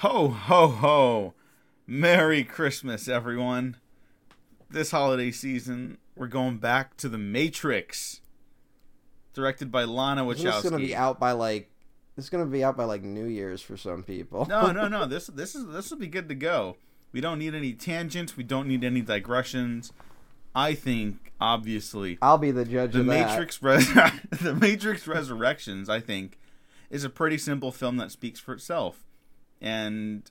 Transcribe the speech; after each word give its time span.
Ho, 0.00 0.28
ho, 0.28 0.68
ho. 0.68 1.34
Merry 1.86 2.42
Christmas, 2.42 3.06
everyone. 3.06 3.76
This 4.70 4.92
holiday 4.92 5.30
season, 5.30 5.98
we're 6.16 6.26
going 6.26 6.56
back 6.56 6.96
to 6.96 7.08
The 7.10 7.18
Matrix. 7.18 8.22
Directed 9.34 9.70
by 9.70 9.84
Lana 9.84 10.26
Isn't 10.30 10.46
this 10.46 10.62
gonna 10.62 10.78
be 10.78 10.96
out 10.96 11.20
by 11.20 11.32
like 11.32 11.68
this 12.16 12.24
is 12.24 12.30
gonna 12.30 12.46
be 12.46 12.64
out 12.64 12.78
by 12.78 12.84
like 12.84 13.02
New 13.02 13.26
Year's 13.26 13.60
for 13.60 13.76
some 13.76 14.02
people. 14.02 14.46
No, 14.46 14.72
no, 14.72 14.88
no. 14.88 15.04
This 15.04 15.26
this 15.26 15.54
is 15.54 15.66
this 15.66 15.90
will 15.90 15.98
be 15.98 16.06
good 16.06 16.30
to 16.30 16.34
go. 16.34 16.78
We 17.12 17.20
don't 17.20 17.38
need 17.38 17.54
any 17.54 17.74
tangents. 17.74 18.38
We 18.38 18.42
don't 18.42 18.68
need 18.68 18.82
any 18.82 19.02
digressions. 19.02 19.92
I 20.54 20.72
think, 20.72 21.30
obviously, 21.42 22.16
I'll 22.22 22.38
be 22.38 22.52
the 22.52 22.64
judge 22.64 22.94
the 22.94 23.00
of 23.00 23.06
that. 23.06 23.28
Matrix, 23.28 23.62
Res- 23.62 23.92
the 24.30 24.56
Matrix 24.58 25.06
Resurrections, 25.06 25.90
I 25.90 26.00
think, 26.00 26.38
is 26.88 27.04
a 27.04 27.10
pretty 27.10 27.36
simple 27.36 27.70
film 27.70 27.98
that 27.98 28.10
speaks 28.10 28.40
for 28.40 28.54
itself, 28.54 29.04
and 29.60 30.30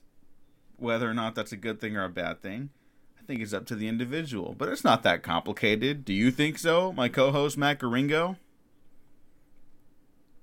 whether 0.76 1.08
or 1.08 1.14
not 1.14 1.34
that's 1.34 1.52
a 1.52 1.56
good 1.56 1.80
thing 1.80 1.96
or 1.96 2.04
a 2.04 2.10
bad 2.10 2.42
thing, 2.42 2.70
I 3.18 3.22
think 3.24 3.40
is 3.40 3.54
up 3.54 3.66
to 3.66 3.76
the 3.76 3.88
individual. 3.88 4.54
But 4.56 4.68
it's 4.70 4.84
not 4.84 5.02
that 5.02 5.22
complicated. 5.22 6.04
Do 6.04 6.12
you 6.12 6.30
think 6.30 6.58
so, 6.58 6.92
my 6.92 7.08
co-host 7.08 7.58
Matt 7.58 7.78
Garingo? 7.78 8.36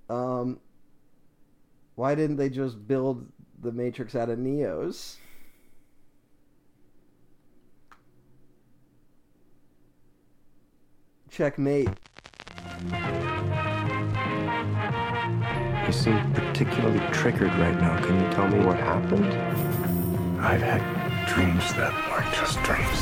Um, 0.10 0.60
why 1.96 2.16
didn't 2.16 2.38
they 2.38 2.50
just 2.50 2.88
build 2.88 3.28
the 3.62 3.72
Matrix 3.72 4.16
out 4.16 4.30
of 4.30 4.40
Neos? 4.40 5.18
Checkmate. 11.30 11.90
You 15.86 15.92
seem 15.94 16.34
particularly 16.58 17.00
triggered 17.12 17.54
right 17.60 17.80
now. 17.80 18.04
Can 18.04 18.20
you 18.20 18.32
tell 18.32 18.48
me 18.48 18.58
what 18.66 18.78
happened? 18.78 19.32
I've 20.42 20.60
had 20.60 20.82
dreams 21.28 21.72
that 21.76 21.94
aren't 22.10 22.34
just 22.34 22.58
dreams. 22.64 22.98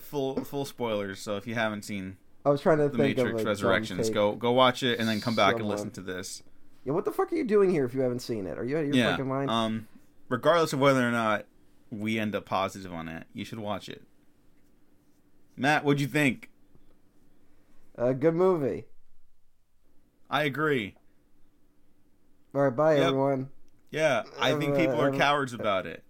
Full 0.00 0.42
full 0.44 0.64
spoilers. 0.64 1.18
So 1.20 1.36
if 1.36 1.46
you 1.46 1.54
haven't 1.54 1.84
seen 1.84 2.16
I 2.46 2.48
was 2.48 2.62
trying 2.62 2.78
to 2.78 2.84
the 2.84 2.96
think 2.96 3.18
Matrix 3.18 3.20
of 3.20 3.34
a 3.34 3.38
dumb 3.40 3.46
Resurrections, 3.46 4.08
go 4.08 4.32
go 4.32 4.52
watch 4.52 4.82
it 4.82 4.98
and 4.98 5.06
then 5.06 5.20
come 5.20 5.36
back 5.36 5.56
and 5.56 5.68
listen 5.68 5.90
to 5.90 6.00
this. 6.00 6.42
Yeah, 6.86 6.94
what 6.94 7.04
the 7.04 7.12
fuck 7.12 7.30
are 7.30 7.36
you 7.36 7.44
doing 7.44 7.68
here 7.68 7.84
if 7.84 7.92
you 7.92 8.00
haven't 8.00 8.20
seen 8.20 8.46
it? 8.46 8.58
Are 8.58 8.64
you 8.64 8.78
out 8.78 8.84
of 8.84 8.86
your 8.86 8.96
yeah. 8.96 9.10
fucking 9.10 9.28
mind? 9.28 9.50
Um, 9.50 9.86
regardless 10.30 10.72
of 10.72 10.78
whether 10.78 11.06
or 11.06 11.12
not 11.12 11.44
we 11.90 12.18
end 12.18 12.34
up 12.34 12.46
positive 12.46 12.90
on 12.90 13.06
it, 13.06 13.26
you 13.34 13.44
should 13.44 13.58
watch 13.58 13.90
it. 13.90 14.02
Matt, 15.58 15.84
what'd 15.84 16.00
you 16.00 16.06
think? 16.06 16.50
Uh, 18.00 18.12
good 18.12 18.34
movie. 18.34 18.86
I 20.28 20.44
agree. 20.44 20.96
All 22.54 22.62
right, 22.62 22.74
bye 22.74 22.96
Yep. 22.96 23.06
everyone. 23.08 23.50
Yeah, 23.90 24.22
I 24.38 24.54
think 24.54 24.76
people 24.76 25.00
are 25.00 25.12
cowards 25.12 25.52
about 25.52 25.86
it. 25.86 26.04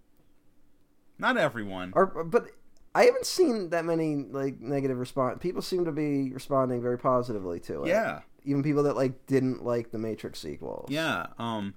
Not 1.17 1.37
everyone. 1.37 1.93
Or, 1.95 2.23
but 2.23 2.47
I 2.93 3.05
haven't 3.05 3.25
seen 3.25 3.69
that 3.69 3.85
many 3.85 4.15
like 4.17 4.59
negative 4.59 4.97
response. 4.99 5.37
People 5.41 5.61
seem 5.61 5.85
to 5.85 5.91
be 5.91 6.31
responding 6.31 6.81
very 6.81 6.97
positively 6.99 7.59
to 7.61 7.83
it. 7.83 7.89
Yeah, 7.89 8.21
even 8.43 8.61
people 8.63 8.83
that 8.83 8.95
like 8.95 9.25
didn't 9.27 9.63
like 9.63 9.91
the 9.91 9.97
Matrix 9.99 10.39
sequels. 10.39 10.89
yeah. 10.91 11.27
Um, 11.39 11.73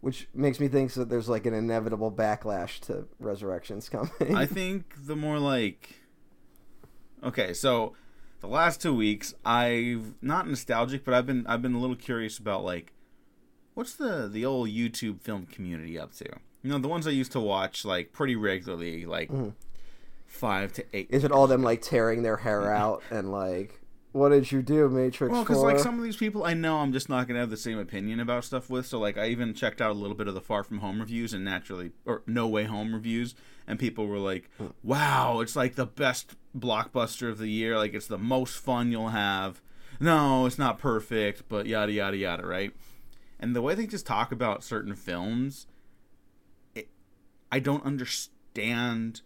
which 0.00 0.28
makes 0.34 0.60
me 0.60 0.68
think 0.68 0.92
that 0.92 1.08
there's 1.08 1.30
like 1.30 1.46
an 1.46 1.54
inevitable 1.54 2.12
backlash 2.12 2.78
to 2.80 3.06
Resurrections 3.18 3.88
coming. 3.88 4.36
I 4.36 4.44
think 4.58 4.92
the 5.06 5.16
more 5.16 5.38
like, 5.38 5.88
okay, 7.22 7.54
so 7.54 7.94
the 8.44 8.50
last 8.50 8.82
two 8.82 8.94
weeks, 8.94 9.34
I've 9.44 10.14
not 10.20 10.46
nostalgic, 10.46 11.04
but 11.04 11.14
I've 11.14 11.26
been 11.26 11.46
I've 11.46 11.62
been 11.62 11.74
a 11.74 11.78
little 11.78 11.96
curious 11.96 12.38
about 12.38 12.62
like, 12.62 12.92
what's 13.72 13.94
the 13.94 14.28
the 14.30 14.44
old 14.44 14.68
YouTube 14.68 15.22
film 15.22 15.46
community 15.46 15.98
up 15.98 16.12
to? 16.16 16.26
You 16.62 16.70
know, 16.70 16.78
the 16.78 16.88
ones 16.88 17.06
I 17.06 17.10
used 17.10 17.32
to 17.32 17.40
watch 17.40 17.84
like 17.84 18.12
pretty 18.12 18.36
regularly, 18.36 19.06
like 19.06 19.30
mm-hmm. 19.30 19.50
five 20.26 20.72
to 20.74 20.84
eight. 20.92 21.06
Is 21.10 21.24
it 21.24 21.32
all 21.32 21.46
them 21.46 21.62
like 21.62 21.80
tearing 21.82 22.22
their 22.22 22.36
hair 22.36 22.62
mm-hmm. 22.62 22.82
out 22.82 23.02
and 23.10 23.32
like, 23.32 23.80
what 24.12 24.28
did 24.28 24.52
you 24.52 24.60
do, 24.60 24.90
Matrix? 24.90 25.32
Well, 25.32 25.42
because 25.42 25.62
like 25.62 25.78
some 25.78 25.96
of 25.98 26.04
these 26.04 26.16
people, 26.16 26.44
I 26.44 26.52
know 26.52 26.78
I'm 26.78 26.92
just 26.92 27.08
not 27.08 27.26
gonna 27.26 27.40
have 27.40 27.50
the 27.50 27.56
same 27.56 27.78
opinion 27.78 28.20
about 28.20 28.44
stuff 28.44 28.68
with. 28.68 28.84
So 28.84 28.98
like, 28.98 29.16
I 29.16 29.28
even 29.28 29.54
checked 29.54 29.80
out 29.80 29.90
a 29.90 29.94
little 29.94 30.16
bit 30.16 30.28
of 30.28 30.34
the 30.34 30.42
Far 30.42 30.64
From 30.64 30.80
Home 30.80 31.00
reviews 31.00 31.32
and 31.32 31.46
naturally, 31.46 31.92
or 32.04 32.22
No 32.26 32.46
Way 32.46 32.64
Home 32.64 32.92
reviews, 32.92 33.34
and 33.66 33.78
people 33.78 34.06
were 34.06 34.18
like, 34.18 34.50
hmm. 34.58 34.68
"Wow, 34.82 35.40
it's 35.40 35.56
like 35.56 35.74
the 35.74 35.86
best 35.86 36.36
blockbuster 36.56 37.30
of 37.30 37.38
the 37.38 37.48
year. 37.48 37.76
Like 37.76 37.94
it's 37.94 38.06
the 38.06 38.18
most 38.18 38.56
fun 38.56 38.90
you'll 38.90 39.08
have." 39.08 39.60
No, 40.00 40.46
it's 40.46 40.58
not 40.58 40.78
perfect, 40.78 41.44
but 41.48 41.66
yada 41.66 41.92
yada 41.92 42.16
yada, 42.16 42.46
right? 42.46 42.72
And 43.38 43.54
the 43.54 43.62
way 43.62 43.74
they 43.74 43.86
just 43.86 44.06
talk 44.06 44.32
about 44.32 44.64
certain 44.64 44.94
films, 44.94 45.66
it, 46.74 46.88
I 47.52 47.58
don't 47.58 47.84
understand 47.84 49.22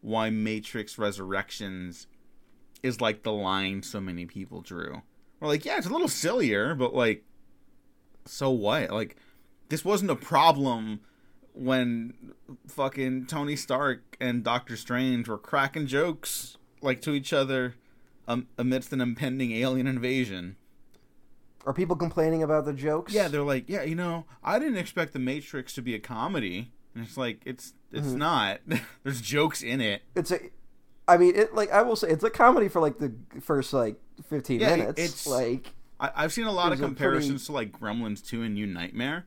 why 0.00 0.30
Matrix 0.30 0.98
Resurrections 0.98 2.06
is 2.82 3.00
like 3.00 3.22
the 3.22 3.32
line 3.32 3.82
so 3.82 4.00
many 4.00 4.26
people 4.26 4.60
drew. 4.60 5.02
We're 5.40 5.48
like, 5.48 5.64
yeah, 5.64 5.76
it's 5.76 5.86
a 5.86 5.92
little 5.92 6.08
sillier, 6.08 6.74
but 6.74 6.94
like, 6.94 7.24
so 8.24 8.50
what? 8.50 8.90
Like, 8.90 9.16
this 9.68 9.84
wasn't 9.84 10.10
a 10.10 10.16
problem 10.16 11.00
when 11.58 12.14
fucking 12.68 13.26
Tony 13.26 13.56
Stark 13.56 14.16
and 14.20 14.44
Doctor 14.44 14.76
Strange 14.76 15.28
were 15.28 15.38
cracking 15.38 15.86
jokes 15.86 16.56
like 16.80 17.00
to 17.02 17.12
each 17.12 17.32
other 17.32 17.74
um, 18.28 18.46
amidst 18.56 18.92
an 18.92 19.00
impending 19.00 19.52
alien 19.52 19.86
invasion. 19.86 20.56
Are 21.66 21.72
people 21.74 21.96
complaining 21.96 22.42
about 22.42 22.64
the 22.64 22.72
jokes? 22.72 23.12
Yeah, 23.12 23.28
they're 23.28 23.42
like, 23.42 23.64
yeah, 23.68 23.82
you 23.82 23.94
know, 23.94 24.24
I 24.44 24.58
didn't 24.58 24.78
expect 24.78 25.12
the 25.12 25.18
Matrix 25.18 25.72
to 25.74 25.82
be 25.82 25.94
a 25.94 25.98
comedy, 25.98 26.70
and 26.94 27.04
it's 27.04 27.16
like, 27.16 27.42
it's 27.44 27.74
it's 27.92 28.08
not. 28.12 28.60
There's 29.02 29.20
jokes 29.20 29.62
in 29.62 29.80
it. 29.80 30.02
it's 30.14 30.30
a. 30.30 30.38
I 31.08 31.16
mean, 31.16 31.34
it 31.34 31.54
like 31.54 31.70
I 31.72 31.82
will 31.82 31.96
say 31.96 32.08
it's 32.08 32.22
a 32.24 32.30
comedy 32.30 32.68
for 32.68 32.80
like 32.80 32.98
the 32.98 33.12
first 33.40 33.72
like 33.72 33.96
fifteen 34.28 34.60
Yeah, 34.60 34.76
minutes. 34.76 35.00
it's- 35.00 35.26
like 35.26 35.72
I, 35.98 36.10
I've 36.14 36.32
seen 36.32 36.44
a 36.44 36.52
lot 36.52 36.72
of 36.72 36.78
comparisons 36.78 37.46
to 37.46 37.52
like 37.52 37.72
Gremlins 37.78 38.24
2 38.24 38.42
and 38.42 38.54
New 38.54 38.66
Nightmare. 38.68 39.26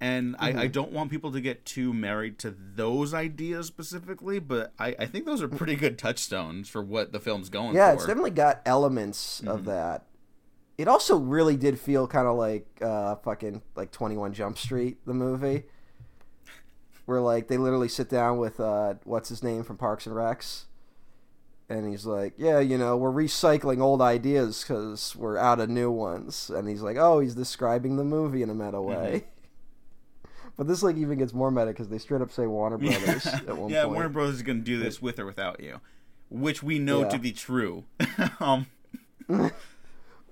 And 0.00 0.36
I, 0.38 0.50
Mm-hmm. 0.50 0.58
I 0.60 0.66
don't 0.68 0.92
want 0.92 1.10
people 1.10 1.32
to 1.32 1.40
get 1.40 1.64
too 1.64 1.92
married 1.92 2.38
to 2.40 2.54
those 2.74 3.12
ideas 3.12 3.66
specifically, 3.66 4.38
but 4.38 4.72
I, 4.78 4.94
I 4.98 5.06
think 5.06 5.26
those 5.26 5.42
are 5.42 5.48
pretty 5.48 5.74
good 5.74 5.98
touchstones 5.98 6.68
for 6.68 6.82
what 6.82 7.10
the 7.12 7.18
film's 7.18 7.48
going 7.48 7.72
for. 7.72 7.76
yeah, 7.78 7.88
for. 7.90 7.94
it's 7.96 8.06
definitely 8.06 8.30
got 8.30 8.60
elements 8.64 9.40
Mm-hmm. 9.40 9.48
of 9.48 9.64
that. 9.64 10.04
It 10.76 10.86
also 10.86 11.16
really 11.16 11.56
did 11.56 11.80
feel 11.80 12.06
kind 12.06 12.28
of 12.28 12.36
like 12.36 12.66
uh, 12.80 13.16
fucking 13.16 13.62
like 13.74 13.90
Twenty 13.90 14.16
One 14.16 14.32
Jump 14.32 14.56
Street, 14.58 14.98
the 15.04 15.14
movie, 15.14 15.64
where 17.06 17.20
like 17.20 17.48
they 17.48 17.56
literally 17.56 17.88
sit 17.88 18.08
down 18.08 18.38
with 18.38 18.60
uh, 18.60 18.94
what's 19.04 19.28
his 19.28 19.42
name 19.42 19.64
from 19.64 19.76
Parks 19.76 20.06
and 20.06 20.14
Recs, 20.14 20.66
and 21.68 21.88
he's 21.88 22.06
like, 22.06 22.34
"Yeah, 22.36 22.60
you 22.60 22.78
know, 22.78 22.96
we're 22.96 23.10
recycling 23.10 23.80
old 23.80 24.00
ideas 24.00 24.62
because 24.62 25.16
we're 25.16 25.36
out 25.36 25.58
of 25.58 25.68
new 25.68 25.90
ones," 25.90 26.48
and 26.48 26.68
he's 26.68 26.82
like, 26.82 26.96
"Oh, 26.96 27.18
he's 27.18 27.34
describing 27.34 27.96
the 27.96 28.04
movie 28.04 28.42
in 28.42 28.50
a 28.50 28.54
meta 28.54 28.80
way." 28.80 29.24
But 30.58 30.66
this 30.68 30.82
like 30.82 30.96
even 30.96 31.16
gets 31.18 31.32
more 31.32 31.50
meta 31.50 31.68
because 31.68 31.88
they 31.88 31.96
straight 31.98 32.20
up 32.20 32.30
say 32.32 32.46
Warner 32.46 32.76
Brothers 32.78 33.26
at 33.26 33.56
one 33.56 33.70
yeah, 33.70 33.84
point. 33.84 33.94
Warner 33.94 34.08
Brothers 34.10 34.34
is 34.34 34.42
going 34.42 34.58
to 34.58 34.64
do 34.64 34.78
this 34.78 35.00
with 35.00 35.18
or 35.18 35.24
without 35.24 35.60
you, 35.60 35.80
which 36.28 36.62
we 36.62 36.78
know 36.80 37.02
Yeah. 37.02 37.08
to 37.10 37.18
be 37.18 37.32
true. 37.32 37.84
um, 38.40 38.66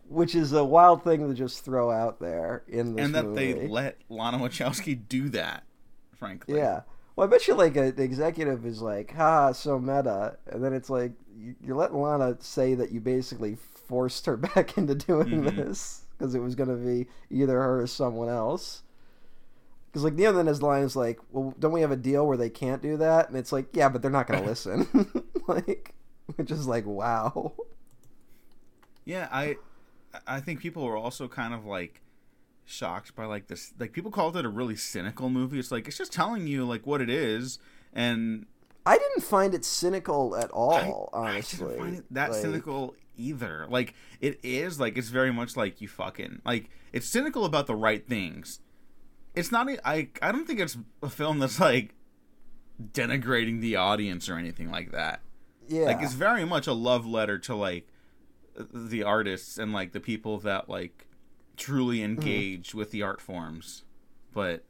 which 0.09 0.35
is 0.35 0.53
a 0.53 0.65
wild 0.65 1.03
thing 1.05 1.27
to 1.29 1.35
just 1.35 1.65
throw 1.65 1.91
out 1.91 2.21
there 2.21 2.63
in 2.69 2.95
this 2.95 3.05
and 3.05 3.15
that 3.15 3.25
movie. 3.27 3.53
they 3.53 3.67
let 3.69 3.99
Lana 4.09 4.39
Wachowski 4.39 4.99
do 5.09 5.29
that, 5.31 5.65
frankly. 6.15 6.57
Yeah. 6.57 6.83
Well, 7.15 7.27
I 7.27 7.31
bet 7.31 7.49
you 7.49 7.55
like 7.55 7.77
a, 7.77 7.91
the 7.93 8.03
executive 8.03 8.67
is 8.67 8.83
like, 8.83 9.13
"Ha, 9.15 9.53
so 9.53 9.79
meta," 9.79 10.37
and 10.49 10.63
then 10.63 10.73
it's 10.75 10.91
like 10.91 11.13
you- 11.37 11.57
you're 11.65 11.77
letting 11.77 12.01
Lana 12.01 12.37
say 12.41 12.75
that 12.75 12.93
you 12.93 13.01
basically 13.01 13.57
forced 13.89 14.27
her 14.27 14.37
back 14.37 14.77
into 14.77 14.95
doing 14.95 15.29
Mm-hmm. 15.29 15.57
this 15.57 16.03
because 16.19 16.35
it 16.35 16.41
was 16.41 16.55
going 16.55 16.69
to 16.71 16.77
be 16.77 17.07
either 17.31 17.55
her 17.61 17.81
or 17.83 17.87
someone 17.87 18.29
else. 18.29 18.83
Because 19.97 20.05
like 20.05 20.13
Neo 20.13 20.31
then 20.31 20.45
his 20.45 20.61
line 20.61 20.83
is 20.83 20.95
like, 20.95 21.19
"Well, 21.31 21.55
don't 21.59 21.73
we 21.73 21.81
have 21.81 21.91
a 21.91 21.97
deal 21.97 22.27
where 22.27 22.37
they 22.37 22.51
can't 22.51 22.83
do 22.83 22.99
that?" 22.99 23.31
And 23.31 23.39
it's 23.39 23.51
like, 23.51 23.69
"Yeah, 23.73 23.89
but 23.89 24.03
they're 24.03 24.11
not 24.11 24.27
going 24.27 24.43
to 24.43 24.47
listen." 24.47 24.87
like, 25.47 25.95
which 26.35 26.51
is 26.51 26.67
like, 26.67 26.85
wow. 26.85 27.55
Yeah, 29.07 29.27
I 29.33 29.57
I 30.27 30.41
think 30.41 30.61
people 30.61 30.85
were 30.85 30.99
also 30.99 31.29
kind 31.29 31.55
of 31.55 31.65
like 31.65 32.03
shocked 32.67 33.15
by 33.17 33.25
like 33.25 33.47
this 33.47 33.73
like 33.79 33.95
people 33.95 34.11
called 34.11 34.37
it 34.37 34.45
a 34.45 34.51
really 34.51 34.77
cynical 34.77 35.31
movie. 35.31 35.59
It's 35.59 35.73
like 35.73 35.89
it's 35.89 35.97
just 35.97 36.13
telling 36.13 36.47
you 36.47 36.67
like 36.67 36.87
what 36.87 37.01
it 37.01 37.09
is 37.09 37.59
and 37.95 38.45
I 38.85 38.99
didn't 38.99 39.23
find 39.23 39.55
it 39.55 39.65
cynical 39.65 40.37
at 40.37 40.51
all, 40.51 41.09
I 41.15 41.17
honestly. 41.31 41.69
didn't 41.69 41.79
find 41.79 41.97
it 41.97 42.05
that 42.11 42.33
Like, 42.33 42.41
cynical 42.43 42.95
either. 43.17 43.67
Like 43.71 43.95
it 44.21 44.41
is 44.43 44.79
like 44.79 44.99
it's 44.99 45.09
very 45.09 45.33
much 45.33 45.57
like 45.57 45.81
you 45.81 45.89
fucking 45.89 46.43
like 46.45 46.69
it's 46.93 47.09
cynical 47.09 47.47
about 47.47 47.67
the 47.67 47.75
right 47.75 48.07
things. 48.07 48.61
It's 49.37 49.53
not 49.53 49.69
I 49.85 50.09
I 50.21 50.33
don't 50.33 50.47
think 50.47 50.61
it's 50.61 50.77
a 51.03 51.09
film 51.11 51.39
that's 51.39 51.61
like 51.61 51.95
denigrating 52.83 53.61
the 53.61 53.77
audience 53.77 54.29
or 54.29 54.37
anything 54.37 54.71
like 54.71 54.91
that. 54.93 55.21
Yeah. 55.69 55.85
Like 55.85 56.03
it's 56.03 56.15
very 56.15 56.45
much 56.45 56.67
a 56.67 56.73
love 56.73 57.07
letter 57.07 57.39
to 57.41 57.55
like 57.55 57.89
the 58.57 59.03
artists 59.03 59.59
and 59.59 59.73
like 59.73 59.93
the 59.93 60.01
people 60.01 60.39
that 60.39 60.69
like 60.69 61.07
truly 61.57 61.99
mm-hmm. 61.99 62.21
engaged 62.21 62.75
with 62.75 62.91
the 62.91 63.03
art 63.03 63.21
forms, 63.21 63.85
but 64.33 64.65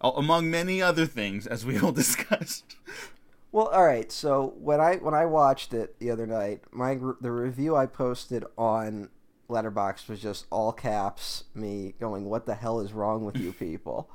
among 0.00 0.50
many 0.50 0.82
other 0.82 1.06
things, 1.06 1.46
as 1.46 1.64
we 1.64 1.78
will 1.78 1.92
discuss. 2.02 2.62
Well, 3.52 3.68
all 3.68 3.84
right. 3.84 4.10
So 4.10 4.54
when 4.58 4.80
I 4.80 4.96
when 4.96 5.14
I 5.14 5.26
watched 5.26 5.72
it 5.72 5.98
the 6.00 6.10
other 6.10 6.26
night, 6.26 6.62
my 6.72 6.98
the 7.20 7.30
review 7.30 7.76
I 7.76 7.86
posted 7.86 8.44
on 8.58 9.10
Letterboxd 9.48 10.08
was 10.08 10.20
just 10.20 10.46
all 10.50 10.72
caps 10.72 11.44
me 11.54 11.94
going, 12.00 12.24
"What 12.26 12.46
the 12.46 12.54
hell 12.54 12.80
is 12.80 12.92
wrong 12.92 13.24
with 13.24 13.36
you 13.36 13.52
people?" 13.58 14.08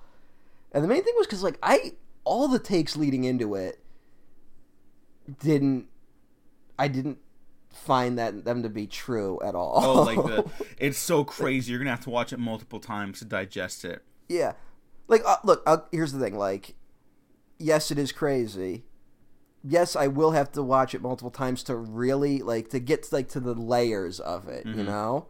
and 0.72 0.84
the 0.84 0.88
main 0.88 1.04
thing 1.04 1.14
was 1.18 1.28
because 1.28 1.44
like 1.44 1.58
I 1.64 1.94
all 2.24 2.48
the 2.48 2.60
takes 2.60 2.96
leading 2.96 3.24
into 3.24 3.56
it 3.56 3.80
didn't 5.40 5.88
I 6.78 6.88
didn't 6.88 7.20
find 7.74 8.18
that 8.18 8.46
them 8.46 8.64
to 8.64 8.70
be 8.70 8.88
true 8.88 9.40
at 9.44 9.56
all. 9.56 9.81
Oh, 9.84 10.02
like 10.04 10.18
the 10.18 10.50
it's 10.78 10.98
so 10.98 11.24
crazy. 11.24 11.72
You're 11.72 11.80
gonna 11.80 11.92
have 11.92 12.04
to 12.06 12.10
watch 12.10 12.34
it 12.34 12.40
multiple 12.40 12.80
times 12.80 13.20
to 13.20 13.26
digest 13.26 13.86
it. 13.86 14.04
yeah, 14.28 14.54
like 15.08 15.22
uh, 15.26 15.38
look, 15.44 15.64
uh, 15.66 15.78
here's 15.92 16.14
the 16.14 16.20
thing. 16.20 16.38
Like, 16.38 16.76
yes, 17.58 17.92
it 17.92 18.00
is 18.00 18.12
crazy. 18.12 18.86
Yes, 19.64 19.96
I 19.96 20.08
will 20.08 20.32
have 20.32 20.52
to 20.54 20.64
watch 20.64 20.96
it 20.96 21.02
multiple 21.02 21.32
times 21.32 21.64
to 21.64 21.76
really 21.76 22.40
like 22.40 22.70
to 22.70 22.80
get 22.80 23.12
like 23.12 23.28
to 23.30 23.40
the 23.40 23.54
layers 23.54 24.20
of 24.20 24.48
it, 24.48 24.66
you 24.66 24.84
know. 24.84 25.28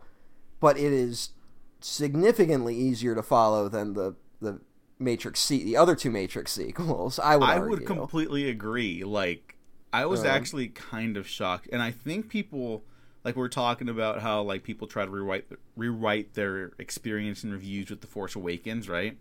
But 0.59 0.77
it 0.77 0.91
is 0.93 1.31
significantly 1.79 2.75
easier 2.75 3.15
to 3.15 3.23
follow 3.23 3.69
than 3.69 3.93
the 3.93 4.15
the 4.41 4.61
Matrix 4.99 5.39
C, 5.39 5.63
the 5.63 5.77
other 5.77 5.95
two 5.95 6.11
Matrix 6.11 6.51
sequels. 6.51 7.19
I 7.19 7.37
would. 7.37 7.49
I 7.49 7.53
argue. 7.57 7.69
would 7.69 7.85
completely 7.85 8.49
agree. 8.49 9.03
Like, 9.03 9.55
I 9.93 10.05
was 10.05 10.21
Um, 10.21 10.27
actually 10.27 10.67
kind 10.67 11.17
of 11.17 11.27
shocked, 11.27 11.67
and 11.71 11.81
I 11.81 11.91
think 11.91 12.29
people 12.29 12.83
like 13.23 13.35
we're 13.35 13.47
talking 13.47 13.89
about 13.89 14.21
how 14.21 14.41
like 14.43 14.63
people 14.63 14.87
try 14.87 15.05
to 15.05 15.11
rewrite 15.11 15.45
rewrite 15.75 16.33
their 16.35 16.73
experience 16.77 17.43
and 17.43 17.51
reviews 17.53 17.89
with 17.89 18.01
the 18.01 18.07
Force 18.07 18.35
Awakens, 18.35 18.87
right? 18.87 19.17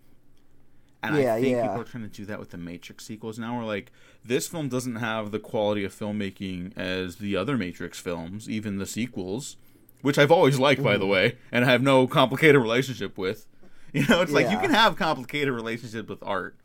And 1.02 1.16
Yeah, 1.16 1.34
I 1.34 1.40
think 1.40 1.52
yeah. 1.52 1.62
people 1.66 1.80
are 1.80 1.84
trying 1.84 2.08
to 2.08 2.14
do 2.14 2.24
that 2.26 2.38
with 2.40 2.50
the 2.50 2.56
Matrix 2.58 3.04
sequels 3.04 3.38
now. 3.38 3.56
We're 3.58 3.64
like, 3.64 3.92
this 4.24 4.48
film 4.48 4.68
doesn't 4.68 4.96
have 4.96 5.30
the 5.30 5.38
quality 5.38 5.84
of 5.84 5.94
filmmaking 5.94 6.76
as 6.76 7.16
the 7.16 7.36
other 7.36 7.56
Matrix 7.56 8.00
films, 8.00 8.48
even 8.50 8.78
the 8.78 8.86
sequels, 8.86 9.56
which 10.02 10.18
I've 10.18 10.32
always 10.32 10.58
liked, 10.58 10.82
by 10.82 10.96
the 10.96 11.04
Mm-hmm. 11.04 11.10
way, 11.12 11.36
and 11.52 11.64
I 11.64 11.70
have 11.70 11.82
no 11.82 12.06
complicated 12.06 12.60
relationship 12.60 13.16
with. 13.18 13.46
You 13.94 14.06
know, 14.06 14.20
it's 14.20 14.32
like 14.32 14.50
you 14.50 14.58
can 14.58 14.70
have 14.70 14.96
complicated 14.96 15.54
relationships 15.54 16.10
with 16.10 16.22
art. 16.22 16.56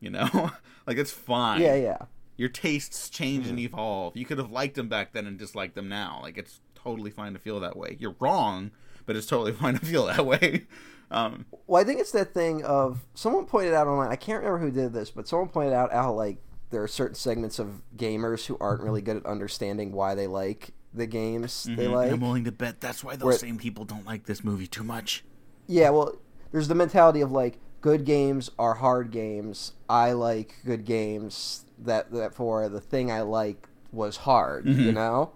You 0.00 0.08
know, 0.08 0.50
like 0.86 0.96
it's 0.96 1.10
fine. 1.12 1.60
Yeah, 1.60 1.74
yeah. 1.74 1.98
Your 2.38 2.48
tastes 2.48 3.10
change 3.10 3.42
Mm-hmm. 3.44 3.50
and 3.50 3.58
evolve. 3.58 4.16
You 4.16 4.24
could 4.24 4.38
have 4.38 4.50
liked 4.50 4.76
them 4.76 4.88
back 4.88 5.12
then 5.12 5.26
and 5.26 5.38
disliked 5.38 5.74
them 5.74 5.90
now. 5.90 6.20
Like 6.22 6.38
it's 6.38 6.60
totally 6.74 7.10
fine 7.10 7.34
to 7.34 7.38
feel 7.38 7.60
that 7.60 7.76
way. 7.76 7.96
You're 8.00 8.14
wrong, 8.18 8.70
but 9.04 9.14
it's 9.14 9.26
totally 9.26 9.52
fine 9.62 9.74
to 9.74 9.84
feel 9.84 10.06
that 10.06 10.24
way. 10.24 10.66
Um, 11.10 11.46
Well, 11.66 11.80
I 11.80 11.84
think 11.84 12.00
it's 12.00 12.12
that 12.12 12.32
thing 12.34 12.62
of 12.64 13.00
someone 13.14 13.46
pointed 13.46 13.74
out 13.74 13.86
online. 13.86 14.10
I 14.10 14.16
can't 14.16 14.42
remember 14.42 14.64
who 14.64 14.70
did 14.70 14.92
this, 14.92 15.10
but 15.10 15.26
someone 15.28 15.48
pointed 15.48 15.72
out 15.72 15.92
how 15.92 16.12
like 16.12 16.38
there 16.70 16.82
are 16.82 16.88
certain 16.88 17.16
segments 17.16 17.58
of 17.58 17.82
gamers 17.96 18.46
who 18.46 18.56
aren't 18.60 18.82
really 18.82 19.02
good 19.02 19.16
at 19.16 19.26
understanding 19.26 19.92
why 19.92 20.14
they 20.14 20.26
like 20.28 20.72
the 20.94 21.06
games 21.06 21.64
they 21.64 21.86
mhm, 21.86 21.92
like. 21.92 22.12
I'm 22.12 22.20
willing 22.20 22.44
to 22.44 22.52
bet 22.52 22.80
that's 22.80 23.02
why 23.02 23.16
those 23.16 23.24
Where- 23.24 23.38
same 23.38 23.58
people 23.58 23.84
don't 23.84 24.06
like 24.06 24.26
this 24.26 24.44
movie 24.44 24.66
too 24.68 24.84
much. 24.84 25.24
Yeah, 25.66 25.90
well, 25.90 26.16
there's 26.52 26.68
the 26.68 26.74
mentality 26.74 27.20
of 27.20 27.30
like 27.32 27.58
good 27.80 28.04
games 28.04 28.50
are 28.58 28.74
hard 28.74 29.10
games. 29.10 29.72
I 29.88 30.12
like 30.12 30.56
good 30.64 30.84
games 30.84 31.64
that 31.78 32.10
that 32.12 32.34
for 32.34 32.68
the 32.68 32.80
thing 32.80 33.10
I 33.10 33.22
like 33.22 33.68
was 33.92 34.18
hard, 34.18 34.66
you 34.66 34.92
know? 34.92 35.32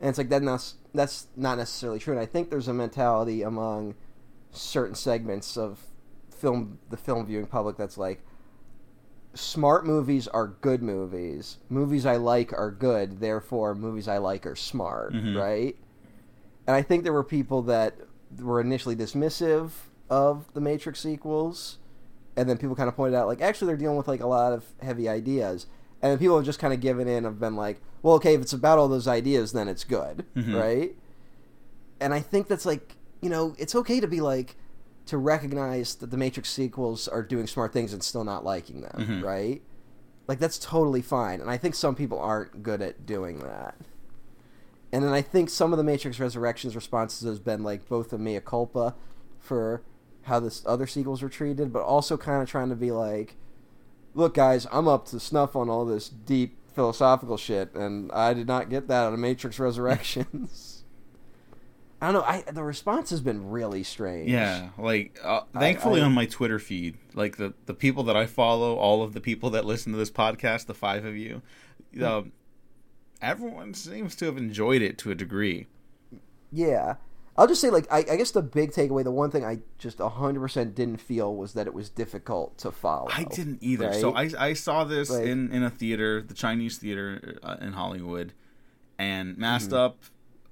And 0.00 0.08
it's 0.08 0.18
like 0.18 0.28
that's 0.28 0.74
that's 0.92 1.26
not 1.36 1.58
necessarily 1.58 1.98
true. 2.00 2.14
And 2.14 2.20
I 2.20 2.26
think 2.26 2.50
there's 2.50 2.68
a 2.68 2.74
mentality 2.74 3.42
among 3.42 3.94
certain 4.56 4.94
segments 4.94 5.56
of 5.56 5.80
film 6.30 6.78
the 6.90 6.96
film 6.96 7.26
viewing 7.26 7.46
public 7.46 7.76
that's 7.76 7.96
like 7.98 8.22
smart 9.34 9.84
movies 9.86 10.28
are 10.28 10.46
good 10.60 10.82
movies. 10.82 11.58
Movies 11.68 12.06
I 12.06 12.16
like 12.16 12.52
are 12.52 12.70
good, 12.70 13.20
therefore 13.20 13.74
movies 13.74 14.06
I 14.06 14.18
like 14.18 14.46
are 14.46 14.54
smart, 14.56 15.12
Mhm. 15.12 15.36
right? 15.36 15.76
And 16.66 16.76
I 16.76 16.82
think 16.82 17.02
there 17.02 17.12
were 17.12 17.24
people 17.24 17.62
that 17.62 17.94
were 18.40 18.60
initially 18.60 18.94
dismissive 18.96 19.70
of 20.08 20.52
the 20.54 20.60
Matrix 20.60 21.00
sequels, 21.00 21.78
and 22.36 22.48
then 22.48 22.58
people 22.58 22.76
kind 22.76 22.88
of 22.88 22.94
pointed 22.96 23.16
out 23.16 23.26
like 23.26 23.40
actually 23.40 23.66
they're 23.66 23.76
dealing 23.76 23.96
with 23.96 24.08
like 24.08 24.20
a 24.22 24.26
lot 24.26 24.52
of 24.52 24.64
heavy 24.80 25.08
ideas, 25.08 25.66
and 26.00 26.12
then 26.12 26.18
people 26.18 26.36
have 26.36 26.44
just 26.44 26.58
kind 26.60 26.72
of 26.72 26.80
given 26.80 27.08
in 27.08 27.24
have 27.24 27.40
been 27.40 27.56
like, 27.56 27.80
well, 28.02 28.14
okay, 28.14 28.34
if 28.34 28.40
it's 28.42 28.52
about 28.52 28.78
all 28.78 28.88
those 28.88 29.08
ideas, 29.08 29.52
then 29.52 29.66
it's 29.68 29.82
good, 29.84 30.24
Mhm. 30.36 30.60
right? 30.60 30.96
And 32.00 32.12
I 32.14 32.20
think 32.20 32.46
that's 32.48 32.66
like 32.66 32.96
you 33.24 33.30
know 33.30 33.54
it's 33.58 33.74
okay 33.74 33.98
to 34.00 34.06
be 34.06 34.20
like 34.20 34.54
to 35.06 35.18
recognize 35.18 35.94
that 35.96 36.10
the 36.10 36.16
Matrix 36.16 36.48
sequels 36.50 37.08
are 37.08 37.22
doing 37.22 37.46
smart 37.46 37.72
things 37.72 37.92
and 37.92 38.02
still 38.02 38.24
not 38.24 38.44
liking 38.44 38.80
them, 38.82 39.06
Mhm. 39.08 39.22
right? 39.24 39.62
Like 40.28 40.38
that's 40.38 40.58
totally 40.58 41.02
fine, 41.02 41.40
and 41.40 41.50
I 41.50 41.56
think 41.56 41.74
some 41.74 41.94
people 41.94 42.18
aren't 42.18 42.62
good 42.62 42.80
at 42.82 43.04
doing 43.06 43.38
that. 43.40 43.74
And 44.92 45.02
then 45.04 45.12
I 45.12 45.22
think 45.22 45.50
some 45.50 45.72
of 45.72 45.76
the 45.78 45.84
Matrix 45.84 46.20
Resurrections 46.20 46.76
responses 46.76 47.26
has 47.26 47.38
been 47.40 47.62
like 47.64 47.88
both 47.88 48.12
a 48.12 48.18
mea 48.18 48.40
culpa 48.40 48.94
for 49.40 49.82
how 50.22 50.40
this 50.40 50.62
other 50.64 50.86
sequels 50.86 51.20
were 51.22 51.28
treated, 51.28 51.72
but 51.72 51.82
also 51.82 52.16
kind 52.16 52.42
of 52.42 52.48
trying 52.48 52.68
to 52.70 52.76
be 52.76 52.90
like, 52.90 53.36
look, 54.14 54.34
guys, 54.34 54.66
I'm 54.72 54.86
up 54.88 55.06
to 55.08 55.20
snuff 55.20 55.54
on 55.56 55.68
all 55.68 55.84
this 55.84 56.08
deep 56.08 56.56
philosophical 56.74 57.36
shit, 57.36 57.74
and 57.74 58.10
I 58.12 58.32
did 58.34 58.46
not 58.46 58.70
get 58.70 58.88
that 58.88 59.04
out 59.04 59.12
of 59.12 59.18
Matrix 59.18 59.58
Resurrections. 59.68 60.73
I 62.04 62.12
don't 62.12 62.20
know. 62.20 62.22
I 62.22 62.42
the 62.50 62.62
response 62.62 63.10
has 63.10 63.20
been 63.20 63.50
really 63.50 63.82
strange. 63.82 64.30
Yeah, 64.30 64.70
like 64.78 65.18
uh, 65.22 65.42
thankfully 65.52 66.00
I- 66.00 66.04
on 66.04 66.12
my 66.12 66.26
Twitter 66.26 66.58
feed, 66.58 66.96
like 67.14 67.36
the 67.36 67.54
the 67.66 67.74
people 67.74 68.02
that 68.04 68.16
I 68.16 68.26
follow, 68.26 68.74
all 68.76 69.02
of 69.02 69.12
the 69.14 69.20
people 69.20 69.50
that 69.50 69.64
listen 69.64 69.92
to 69.92 69.98
this 69.98 70.10
podcast, 70.10 70.66
the 70.66 70.74
five 70.74 71.04
of 71.04 71.16
you, 71.16 71.42
um, 72.02 72.32
everyone 73.22 73.74
seems 73.74 74.14
to 74.16 74.26
have 74.26 74.36
enjoyed 74.36 74.82
it 74.82 74.98
to 74.98 75.10
a 75.10 75.14
degree. 75.14 75.66
Yeah. 76.52 76.96
I'll 77.36 77.48
just 77.48 77.60
say, 77.60 77.68
like, 77.70 77.92
I, 77.92 77.98
I 78.08 78.16
guess 78.16 78.30
the 78.30 78.42
big 78.42 78.70
takeaway, 78.70 79.02
the 79.02 79.10
one 79.10 79.28
thing 79.32 79.44
I 79.44 79.58
just 79.76 79.98
100% 79.98 80.74
didn't 80.76 80.98
feel 80.98 81.34
was 81.34 81.54
that 81.54 81.66
it 81.66 81.74
was 81.74 81.88
difficult 81.90 82.56
to 82.58 82.70
follow. 82.70 83.08
I 83.10 83.24
didn't 83.24 83.58
either. 83.60 83.92
So 83.94 84.12
I? 84.14 84.30
I 84.38 84.52
saw 84.52 84.84
this 84.84 85.10
Like- 85.10 85.24
in 85.26 85.50
in 85.50 85.64
a 85.64 85.70
theater, 85.70 86.22
the 86.22 86.34
Chinese 86.34 86.78
theater 86.78 87.40
uh, 87.42 87.56
in 87.60 87.72
Hollywood, 87.72 88.34
and 89.00 89.36
masked 89.36 89.70
Mm-hmm. 89.72 89.76
up, 89.78 89.98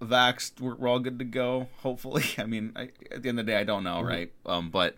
vaxxed. 0.02 0.60
We're, 0.60 0.74
we're 0.76 0.88
all 0.88 0.98
good 1.00 1.18
to 1.18 1.24
go. 1.24 1.68
Hopefully, 1.78 2.24
I 2.38 2.44
mean, 2.44 2.72
I, 2.76 2.90
at 3.10 3.22
the 3.22 3.28
end 3.28 3.38
of 3.40 3.46
the 3.46 3.52
day, 3.52 3.58
I 3.58 3.64
don't 3.64 3.84
Mm-hmm. 3.84 4.02
know, 4.02 4.08
right? 4.08 4.32
Um, 4.46 4.70
but 4.70 4.96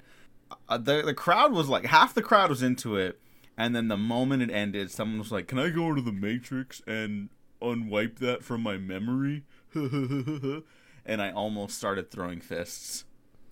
uh, 0.69 0.79
the 0.79 1.03
the 1.03 1.15
crowd 1.15 1.53
was 1.53 1.69
like 1.69 1.87
half 1.87 2.15
the 2.15 2.23
crowd 2.23 2.51
was 2.51 2.63
into 2.63 2.97
it, 2.97 3.21
and 3.57 3.75
then 3.75 3.89
the 3.89 3.97
moment 3.97 4.43
it 4.43 4.51
ended, 4.51 4.91
someone 4.91 5.19
was 5.19 5.33
like, 5.33 5.49
"Can 5.49 5.59
I 5.59 5.71
go 5.71 5.89
into 5.91 6.03
the 6.03 6.13
Matrix 6.13 6.81
and 6.87 7.29
unwipe 7.63 8.19
that 8.19 8.43
from 8.45 8.63
my 8.63 8.77
memory?" 8.77 9.45
and 9.75 11.21
I 11.23 11.31
almost 11.33 11.77
started 11.77 12.11
throwing 12.11 12.41
fists. 12.41 13.05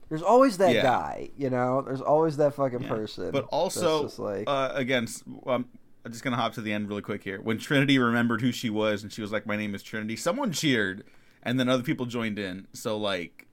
There's 0.08 0.22
always 0.22 0.58
that 0.58 0.74
Yeah. 0.74 0.82
guy, 0.82 1.30
you 1.36 1.48
know? 1.50 1.80
There's 1.82 2.00
always 2.02 2.36
that 2.36 2.54
fucking 2.54 2.82
Yeah. 2.82 2.88
person. 2.88 3.30
But 3.30 3.44
also, 3.46 4.02
just 4.04 4.18
like, 4.18 4.44
uh, 4.46 4.70
again, 4.74 5.08
um, 5.46 5.66
I'm 6.04 6.12
just 6.12 6.22
gonna 6.22 6.36
hop 6.36 6.52
to 6.54 6.60
the 6.60 6.72
end 6.72 6.88
really 6.88 7.00
quick 7.02 7.24
here. 7.24 7.40
When 7.40 7.58
Trinity 7.58 7.98
remembered 7.98 8.40
who 8.42 8.52
she 8.52 8.68
was 8.70 9.02
and 9.02 9.12
she 9.12 9.22
was 9.22 9.32
like, 9.32 9.46
"My 9.46 9.56
name 9.56 9.74
is 9.74 9.82
Trinity," 9.82 10.16
someone 10.16 10.52
cheered, 10.52 11.04
and 11.42 11.58
then 11.58 11.68
other 11.68 11.82
people 11.82 12.06
joined 12.06 12.38
in. 12.38 12.66
So 12.72 12.96
like, 12.96 13.46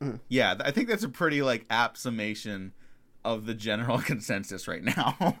Mm. 0.00 0.18
yeah, 0.28 0.56
I 0.60 0.72
think 0.72 0.88
that's 0.88 1.04
a 1.04 1.08
pretty 1.08 1.40
like 1.40 1.64
apt 1.70 1.98
summation 1.98 2.72
of 3.24 3.46
the 3.46 3.54
general 3.54 3.98
consensus 4.10 4.66
right 4.66 4.82
now. 4.82 5.38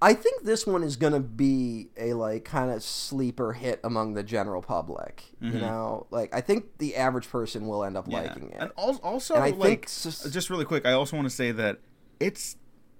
I 0.00 0.14
think 0.14 0.42
this 0.42 0.66
one 0.66 0.82
is 0.82 0.96
going 0.96 1.12
to 1.12 1.20
be 1.20 1.90
a, 1.96 2.14
like, 2.14 2.44
kind 2.44 2.72
of 2.72 2.82
sleeper 2.82 3.52
hit 3.52 3.78
among 3.84 4.14
the 4.14 4.24
general 4.24 4.60
public, 4.60 5.22
you 5.40 5.52
Mhm. 5.52 5.60
know? 5.60 6.08
Like, 6.10 6.34
I 6.34 6.40
think 6.40 6.78
the 6.78 6.96
average 6.96 7.28
person 7.28 7.68
will 7.68 7.84
end 7.84 7.96
up 7.96 8.06
Yeah. 8.08 8.22
liking 8.22 8.50
it. 8.50 8.56
And 8.58 8.72
al- 8.76 8.96
also, 9.04 9.34
And 9.34 9.44
I 9.44 9.50
like, 9.50 9.88
think 9.88 10.32
just 10.32 10.50
really 10.50 10.64
quick, 10.64 10.86
I 10.86 10.92
also 10.92 11.14
want 11.16 11.26
to 11.28 11.34
say 11.34 11.52
that 11.52 11.78
it's 12.18 12.56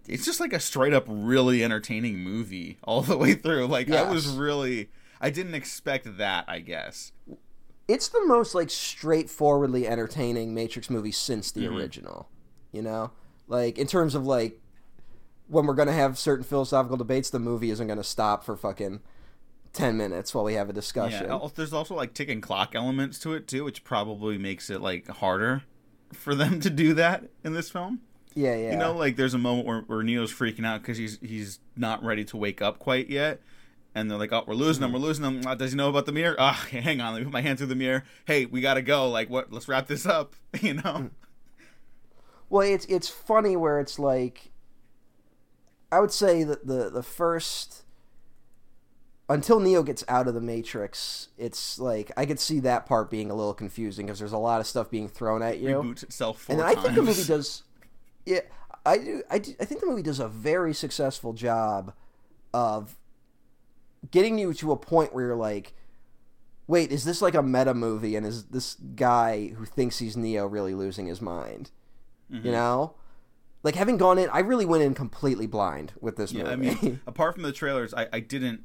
it's 0.08 0.24
just 0.24 0.38
like 0.40 0.52
a 0.52 0.60
straight 0.60 0.92
up 0.92 1.04
really 1.08 1.62
entertaining 1.64 2.18
movie 2.18 2.78
all 2.84 3.02
the 3.10 3.16
way 3.16 3.34
through. 3.34 3.66
Like 3.66 3.90
I 3.90 4.08
was 4.08 4.28
really, 4.28 4.88
I 5.20 5.30
didn't 5.30 5.54
expect 5.54 6.18
that. 6.18 6.44
I 6.48 6.60
guess. 6.60 7.10
It's 7.92 8.08
the 8.08 8.24
most 8.26 8.54
like 8.54 8.70
straightforwardly 8.70 9.86
entertaining 9.86 10.54
Matrix 10.54 10.88
movie 10.90 11.12
since 11.12 11.50
the 11.52 11.62
Mhm. 11.66 11.76
original. 11.76 12.28
You 12.72 12.82
know, 12.82 13.10
like 13.48 13.78
in 13.78 13.86
terms 13.86 14.14
of 14.14 14.24
like 14.26 14.60
when 15.48 15.66
we're 15.66 15.74
gonna 15.74 15.92
have 15.92 16.18
certain 16.18 16.44
philosophical 16.44 16.96
debates, 16.96 17.28
the 17.30 17.38
movie 17.38 17.70
isn't 17.70 17.86
gonna 17.86 18.04
stop 18.04 18.44
for 18.44 18.56
fucking 18.56 19.00
ten 19.72 19.96
minutes 19.96 20.34
while 20.34 20.44
we 20.44 20.54
have 20.54 20.70
a 20.70 20.72
discussion. 20.72 21.26
Yeah, 21.28 21.48
there's 21.54 21.72
also 21.72 21.94
like 21.94 22.14
ticking 22.14 22.40
clock 22.40 22.74
elements 22.74 23.18
to 23.20 23.34
it 23.34 23.46
too, 23.46 23.64
which 23.64 23.84
probably 23.84 24.38
makes 24.38 24.70
it 24.70 24.80
like 24.80 25.06
harder 25.08 25.62
for 26.12 26.34
them 26.34 26.60
to 26.60 26.70
do 26.70 26.94
that 26.94 27.24
in 27.44 27.52
this 27.54 27.70
film. 27.70 28.00
yeah, 28.34 28.54
yeah. 28.56 28.72
You 28.72 28.78
know, 28.78 28.92
like 28.94 29.16
there's 29.16 29.34
a 29.34 29.38
moment 29.38 29.66
where, 29.66 29.80
where 29.82 30.02
Neo's 30.02 30.32
freaking 30.32 30.64
out 30.66 30.80
because 30.80 30.96
he's 30.96 31.18
he's 31.20 31.58
not 31.76 32.02
ready 32.02 32.24
to 32.24 32.36
wake 32.38 32.62
up 32.62 32.78
quite 32.78 33.10
yet, 33.10 33.40
and 33.94 34.10
they're 34.10 34.18
like, 34.18 34.32
"Oh, 34.32 34.44
we're 34.46 34.54
losing 34.54 34.82
them. 34.82 34.92
we're 34.92 34.98
losing 34.98 35.22
them. 35.22 35.46
Uh, 35.46 35.54
does 35.54 35.72
he 35.72 35.76
know 35.76 35.88
about 35.88 36.06
the 36.06 36.12
mirror? 36.12 36.36
Ah, 36.38 36.66
hang 36.70 37.00
on, 37.00 37.12
let 37.14 37.20
me 37.20 37.24
put 37.24 37.32
my 37.32 37.40
hand 37.40 37.58
through 37.58 37.68
the 37.68 37.74
mirror. 37.74 38.04
Hey, 38.24 38.46
we 38.46 38.60
gotta 38.60 38.82
go. 38.82 39.08
Like, 39.08 39.30
what? 39.30 39.52
Let's 39.52 39.68
wrap 39.68 39.86
this 39.86 40.06
up. 40.06 40.34
You 40.60 40.74
know? 40.74 41.10
Well, 42.50 42.68
it's 42.68 42.84
it's 42.84 43.08
funny 43.08 43.56
where 43.56 43.80
it's 43.80 43.98
like 43.98 44.50
I 45.90 46.00
would 46.00 46.12
say 46.12 46.44
that 46.44 46.66
the 46.66 46.90
the 46.90 47.02
first 47.02 47.84
until 49.28 49.60
Neo 49.60 49.82
gets 49.82 50.04
out 50.08 50.28
of 50.28 50.34
the 50.34 50.40
Matrix, 50.40 51.28
it's 51.38 51.78
like 51.78 52.12
I 52.16 52.26
could 52.26 52.38
see 52.38 52.60
that 52.60 52.84
part 52.84 53.10
being 53.10 53.30
a 53.30 53.34
little 53.34 53.54
confusing 53.54 54.06
because 54.06 54.18
there's 54.18 54.32
a 54.32 54.38
lot 54.38 54.60
of 54.60 54.66
stuff 54.66 54.90
being 54.90 55.08
thrown 55.08 55.42
at 55.42 55.58
you. 55.58 55.68
Reboots 55.70 56.02
itself 56.02 56.42
four 56.42 56.56
and 56.56 56.62
I 56.62 56.74
think 56.74 56.94
the 56.94 57.02
movie 57.02 57.24
does. 57.24 57.62
Yeah, 58.26 58.40
I 58.84 58.98
do. 58.98 59.22
I 59.30 59.38
do, 59.38 59.54
I 59.58 59.64
think 59.64 59.80
the 59.80 59.86
movie 59.86 60.02
does 60.02 60.20
a 60.20 60.28
very 60.28 60.74
successful 60.74 61.32
job 61.32 61.94
of 62.52 62.96
getting 64.10 64.38
you 64.38 64.52
to 64.54 64.72
a 64.72 64.76
point 64.76 65.14
where 65.14 65.26
you're 65.26 65.36
like, 65.36 65.74
wait, 66.66 66.90
is 66.90 67.04
this 67.04 67.22
like 67.22 67.34
a 67.34 67.42
meta 67.42 67.74
movie? 67.74 68.16
And 68.16 68.26
is 68.26 68.44
this 68.44 68.74
guy 68.94 69.48
who 69.48 69.64
thinks 69.64 69.98
he's 69.98 70.16
Neo 70.16 70.46
really 70.46 70.74
losing 70.74 71.06
his 71.06 71.20
mind? 71.20 71.70
Mm-hmm. 72.30 72.46
You 72.46 72.52
know, 72.52 72.94
like 73.62 73.74
having 73.74 73.96
gone 73.96 74.18
in, 74.18 74.28
I 74.30 74.40
really 74.40 74.64
went 74.64 74.82
in 74.82 74.94
completely 74.94 75.46
blind 75.46 75.92
with 76.00 76.16
this 76.16 76.32
movie. 76.32 76.46
Yeah, 76.46 76.52
I 76.52 76.56
mean, 76.56 77.00
apart 77.06 77.34
from 77.34 77.42
the 77.42 77.52
trailers, 77.52 77.92
I, 77.94 78.08
I 78.12 78.20
didn't 78.20 78.64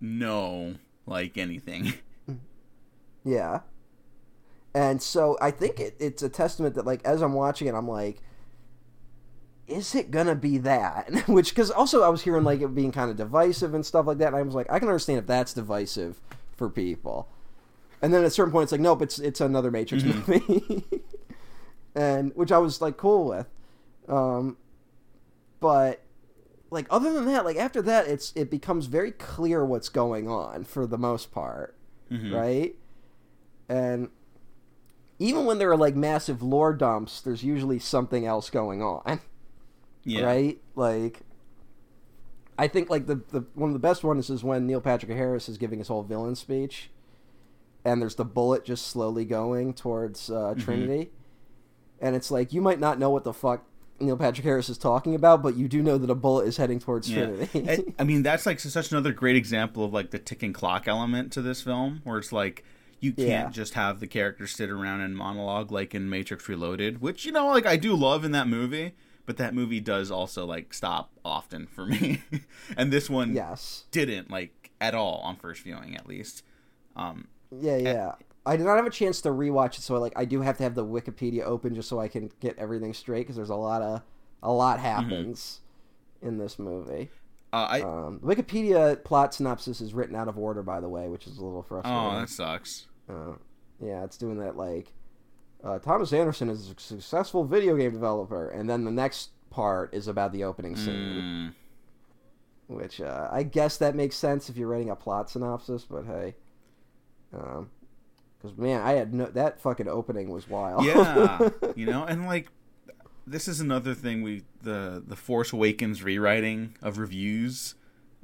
know 0.00 0.76
like 1.06 1.38
anything. 1.38 1.94
Yeah. 3.26 3.60
And 4.72 5.02
so 5.02 5.36
I 5.40 5.50
think 5.50 5.80
it, 5.80 5.96
it's 5.98 6.22
a 6.22 6.28
testament 6.28 6.76
that, 6.76 6.86
like, 6.86 7.04
as 7.04 7.22
I'm 7.22 7.32
watching 7.32 7.66
it, 7.66 7.74
I'm 7.74 7.88
like, 7.88 8.22
is 9.68 9.94
it 9.94 10.10
gonna 10.10 10.34
be 10.34 10.58
that? 10.58 11.10
Which, 11.28 11.50
because 11.50 11.70
also 11.70 12.02
I 12.02 12.08
was 12.08 12.22
hearing 12.22 12.44
like 12.44 12.60
it 12.60 12.74
being 12.74 12.92
kind 12.92 13.10
of 13.10 13.16
divisive 13.16 13.74
and 13.74 13.84
stuff 13.84 14.06
like 14.06 14.18
that, 14.18 14.28
and 14.28 14.36
I 14.36 14.42
was 14.42 14.54
like, 14.54 14.66
I 14.70 14.78
can 14.78 14.88
understand 14.88 15.18
if 15.18 15.26
that's 15.26 15.52
divisive 15.52 16.20
for 16.56 16.68
people. 16.70 17.28
And 18.02 18.12
then 18.12 18.22
at 18.22 18.26
a 18.26 18.30
certain 18.30 18.52
point, 18.52 18.64
it's 18.64 18.72
like, 18.72 18.80
nope, 18.80 19.02
it's 19.02 19.18
it's 19.18 19.40
another 19.40 19.70
Matrix 19.70 20.04
movie, 20.04 20.84
and 21.94 22.32
which 22.34 22.52
I 22.52 22.58
was 22.58 22.80
like 22.80 22.96
cool 22.96 23.26
with. 23.26 23.46
Um, 24.08 24.56
but 25.60 26.02
like 26.70 26.86
other 26.90 27.12
than 27.12 27.24
that, 27.26 27.44
like 27.44 27.56
after 27.56 27.80
that, 27.82 28.06
it's 28.06 28.32
it 28.36 28.50
becomes 28.50 28.86
very 28.86 29.10
clear 29.12 29.64
what's 29.64 29.88
going 29.88 30.28
on 30.28 30.64
for 30.64 30.86
the 30.86 30.98
most 30.98 31.32
part, 31.32 31.74
Mhm. 32.10 32.32
right? 32.34 32.76
And 33.68 34.10
even 35.18 35.44
when 35.46 35.58
there 35.58 35.70
are 35.70 35.76
like 35.76 35.96
massive 35.96 36.42
lore 36.42 36.74
dumps, 36.74 37.20
there's 37.20 37.42
usually 37.42 37.78
something 37.78 38.26
else 38.26 38.50
going 38.50 38.82
on, 38.82 39.20
Yeah. 40.06 40.24
right? 40.24 40.58
Like, 40.74 41.20
I 42.58 42.68
think 42.68 42.88
like 42.88 43.06
the, 43.06 43.16
the 43.32 43.44
one 43.54 43.68
of 43.68 43.74
the 43.74 43.78
best 43.80 44.02
ones 44.02 44.30
is 44.30 44.42
when 44.42 44.66
Neil 44.66 44.80
Patrick 44.80 45.12
Harris 45.12 45.48
is 45.48 45.58
giving 45.58 45.78
his 45.78 45.88
whole 45.88 46.02
villain 46.02 46.34
speech, 46.36 46.90
and 47.84 48.00
there's 48.00 48.14
the 48.14 48.24
bullet 48.24 48.64
just 48.64 48.86
slowly 48.86 49.24
going 49.24 49.74
towards 49.74 50.30
uh, 50.30 50.54
Trinity, 50.58 51.10
and 52.00 52.16
it's 52.16 52.30
like 52.30 52.52
you 52.54 52.62
might 52.62 52.80
not 52.80 52.98
know 52.98 53.10
what 53.10 53.24
the 53.24 53.34
fuck 53.34 53.64
Neil 54.00 54.16
Patrick 54.16 54.44
Harris 54.44 54.68
is 54.70 54.78
talking 54.78 55.14
about, 55.14 55.42
but 55.42 55.56
you 55.56 55.68
do 55.68 55.82
know 55.82 55.98
that 55.98 56.08
a 56.10 56.14
bullet 56.14 56.46
is 56.46 56.56
heading 56.56 56.78
towards 56.78 57.10
Yeah. 57.10 57.26
Trinity. 57.46 57.94
I 57.98 58.04
mean, 58.04 58.22
that's 58.22 58.46
like 58.46 58.60
such 58.60 58.90
another 58.90 59.12
great 59.12 59.36
example 59.36 59.84
of 59.84 59.92
like 59.92 60.10
the 60.10 60.18
ticking 60.18 60.52
clock 60.54 60.88
element 60.88 61.32
to 61.32 61.42
this 61.42 61.60
film, 61.62 62.00
where 62.04 62.18
it's 62.18 62.32
like 62.32 62.64
you 63.00 63.12
can't 63.12 63.28
Yeah. 63.28 63.50
just 63.50 63.74
have 63.74 64.00
the 64.00 64.06
characters 64.06 64.52
sit 64.52 64.70
around 64.70 65.02
and 65.02 65.14
monologue 65.14 65.70
like 65.70 65.94
in 65.94 66.08
Matrix 66.08 66.48
Reloaded, 66.48 67.02
which 67.02 67.26
you 67.26 67.32
know, 67.32 67.48
like 67.48 67.66
I 67.66 67.76
do 67.76 67.94
love 67.94 68.24
in 68.24 68.32
that 68.32 68.48
movie, 68.48 68.94
but 69.26 69.36
that 69.36 69.54
movie 69.54 69.80
does 69.80 70.10
also 70.10 70.46
like 70.46 70.72
stop 70.72 71.10
often 71.24 71.66
for 71.66 71.84
me, 71.84 72.22
and 72.76 72.92
this 72.92 73.10
one 73.10 73.34
yes. 73.34 73.84
didn't 73.90 74.30
like 74.30 74.70
at 74.80 74.94
all 74.94 75.20
on 75.24 75.36
first 75.36 75.62
viewing, 75.62 75.96
at 75.96 76.06
least. 76.06 76.42
Um, 76.94 77.28
Yeah, 77.50 77.76
yeah. 77.76 78.12
I 78.46 78.56
did 78.56 78.64
not 78.64 78.76
have 78.76 78.86
a 78.86 78.90
chance 78.90 79.20
to 79.22 79.30
rewatch 79.30 79.78
it, 79.78 79.82
so 79.82 79.98
like 79.98 80.12
I 80.14 80.24
do 80.24 80.40
have 80.40 80.56
to 80.58 80.62
have 80.62 80.76
the 80.76 80.84
Wikipedia 80.84 81.42
open 81.42 81.74
just 81.74 81.88
so 81.88 81.98
I 81.98 82.06
can 82.06 82.30
get 82.40 82.56
everything 82.58 82.94
straight 82.94 83.22
because 83.22 83.36
there's 83.36 83.50
a 83.50 83.56
lot 83.56 83.82
of 83.82 84.02
a 84.42 84.52
lot 84.52 84.78
happens 84.78 85.60
in 86.22 86.38
this 86.38 86.58
movie. 86.58 87.10
uh, 87.52 87.66
I 87.68 87.80
Um, 87.80 88.20
Wikipedia 88.20 89.02
plot 89.02 89.34
synopsis 89.34 89.80
is 89.80 89.94
written 89.94 90.14
out 90.14 90.28
of 90.28 90.38
order, 90.38 90.62
by 90.62 90.80
the 90.80 90.88
way, 90.88 91.08
which 91.08 91.26
is 91.26 91.38
a 91.38 91.44
little 91.44 91.64
frustrating. 91.64 91.98
oh 91.98 92.20
that 92.20 92.28
sucks. 92.28 92.86
Uh, 93.08 93.32
yeah, 93.80 94.04
it's 94.04 94.16
doing 94.16 94.38
that 94.38 94.56
like 94.56 94.92
uh, 95.66 95.78
Thomas 95.80 96.12
Anderson 96.12 96.48
is 96.48 96.70
a 96.70 96.80
successful 96.80 97.44
video 97.44 97.76
game 97.76 97.92
developer, 97.92 98.48
and 98.48 98.68
then 98.70 98.84
the 98.84 98.90
next 98.90 99.30
part 99.50 99.92
is 99.92 100.06
about 100.08 100.32
the 100.32 100.44
opening 100.44 100.76
scene, 100.76 101.52
Mm, 102.68 102.74
which 102.76 103.00
uh, 103.00 103.28
I 103.32 103.42
guess 103.42 103.76
that 103.78 103.94
makes 103.94 104.16
sense 104.16 104.48
if 104.48 104.56
you're 104.56 104.68
writing 104.68 104.90
a 104.90 104.96
plot 104.96 105.30
synopsis. 105.30 105.84
But 105.84 106.04
hey, 106.04 106.34
because 107.30 108.56
man, 108.56 108.80
I 108.82 108.92
had 108.92 109.12
no 109.14 109.26
that 109.26 109.60
fucking 109.60 109.88
opening 109.88 110.28
was 110.30 110.48
wild. 110.48 110.84
yeah, 110.84 111.48
you 111.76 111.86
know, 111.86 112.04
and 112.04 112.26
like 112.26 112.48
this 113.26 113.48
is 113.48 113.60
another 113.60 113.94
thing 113.94 114.22
we 114.22 114.42
the 114.62 115.02
the 115.04 115.16
Force 115.16 115.52
Awakens 115.52 116.02
rewriting 116.02 116.76
of 116.82 116.98
reviews 116.98 117.74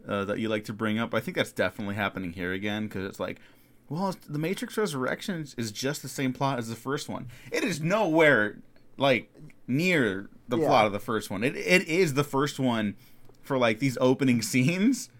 uh, 0.07 0.25
that 0.27 0.39
you 0.39 0.49
like 0.49 0.65
to 0.65 0.73
bring 0.73 0.99
up. 0.99 1.15
I 1.15 1.21
think 1.21 1.37
that's 1.37 1.53
definitely 1.53 1.95
happening 1.97 2.33
here 2.33 2.53
again 2.53 2.87
because 2.87 3.05
it's 3.05 3.21
like, 3.21 3.41
well, 3.93 4.15
the 4.29 4.39
Matrix 4.39 4.77
Resurrections 4.79 5.55
is 5.59 5.71
just 5.71 6.01
the 6.03 6.09
same 6.09 6.33
plot 6.33 6.59
as 6.59 6.69
the 6.69 6.75
first 6.77 7.09
one. 7.09 7.29
It 7.51 7.63
is 7.63 7.81
nowhere 7.81 8.57
like 8.97 9.31
near 9.67 10.29
the 10.49 10.59
Yeah. 10.59 10.67
plot 10.67 10.87
of 10.87 10.93
the 10.93 10.99
first 10.99 11.31
one. 11.31 11.45
It 11.45 11.57
it 11.57 11.87
is 11.87 12.15
the 12.15 12.25
first 12.25 12.59
one 12.59 12.95
for 13.43 13.59
like 13.59 13.79
these 13.81 13.99
opening 14.01 14.41
scenes, 14.43 15.11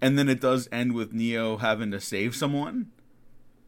and 0.00 0.18
then 0.18 0.28
it 0.28 0.40
does 0.40 0.68
end 0.72 0.94
with 0.94 1.12
Neo 1.12 1.58
having 1.58 1.90
to 1.92 2.00
save 2.00 2.34
someone, 2.34 2.90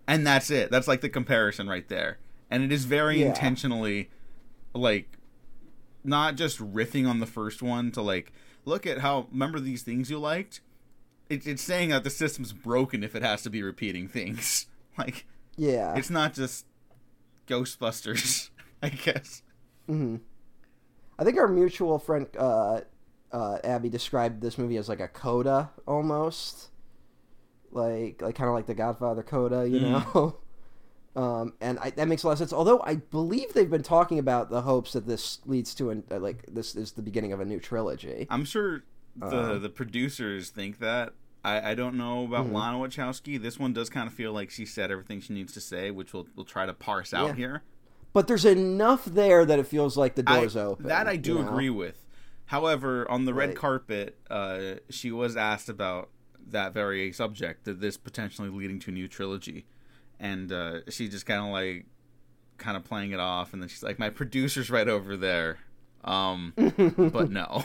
and 0.08 0.26
that's 0.26 0.50
it. 0.50 0.70
That's 0.70 0.88
like 0.88 1.00
the 1.00 1.08
comparison 1.08 1.68
right 1.68 1.88
there, 1.88 2.18
and 2.50 2.62
it 2.64 2.72
is 2.72 2.86
very 2.86 3.20
Yeah. 3.20 3.28
intentionally 3.28 4.10
like 4.74 5.16
not 6.02 6.34
just 6.34 6.58
riffing 6.58 7.08
on 7.08 7.20
the 7.20 7.26
first 7.26 7.62
one 7.62 7.90
to 7.92 8.02
like 8.02 8.32
look 8.64 8.86
at 8.86 8.98
how 8.98 9.28
remember 9.30 9.60
these 9.60 9.82
things 9.82 10.10
you 10.10 10.18
liked. 10.18 10.60
It, 11.30 11.46
it's 11.46 11.62
saying 11.62 11.88
that 11.90 12.04
the 12.04 12.10
system's 12.10 12.52
broken 12.52 13.02
if 13.02 13.14
it 13.16 13.22
has 13.22 13.42
to 13.44 13.50
be 13.50 13.62
repeating 13.62 14.08
things. 14.08 14.66
Like 14.98 15.24
yeah. 15.56 15.94
it's 15.96 16.10
not 16.10 16.34
just 16.34 16.66
Ghostbusters, 17.46 18.50
I 18.82 18.88
guess. 18.90 19.42
hmm 19.86 20.16
I 21.18 21.24
think 21.24 21.38
our 21.38 21.48
mutual 21.48 21.98
friend 21.98 22.26
uh, 22.38 22.80
uh, 23.32 23.58
Abby 23.64 23.88
described 23.88 24.42
this 24.42 24.58
movie 24.58 24.76
as 24.76 24.88
like 24.88 25.00
a 25.00 25.08
coda 25.08 25.70
almost, 25.86 26.68
like 27.70 28.20
like 28.20 28.34
kind 28.34 28.48
of 28.48 28.54
like 28.54 28.66
the 28.66 28.74
Godfather 28.74 29.22
coda, 29.22 29.66
you 29.68 29.78
Mm. 29.80 30.14
know. 30.14 30.36
um, 31.22 31.54
and 31.60 31.78
I, 31.78 31.90
that 31.90 32.08
makes 32.08 32.22
a 32.22 32.26
lot 32.26 32.32
of 32.32 32.38
sense. 32.38 32.52
Although 32.52 32.80
I 32.82 32.96
believe 32.96 33.52
they've 33.54 33.70
been 33.70 33.82
talking 33.82 34.18
about 34.18 34.50
the 34.50 34.62
hopes 34.62 34.92
that 34.94 35.06
this 35.06 35.38
leads 35.46 35.74
to 35.76 35.90
an 35.90 36.04
uh, 36.10 36.18
like 36.18 36.44
this 36.46 36.74
is 36.74 36.92
the 36.92 37.02
beginning 37.02 37.32
of 37.32 37.40
a 37.40 37.44
new 37.44 37.60
trilogy. 37.60 38.26
I'm 38.30 38.44
sure 38.44 38.82
the 39.16 39.26
Uh-huh. 39.26 39.58
the 39.58 39.68
producers 39.70 40.50
think 40.50 40.78
that. 40.78 41.12
I, 41.42 41.70
I 41.70 41.74
don't 41.74 41.94
know 41.96 42.24
about 42.24 42.48
Mhm. 42.48 42.52
Lana 42.52 42.78
Wachowski. 42.78 43.40
This 43.40 43.58
one 43.58 43.72
does 43.72 43.88
kind 43.88 44.06
of 44.06 44.12
feel 44.12 44.30
like 44.32 44.50
she 44.50 44.66
said 44.66 44.90
everything 44.90 45.22
she 45.22 45.32
needs 45.32 45.54
to 45.54 45.60
say, 45.60 45.90
which 45.90 46.12
we'll 46.12 46.26
we'll 46.36 46.44
try 46.44 46.66
to 46.66 46.74
parse 46.74 47.14
out 47.14 47.28
Yeah. 47.28 47.34
here. 47.34 47.62
But 48.12 48.26
there's 48.28 48.44
enough 48.44 49.04
there 49.06 49.46
that 49.46 49.58
it 49.58 49.66
feels 49.66 49.96
like 49.96 50.16
the 50.16 50.22
door's 50.22 50.54
I, 50.56 50.62
open. 50.64 50.86
That 50.88 51.06
I 51.06 51.16
do 51.16 51.34
you 51.36 51.42
know? 51.42 51.48
agree 51.48 51.70
with. 51.70 52.04
However, 52.46 53.10
on 53.10 53.24
the 53.24 53.32
red 53.32 53.50
Right. 53.50 53.56
carpet, 53.56 54.18
uh, 54.28 54.74
she 54.90 55.12
was 55.12 55.36
asked 55.36 55.68
about 55.70 56.10
that 56.48 56.74
very 56.74 57.10
subject, 57.12 57.64
that 57.64 57.80
this 57.80 57.96
potentially 57.96 58.48
leading 58.50 58.78
to 58.80 58.90
a 58.90 58.94
new 58.94 59.06
trilogy, 59.08 59.64
and 60.18 60.50
uh, 60.52 60.80
she 60.90 61.08
just 61.08 61.24
kind 61.24 61.40
of 61.46 61.52
like, 61.52 61.86
kind 62.58 62.76
of 62.76 62.84
playing 62.84 63.12
it 63.12 63.20
off, 63.20 63.52
and 63.54 63.62
then 63.62 63.68
she's 63.68 63.82
like, 63.84 63.98
"My 63.98 64.10
producer's 64.10 64.68
right 64.68 64.88
over 64.88 65.16
there," 65.16 65.58
um, 66.04 66.52
but 66.56 67.30
no. 67.30 67.64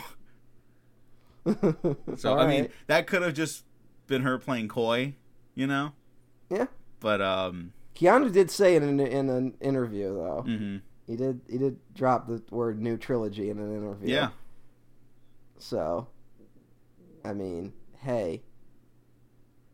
So 2.16 2.36
I 2.38 2.46
mean, 2.46 2.68
that 2.86 3.06
could 3.06 3.22
have 3.22 3.34
just 3.34 3.64
been 4.06 4.22
her 4.22 4.38
playing 4.38 4.68
coy, 4.68 5.14
you 5.54 5.66
know. 5.66 5.92
Yeah. 6.50 6.66
But 7.00 7.20
um, 7.20 7.72
Keanu 7.94 8.32
did 8.32 8.50
say 8.50 8.76
in 8.76 8.82
an, 8.82 9.00
in 9.00 9.28
an 9.30 9.54
interview 9.60 10.14
though. 10.14 10.42
hmm 10.46 10.76
He 11.06 11.16
did 11.16 11.40
he 11.48 11.58
did 11.58 11.78
drop 11.94 12.26
the 12.26 12.42
word 12.50 12.80
new 12.80 12.96
trilogy 12.96 13.50
in 13.50 13.58
an 13.58 13.74
interview. 13.76 14.12
yeah, 14.14 14.28
So, 15.58 16.08
I 17.24 17.32
mean, 17.32 17.72
hey. 18.00 18.42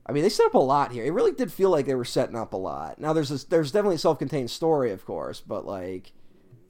I 0.04 0.10
mean, 0.12 0.24
they 0.24 0.28
set 0.30 0.46
up 0.46 0.54
a 0.54 0.58
lot 0.58 0.90
here. 0.92 1.04
It 1.04 1.12
really 1.12 1.30
did 1.32 1.52
feel 1.52 1.70
like 1.70 1.86
they 1.86 1.94
were 1.94 2.04
setting 2.04 2.34
up 2.36 2.52
a 2.52 2.56
lot. 2.56 2.98
Now, 2.98 3.12
there's 3.12 3.28
this, 3.28 3.44
there's 3.44 3.70
definitely 3.70 3.94
a 3.96 3.98
self-contained 4.00 4.50
story, 4.50 4.90
of 4.90 5.04
course, 5.04 5.40
but 5.40 5.64
like 5.64 6.12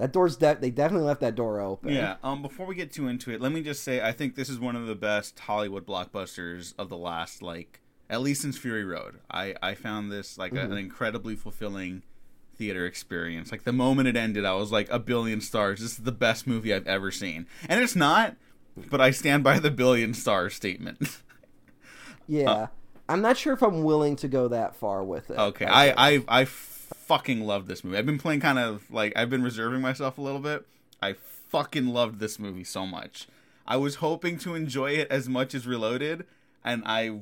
that 0.03 0.13
door's 0.13 0.37
de- 0.37 0.57
they 0.61 0.71
definitely 0.71 1.07
left 1.07 1.21
that 1.21 1.37
door 1.37 1.61
open. 1.61 1.93
Yeah. 1.93 2.17
Um. 2.25 2.43
Before 2.43 2.67
we 2.67 2.75
get 2.75 2.93
too 2.93 3.07
into 3.07 3.31
it, 3.31 3.41
let 3.41 3.53
me 3.53 3.63
just 3.63 3.85
say 3.85 4.01
I 4.01 4.11
think 4.11 4.35
this 4.35 4.49
is 4.49 4.59
one 4.59 4.75
of 4.75 4.89
the 4.89 4.97
best 4.97 5.39
Hollywood 5.39 5.87
blockbusters 5.87 6.75
of 6.77 6.89
the 6.89 6.97
last 6.97 7.41
like 7.41 7.81
at 8.11 8.21
least 8.21 8.43
since 8.43 8.59
Fury 8.59 8.85
Road. 8.85 9.21
I 9.31 9.55
I 9.63 9.75
found 9.75 10.11
this 10.11 10.37
like 10.37 10.55
a, 10.55 10.63
an 10.63 10.77
incredibly 10.77 11.37
fulfilling 11.37 12.03
theater 12.57 12.85
experience. 12.85 13.53
Like 13.53 13.63
the 13.63 13.73
moment 13.73 14.09
it 14.09 14.17
ended, 14.17 14.45
I 14.45 14.55
was 14.55 14.73
like 14.73 14.91
a 14.91 14.99
billion 14.99 15.41
stars. 15.41 15.79
This 15.79 15.93
is 15.93 15.99
the 15.99 16.11
best 16.11 16.49
movie 16.49 16.75
I've 16.75 16.89
ever 16.89 17.13
seen, 17.13 17.47
and 17.69 17.81
it's 17.81 17.95
not. 17.95 18.35
But 18.91 19.01
I 19.01 19.13
stand 19.13 19.45
by 19.45 19.61
the 19.61 19.71
billion 19.71 20.15
star 20.15 20.51
statement. 20.51 21.19
Yeah. 22.29 22.69
I'm 23.09 23.21
not 23.21 23.37
sure 23.37 23.53
if 23.53 23.63
I'm 23.63 23.83
willing 23.83 24.17
to 24.17 24.29
go 24.29 24.49
that 24.49 24.77
far 24.77 25.03
with 25.05 25.29
it. 25.31 25.39
Okay, 25.39 25.65
think. 25.67 25.77
I, 25.77 25.93
I 25.97 26.25
I 26.29 26.45
fucking 26.95 27.45
love 27.45 27.67
this 27.67 27.85
movie. 27.85 27.99
I've 27.99 28.07
been 28.07 28.19
playing 28.19 28.41
kind 28.41 28.59
of 28.59 28.91
like 28.91 29.13
I've 29.17 29.31
been 29.31 29.43
reserving 29.43 29.81
myself 29.81 30.19
a 30.19 30.21
little 30.21 30.41
bit. 30.41 30.67
I 31.01 31.15
fucking 31.49 31.89
loved 31.89 32.21
this 32.21 32.39
movie 32.39 32.65
so 32.65 32.87
much. 32.87 33.27
I 33.67 33.77
was 33.77 33.97
hoping 33.97 34.39
to 34.39 34.55
enjoy 34.55 34.93
it 34.93 35.09
as 35.11 35.29
much 35.29 35.55
as 35.55 35.67
Reloaded, 35.67 36.25
and 36.65 36.83
I, 36.85 37.21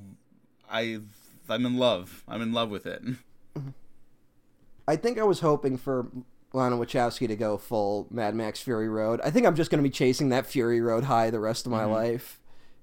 I, 0.71 1.01
I'm 1.49 1.67
in 1.67 1.77
love. 1.77 2.25
I'm 2.27 2.41
in 2.41 2.53
love 2.53 2.71
with 2.71 2.87
it. 2.87 3.03
I 4.89 4.97
think 4.97 5.19
I 5.19 5.25
was 5.25 5.41
hoping 5.41 5.77
for 5.77 6.09
Lana 6.53 6.77
Wachowski 6.77 7.29
to 7.29 7.37
go 7.37 7.59
full 7.59 8.07
Mad 8.11 8.35
Max 8.35 8.61
Fury 8.61 8.89
Road. 8.89 9.21
I 9.23 9.31
think 9.31 9.47
I'm 9.47 9.55
just 9.55 9.71
going 9.71 9.83
to 9.83 9.89
be 9.89 9.93
chasing 9.93 10.31
that 10.31 10.47
Fury 10.47 10.81
Road 10.81 11.05
high 11.05 11.31
the 11.31 11.41
rest 11.41 11.67
of 11.67 11.73
my 11.73 11.85
life. 11.85 12.41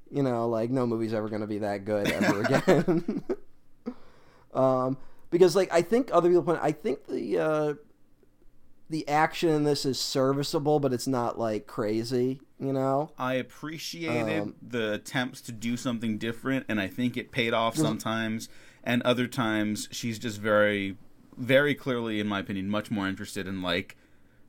You 0.09 0.23
know, 0.23 0.47
like 0.47 0.69
no 0.69 0.87
movie's 0.87 1.13
ever 1.13 1.27
going 1.27 1.41
to 1.41 1.47
be 1.47 1.59
that 1.59 1.83
good 1.83 2.09
ever 2.09 2.41
again. 2.43 3.23
um, 4.53 4.97
because 5.29 5.55
like 5.55 5.71
I 5.71 5.81
think 5.81 6.09
other 6.11 6.29
people 6.29 6.43
point, 6.43 6.59
I 6.61 6.71
think 6.71 7.07
the 7.07 7.37
uh, 7.37 7.73
the 8.89 9.07
action 9.07 9.49
in 9.49 9.63
this 9.63 9.85
is 9.85 9.99
serviceable, 9.99 10.79
but 10.79 10.93
it's 10.93 11.07
not 11.07 11.37
like 11.37 11.67
crazy. 11.67 12.39
You 12.59 12.73
know, 12.73 13.11
I 13.17 13.35
appreciated 13.35 14.41
Um, 14.41 14.55
the 14.61 14.93
attempts 14.93 15.41
to 15.41 15.51
do 15.51 15.77
something 15.77 16.17
different, 16.17 16.65
and 16.67 16.79
I 16.79 16.87
think 16.87 17.15
it 17.17 17.31
paid 17.31 17.53
off 17.53 17.75
sometimes. 17.75 18.49
And 18.83 19.01
other 19.03 19.27
times, 19.27 19.89
she's 19.91 20.17
just 20.17 20.39
very, 20.39 20.97
very 21.37 21.75
clearly, 21.75 22.19
in 22.19 22.27
my 22.27 22.39
opinion, 22.39 22.69
much 22.69 22.89
more 22.89 23.07
interested 23.07 23.45
in 23.45 23.61
like 23.61 23.97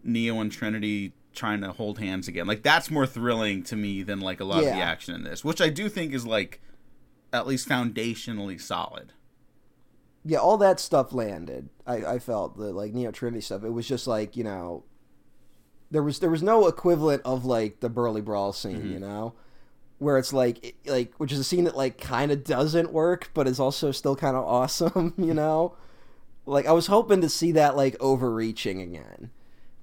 Neo 0.04 0.40
and 0.40 0.50
Trinity 0.50 1.12
trying 1.34 1.60
to 1.60 1.72
hold 1.72 1.98
hands 1.98 2.28
again. 2.28 2.46
Like 2.46 2.62
that's 2.62 2.90
more 2.90 3.06
thrilling 3.06 3.62
to 3.64 3.76
me 3.76 4.02
than 4.02 4.20
like 4.20 4.40
a 4.40 4.44
lot 4.44 4.60
of 4.60 4.64
the 4.76 4.80
action 4.80 5.14
in 5.14 5.22
this, 5.24 5.44
which 5.44 5.60
I 5.60 5.68
do 5.68 5.88
think 5.88 6.12
is 6.14 6.24
like 6.24 6.60
at 7.32 7.46
least 7.46 7.68
foundationally 7.68 8.60
solid. 8.60 9.12
Yeah, 10.28 10.38
all 10.38 10.58
that 10.58 10.78
stuff 10.78 11.14
landed. 11.14 11.70
I, 11.86 12.04
I 12.04 12.18
felt 12.18 12.58
the 12.58 12.70
like 12.70 12.92
Neo 12.92 13.10
Trinity 13.10 13.40
stuff. 13.40 13.64
It 13.64 13.70
was 13.70 13.88
just 13.88 14.06
like 14.06 14.36
you 14.36 14.44
know, 14.44 14.84
there 15.90 16.02
was 16.02 16.18
there 16.18 16.28
was 16.28 16.42
no 16.42 16.66
equivalent 16.66 17.22
of 17.24 17.46
like 17.46 17.80
the 17.80 17.88
Burly 17.88 18.20
Brawl 18.20 18.52
scene, 18.52 18.76
mm-hmm. 18.76 18.92
you 18.92 18.98
know, 18.98 19.32
where 19.96 20.18
it's 20.18 20.34
like 20.34 20.62
it- 20.62 20.74
like 20.86 21.14
which 21.14 21.32
is 21.32 21.38
a 21.38 21.44
scene 21.44 21.64
that 21.64 21.78
like 21.78 21.98
kind 21.98 22.30
of 22.30 22.44
doesn't 22.44 22.92
work, 22.92 23.30
but 23.32 23.48
is 23.48 23.58
also 23.58 23.90
still 23.90 24.14
kind 24.14 24.36
of 24.36 24.44
awesome, 24.46 25.14
you 25.16 25.32
know. 25.32 25.74
Like 26.44 26.66
I 26.66 26.72
was 26.72 26.88
hoping 26.88 27.22
to 27.22 27.30
see 27.30 27.52
that 27.52 27.74
like 27.74 27.96
overreaching 27.98 28.82
again, 28.82 29.30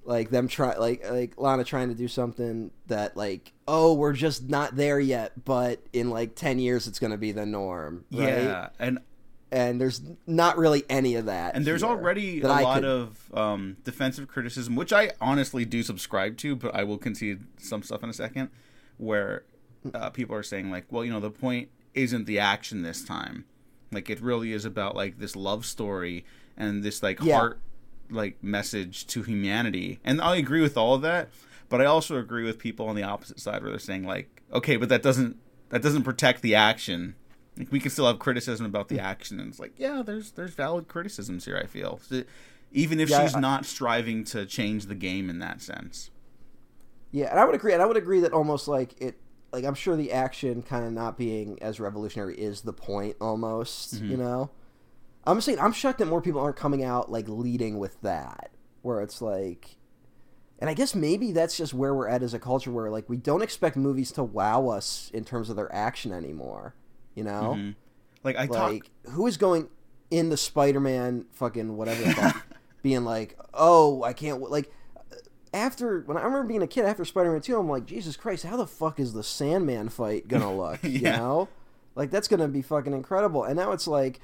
like 0.04 0.30
them 0.30 0.46
try 0.46 0.76
like 0.76 1.10
like 1.10 1.32
Lana 1.36 1.64
trying 1.64 1.88
to 1.88 1.94
do 1.96 2.06
something 2.06 2.70
that 2.86 3.16
like 3.16 3.52
oh 3.66 3.94
we're 3.94 4.12
just 4.12 4.48
not 4.48 4.76
there 4.76 5.00
yet, 5.00 5.44
but 5.44 5.80
in 5.92 6.08
like 6.08 6.36
ten 6.36 6.60
years 6.60 6.86
it's 6.86 7.00
gonna 7.00 7.18
be 7.18 7.32
the 7.32 7.46
norm, 7.46 8.04
right? 8.12 8.28
Yeah, 8.28 8.68
and 8.78 9.00
and 9.56 9.80
there's 9.80 10.02
not 10.26 10.58
really 10.58 10.84
any 10.90 11.14
of 11.14 11.24
that. 11.26 11.54
and 11.56 11.64
there's 11.64 11.82
already 11.82 12.42
a 12.42 12.48
I 12.48 12.62
lot 12.62 12.74
could- 12.76 12.84
of 12.84 13.34
um, 13.34 13.76
defensive 13.84 14.28
criticism, 14.28 14.76
which 14.76 14.92
I 14.92 15.12
honestly 15.20 15.64
do 15.64 15.82
subscribe 15.82 16.36
to, 16.38 16.54
but 16.54 16.74
I 16.74 16.84
will 16.84 16.98
concede 16.98 17.40
some 17.58 17.82
stuff 17.82 18.02
in 18.04 18.10
a 18.10 18.12
second, 18.12 18.50
where 18.98 19.44
uh, 19.94 20.10
people 20.10 20.36
are 20.36 20.42
saying 20.42 20.70
like, 20.70 20.84
well, 20.90 21.04
you 21.04 21.12
know, 21.12 21.20
the 21.20 21.30
point 21.30 21.70
isn't 21.94 22.26
the 22.26 22.38
action 22.38 22.82
this 22.82 23.02
time, 23.04 23.44
like 23.92 24.10
it 24.10 24.20
really 24.20 24.52
is 24.52 24.64
about 24.64 24.94
like 24.94 25.18
this 25.18 25.34
love 25.34 25.64
story 25.64 26.24
and 26.56 26.82
this 26.82 27.02
like 27.02 27.20
Yeah. 27.22 27.36
heart 27.38 27.60
like 28.10 28.42
message 28.42 29.06
to 29.08 29.22
humanity, 29.22 29.98
and 30.04 30.20
I 30.20 30.36
agree 30.36 30.60
with 30.60 30.76
all 30.76 30.94
of 30.94 31.02
that, 31.02 31.28
but 31.68 31.80
I 31.80 31.86
also 31.86 32.16
agree 32.18 32.44
with 32.44 32.58
people 32.58 32.88
on 32.88 32.94
the 32.94 33.02
opposite 33.02 33.40
side 33.40 33.62
where 33.62 33.70
they're 33.70 33.78
saying 33.80 34.04
like, 34.04 34.42
okay, 34.52 34.76
but 34.76 34.88
that 34.90 35.02
doesn't 35.02 35.36
that 35.70 35.82
doesn't 35.82 36.04
protect 36.04 36.42
the 36.42 36.54
action. 36.54 37.14
Like 37.58 37.72
we 37.72 37.80
can 37.80 37.90
still 37.90 38.06
have 38.06 38.18
criticism 38.18 38.66
about 38.66 38.88
the 38.88 39.00
action, 39.00 39.40
and 39.40 39.48
it's 39.48 39.58
like, 39.58 39.72
yeah, 39.78 40.02
there's 40.04 40.32
there's 40.32 40.54
valid 40.54 40.88
criticisms 40.88 41.44
here. 41.46 41.56
I 41.56 41.66
feel, 41.66 42.00
So, 42.02 42.22
even 42.72 43.00
if 43.00 43.08
Yeah, 43.08 43.22
she's 43.22 43.34
I- 43.34 43.40
not 43.40 43.64
striving 43.64 44.24
to 44.24 44.44
change 44.44 44.86
the 44.86 44.94
game 44.94 45.30
in 45.30 45.38
that 45.38 45.62
sense. 45.62 46.10
yeah, 47.12 47.30
and 47.30 47.40
I 47.40 47.44
would 47.44 47.54
agree, 47.54 47.72
and 47.72 47.80
I 47.82 47.86
would 47.86 47.96
agree 47.96 48.20
that 48.20 48.32
almost 48.32 48.68
like 48.68 49.00
it, 49.00 49.18
like 49.52 49.64
I'm 49.64 49.74
sure 49.74 49.96
the 49.96 50.12
action 50.12 50.62
kind 50.62 50.84
of 50.84 50.92
not 50.92 51.16
being 51.16 51.58
as 51.62 51.80
revolutionary 51.80 52.36
is 52.36 52.60
the 52.62 52.72
point 52.74 53.16
almost. 53.20 53.94
Mm-hmm. 53.96 54.10
You 54.10 54.16
know, 54.18 54.50
I'm 55.24 55.40
saying 55.40 55.58
I'm 55.58 55.72
shocked 55.72 55.98
that 56.00 56.06
more 56.06 56.20
people 56.20 56.40
aren't 56.40 56.56
coming 56.56 56.84
out 56.84 57.10
like 57.10 57.26
leading 57.28 57.78
with 57.78 58.00
that, 58.02 58.50
where 58.82 59.00
it's 59.00 59.22
like. 59.22 59.76
And 60.58 60.70
I 60.70 60.74
guess 60.74 60.94
maybe 60.94 61.32
that's 61.32 61.54
just 61.54 61.74
where 61.74 61.94
we're 61.94 62.08
at 62.08 62.22
as 62.22 62.32
a 62.32 62.38
culture, 62.38 62.70
where 62.70 62.90
like 62.90 63.10
we 63.10 63.18
don't 63.18 63.42
expect 63.42 63.76
movies 63.76 64.10
to 64.12 64.22
wow 64.24 64.68
us 64.68 65.10
in 65.12 65.22
terms 65.22 65.50
of 65.50 65.56
their 65.56 65.70
action 65.74 66.12
anymore. 66.12 66.74
You 67.16 67.24
know, 67.24 67.54
Mhm. 67.56 67.74
Like 68.22 68.36
I 68.36 68.46
talk, 68.46 68.70
like 68.70 68.90
who 69.10 69.26
is 69.26 69.36
going 69.36 69.68
in 70.10 70.28
the 70.28 70.36
Spider-Man 70.36 71.24
fucking 71.32 71.76
whatever 71.76 72.02
the 72.04 72.12
fuck, 72.12 72.46
being 72.82 73.04
like, 73.04 73.36
oh, 73.54 74.04
I 74.04 74.12
can't 74.12 74.36
w-" 74.36 74.52
like. 74.52 74.70
After 75.54 76.00
when 76.02 76.18
I 76.18 76.22
remember 76.22 76.46
being 76.46 76.60
a 76.62 76.66
kid, 76.66 76.84
after 76.84 77.04
Spider-Man 77.04 77.40
Two, 77.40 77.58
I'm 77.58 77.68
like, 77.68 77.86
Jesus 77.86 78.14
Christ, 78.16 78.44
how 78.44 78.58
the 78.58 78.66
fuck 78.66 79.00
is 79.00 79.14
the 79.14 79.22
Sandman 79.22 79.88
fight 79.88 80.28
gonna 80.28 80.54
look? 80.56 80.82
You 80.84 81.00
know, 81.00 81.48
like 81.94 82.10
that's 82.10 82.28
gonna 82.28 82.48
be 82.48 82.60
fucking 82.60 82.92
incredible. 82.92 83.42
And 83.44 83.56
now 83.56 83.72
it's 83.72 83.86
like 83.86 84.20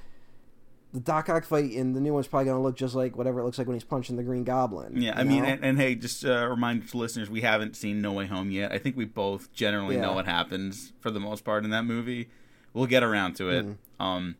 the 0.92 1.00
Doc 1.00 1.30
Ock 1.30 1.44
fight 1.46 1.72
in 1.72 1.94
the 1.94 2.00
new 2.00 2.12
one's 2.12 2.26
probably 2.26 2.46
gonna 2.46 2.60
look 2.60 2.76
just 2.76 2.94
like 2.94 3.16
whatever 3.16 3.40
it 3.40 3.44
looks 3.44 3.56
like 3.56 3.66
when 3.66 3.76
he's 3.76 3.84
punching 3.84 4.16
the 4.16 4.22
Green 4.22 4.44
Goblin. 4.44 5.00
yeah. 5.00 5.14
I 5.16 5.22
you 5.22 5.28
mean, 5.28 5.44
and, 5.46 5.64
and 5.64 5.78
hey, 5.78 5.94
just 5.94 6.22
a 6.24 6.48
reminder 6.50 6.86
to 6.86 6.96
listeners, 6.98 7.30
we 7.30 7.40
haven't 7.40 7.76
seen 7.76 8.02
No 8.02 8.12
Way 8.12 8.26
Home 8.26 8.50
yet. 8.50 8.70
I 8.70 8.76
think 8.76 8.94
we 8.98 9.06
both 9.06 9.50
generally 9.54 9.96
know 9.96 10.12
what 10.12 10.26
happens 10.26 10.92
for 11.00 11.10
the 11.10 11.20
most 11.20 11.44
part 11.46 11.64
in 11.64 11.70
that 11.70 11.84
movie. 11.86 12.28
We'll 12.74 12.86
get 12.86 13.02
around 13.02 13.34
to 13.36 13.50
it. 13.50 13.66
Mm-hmm. 13.66 14.02
Um, 14.02 14.36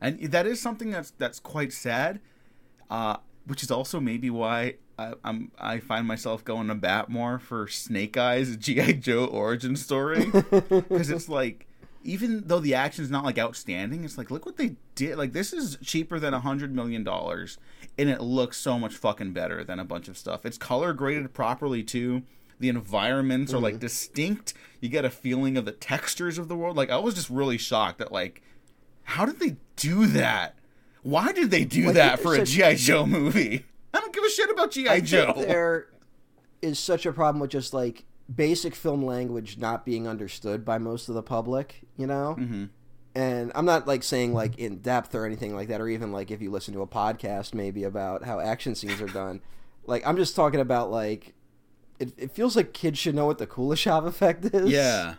and 0.00 0.20
that 0.32 0.46
is 0.46 0.60
something 0.60 0.90
that's 0.90 1.12
that's 1.12 1.40
quite 1.40 1.72
sad. 1.72 2.20
Uh, 2.90 3.16
which 3.46 3.62
is 3.62 3.70
also 3.70 4.00
maybe 4.00 4.28
why 4.30 4.74
I, 4.98 5.14
I'm 5.24 5.50
I 5.58 5.78
find 5.78 6.06
myself 6.06 6.44
going 6.44 6.68
to 6.68 6.74
bat 6.74 7.08
more 7.08 7.38
for 7.38 7.68
Snake 7.68 8.16
Eyes 8.16 8.56
GI 8.58 8.94
Joe 8.94 9.26
origin 9.26 9.76
story 9.76 10.26
because 10.50 11.10
it's 11.10 11.28
like 11.28 11.66
even 12.02 12.44
though 12.46 12.60
the 12.60 12.74
action's 12.74 13.10
not 13.10 13.24
like 13.24 13.38
outstanding, 13.38 14.04
it's 14.04 14.16
like 14.16 14.30
look 14.30 14.46
what 14.46 14.56
they 14.56 14.76
did. 14.94 15.16
Like 15.16 15.32
this 15.32 15.52
is 15.52 15.76
cheaper 15.82 16.18
than 16.18 16.34
a 16.34 16.40
hundred 16.40 16.74
million 16.74 17.04
dollars, 17.04 17.58
and 17.98 18.08
it 18.08 18.20
looks 18.20 18.56
so 18.56 18.78
much 18.78 18.94
fucking 18.94 19.32
better 19.32 19.64
than 19.64 19.78
a 19.78 19.84
bunch 19.84 20.08
of 20.08 20.16
stuff. 20.16 20.46
It's 20.46 20.58
color 20.58 20.92
graded 20.92 21.32
properly 21.34 21.82
too. 21.82 22.22
The 22.58 22.68
environments 22.68 23.52
are 23.52 23.58
like 23.58 23.78
distinct. 23.78 24.54
You 24.80 24.88
get 24.88 25.04
a 25.04 25.10
feeling 25.10 25.56
of 25.56 25.64
the 25.64 25.72
textures 25.72 26.38
of 26.38 26.48
the 26.48 26.56
world. 26.56 26.76
Like 26.76 26.90
I 26.90 26.98
was 26.98 27.14
just 27.14 27.28
really 27.30 27.58
shocked 27.58 27.98
that 27.98 28.12
like, 28.12 28.42
how 29.04 29.26
did 29.26 29.38
they 29.40 29.56
do 29.76 30.06
that? 30.06 30.54
Why 31.02 31.32
did 31.32 31.50
they 31.50 31.64
do 31.64 31.86
Like, 31.86 31.94
that 31.94 32.20
for 32.20 32.34
a 32.34 32.44
GI 32.44 32.76
Joe 32.76 33.06
movie? 33.06 33.64
I 33.94 34.00
don't 34.00 34.12
give 34.12 34.24
a 34.24 34.30
shit 34.30 34.50
about 34.50 34.70
GI 34.72 35.02
Joe. 35.02 35.34
there 35.36 35.86
is 36.62 36.78
such 36.78 37.06
a 37.06 37.12
problem 37.12 37.40
with 37.40 37.50
just 37.50 37.72
like 37.74 38.04
basic 38.34 38.74
film 38.74 39.04
language 39.04 39.56
not 39.58 39.84
being 39.84 40.08
understood 40.08 40.64
by 40.64 40.78
most 40.78 41.08
of 41.08 41.14
the 41.14 41.22
public, 41.22 41.82
you 41.96 42.06
know? 42.06 42.34
hmm 42.34 42.64
And 43.14 43.52
I'm 43.54 43.64
not 43.66 43.86
like 43.86 44.02
saying 44.02 44.34
like 44.34 44.58
in 44.58 44.78
depth 44.78 45.14
or 45.14 45.24
anything 45.24 45.54
like 45.54 45.68
that, 45.68 45.80
or 45.80 45.88
even 45.88 46.10
like 46.10 46.30
if 46.30 46.42
you 46.42 46.50
listen 46.50 46.74
to 46.74 46.82
a 46.82 46.86
podcast 46.88 47.54
maybe 47.54 47.84
about 47.84 48.24
how 48.24 48.40
action 48.40 48.74
scenes 48.74 49.00
are 49.00 49.06
done. 49.06 49.40
Like 49.86 50.04
I'm 50.06 50.16
just 50.16 50.34
talking 50.34 50.58
about 50.60 50.90
like 50.90 51.34
it, 51.98 52.12
it 52.16 52.30
feels 52.32 52.56
like 52.56 52.72
kids 52.72 52.98
should 52.98 53.14
know 53.14 53.26
what 53.26 53.38
the 53.38 53.46
Kuleshov 53.46 54.06
effect 54.06 54.44
is. 54.52 54.70
Yeah. 54.70 55.14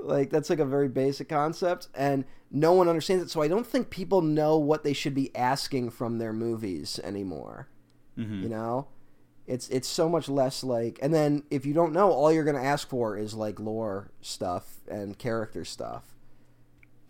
Like 0.00 0.30
that's 0.30 0.48
like 0.48 0.60
a 0.60 0.64
very 0.64 0.88
basic 0.88 1.28
concept 1.28 1.88
and 1.94 2.24
no 2.50 2.72
one 2.72 2.88
understands 2.88 3.24
it. 3.24 3.30
So 3.30 3.42
I 3.42 3.48
don't 3.48 3.66
think 3.66 3.90
people 3.90 4.22
know 4.22 4.56
what 4.56 4.84
they 4.84 4.92
should 4.92 5.14
be 5.14 5.34
asking 5.36 5.90
from 5.90 6.18
their 6.18 6.32
movies 6.32 7.00
anymore. 7.02 7.68
hmm 8.16 8.42
You 8.42 8.48
know? 8.48 8.88
It's 9.46 9.68
it's 9.70 9.88
so 9.88 10.08
much 10.10 10.28
less 10.28 10.62
like 10.62 10.98
and 11.00 11.12
then 11.12 11.42
if 11.50 11.64
you 11.64 11.72
don't 11.72 11.92
know, 11.94 12.12
all 12.12 12.30
you're 12.30 12.44
gonna 12.44 12.62
ask 12.62 12.88
for 12.88 13.16
is 13.16 13.34
like 13.34 13.58
lore 13.58 14.10
stuff 14.20 14.80
and 14.88 15.18
character 15.18 15.64
stuff. 15.64 16.14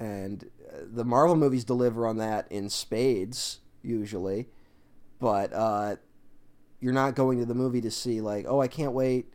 And 0.00 0.48
uh, 0.72 0.84
the 0.92 1.04
Marvel 1.04 1.34
movies 1.34 1.64
deliver 1.64 2.06
on 2.06 2.18
that 2.18 2.50
in 2.50 2.70
spades, 2.70 3.58
usually. 3.82 4.48
But 5.18 5.52
uh 5.52 5.96
you're 6.80 6.92
not 6.92 7.14
going 7.14 7.38
to 7.38 7.46
the 7.46 7.54
movie 7.54 7.80
to 7.80 7.90
see 7.90 8.20
like, 8.20 8.46
oh 8.48 8.60
I 8.60 8.68
can't 8.68 8.92
wait 8.92 9.32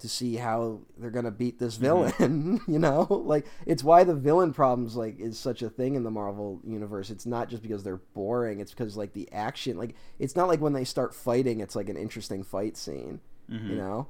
to 0.00 0.08
see 0.08 0.36
how 0.36 0.80
they're 0.98 1.10
gonna 1.10 1.30
beat 1.30 1.58
this 1.58 1.76
mm-hmm. 1.76 1.84
villain. 1.84 2.60
you 2.68 2.78
know, 2.78 3.06
like 3.10 3.46
it's 3.66 3.84
why 3.84 4.04
the 4.04 4.14
villain 4.14 4.52
problems 4.52 4.96
like 4.96 5.20
is 5.20 5.38
such 5.38 5.62
a 5.62 5.70
thing 5.70 5.94
in 5.94 6.02
the 6.02 6.10
Marvel 6.10 6.60
universe. 6.64 7.10
It's 7.10 7.26
not 7.26 7.48
just 7.48 7.62
because 7.62 7.84
they're 7.84 8.00
boring. 8.14 8.60
It's 8.60 8.72
because 8.72 8.96
like 8.96 9.12
the 9.12 9.30
action, 9.32 9.76
like 9.76 9.94
it's 10.18 10.36
not 10.36 10.48
like 10.48 10.60
when 10.60 10.72
they 10.72 10.84
start 10.84 11.14
fighting, 11.14 11.60
it's 11.60 11.76
like 11.76 11.88
an 11.88 11.96
interesting 11.96 12.42
fight 12.42 12.76
scene. 12.76 13.20
You 13.48 13.58
mm-hmm. 13.58 13.76
know, 13.76 14.08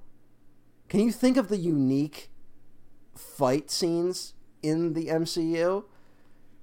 can 0.88 1.00
you 1.00 1.12
think 1.12 1.36
of 1.36 1.48
the 1.48 1.56
unique 1.56 2.30
fight 3.14 3.70
scenes 3.70 4.34
in 4.62 4.92
the 4.92 5.06
MCU? 5.06 5.84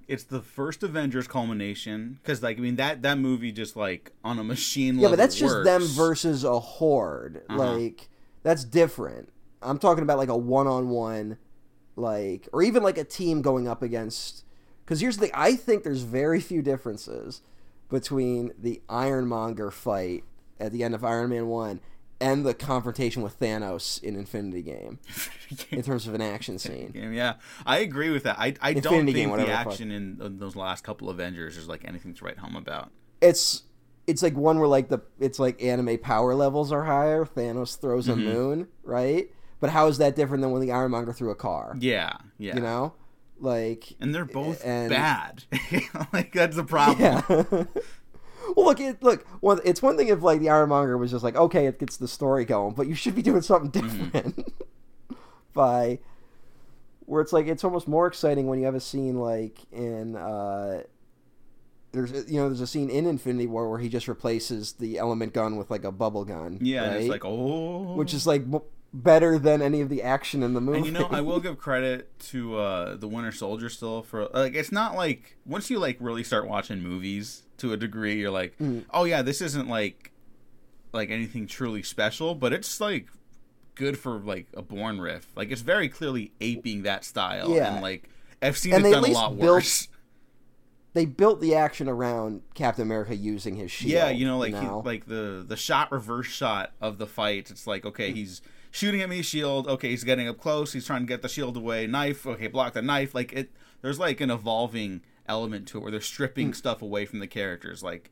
It's 0.08 0.24
the 0.24 0.40
first 0.40 0.82
Avengers 0.82 1.28
culmination 1.28 2.18
because, 2.22 2.42
like, 2.42 2.56
I 2.56 2.60
mean 2.60 2.76
that 2.76 3.02
that 3.02 3.18
movie 3.18 3.52
just 3.52 3.76
like 3.76 4.12
on 4.24 4.38
a 4.38 4.44
machine. 4.44 4.96
Yeah, 4.96 5.02
level 5.02 5.12
but 5.12 5.22
that's 5.22 5.36
just 5.36 5.64
them 5.64 5.82
versus 5.82 6.44
a 6.44 6.58
horde. 6.58 7.42
Uh-huh. 7.48 7.74
Like 7.74 8.08
that's 8.42 8.64
different. 8.64 9.30
I'm 9.60 9.78
talking 9.78 10.02
about 10.02 10.16
like 10.16 10.30
a 10.30 10.36
one-on-one, 10.36 11.36
like 11.94 12.48
or 12.52 12.62
even 12.62 12.82
like 12.82 12.96
a 12.96 13.04
team 13.04 13.42
going 13.42 13.68
up 13.68 13.82
against. 13.82 14.44
Because 14.84 15.00
here's 15.00 15.18
the 15.18 15.26
thing: 15.26 15.34
I 15.34 15.54
think 15.54 15.84
there's 15.84 16.02
very 16.02 16.40
few 16.40 16.62
differences 16.62 17.42
between 17.90 18.52
the 18.58 18.80
Ironmonger 18.88 19.70
fight 19.70 20.24
at 20.58 20.72
the 20.72 20.82
end 20.84 20.94
of 20.94 21.04
Iron 21.04 21.30
Man 21.30 21.48
One 21.48 21.80
and 22.20 22.44
the 22.44 22.52
confrontation 22.54 23.22
with 23.22 23.38
Thanos 23.38 24.02
in 24.02 24.16
Infinity 24.16 24.62
Game 24.62 24.98
in 25.70 25.82
terms 25.82 26.06
of 26.08 26.14
an 26.14 26.20
action 26.20 26.58
scene. 26.58 26.90
game. 26.90 27.12
Yeah, 27.12 27.34
I 27.64 27.78
agree 27.78 28.10
with 28.10 28.24
that. 28.24 28.38
I 28.38 28.54
I 28.60 28.72
don't 28.74 29.04
think 29.06 29.14
Game, 29.16 29.30
the 29.36 29.50
action 29.50 29.90
in, 29.90 30.20
in 30.20 30.38
those 30.38 30.56
last 30.56 30.82
couple 30.84 31.10
Avengers 31.10 31.56
is 31.56 31.68
like 31.68 31.84
anything 31.86 32.14
to 32.14 32.24
write 32.24 32.38
home 32.38 32.56
about. 32.56 32.90
It's 33.20 33.62
it's 34.06 34.22
like 34.22 34.36
one 34.36 34.58
where 34.58 34.68
like 34.68 34.88
the 34.88 35.00
it's 35.20 35.38
like 35.38 35.62
anime 35.62 35.98
power 35.98 36.34
levels 36.34 36.72
are 36.72 36.84
higher. 36.84 37.24
Thanos 37.24 37.78
throws 37.78 38.08
a 38.08 38.12
Mm-hmm. 38.12 38.24
moon, 38.24 38.68
right? 38.82 39.28
But 39.60 39.70
how 39.70 39.86
is 39.88 39.98
that 39.98 40.14
different 40.16 40.42
than 40.42 40.50
when 40.52 40.62
the 40.62 40.70
Ironmonger 40.72 41.12
threw 41.12 41.30
a 41.30 41.34
car? 41.34 41.76
Yeah, 41.80 42.12
yeah. 42.38 42.54
You 42.54 42.60
know, 42.62 42.94
like 43.40 43.92
and 44.00 44.14
they're 44.14 44.24
both 44.24 44.64
and- 44.64 44.88
bad. 44.90 45.44
like 46.12 46.32
that's 46.32 46.56
the 46.56 46.64
problem. 46.64 47.24
yeah. 47.50 47.64
well, 48.56 48.66
look, 48.66 48.80
it, 48.80 49.02
look. 49.02 49.26
One, 49.40 49.60
it's 49.64 49.82
one 49.82 49.96
thing 49.96 50.08
if 50.08 50.22
like 50.22 50.40
the 50.40 50.48
Ironmonger 50.50 50.96
was 50.98 51.10
just 51.10 51.24
like, 51.24 51.36
okay, 51.36 51.66
it 51.66 51.78
gets 51.78 51.96
the 51.96 52.08
story 52.08 52.44
going, 52.44 52.74
but 52.74 52.86
you 52.86 52.94
should 52.94 53.14
be 53.14 53.22
doing 53.22 53.42
something 53.42 53.70
Mm-hmm. 53.82 54.04
different. 54.04 54.52
By 55.54 55.98
where 57.06 57.22
it's 57.22 57.32
like 57.32 57.46
it's 57.46 57.64
almost 57.64 57.88
more 57.88 58.06
exciting 58.06 58.46
when 58.46 58.58
you 58.58 58.66
have 58.66 58.74
a 58.74 58.80
scene 58.80 59.18
like 59.18 59.58
in 59.72 60.14
uh 60.14 60.82
there's 61.90 62.12
you 62.30 62.38
know 62.38 62.48
there's 62.48 62.60
a 62.60 62.66
scene 62.66 62.90
in 62.90 63.06
Infinity 63.06 63.46
War 63.46 63.68
where 63.70 63.78
he 63.78 63.88
just 63.88 64.08
replaces 64.08 64.74
the 64.74 64.98
element 64.98 65.32
gun 65.32 65.56
with 65.56 65.70
like 65.70 65.84
a 65.84 65.90
bubble 65.90 66.24
gun. 66.24 66.58
Yeah, 66.60 66.84
and 66.84 66.96
it's 66.96 67.08
like 67.08 67.24
oh, 67.24 67.94
which 67.94 68.12
is 68.12 68.26
like 68.26 68.44
better 68.92 69.38
than 69.38 69.62
any 69.62 69.80
of 69.80 69.88
the 69.88 70.02
action 70.02 70.42
in 70.42 70.52
the 70.54 70.60
movie. 70.60 70.78
And 70.78 70.86
you 70.86 70.92
know, 70.92 71.08
I 71.10 71.22
will 71.22 71.40
give 71.40 71.58
credit 71.58 72.16
to 72.30 72.56
uh, 72.58 72.96
the 72.96 73.08
Winter 73.08 73.32
Soldier 73.32 73.68
still 73.70 74.02
for 74.02 74.26
like 74.34 74.54
it's 74.54 74.70
not 74.70 74.94
like 74.94 75.38
once 75.46 75.70
you 75.70 75.78
like 75.78 75.96
really 76.00 76.22
start 76.22 76.46
watching 76.46 76.82
movies 76.82 77.42
to 77.58 77.72
a 77.72 77.76
degree, 77.76 78.14
you're 78.16 78.30
like, 78.30 78.56
Mm. 78.58 78.84
oh 78.92 79.04
yeah, 79.04 79.22
this 79.22 79.40
isn't 79.40 79.68
like 79.68 80.10
like 80.92 81.10
anything 81.10 81.46
truly 81.46 81.82
special, 81.82 82.34
but 82.34 82.52
it's 82.52 82.80
like 82.80 83.08
good 83.74 83.98
for 83.98 84.18
like 84.18 84.46
a 84.54 84.62
Bourne 84.62 85.00
riff. 85.00 85.28
Like 85.36 85.50
it's 85.50 85.60
very 85.60 85.88
clearly 85.88 86.32
aping 86.40 86.82
that 86.82 87.04
style, 87.04 87.50
Yeah. 87.54 87.72
and 87.74 87.82
like 87.82 88.08
I've 88.40 88.56
seen 88.56 88.72
And 88.74 88.86
it 88.86 88.90
done 88.92 89.04
a 89.04 89.08
lot 89.08 89.36
built 89.38 89.40
worse. 89.50 89.88
they 90.94 91.04
built 91.04 91.40
the 91.40 91.54
action 91.54 91.88
around 91.88 92.42
Captain 92.54 92.82
America 92.82 93.14
using 93.14 93.56
his 93.56 93.70
shield. 93.70 93.92
yeah, 93.92 94.08
you 94.10 94.26
know, 94.26 94.38
like 94.38 94.54
he, 94.58 94.66
like 94.66 95.06
the 95.06 95.44
the 95.46 95.56
shot 95.56 95.92
reverse 95.92 96.26
shot 96.26 96.72
of 96.80 96.98
the 96.98 97.06
fight. 97.06 97.50
It's 97.50 97.66
like 97.66 97.84
okay, 97.84 98.12
he's 98.12 98.40
shooting 98.70 99.02
at 99.02 99.08
me, 99.08 99.22
shield. 99.22 99.66
Okay, 99.68 99.90
he's 99.90 100.04
getting 100.04 100.28
up 100.28 100.38
close. 100.40 100.72
He's 100.72 100.86
trying 100.86 101.00
to 101.02 101.06
get 101.06 101.22
the 101.22 101.28
shield 101.28 101.56
away. 101.56 101.86
Knife. 101.86 102.26
Okay, 102.26 102.46
block 102.46 102.72
the 102.74 102.82
knife. 102.82 103.14
Like 103.14 103.32
it. 103.32 103.50
There's 103.82 103.98
like 103.98 104.20
an 104.20 104.30
evolving 104.30 105.02
element 105.28 105.68
to 105.68 105.78
it 105.78 105.80
where 105.82 105.90
they're 105.90 106.00
stripping 106.00 106.54
stuff 106.54 106.82
away 106.82 107.04
from 107.06 107.18
the 107.20 107.26
characters. 107.26 107.82
Like 107.82 108.10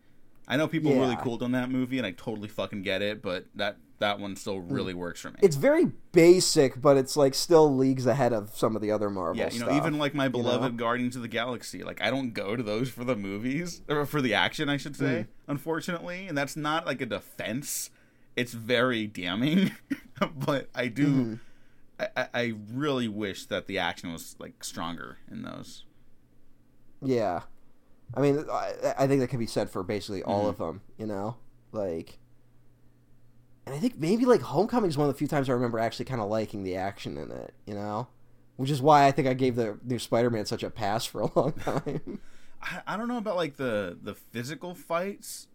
I 0.48 0.56
know 0.56 0.68
people 0.68 0.92
really 0.92 1.06
Mm. 1.14 1.18
Yeah. 1.18 1.22
cooled 1.24 1.42
on 1.42 1.52
that 1.52 1.70
movie, 1.70 1.98
and 1.98 2.06
I 2.06 2.12
totally 2.12 2.48
fucking 2.48 2.82
get 2.82 3.02
it, 3.02 3.20
but 3.22 3.46
that 3.56 3.78
that 3.98 4.20
one 4.20 4.36
still 4.36 4.60
really 4.60 4.92
works 4.92 5.22
for 5.22 5.30
me. 5.30 5.36
Mm. 5.36 5.44
it's 5.44 5.56
very 5.56 5.86
basic, 6.12 6.80
but 6.82 6.98
it's 6.98 7.16
like 7.16 7.34
still 7.34 7.74
leagues 7.74 8.04
ahead 8.06 8.32
of 8.34 8.50
some 8.54 8.76
of 8.76 8.82
the 8.82 8.90
other 8.90 9.08
Marvel 9.08 9.38
yeah, 9.38 9.50
you 9.50 9.58
know, 9.58 9.66
stuff, 9.66 9.76
even 9.78 9.96
like 9.98 10.14
my 10.14 10.24
you 10.24 10.28
know? 10.30 10.38
beloved 10.42 10.76
Guardians 10.76 11.16
of 11.16 11.22
the 11.22 11.28
Galaxy, 11.28 11.82
like 11.82 12.02
I 12.02 12.10
don't 12.10 12.32
go 12.34 12.54
to 12.56 12.62
those 12.62 12.90
for 12.90 13.04
the 13.04 13.16
movies 13.16 13.80
or 13.88 14.04
for 14.04 14.20
the 14.20 14.34
action, 14.34 14.68
I 14.68 14.76
should 14.76 14.96
say, 14.96 15.24
Mm. 15.24 15.26
unfortunately, 15.48 16.26
and 16.28 16.36
that's 16.36 16.56
not 16.56 16.84
like 16.84 17.00
a 17.00 17.06
defense. 17.06 17.88
It's 18.36 18.52
very 18.52 19.06
damning, 19.06 19.72
but 20.36 20.68
I 20.74 20.88
do. 20.88 21.38
I, 21.98 22.08
I- 22.14 22.28
I 22.34 22.52
really 22.70 23.08
wish 23.08 23.46
that 23.46 23.66
the 23.66 23.78
action 23.78 24.12
was 24.12 24.36
like 24.38 24.62
stronger 24.62 25.16
in 25.30 25.40
those. 25.40 25.85
Yeah, 27.08 27.42
I 28.14 28.20
mean, 28.20 28.44
I, 28.50 28.94
I 28.98 29.06
think 29.06 29.20
that 29.20 29.28
can 29.28 29.38
be 29.38 29.46
said 29.46 29.70
for 29.70 29.82
basically 29.82 30.22
all 30.22 30.44
Mhm. 30.46 30.48
of 30.50 30.58
them. 30.58 30.80
You 30.98 31.06
know, 31.06 31.36
like, 31.72 32.18
and 33.66 33.74
I 33.74 33.78
think 33.78 33.98
maybe 33.98 34.24
like 34.24 34.42
Homecoming 34.42 34.90
is 34.90 34.96
one 34.98 35.08
of 35.08 35.14
the 35.14 35.18
few 35.18 35.26
times 35.28 35.48
I 35.48 35.52
remember 35.52 35.78
actually 35.78 36.04
kind 36.04 36.20
of 36.20 36.28
liking 36.28 36.62
the 36.62 36.76
action 36.76 37.16
in 37.18 37.30
it. 37.30 37.54
You 37.66 37.74
know, 37.74 38.08
which 38.56 38.70
is 38.70 38.80
why 38.80 39.06
I 39.06 39.10
think 39.12 39.26
I 39.28 39.34
gave 39.34 39.56
the 39.56 39.78
new 39.84 39.98
Spider-Man 39.98 40.46
such 40.46 40.62
a 40.62 40.70
pass 40.70 41.04
for 41.04 41.22
a 41.22 41.30
long 41.38 41.52
time. 41.52 42.20
I, 42.62 42.82
I 42.86 42.96
don't 42.96 43.08
know 43.08 43.18
about 43.18 43.36
like 43.36 43.56
the 43.56 43.98
the 44.00 44.14
physical 44.14 44.74
fights. 44.74 45.48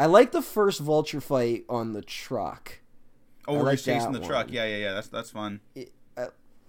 I 0.00 0.06
like 0.06 0.32
the 0.32 0.42
first 0.42 0.80
Vulture 0.80 1.20
fight 1.20 1.64
on 1.68 1.92
the 1.92 2.02
truck. 2.02 2.80
Oh, 3.46 3.54
I 3.54 3.58
we're 3.58 3.62
like 3.64 3.78
chasing 3.78 4.12
the 4.12 4.18
that 4.20 4.26
truck. 4.26 4.50
Yeah, 4.50 4.64
yeah, 4.66 4.76
yeah. 4.78 4.92
That's 4.94 5.08
that's 5.08 5.30
fun. 5.30 5.60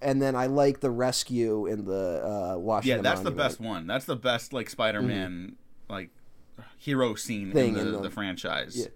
And 0.04 0.22
then 0.22 0.36
I 0.36 0.48
like 0.48 0.80
the 0.80 0.92
rescue 0.92 1.66
in 1.68 1.86
the 1.86 2.24
uh, 2.54 2.58
Washington. 2.58 2.98
Yeah, 2.98 3.02
that's 3.02 3.22
the 3.22 3.32
best 3.32 3.60
one. 3.60 3.88
That's 3.88 4.06
the 4.06 4.16
best 4.16 4.54
like 4.54 4.70
Spider-Man 4.70 5.56
like 5.90 6.10
hero 6.78 7.16
scene 7.16 7.52
Thing 7.52 7.78
in 7.78 7.92
the, 7.92 8.00
the- 8.00 8.10
franchise. 8.12 8.76
Yeah. 8.78 8.88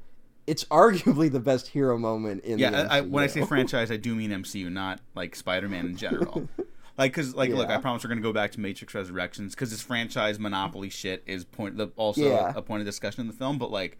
It's 0.45 0.63
arguably 0.65 1.29
the 1.29 1.41
best 1.41 1.67
hero 1.67 1.97
moment 1.97 2.45
in. 2.45 2.57
Yeah, 2.57 2.69
the 2.69 2.77
I, 2.91 2.97
I, 2.97 3.01
when 3.01 3.21
I 3.23 3.27
say 3.27 3.41
franchise, 3.45 3.91
I 3.91 3.97
do 3.97 4.15
mean 4.15 4.31
MCU, 4.31 4.71
not 4.71 5.01
like 5.13 5.35
Spider-Man 5.35 5.85
in 5.87 5.97
general. 5.97 6.47
like, 6.97 7.13
cause 7.13 7.35
like, 7.35 7.49
look, 7.51 7.69
I 7.69 7.77
promise 7.79 8.03
we're 8.03 8.09
gonna 8.09 8.21
go 8.21 8.31
back 8.31 8.51
to 8.51 8.59
Matrix 8.61 8.93
Resurrections 8.95 9.55
because 9.55 9.71
this 9.71 9.81
franchise 9.81 10.39
monopoly 10.39 10.89
shit 10.89 11.21
is 11.25 11.43
point 11.43 11.75
the, 11.75 11.89
also 11.97 12.21
Yeah. 12.21 12.53
a 12.55 12.61
point 12.61 12.79
of 12.81 12.85
discussion 12.85 13.21
in 13.21 13.27
the 13.27 13.33
film. 13.33 13.57
But 13.57 13.71
like, 13.71 13.97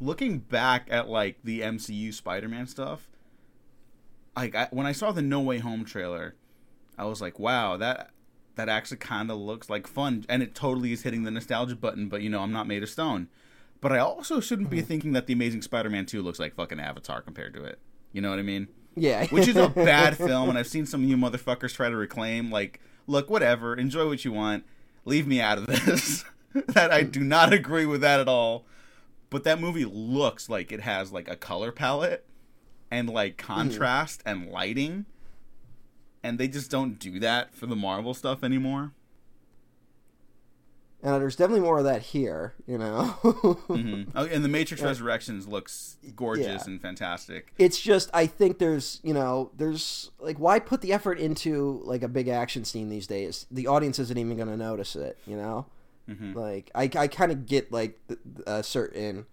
looking 0.00 0.38
back 0.38 0.88
at 0.90 1.08
like 1.08 1.38
the 1.44 1.60
MCU 1.60 2.12
Spider-Man 2.14 2.66
stuff, 2.66 3.08
like 4.36 4.54
I, 4.54 4.68
when 4.70 4.86
I 4.86 4.92
saw 4.92 5.12
the 5.12 5.22
No 5.22 5.40
Way 5.40 5.58
Home 5.58 5.84
trailer, 5.84 6.34
I 6.98 7.04
was 7.04 7.20
like, 7.20 7.38
wow, 7.38 7.76
that 7.76 8.10
that 8.56 8.68
actually 8.68 8.98
kind 8.98 9.30
of 9.30 9.38
looks 9.38 9.70
like 9.70 9.86
fun, 9.86 10.24
and 10.28 10.42
it 10.42 10.54
totally 10.54 10.92
is 10.92 11.02
hitting 11.02 11.22
the 11.22 11.30
nostalgia 11.30 11.76
button. 11.76 12.08
But 12.08 12.22
you 12.22 12.30
know, 12.30 12.40
I'm 12.40 12.52
not 12.52 12.66
made 12.66 12.82
of 12.82 12.88
stone. 12.88 13.28
But 13.80 13.92
I 13.92 13.98
also 13.98 14.40
shouldn't 14.40 14.68
be 14.68 14.78
mm-hmm. 14.78 14.86
thinking 14.86 15.12
that 15.12 15.26
the 15.26 15.32
Amazing 15.32 15.62
Spider-Man 15.62 16.04
2 16.04 16.20
looks 16.20 16.38
like 16.38 16.54
fucking 16.54 16.78
Avatar 16.78 17.22
compared 17.22 17.54
to 17.54 17.64
it. 17.64 17.78
You 18.12 18.20
know 18.20 18.28
what 18.28 18.38
I 18.38 18.42
mean? 18.42 18.68
yeah, 18.94 19.26
Which 19.28 19.48
is 19.48 19.56
a 19.56 19.68
bad 19.74 20.18
film, 20.18 20.50
and 20.50 20.58
I've 20.58 20.66
seen 20.66 20.84
some 20.84 21.02
of 21.02 21.08
you 21.08 21.16
motherfuckers 21.16 21.74
try 21.74 21.88
to 21.88 21.96
reclaim, 21.96 22.50
like, 22.50 22.80
look, 23.06 23.30
whatever, 23.30 23.74
enjoy 23.74 24.06
what 24.06 24.24
you 24.24 24.32
want, 24.32 24.64
leave 25.04 25.26
me 25.26 25.40
out 25.40 25.58
of 25.58 25.66
this. 25.66 26.24
that 26.54 26.92
I 26.92 27.02
do 27.02 27.20
not 27.20 27.52
agree 27.52 27.86
with 27.86 28.00
that 28.02 28.20
at 28.20 28.28
all. 28.28 28.66
But 29.30 29.44
that 29.44 29.60
movie 29.60 29.84
looks 29.84 30.48
like 30.48 30.72
it 30.72 30.80
has 30.80 31.12
like 31.12 31.30
a 31.30 31.36
color 31.36 31.70
palette 31.70 32.26
and 32.90 33.08
like 33.08 33.36
contrast 33.36 34.22
and 34.26 34.50
lighting. 34.50 35.06
And 36.22 36.38
they 36.38 36.48
just 36.48 36.70
don't 36.70 36.98
do 36.98 37.18
that 37.20 37.54
for 37.54 37.66
the 37.66 37.76
Marvel 37.76 38.12
stuff 38.14 38.44
anymore. 38.44 38.92
and 41.02 41.14
there's 41.22 41.34
definitely 41.36 41.62
more 41.64 41.78
of 41.78 41.84
that 41.84 42.02
here. 42.02 42.52
You 42.66 42.76
know, 42.76 43.04
hmm 43.68 44.02
Oh, 44.14 44.26
and 44.26 44.44
the 44.44 44.48
Matrix 44.48 44.82
Resurrections 44.82 45.48
looks 45.48 45.96
gorgeous 46.14 46.46
Yeah. 46.46 46.72
and 46.72 46.80
fantastic. 46.82 47.54
it's 47.58 47.80
just 47.80 48.10
I 48.12 48.26
think 48.26 48.58
there's 48.58 49.00
you 49.02 49.14
know 49.14 49.50
there's 49.56 50.10
like 50.18 50.38
why 50.38 50.58
put 50.58 50.82
the 50.82 50.92
effort 50.92 51.18
into 51.18 51.80
like 51.84 52.02
a 52.02 52.08
big 52.08 52.28
action 52.28 52.64
scene 52.66 52.90
these 52.90 53.06
days? 53.06 53.46
The 53.50 53.66
audience 53.66 53.98
isn't 53.98 54.18
even 54.18 54.36
going 54.36 54.48
to 54.50 54.56
notice 54.58 54.94
it. 54.96 55.16
You 55.26 55.36
know, 55.36 55.66
Mhm. 56.08 56.34
like 56.34 56.70
I 56.74 56.90
I 56.94 57.08
kind 57.08 57.32
of 57.32 57.46
get 57.46 57.72
like 57.72 57.98
a 58.46 58.62
certain 58.62 59.24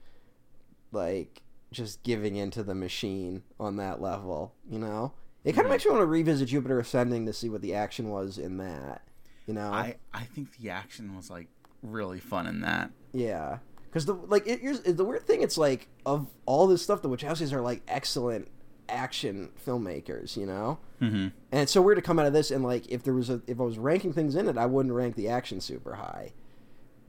like 0.93 1.41
just 1.71 2.03
giving 2.03 2.35
into 2.35 2.63
the 2.63 2.75
machine 2.75 3.43
on 3.59 3.75
that 3.77 4.01
level. 4.01 4.53
You 4.69 4.79
know, 4.79 5.13
it 5.43 5.53
kind 5.53 5.65
of 5.65 5.69
Mhm. 5.69 5.73
makes 5.75 5.85
me 5.85 5.91
want 5.91 6.01
to 6.01 6.05
revisit 6.07 6.47
Jupiter 6.49 6.79
Ascending 6.79 7.25
to 7.25 7.33
see 7.33 7.49
what 7.49 7.61
the 7.61 7.73
action 7.75 8.09
was 8.09 8.37
in 8.37 8.57
that. 8.57 9.01
You 9.45 9.53
know, 9.53 9.71
I 9.71 9.95
I 10.13 10.23
think 10.23 10.57
the 10.57 10.69
action 10.69 11.15
was 11.15 11.29
like 11.29 11.47
really 11.81 12.19
fun 12.19 12.47
in 12.47 12.61
that. 12.61 12.91
Yeah, 13.13 13.59
because 13.85 14.05
the 14.05 14.13
like 14.13 14.43
it, 14.47 14.97
the 14.97 15.05
weird 15.05 15.25
thing. 15.25 15.41
It's 15.41 15.57
like 15.57 15.87
of 16.05 16.27
all 16.45 16.67
this 16.67 16.81
stuff, 16.81 17.01
the 17.01 17.09
Wachowskis 17.09 17.53
are 17.53 17.61
like 17.61 17.81
excellent 17.87 18.49
action 18.89 19.49
filmmakers, 19.65 20.37
you 20.37 20.45
know. 20.45 20.79
Mm-hmm. 21.01 21.15
And 21.51 21.61
it's 21.61 21.71
so 21.71 21.81
weird 21.81 21.97
to 21.97 22.01
come 22.01 22.19
out 22.19 22.25
of 22.25 22.33
this 22.33 22.51
and 22.51 22.63
like 22.63 22.87
if 22.89 23.03
there 23.03 23.13
was 23.13 23.29
a 23.29 23.41
if 23.47 23.59
I 23.59 23.63
was 23.63 23.77
ranking 23.77 24.13
things 24.13 24.35
in 24.35 24.47
it, 24.47 24.57
I 24.57 24.65
wouldn't 24.65 24.93
rank 24.95 25.15
the 25.15 25.29
action 25.29 25.59
super 25.61 25.95
high. 25.95 26.31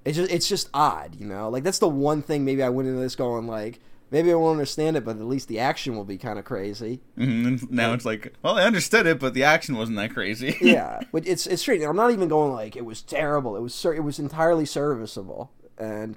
It's 0.05 0.17
just 0.17 0.31
it's 0.31 0.49
just 0.49 0.69
odd, 0.75 1.17
you 1.17 1.27
know. 1.27 1.49
Like 1.49 1.65
that's 1.65 1.79
the 1.79 1.89
one 1.89 2.23
thing 2.23 2.45
maybe 2.45 2.63
I 2.63 2.69
went 2.69 2.89
into 2.89 3.01
this 3.01 3.17
going 3.17 3.47
like 3.47 3.81
maybe 4.11 4.33
I 4.33 4.35
won't 4.35 4.53
understand 4.53 4.97
it, 4.97 5.05
but 5.05 5.17
at 5.17 5.25
least 5.25 5.49
the 5.49 5.59
action 5.59 5.97
will 5.97 6.05
be 6.05 6.19
kind 6.19 6.39
of 6.39 6.45
crazy. 6.45 7.01
Mm-hmm. 7.17 7.75
Now 7.75 7.93
it's 7.93 8.05
like, 8.05 8.35
well, 8.43 8.57
I 8.57 8.65
understood 8.65 9.07
it, 9.07 9.19
but 9.19 9.35
the 9.35 9.45
action 9.45 9.77
wasn't 9.77 9.99
that 9.99 10.13
crazy. 10.13 10.57
yeah, 10.61 11.01
but 11.13 11.27
it's 11.27 11.47
it's 11.47 11.63
strange. 11.63 11.83
I'm 11.83 11.97
not 11.97 12.11
even 12.11 12.29
going 12.29 12.53
like 12.53 12.77
it 12.77 12.85
was 12.85 13.03
terrible. 13.03 13.57
It 13.57 13.61
was 13.61 13.85
it 13.85 14.05
was 14.05 14.19
entirely 14.19 14.67
serviceable, 14.67 15.51
and 15.77 16.17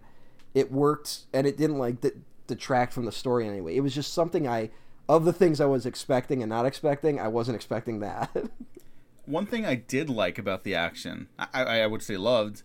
it 0.54 0.72
worked, 0.72 1.22
and 1.34 1.48
it 1.48 1.58
didn't 1.58 1.78
like 1.78 2.02
de- 2.02 2.12
detract 2.48 2.94
from 2.94 3.06
the 3.06 3.12
story 3.12 3.48
anyway. 3.48 3.76
It 3.76 3.82
was 3.82 3.96
just 3.96 4.14
something 4.14 4.48
I 4.48 4.72
of 5.10 5.26
the 5.26 5.34
things 5.34 5.60
I 5.60 5.66
was 5.66 5.86
expecting 5.86 6.42
and 6.42 6.50
not 6.50 6.66
expecting. 6.66 7.20
I 7.20 7.28
wasn't 7.28 7.56
expecting 7.56 8.00
that. 8.00 8.36
One 9.26 9.46
thing 9.46 9.66
I 9.66 9.76
did 9.76 10.10
like 10.10 10.38
about 10.38 10.64
the 10.64 10.74
action, 10.74 11.28
I, 11.38 11.64
I 11.82 11.88
would 11.88 12.02
say 12.02 12.18
loved, 12.18 12.64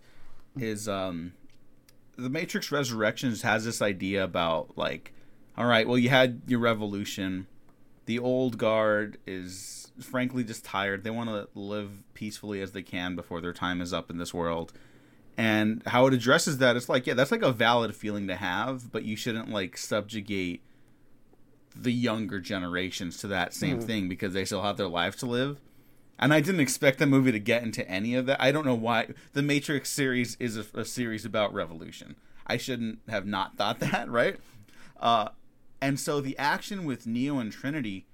is 0.57 0.87
um, 0.87 1.33
the 2.17 2.29
Matrix 2.29 2.71
Resurrections 2.71 3.41
has 3.41 3.65
this 3.65 3.81
idea 3.81 4.23
about 4.23 4.77
like, 4.77 5.13
all 5.57 5.65
right, 5.65 5.87
well, 5.87 5.97
you 5.97 6.09
had 6.09 6.41
your 6.47 6.59
revolution. 6.59 7.47
The 8.05 8.19
old 8.19 8.57
guard 8.57 9.17
is 9.25 9.91
frankly 9.99 10.43
just 10.43 10.63
tired. 10.63 11.03
They 11.03 11.09
want 11.09 11.29
to 11.29 11.47
live 11.55 12.03
peacefully 12.13 12.61
as 12.61 12.71
they 12.71 12.83
can 12.83 13.15
before 13.15 13.41
their 13.41 13.53
time 13.53 13.81
is 13.81 13.91
up 13.91 14.09
in 14.09 14.17
this 14.17 14.33
world. 14.33 14.71
And 15.35 15.83
how 15.87 16.07
it 16.07 16.13
addresses 16.13 16.59
that, 16.59 16.75
it's 16.75 16.89
like, 16.89 17.05
yeah, 17.05 17.13
that's 17.13 17.31
like 17.31 17.41
a 17.41 17.51
valid 17.51 17.95
feeling 17.95 18.27
to 18.27 18.35
have, 18.35 18.91
but 18.91 19.03
you 19.03 19.15
shouldn't 19.15 19.49
like 19.49 19.77
subjugate 19.77 20.61
the 21.75 21.93
younger 21.93 22.39
generations 22.39 23.17
to 23.19 23.27
that 23.27 23.53
same 23.53 23.79
thing 23.79 24.09
because 24.09 24.33
they 24.33 24.45
still 24.45 24.63
have 24.63 24.77
their 24.77 24.87
lives 24.87 25.17
to 25.17 25.25
live. 25.27 25.59
And 26.19 26.33
I 26.33 26.41
didn't 26.41 26.61
expect 26.61 26.97
the 26.97 27.05
movie 27.05 27.31
to 27.31 27.39
get 27.39 27.61
into 27.61 27.87
any 27.87 28.15
of 28.15 28.25
that. 28.25 28.41
I 28.41 28.51
don't 28.51 28.65
know 28.65 28.75
why. 28.75 29.09
The 29.33 29.43
Matrix 29.43 29.89
series 29.89 30.35
is 30.39 30.57
a, 30.57 30.65
a 30.73 30.85
series 30.85 31.25
about 31.25 31.53
revolution. 31.53 32.15
I 32.47 32.57
shouldn't 32.57 32.99
have 33.07 33.27
not 33.27 33.57
thought 33.57 33.79
that, 33.81 34.09
right? 34.09 34.37
Uh, 34.99 35.29
and 35.81 35.99
so 35.99 36.19
the 36.21 36.37
action 36.37 36.85
with 36.85 37.05
Neo 37.07 37.37
and 37.39 37.51
Trinity 37.51 38.07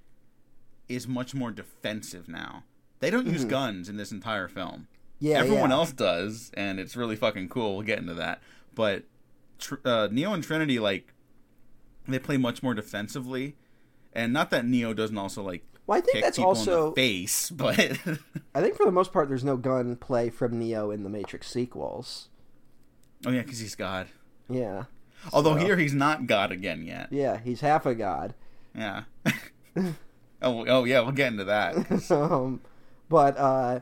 is 0.89 1.07
much 1.07 1.33
more 1.33 1.51
defensive 1.51 2.27
now. 2.27 2.63
They 2.99 3.09
don't 3.09 3.27
use 3.27 3.45
guns 3.45 3.89
in 3.89 3.97
this 3.97 4.11
entire 4.11 4.47
film. 4.47 4.87
Yeah, 5.19 5.39
Everyone 5.39 5.69
yeah. 5.69 5.75
else 5.77 5.91
does, 5.91 6.51
and 6.55 6.79
it's 6.79 6.95
really 6.95 7.15
fucking 7.15 7.49
cool. 7.49 7.75
We'll 7.77 7.85
get 7.85 7.99
into 7.99 8.13
that. 8.15 8.41
But 8.75 9.03
tr- 9.59 9.75
uh, 9.85 10.07
Neo 10.11 10.33
and 10.33 10.43
Trinity, 10.43 10.79
like, 10.79 11.13
they 12.07 12.19
play 12.19 12.37
much 12.37 12.61
more 12.63 12.73
defensively. 12.73 13.55
And 14.13 14.33
not 14.33 14.51
that 14.51 14.65
Neo 14.65 14.93
doesn't 14.93 15.17
also, 15.17 15.41
like, 15.41 15.63
Well, 15.87 15.97
I 15.97 16.01
think 16.01 16.23
that's 16.23 16.39
also. 16.39 16.91
face, 16.93 17.49
but 17.55 17.79
I 18.53 18.61
think 18.61 18.75
for 18.75 18.85
the 18.85 18.91
most 18.91 19.11
part, 19.13 19.27
there's 19.29 19.43
no 19.43 19.57
gun 19.57 19.95
play 19.95 20.29
from 20.29 20.59
Neo 20.59 20.91
in 20.91 21.03
the 21.03 21.09
Matrix 21.09 21.47
sequels. 21.49 22.29
oh 23.25 23.31
yeah, 23.31 23.41
because 23.41 23.59
he's 23.59 23.75
God. 23.75 24.07
Yeah, 24.49 24.83
Although 25.33 25.57
So- 25.57 25.65
here 25.65 25.77
he's 25.77 25.93
not 25.93 26.27
God 26.27 26.51
again 26.51 26.83
yet. 26.83 27.07
yeah, 27.11 27.37
he's 27.43 27.61
half 27.61 27.85
a 27.85 27.95
god. 27.95 28.33
Yeah. 28.75 29.03
oh, 30.41 30.65
oh 30.67 30.83
yeah, 30.83 30.99
we'll 31.01 31.11
get 31.11 31.31
into 31.31 31.43
that. 31.45 32.11
um, 32.11 32.61
but 33.09 33.37
uh, 33.37 33.79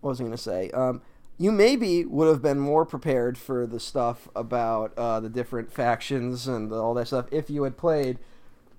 what 0.00 0.10
was 0.10 0.20
I 0.20 0.24
going 0.24 0.32
to 0.32 0.38
say? 0.38 0.70
Um, 0.70 1.02
you 1.38 1.52
maybe 1.52 2.04
would 2.04 2.28
have 2.28 2.42
been 2.42 2.58
more 2.58 2.84
prepared 2.84 3.38
for 3.38 3.66
the 3.66 3.80
stuff 3.80 4.28
about 4.36 4.92
uh, 4.96 5.20
the 5.20 5.28
different 5.30 5.72
factions 5.72 6.46
and 6.46 6.72
all 6.72 6.94
that 6.94 7.06
stuff 7.06 7.26
if 7.30 7.48
you 7.48 7.62
had 7.62 7.76
played 7.76 8.18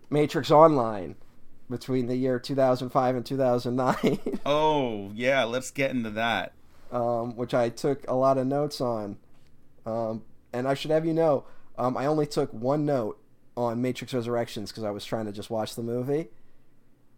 Matrix 0.10 0.52
Online 0.52 1.16
between 1.70 2.08
the 2.08 2.16
year 2.18 2.38
2005 2.38 3.16
and 3.16 3.26
2009, 3.26 4.40
Oh 4.46 5.10
yeah, 5.16 5.44
let's 5.46 5.72
get 5.72 5.92
into 5.92 6.10
that. 6.12 6.52
um, 6.92 7.36
which 7.38 7.54
I 7.54 7.70
took 7.70 8.06
a 8.10 8.14
lot 8.14 8.38
of 8.38 8.46
notes 8.46 8.82
on. 8.82 9.18
Um, 9.86 10.24
and 10.54 10.68
I 10.68 10.74
should 10.74 10.92
have 10.92 11.06
you 11.06 11.14
know, 11.14 11.46
um, 11.78 11.98
I 11.98 12.06
only 12.06 12.26
took 12.26 12.52
one 12.54 12.86
note 12.86 13.20
on 13.58 13.82
Matrix 13.82 14.14
Resurrections 14.14 14.72
because 14.72 14.84
I 14.84 14.92
was 14.92 15.04
trying 15.06 15.26
to 15.26 15.32
just 15.32 15.50
watch 15.50 15.76
the 15.76 15.84
movie. 15.84 16.30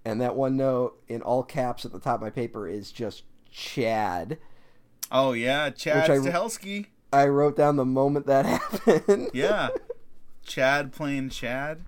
And 0.06 0.20
that 0.22 0.36
one 0.36 0.58
note 0.58 1.02
in 1.08 1.22
all 1.22 1.44
caps 1.44 1.86
at 1.86 1.92
the 1.94 2.00
top 2.00 2.16
of 2.16 2.22
my 2.22 2.30
paper 2.30 2.68
is 2.68 2.92
just 2.92 3.24
Chad. 3.52 4.38
Oh 5.12 5.34
yeah, 5.34 5.70
Chad 5.70 6.10
I- 6.10 6.18
Stahelski. 6.18 6.88
I 7.14 7.28
wrote 7.28 7.56
down 7.56 7.76
the 7.76 7.86
moment 7.86 8.26
that 8.26 8.46
happened. 8.88 9.30
Yeah, 9.34 9.70
Chad 10.44 10.92
playing 10.92 11.30
Chad, 11.30 11.84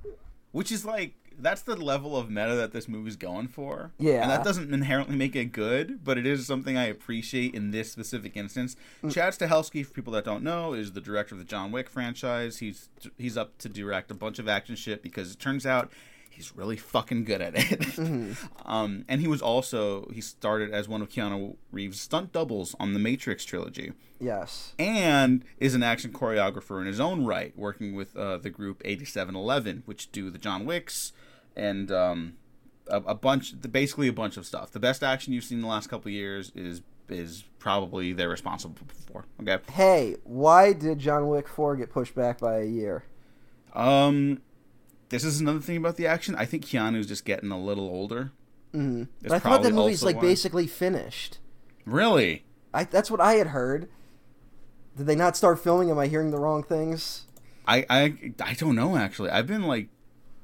which 0.52 0.72
is 0.72 0.86
like 0.86 1.16
that's 1.38 1.62
the 1.62 1.76
level 1.76 2.18
of 2.18 2.30
meta 2.30 2.56
that 2.56 2.72
this 2.72 2.88
movie's 2.88 3.16
going 3.16 3.48
for. 3.48 3.92
Yeah. 3.98 4.22
and 4.22 4.32
that 4.32 4.44
doesn't 4.44 4.74
inherently 4.74 5.16
make 5.16 5.36
it 5.36 5.52
good, 5.52 6.04
but 6.04 6.18
it 6.18 6.26
is 6.26 6.46
something 6.46 6.78
I 6.78 6.86
appreciate 6.86 7.54
in 7.54 7.72
this 7.72 7.92
specific 7.92 8.36
instance. 8.36 8.76
Mm. 9.04 9.14
Chad 9.14 9.34
Stahelski, 9.34 9.86
for 9.86 9.94
people 9.94 10.14
that 10.14 10.26
don't 10.26 10.44
know, 10.44 10.74
is 10.74 10.94
the 10.94 11.02
director 11.02 11.36
of 11.36 11.40
the 11.40 11.46
John 11.46 11.72
Wick 11.72 11.90
franchise. 11.90 12.58
He's 12.58 12.90
he's 13.18 13.38
up 13.38 13.58
to 13.60 13.70
direct 13.70 14.12
a 14.12 14.16
bunch 14.16 14.40
of 14.40 14.48
action 14.48 14.76
shit 14.76 15.02
because 15.02 15.32
it 15.32 15.40
turns 15.40 15.66
out 15.66 15.92
he's 16.36 16.56
really 16.56 16.78
fucking 16.78 17.24
good 17.24 17.42
at 17.42 17.56
it. 17.56 17.80
Mm-hmm. 17.96 18.34
um, 18.70 19.06
and 19.08 19.22
he 19.22 19.28
was 19.28 19.42
also 19.42 20.10
he 20.14 20.20
started 20.20 20.72
as 20.72 20.88
one 20.88 21.02
of 21.02 21.10
Keanu 21.10 21.56
Reeves' 21.72 22.00
stunt 22.00 22.34
doubles 22.34 22.76
on 22.78 22.94
the 22.94 23.00
Matrix 23.00 23.46
trilogy 23.46 23.94
yes. 24.20 24.74
and 24.78 25.46
is 25.60 25.76
an 25.76 25.84
action 25.84 26.12
choreographer 26.12 26.82
in 26.82 26.88
his 26.88 27.00
own 27.00 27.26
right, 27.26 27.58
working 27.58 27.96
with 27.96 28.16
uh, 28.18 28.38
the 28.38 28.50
group 28.50 28.82
8711, 28.84 29.84
which 29.86 30.12
do 30.12 30.30
the 30.30 30.38
John 30.38 30.66
Wicks 30.66 31.14
and 31.56 31.92
um, 31.92 32.34
a, 32.88 32.98
a 32.98 33.16
bunch, 33.16 33.54
basically 33.72 34.08
a 34.08 34.14
bunch 34.14 34.38
of 34.38 34.46
stuff. 34.46 34.72
The 34.72 34.80
best 34.80 35.04
action 35.04 35.34
you've 35.34 35.44
seen 35.44 35.58
in 35.60 35.62
the 35.64 35.68
last 35.68 35.88
couple 35.90 36.12
years 36.12 36.52
is 36.56 36.82
is 37.08 37.44
probably 37.60 38.14
they're 38.14 38.30
responsible 38.30 38.76
for. 39.08 39.26
Okay, 39.42 39.60
Hey, 39.72 40.16
why 40.24 40.74
did 40.74 40.98
John 41.00 41.28
Wick 41.28 41.48
4 41.48 41.76
get 41.76 41.92
pushed 41.92 42.16
back 42.16 42.40
by 42.40 42.60
a 42.62 42.66
year? 42.66 43.04
um, 43.74 44.42
this 45.10 45.24
is 45.24 45.40
another 45.40 45.60
thing 45.60 45.78
about 45.78 45.98
the 45.98 46.08
action. 46.08 46.34
I 46.36 46.46
think 46.46 46.66
Keanu's 46.66 47.06
just 47.08 47.26
getting 47.26 47.52
a 47.52 47.60
little 47.60 47.88
older. 47.88 48.32
But 48.74 49.32
I 49.32 49.40
thought 49.40 49.64
the 49.64 49.70
movie's 49.72 50.04
like 50.04 50.16
why. 50.18 50.22
basically 50.24 50.68
finished. 50.68 51.38
Really? 51.86 52.44
I 52.74 52.84
that's 52.86 53.10
what 53.12 53.22
I 53.22 53.36
had 53.36 53.48
heard. 53.48 53.88
Did 54.98 55.06
they 55.06 55.16
not 55.16 55.38
start 55.38 55.60
filming? 55.60 55.90
Am 55.92 56.00
I 56.00 56.08
hearing 56.08 56.32
the 56.32 56.40
wrong 56.40 56.64
things? 56.64 57.26
I, 57.68 57.86
I 57.90 58.34
I 58.44 58.54
don't 58.54 58.76
know 58.76 58.98
actually. 58.98 59.30
I've 59.30 59.48
been 59.48 59.64
like 59.64 59.88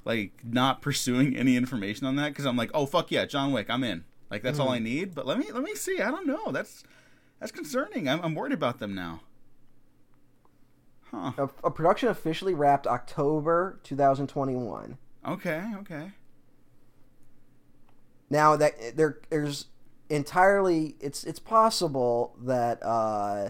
like 0.05 0.31
not 0.43 0.81
pursuing 0.81 1.35
any 1.35 1.55
information 1.55 2.07
on 2.07 2.15
that 2.17 2.29
because 2.29 2.45
I'm 2.45 2.57
like, 2.57 2.71
oh 2.73 2.85
fuck 2.85 3.11
yeah, 3.11 3.25
John 3.25 3.51
Wick, 3.51 3.67
I'm 3.69 3.83
in. 3.83 4.03
Like 4.29 4.43
that's 4.43 4.59
all 4.59 4.69
I 4.69 4.79
need. 4.79 5.13
But 5.13 5.27
let 5.27 5.37
me 5.37 5.51
let 5.51 5.63
me 5.63 5.75
see. 5.75 6.01
I 6.01 6.09
don't 6.09 6.25
know. 6.25 6.51
That's 6.51 6.83
that's 7.39 7.51
concerning. 7.51 8.07
I'm, 8.07 8.21
I'm 8.21 8.33
worried 8.33 8.53
about 8.53 8.79
them 8.79 8.95
now. 8.95 9.21
Huh. 11.11 11.33
A, 11.37 11.67
a 11.67 11.71
production 11.71 12.07
officially 12.07 12.53
wrapped 12.53 12.87
October 12.87 13.79
2021. 13.83 14.97
Okay. 15.27 15.63
Okay. 15.79 16.11
Now 18.29 18.55
that 18.55 18.95
there 18.95 19.19
there's 19.29 19.65
entirely 20.09 20.95
it's 21.01 21.25
it's 21.25 21.39
possible 21.39 22.35
that 22.41 22.81
uh 22.83 23.49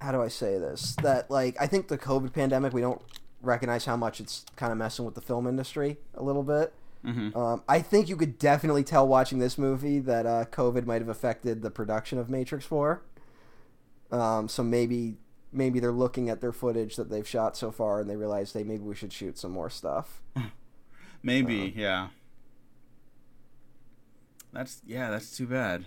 how 0.00 0.12
do 0.12 0.22
I 0.22 0.28
say 0.28 0.58
this? 0.58 0.96
That 1.02 1.30
like 1.30 1.56
I 1.60 1.66
think 1.66 1.88
the 1.88 1.98
COVID 1.98 2.32
pandemic 2.32 2.72
we 2.72 2.80
don't 2.80 3.02
recognize 3.42 3.84
how 3.86 3.96
much 3.96 4.20
it's 4.20 4.44
kind 4.56 4.72
of 4.72 4.78
messing 4.78 5.04
with 5.04 5.14
the 5.14 5.20
film 5.20 5.46
industry 5.46 5.96
a 6.14 6.22
little 6.22 6.42
bit. 6.42 6.72
hmm 7.04 7.36
Um, 7.36 7.62
I 7.68 7.80
think 7.80 8.08
you 8.08 8.16
could 8.16 8.38
definitely 8.38 8.84
tell 8.84 9.06
watching 9.08 9.38
this 9.38 9.56
movie 9.56 9.98
that 10.00 10.26
uh, 10.26 10.44
COVID 10.50 10.86
might 10.86 11.00
have 11.00 11.08
affected 11.08 11.62
the 11.62 11.70
production 11.70 12.18
of 12.18 12.28
Matrix 12.28 12.64
Four. 12.66 13.02
Um, 14.12 14.48
so 14.48 14.62
maybe 14.62 15.16
maybe 15.52 15.80
they're 15.80 15.90
looking 15.92 16.28
at 16.28 16.40
their 16.40 16.52
footage 16.52 16.96
that 16.96 17.10
they've 17.10 17.26
shot 17.26 17.56
so 17.56 17.70
far 17.70 18.00
and 18.00 18.08
they 18.10 18.16
realize, 18.16 18.52
hey, 18.52 18.62
maybe 18.62 18.82
we 18.82 18.94
should 18.94 19.12
shoot 19.12 19.36
some 19.38 19.50
more 19.52 19.70
stuff. 19.70 20.20
Maybe. 21.22 21.72
yeah. 21.76 22.08
That's 24.52 24.80
yeah. 24.86 25.10
That's 25.10 25.36
too 25.36 25.46
bad. 25.46 25.84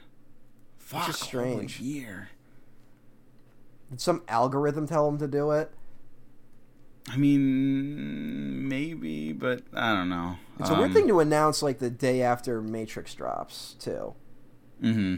Fuck. 0.78 1.14
strange. 1.14 1.80
year. 1.80 2.30
Did 3.90 4.00
some 4.02 4.22
algorithm 4.28 4.88
tell 4.88 5.06
them 5.10 5.18
to 5.20 5.28
do 5.28 5.52
it? 5.52 5.72
I 7.10 7.18
mean, 7.18 8.68
maybe, 8.68 9.34
but 9.34 9.64
I 9.74 9.94
don't 9.94 10.10
know. 10.10 10.38
It's 10.60 10.70
a 10.70 10.76
weird 10.76 10.94
thing 10.94 11.08
to 11.10 11.20
announce 11.20 11.62
like 11.62 11.80
the 11.80 11.90
day 11.90 12.22
after 12.22 12.62
Matrix 12.62 13.14
drops 13.14 13.76
too. 13.80 14.14
Mm-hmm. 14.82 15.16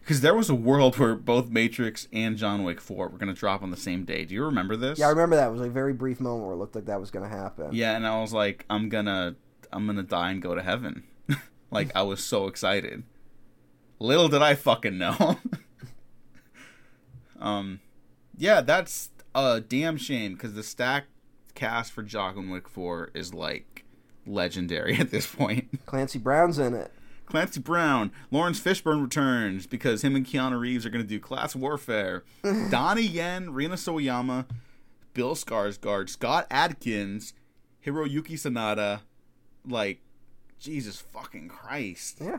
Because 0.00 0.20
there 0.22 0.34
was 0.34 0.50
a 0.50 0.54
world 0.54 0.98
where 0.98 1.14
both 1.14 1.50
Matrix 1.50 2.08
and 2.12 2.36
John 2.36 2.64
Wick 2.64 2.80
Four 2.80 3.08
were 3.08 3.18
going 3.18 3.32
to 3.32 3.38
drop 3.38 3.62
on 3.62 3.70
the 3.70 3.76
same 3.76 4.04
day. 4.04 4.24
Do 4.24 4.34
you 4.34 4.44
remember 4.44 4.76
this? 4.76 4.98
Yeah, 4.98 5.06
I 5.06 5.10
remember 5.10 5.36
that. 5.36 5.48
It 5.48 5.52
was 5.52 5.60
like 5.60 5.70
a 5.70 5.72
very 5.72 5.92
brief 5.92 6.20
moment 6.20 6.46
where 6.46 6.54
it 6.54 6.58
looked 6.58 6.74
like 6.74 6.86
that 6.86 7.00
was 7.00 7.10
going 7.10 7.28
to 7.28 7.34
happen. 7.34 7.68
Yeah, 7.72 7.96
and 7.96 8.06
I 8.06 8.20
was 8.20 8.32
like, 8.32 8.64
I'm 8.68 8.88
gonna, 8.88 9.36
I'm 9.72 9.86
gonna 9.86 10.02
die 10.02 10.32
and 10.32 10.42
go 10.42 10.54
to 10.54 10.62
heaven. 10.62 11.04
like 11.70 11.94
I 11.94 12.02
was 12.02 12.24
so 12.24 12.46
excited. 12.46 13.04
Little 13.98 14.28
did 14.28 14.42
I 14.42 14.54
fucking 14.54 14.98
know. 14.98 15.38
um, 17.40 17.80
yeah, 18.36 18.62
that's 18.62 19.10
a 19.34 19.60
damn 19.60 19.96
shame 19.96 20.34
because 20.34 20.54
the 20.54 20.62
stack 20.62 21.04
cast 21.54 21.92
for 21.92 22.02
John 22.02 22.50
Wick 22.50 22.68
Four 22.68 23.10
is 23.14 23.34
like 23.34 23.84
legendary 24.26 24.96
at 24.98 25.10
this 25.10 25.26
point. 25.26 25.84
Clancy 25.86 26.18
Brown's 26.18 26.58
in 26.58 26.74
it. 26.74 26.92
Clancy 27.26 27.60
Brown, 27.60 28.10
Laurence 28.32 28.58
Fishburne 28.58 29.02
returns 29.02 29.66
because 29.68 30.02
him 30.02 30.16
and 30.16 30.26
Keanu 30.26 30.58
Reeves 30.58 30.84
are 30.84 30.90
going 30.90 31.04
to 31.04 31.08
do 31.08 31.20
class 31.20 31.54
warfare. 31.54 32.24
Donnie 32.70 33.02
Yen, 33.02 33.52
Rina 33.52 33.76
Sawayama, 33.76 34.46
Bill 35.14 35.36
Skarsgård, 35.36 36.08
Scott 36.08 36.48
Adkins, 36.50 37.32
Hiroyuki 37.86 38.32
Sanada, 38.32 39.02
like 39.64 40.00
Jesus 40.58 41.00
fucking 41.00 41.48
Christ. 41.48 42.18
Yeah. 42.20 42.38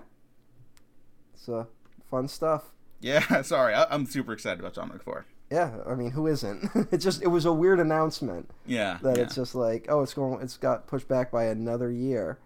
It's 1.34 1.48
uh, 1.48 1.66
fun 2.10 2.28
stuff. 2.28 2.66
Yeah, 3.00 3.42
sorry, 3.44 3.74
I, 3.74 3.86
I'm 3.90 4.06
super 4.06 4.34
excited 4.34 4.60
about 4.60 4.74
John 4.74 4.90
Wick 4.90 5.04
4. 5.04 5.26
Yeah, 5.52 5.72
I 5.86 5.96
mean, 5.96 6.12
who 6.12 6.28
isn't? 6.28 6.70
it 6.92 6.98
just 6.98 7.22
it 7.22 7.28
was 7.28 7.46
a 7.46 7.52
weird 7.52 7.82
announcement 7.82 8.50
Yeah, 8.66 9.00
that 9.02 9.18
yeah. 9.18 9.24
it's 9.24 9.36
just 9.36 9.54
like, 9.54 9.86
oh, 9.90 10.02
it's 10.02 10.14
going, 10.14 10.42
it's 10.42 10.56
got 10.56 10.88
pushed 10.88 11.10
back 11.10 11.30
by 11.30 11.46
another 11.46 11.92
year. 11.92 12.40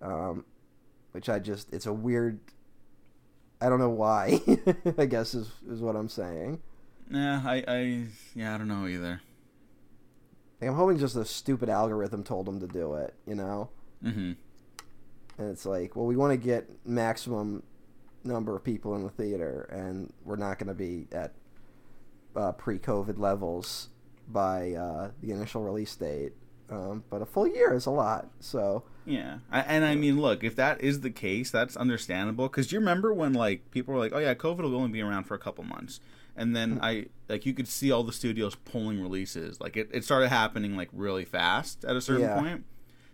Um, 0.00 0.44
which 1.12 1.28
I 1.28 1.38
just, 1.38 1.72
it's 1.72 1.86
a 1.86 1.92
weird. 1.92 2.40
I 3.60 3.68
don't 3.68 3.78
know 3.78 3.90
why. 3.90 4.40
I 4.98 5.06
guess 5.06 5.34
is 5.34 5.48
is 5.70 5.80
what 5.80 5.94
I'm 5.94 6.08
saying. 6.08 6.60
yeah, 7.08 7.40
I, 7.44 7.64
I, 7.68 8.04
yeah, 8.34 8.56
I 8.56 8.58
don't 8.58 8.66
know 8.66 8.88
either. 8.88 9.20
Like, 10.60 10.70
I'm 10.70 10.76
hoping 10.76 10.98
just 10.98 11.14
a 11.14 11.24
stupid 11.24 11.68
algorithm 11.68 12.24
told 12.24 12.46
them 12.46 12.58
to 12.58 12.66
do 12.66 12.94
it, 12.94 13.14
you 13.26 13.36
know. 13.36 13.70
Mm-hmm. 14.04 14.32
And 15.38 15.50
it's 15.50 15.64
like, 15.64 15.94
well, 15.94 16.06
we 16.06 16.16
want 16.16 16.32
to 16.32 16.36
get 16.36 16.68
maximum 16.84 17.62
number 18.24 18.56
of 18.56 18.64
people 18.64 18.96
in 18.96 19.04
the 19.04 19.10
theater, 19.10 19.68
and 19.70 20.12
we're 20.24 20.36
not 20.36 20.58
going 20.58 20.68
to 20.68 20.74
be 20.74 21.06
at 21.12 21.32
uh, 22.36 22.52
pre-COVID 22.52 23.18
levels 23.18 23.88
by 24.28 24.72
uh, 24.72 25.10
the 25.22 25.32
initial 25.32 25.62
release 25.62 25.94
date. 25.96 26.32
um, 26.70 27.04
but 27.10 27.20
a 27.20 27.26
full 27.26 27.46
year 27.46 27.74
is 27.74 27.84
a 27.86 27.90
lot. 27.90 28.28
So 28.40 28.84
Yeah, 29.04 29.38
I, 29.50 29.60
and 29.60 29.84
I 29.84 29.94
mean, 29.94 30.20
look, 30.20 30.42
if 30.42 30.56
that 30.56 30.80
is 30.80 31.00
the 31.00 31.10
case, 31.10 31.50
that's 31.50 31.76
understandable. 31.76 32.48
Because 32.48 32.72
you 32.72 32.78
remember 32.78 33.12
when 33.12 33.34
like 33.34 33.70
people 33.70 33.92
were 33.92 34.00
like, 34.00 34.12
"Oh 34.14 34.18
yeah, 34.18 34.32
COVID 34.34 34.60
will 34.62 34.76
only 34.76 34.90
be 34.90 35.02
around 35.02 35.24
for 35.24 35.34
a 35.34 35.38
couple 35.38 35.64
months," 35.64 36.00
and 36.36 36.56
then 36.56 36.74
Hmm. 36.78 36.84
I 36.84 37.06
like 37.28 37.44
you 37.44 37.52
could 37.52 37.68
see 37.68 37.90
all 37.92 38.04
the 38.04 38.12
studios 38.12 38.54
pulling 38.54 39.02
releases. 39.02 39.60
Like 39.60 39.76
it, 39.76 39.90
it 39.92 40.04
started 40.04 40.28
happening 40.28 40.76
like 40.76 40.88
really 40.92 41.24
fast 41.26 41.84
at 41.84 41.94
a 41.96 42.00
certain 42.00 42.22
Yeah. 42.22 42.38
point. 42.40 42.64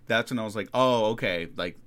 That's 0.06 0.30
when 0.30 0.38
I 0.38 0.44
was 0.44 0.54
like, 0.54 0.68
"Oh, 0.72 1.06
okay." 1.12 1.48
Like, 1.56 1.78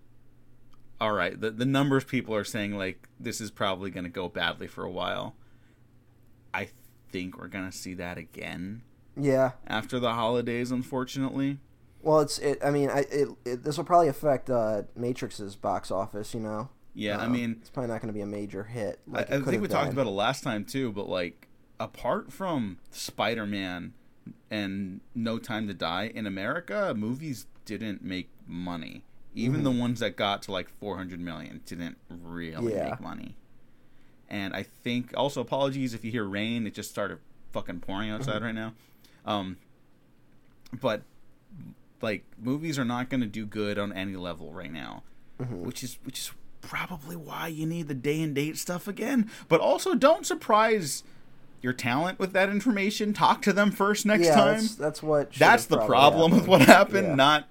all 0.99 1.13
right, 1.13 1.39
the 1.39 1.51
the 1.51 1.65
numbers 1.65 2.03
people 2.03 2.35
are 2.35 2.43
saying 2.43 2.77
like 2.77 3.07
this 3.19 3.39
is 3.39 3.49
probably 3.49 3.91
going 3.91 4.03
to 4.03 4.09
go 4.09 4.27
badly 4.27 4.67
for 4.67 4.83
a 4.83 4.91
while. 4.91 5.35
I 6.53 6.69
think 7.11 7.37
we're 7.37 7.47
gonna 7.47 7.71
see 7.71 7.93
that 7.95 8.17
again 8.17 8.81
yeah, 9.17 9.51
after 9.67 9.99
the 9.99 10.13
holidays, 10.13 10.71
unfortunately. 10.71 11.59
well, 12.01 12.19
it's 12.21 12.39
it. 12.39 12.59
I 12.63 12.71
mean, 12.71 12.89
I 12.89 12.99
it, 13.11 13.27
it 13.45 13.63
this 13.63 13.77
will 13.77 13.83
probably 13.83 14.07
affect 14.07 14.49
uh, 14.49 14.83
Matrix's 14.95 15.55
box 15.55 15.91
office. 15.91 16.33
You 16.33 16.39
know. 16.39 16.69
Yeah, 16.93 17.17
I 17.17 17.25
Um, 17.25 17.31
mean, 17.33 17.57
it's 17.61 17.69
probably 17.69 17.89
not 17.89 18.01
going 18.01 18.07
to 18.13 18.17
be 18.17 18.21
a 18.21 18.25
major 18.25 18.63
hit. 18.63 18.99
I, 19.13 19.17
Like 19.19 19.31
I 19.31 19.35
could 19.37 19.45
think 19.45 19.61
we 19.61 19.67
talked 19.69 19.93
about 19.93 20.07
it 20.07 20.11
last 20.11 20.43
time 20.43 20.65
too, 20.65 20.91
but 20.91 21.07
like 21.07 21.47
apart 21.79 22.31
from 22.33 22.79
Spider 22.89 23.45
Man 23.45 23.93
and 24.49 25.01
No 25.15 25.37
Time 25.39 25.67
to 25.67 25.73
Die 25.73 26.11
in 26.13 26.25
America, 26.25 26.93
movies 26.97 27.47
didn't 27.65 28.03
make 28.03 28.29
money. 28.47 29.03
Even 29.33 29.63
the 29.63 29.71
ones 29.71 30.01
that 30.01 30.17
got 30.17 30.41
to 30.43 30.51
like 30.51 30.67
400 30.79 31.19
million 31.19 31.61
didn't 31.65 31.97
really 32.09 32.51
Mm-hmm. 32.51 32.69
Yeah. 32.69 32.89
make 32.89 32.99
money. 33.01 33.35
And 34.31 34.55
I 34.55 34.63
think 34.63 35.13
also 35.15 35.41
apologies 35.41 35.93
if 35.93 36.03
you 36.05 36.09
hear 36.11 36.23
rain, 36.23 36.65
it 36.65 36.73
just 36.73 36.89
started 36.89 37.19
fucking 37.51 37.81
pouring 37.81 38.09
outside 38.09 38.35
Mm-hmm. 38.37 38.45
right 38.45 38.55
now. 38.55 38.73
Um 39.25 39.57
but 40.79 41.01
like 42.01 42.23
movies 42.41 42.79
are 42.79 42.85
not 42.85 43.09
going 43.09 43.21
to 43.21 43.27
do 43.27 43.45
good 43.45 43.77
on 43.77 43.91
any 43.93 44.15
level 44.15 44.51
right 44.53 44.71
now 44.71 45.03
Mm-hmm. 45.39 45.63
which 45.63 45.83
is 45.83 45.97
which 46.03 46.19
is 46.19 46.31
probably 46.61 47.15
why 47.15 47.47
you 47.47 47.65
need 47.65 47.87
the 47.87 47.93
day 47.95 48.21
and 48.21 48.35
date 48.35 48.55
stuff 48.57 48.87
again. 48.87 49.29
But 49.49 49.59
also, 49.59 49.95
don't 49.95 50.23
surprise 50.25 51.03
your 51.63 51.73
talent 51.73 52.19
with 52.19 52.31
that 52.33 52.49
information. 52.49 53.11
Talk 53.13 53.41
to 53.41 53.51
them 53.53 53.71
first 53.71 54.05
next 54.05 54.25
yeah, 54.27 54.35
time. 54.35 54.53
That's, 54.61 54.75
that's 54.75 55.01
what. 55.03 55.33
That's 55.33 55.65
the 55.65 55.79
problem 55.79 56.31
with 56.31 56.47
what 56.47 56.61
happened, 56.61 57.07
Yeah. 57.07 57.15
not 57.15 57.47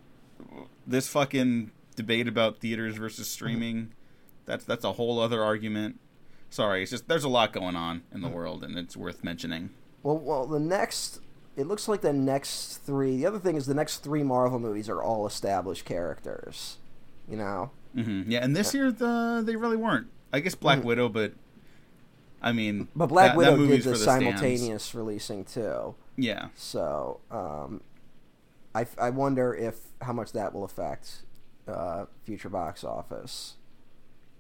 this 0.87 1.09
fucking 1.09 1.73
debate 1.97 2.29
about 2.29 2.59
theaters 2.61 2.97
versus 2.97 3.29
streaming. 3.29 3.90
That's 4.47 4.64
that's 4.64 4.85
a 4.85 4.93
whole 4.93 5.19
other 5.19 5.43
argument. 5.43 5.99
Sorry, 6.51 6.83
it's 6.83 6.91
just 6.91 7.09
there's 7.09 7.25
a 7.25 7.29
lot 7.29 7.53
going 7.53 7.77
on 7.77 8.03
in 8.13 8.21
the 8.23 8.29
Mm. 8.29 8.33
world, 8.33 8.65
and 8.65 8.77
it's 8.77 8.97
worth 8.97 9.23
mentioning. 9.25 9.71
Well, 10.03 10.19
well, 10.19 10.47
the 10.47 10.59
next. 10.61 11.21
It 11.57 11.67
looks 11.67 11.89
like 11.89 12.01
the 12.01 12.13
next 12.13 12.79
three. 12.79 13.17
The 13.17 13.27
other 13.27 13.39
thing 13.39 13.57
is 13.57 13.67
the 13.67 13.75
next 13.75 13.99
three 13.99 14.23
Marvel 14.23 14.59
movies 14.59 14.89
are 14.89 15.03
all 15.03 15.27
established 15.27 15.85
characters. 15.85 16.79
You 17.29 17.37
know. 17.37 17.71
hmm 17.95 18.23
Yeah, 18.27 18.43
and 18.45 18.55
this 18.57 18.73
year 18.75 18.91
the 18.93 19.43
they 19.45 19.57
really 19.57 19.77
weren't. 19.77 20.09
I 20.33 20.41
guess 20.41 20.55
Black 20.55 20.83
Widow, 20.85 21.09
but 21.09 21.33
I 22.43 22.53
mean, 22.53 22.85
Mm. 22.85 22.89
But 22.97 23.07
Black 23.09 23.25
that- 23.27 23.33
that 23.33 23.37
Widow 23.39 23.57
did 23.57 23.59
movie's 23.69 23.85
the 23.85 23.91
for 23.93 23.97
stands. 23.97 24.25
simultaneous 24.25 24.95
releasing 24.95 25.45
too. 25.45 25.95
Yeah, 26.17 26.49
So, 26.55 27.21
um, 27.31 27.81
I, 28.75 28.87
I 28.99 29.11
wonder 29.11 29.55
if 29.55 29.81
how 30.03 30.13
much 30.13 30.33
that 30.33 30.53
will 30.55 30.65
affect 30.65 31.23
uh, 31.69 32.07
future 32.25 32.49
box 32.49 32.85
office, 32.85 33.57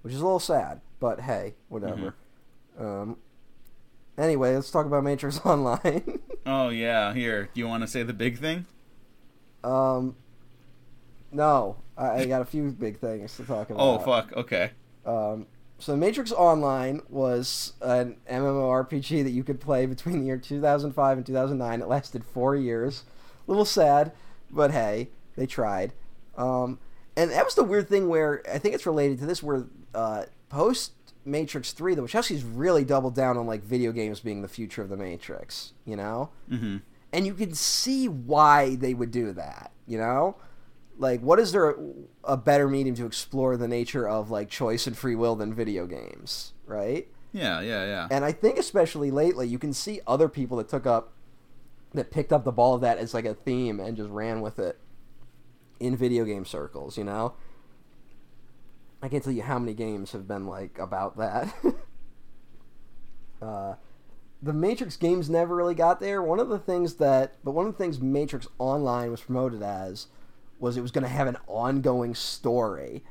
which 0.02 0.14
is 0.14 0.20
a 0.20 0.24
little 0.24 0.40
sad. 0.40 0.80
But 0.98 1.20
hey, 1.20 1.54
whatever. 1.68 2.14
Mm-hmm. 2.78 2.84
Um, 2.84 3.16
anyway, 4.18 4.54
let's 4.54 4.70
talk 4.70 4.86
about 4.86 5.04
Matrix 5.04 5.40
Online. 5.44 6.20
Oh 6.46 6.68
yeah, 6.68 7.12
here. 7.14 7.48
Do 7.52 7.60
you 7.60 7.68
want 7.68 7.82
to 7.82 7.86
say 7.86 8.02
the 8.02 8.12
big 8.12 8.38
thing? 8.38 8.66
um, 9.62 10.16
no, 11.32 11.76
I, 11.96 12.20
I 12.20 12.26
got 12.26 12.42
a 12.42 12.44
few 12.44 12.70
big 12.70 12.98
things 12.98 13.36
to 13.36 13.44
talk 13.44 13.70
about. 13.70 13.82
Oh 13.82 13.98
fuck. 13.98 14.32
Okay. 14.36 14.70
Um, 15.06 15.46
so 15.78 15.96
Matrix 15.96 16.32
Online 16.32 17.00
was 17.08 17.72
an 17.80 18.16
MMORPG 18.30 19.24
that 19.24 19.30
you 19.30 19.42
could 19.42 19.60
play 19.60 19.86
between 19.86 20.20
the 20.20 20.26
year 20.26 20.36
2005 20.36 21.16
and 21.16 21.26
2009. 21.26 21.80
It 21.80 21.88
lasted 21.88 22.24
four 22.24 22.54
years. 22.54 23.04
A 23.46 23.50
little 23.50 23.64
sad, 23.64 24.12
but 24.50 24.72
hey, 24.72 25.08
they 25.36 25.46
tried. 25.46 25.92
Um, 26.36 26.78
and 27.16 27.30
that 27.30 27.44
was 27.44 27.54
the 27.54 27.64
weird 27.64 27.88
thing 27.88 28.08
where 28.08 28.42
I 28.50 28.58
think 28.58 28.74
it's 28.74 28.86
related 28.86 29.18
to 29.20 29.26
this, 29.26 29.42
where 29.42 29.64
uh, 29.94 30.24
post 30.48 30.92
Matrix 31.24 31.72
3, 31.72 31.94
the 31.94 32.02
Wachowskis 32.02 32.42
really 32.46 32.84
doubled 32.84 33.14
down 33.14 33.36
on 33.36 33.46
like 33.46 33.62
video 33.62 33.92
games 33.92 34.20
being 34.20 34.42
the 34.42 34.48
future 34.48 34.82
of 34.82 34.88
the 34.88 34.96
Matrix. 34.96 35.72
You 35.84 35.96
know, 35.96 36.30
Mm-hmm. 36.50 36.78
and 37.12 37.26
you 37.26 37.34
can 37.34 37.54
see 37.54 38.08
why 38.08 38.74
they 38.76 38.94
would 38.94 39.10
do 39.10 39.32
that 39.32 39.72
you 39.86 39.98
know 39.98 40.36
like 40.98 41.20
what 41.20 41.40
is 41.40 41.50
there 41.50 41.70
a, 41.70 41.74
a 42.24 42.36
better 42.36 42.68
medium 42.68 42.94
to 42.94 43.04
explore 43.06 43.56
the 43.56 43.66
nature 43.66 44.06
of 44.08 44.30
like 44.30 44.48
choice 44.48 44.86
and 44.86 44.96
free 44.96 45.16
will 45.16 45.34
than 45.34 45.52
video 45.52 45.84
games 45.86 46.52
right 46.66 47.08
Yeah, 47.32 47.60
yeah, 47.60 47.84
yeah. 47.84 48.08
and 48.12 48.24
i 48.24 48.30
think 48.30 48.56
especially 48.58 49.10
lately 49.10 49.48
you 49.48 49.58
can 49.58 49.72
see 49.72 50.00
other 50.06 50.28
people 50.28 50.56
that 50.58 50.68
took 50.68 50.86
up 50.86 51.12
that 51.94 52.12
picked 52.12 52.32
up 52.32 52.44
the 52.44 52.52
ball 52.52 52.74
of 52.74 52.82
that 52.82 52.98
as 52.98 53.12
like 53.14 53.24
a 53.24 53.34
theme 53.34 53.80
and 53.80 53.96
just 53.96 54.10
ran 54.10 54.40
with 54.40 54.60
it 54.60 54.78
in 55.80 55.96
video 55.96 56.24
game 56.24 56.44
circles 56.44 56.96
you 56.96 57.02
know 57.04 57.34
i 59.02 59.08
can't 59.08 59.22
tell 59.22 59.32
you 59.32 59.42
how 59.42 59.58
many 59.58 59.74
games 59.74 60.12
have 60.12 60.26
been 60.26 60.46
like 60.46 60.78
about 60.78 61.16
that 61.16 61.54
uh 63.42 63.74
the 64.42 64.52
Matrix 64.52 64.96
games 64.96 65.28
never 65.28 65.54
really 65.54 65.74
got 65.74 66.00
there. 66.00 66.22
One 66.22 66.40
of 66.40 66.48
the 66.48 66.58
things 66.58 66.94
that, 66.94 67.34
but 67.44 67.52
one 67.52 67.66
of 67.66 67.72
the 67.72 67.78
things 67.78 68.00
Matrix 68.00 68.46
Online 68.58 69.10
was 69.10 69.20
promoted 69.20 69.62
as 69.62 70.06
was 70.58 70.76
it 70.76 70.82
was 70.82 70.90
going 70.90 71.04
to 71.04 71.10
have 71.10 71.26
an 71.26 71.36
ongoing 71.46 72.14
story, 72.14 73.02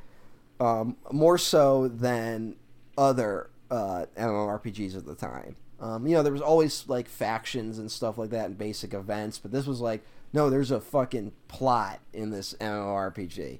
um, 0.60 0.98
more 1.12 1.38
so 1.38 1.88
than 1.88 2.56
other 2.98 3.50
uh, 3.72 4.06
MMORPGs 4.18 4.96
at 4.96 5.06
the 5.06 5.16
time. 5.16 5.56
Um, 5.80 6.06
you 6.06 6.14
know, 6.14 6.24
there 6.24 6.34
was 6.34 6.42
always 6.42 6.88
like 6.88 7.08
factions 7.08 7.80
and 7.80 7.90
stuff 7.92 8.18
like 8.18 8.32
that 8.32 8.46
and 8.46 8.58
basic 8.58 8.94
events, 8.94 9.40
but 9.40 9.52
this 9.52 9.66
was 9.66 9.80
like, 9.80 10.04
no, 10.34 10.50
there's 10.50 10.72
a 10.72 10.82
fucking 10.82 11.32
plot 11.48 12.00
in 12.14 12.30
this 12.30 12.54
MMORPG, 12.60 13.60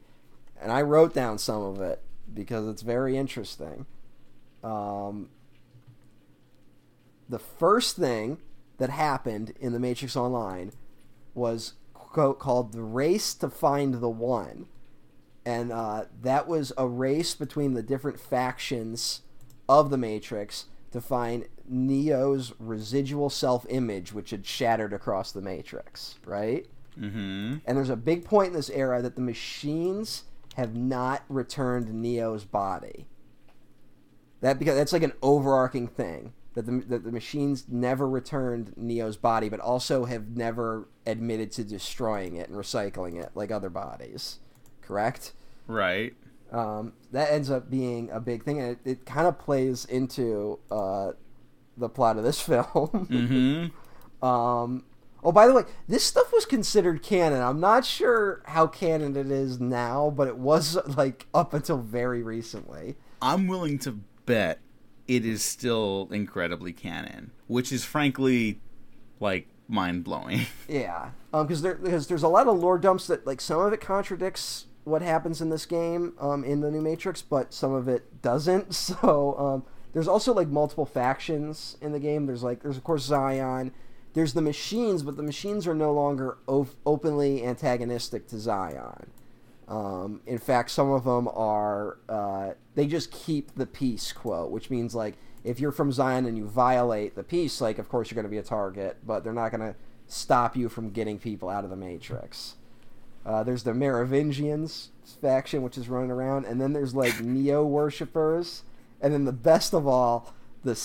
and 0.62 0.72
I 0.72 0.82
wrote 0.82 1.14
down 1.14 1.38
some 1.38 1.64
of 1.64 1.82
it 1.82 2.02
because 2.34 2.68
it's 2.68 2.82
very 2.82 3.18
interesting. 3.18 3.86
Um, 4.64 5.30
the 7.28 7.40
first 7.40 7.96
thing 7.96 8.40
that 8.78 8.90
happened 8.90 9.54
in 9.60 9.74
the 9.74 9.80
Matrix 9.80 10.16
Online 10.16 10.72
was 11.34 11.74
quote, 11.94 12.40
called 12.40 12.74
the 12.74 12.82
race 12.82 13.34
to 13.36 13.50
find 13.50 13.96
the 13.96 14.10
one, 14.10 14.66
and 15.46 15.72
uh, 15.72 16.06
that 16.22 16.48
was 16.48 16.74
a 16.78 16.88
race 16.88 17.36
between 17.36 17.74
the 17.74 17.84
different 17.84 18.20
factions 18.20 19.22
of 19.68 19.90
the 19.90 19.98
Matrix 19.98 20.66
to 20.92 21.00
find 21.00 21.46
Neo's 21.68 22.54
residual 22.60 23.30
self-image, 23.30 24.12
which 24.12 24.32
had 24.32 24.46
shattered 24.46 24.92
across 24.92 25.32
the 25.32 25.42
Matrix. 25.42 26.16
Right. 26.26 26.66
Mm-hmm. 27.00 27.58
And 27.66 27.78
there's 27.78 27.90
a 27.90 27.96
big 27.96 28.26
point 28.26 28.50
in 28.50 28.54
this 28.54 28.70
era 28.72 29.02
that 29.02 29.16
the 29.16 29.22
machines 29.22 30.24
have 30.60 30.76
not 30.76 31.24
returned 31.30 31.94
Neo's 31.94 32.44
body. 32.44 33.08
That 34.42 34.60
because 34.60 34.76
that's 34.76 34.94
like 34.94 35.04
an 35.04 35.14
overarching 35.22 35.88
thing 35.88 36.34
that 36.54 36.66
the 36.66 36.84
that 36.88 37.04
the 37.04 37.12
machines 37.12 37.66
never 37.70 38.08
returned 38.08 38.74
Neo's 38.76 39.18
body, 39.18 39.48
but 39.50 39.60
also 39.60 40.06
have 40.06 40.36
never 40.36 40.90
admitted 41.06 41.52
to 41.54 41.64
destroying 41.64 42.36
it 42.36 42.50
and 42.50 42.58
recycling 42.58 43.22
it 43.22 43.32
like 43.36 43.52
other 43.52 43.70
bodies. 43.70 44.40
Correct. 44.82 45.34
Right. 45.68 46.14
Um, 46.52 46.94
that 47.12 47.32
ends 47.32 47.50
up 47.50 47.70
being 47.70 48.10
a 48.12 48.20
big 48.20 48.44
thing, 48.44 48.60
and 48.60 48.72
it, 48.72 48.80
it 48.84 49.06
kind 49.06 49.28
of 49.28 49.40
plays 49.40 49.86
into 49.86 50.60
uh, 50.70 51.12
the 51.78 51.88
plot 51.88 52.18
of 52.18 52.24
this 52.24 52.42
film. 52.52 52.64
Mm-hmm. 52.66 54.26
Um, 54.26 54.84
oh, 55.24 55.32
by 55.32 55.48
the 55.48 55.54
way, 55.54 55.64
this 55.88 56.04
stuff 56.04 56.32
was 56.32 56.46
considered 56.46 57.04
canon. 57.04 57.42
I'm 57.42 57.60
not 57.60 57.86
sure 57.86 58.42
how 58.46 58.68
canon 58.68 59.16
it 59.16 59.32
is 59.32 59.60
now, 59.60 60.14
but 60.16 60.28
it 60.28 60.38
was 60.38 60.78
like 60.86 61.28
up 61.34 61.54
until 61.54 61.78
very 61.78 62.24
recently. 62.24 62.96
I'm 63.22 63.48
willing 63.48 63.80
to 63.80 64.00
bet 64.26 64.60
it 65.08 65.26
is 65.26 65.44
still 65.44 66.08
incredibly 66.12 66.72
canon, 66.72 67.32
which 67.48 67.72
is 67.72 67.84
frankly 67.84 68.62
like 69.20 69.48
mind 69.68 70.04
blowing. 70.04 70.42
Yeah, 70.68 71.12
um, 71.34 71.48
because 71.48 71.64
there 71.64 71.76
because 71.76 72.08
there's 72.08 72.24
a 72.24 72.28
lot 72.28 72.48
of 72.48 72.60
lore 72.60 72.78
dumps 72.78 73.08
that 73.08 73.26
like 73.26 73.42
some 73.42 73.60
of 73.60 73.74
it 73.74 73.82
contradicts 73.82 74.68
what 74.84 75.02
happens 75.02 75.42
in 75.42 75.50
this 75.50 75.66
game 75.66 76.14
um, 76.20 76.44
in 76.44 76.62
the 76.62 76.70
new 76.70 76.82
Matrix, 76.82 77.22
but 77.22 77.54
some 77.54 77.74
of 77.74 77.88
it 77.88 78.22
doesn't. 78.22 78.74
So 78.74 79.36
um, 79.38 79.66
there's 79.94 80.08
also 80.08 80.34
like 80.34 80.48
multiple 80.48 80.86
factions 80.86 81.78
in 81.82 81.92
the 81.92 82.00
game. 82.00 82.26
There's 82.26 82.44
like 82.44 82.62
there's 82.62 82.78
of 82.78 82.84
course 82.84 83.04
Zion. 83.04 83.72
There's 84.14 84.34
the 84.34 84.42
machines, 84.42 85.04
but 85.04 85.18
the 85.18 85.24
machines 85.24 85.68
are 85.68 85.76
no 85.76 85.94
longer 85.94 86.38
op- 86.48 86.76
openly 86.86 87.46
antagonistic 87.46 88.28
to 88.28 88.40
Zion. 88.40 89.12
Um, 89.68 90.22
in 90.26 90.40
fact, 90.40 90.72
some 90.72 90.90
of 90.92 91.04
them 91.04 91.28
are 91.28 91.98
uh, 92.10 92.54
they 92.74 92.88
just 92.88 93.12
keep 93.12 93.54
the 93.54 93.68
peace 93.68 94.12
quote, 94.12 94.50
which 94.50 94.72
means 94.72 94.96
like 94.96 95.16
if 95.44 95.60
you're 95.60 95.72
from 95.72 95.92
Zion 95.92 96.26
and 96.26 96.38
you 96.38 96.48
violate 96.48 97.16
the 97.16 97.24
peace, 97.24 97.62
like 97.62 97.78
of 97.78 97.88
course 97.88 98.10
you're 98.10 98.16
going 98.16 98.26
to 98.26 98.30
be 98.30 98.40
a 98.40 98.44
target, 98.44 98.98
but 99.06 99.24
they're 99.24 99.32
not 99.32 99.52
going 99.52 99.62
to 99.62 99.76
stop 100.08 100.58
you 100.58 100.70
from 100.70 100.90
getting 100.90 101.20
people 101.20 101.50
out 101.50 101.64
of 101.64 101.70
the 101.70 101.76
Matrix. 101.76 102.56
Uh, 103.26 103.44
there's 103.44 103.64
the 103.64 103.74
Merovingians 103.74 104.90
faction, 105.22 105.62
which 105.62 105.78
is 105.78 105.88
running 105.88 106.10
around, 106.10 106.46
and 106.46 106.60
then 106.60 106.74
there's 106.74 106.96
like 106.96 107.20
Neo 107.22 107.64
worshippers, 107.64 108.64
and 109.02 109.14
then 109.14 109.26
the 109.26 109.32
best 109.32 109.74
of 109.74 109.88
all, 109.88 110.34
the 110.64 110.76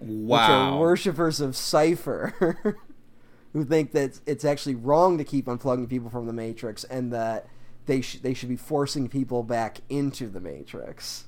Cypherites, 0.00 0.06
which 0.22 0.30
are 0.40 0.70
Wow. 0.72 0.78
worshippers 0.80 1.40
of 1.40 1.56
Cypher, 1.56 2.76
who 3.52 3.64
think 3.64 3.92
that 3.92 4.20
it's 4.26 4.44
actually 4.44 4.74
wrong 4.74 5.18
to 5.18 5.24
keep 5.24 5.46
unplugging 5.46 5.88
people 5.88 6.10
from 6.10 6.26
the 6.26 6.32
Matrix, 6.32 6.84
and 6.84 7.12
that 7.12 7.46
they 7.86 8.00
sh- 8.00 8.20
they 8.20 8.34
should 8.34 8.48
be 8.48 8.56
forcing 8.56 9.08
people 9.08 9.42
back 9.42 9.80
into 9.88 10.28
the 10.28 10.40
Matrix. 10.40 11.24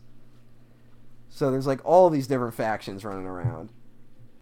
So 1.28 1.50
there's 1.50 1.66
like 1.66 1.80
all 1.84 2.10
these 2.10 2.26
different 2.26 2.54
factions 2.54 3.04
running 3.04 3.26
around. 3.26 3.70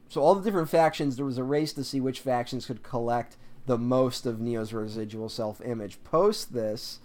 So 0.09 0.23
all 0.23 0.35
the 0.35 0.43
different 0.43 0.71
factions, 0.71 1.17
there 1.17 1.25
was 1.27 1.37
a 1.39 1.45
race 1.45 1.73
to 1.75 1.85
see 1.85 2.01
which 2.01 2.21
factions 2.21 2.65
could 2.67 2.83
collect 2.83 3.37
the 3.67 3.77
most 3.77 4.25
of 4.25 4.41
Neo's 4.41 4.73
residual 4.73 5.29
self-image. 5.29 6.03
Post 6.03 6.55
this, 6.55 6.99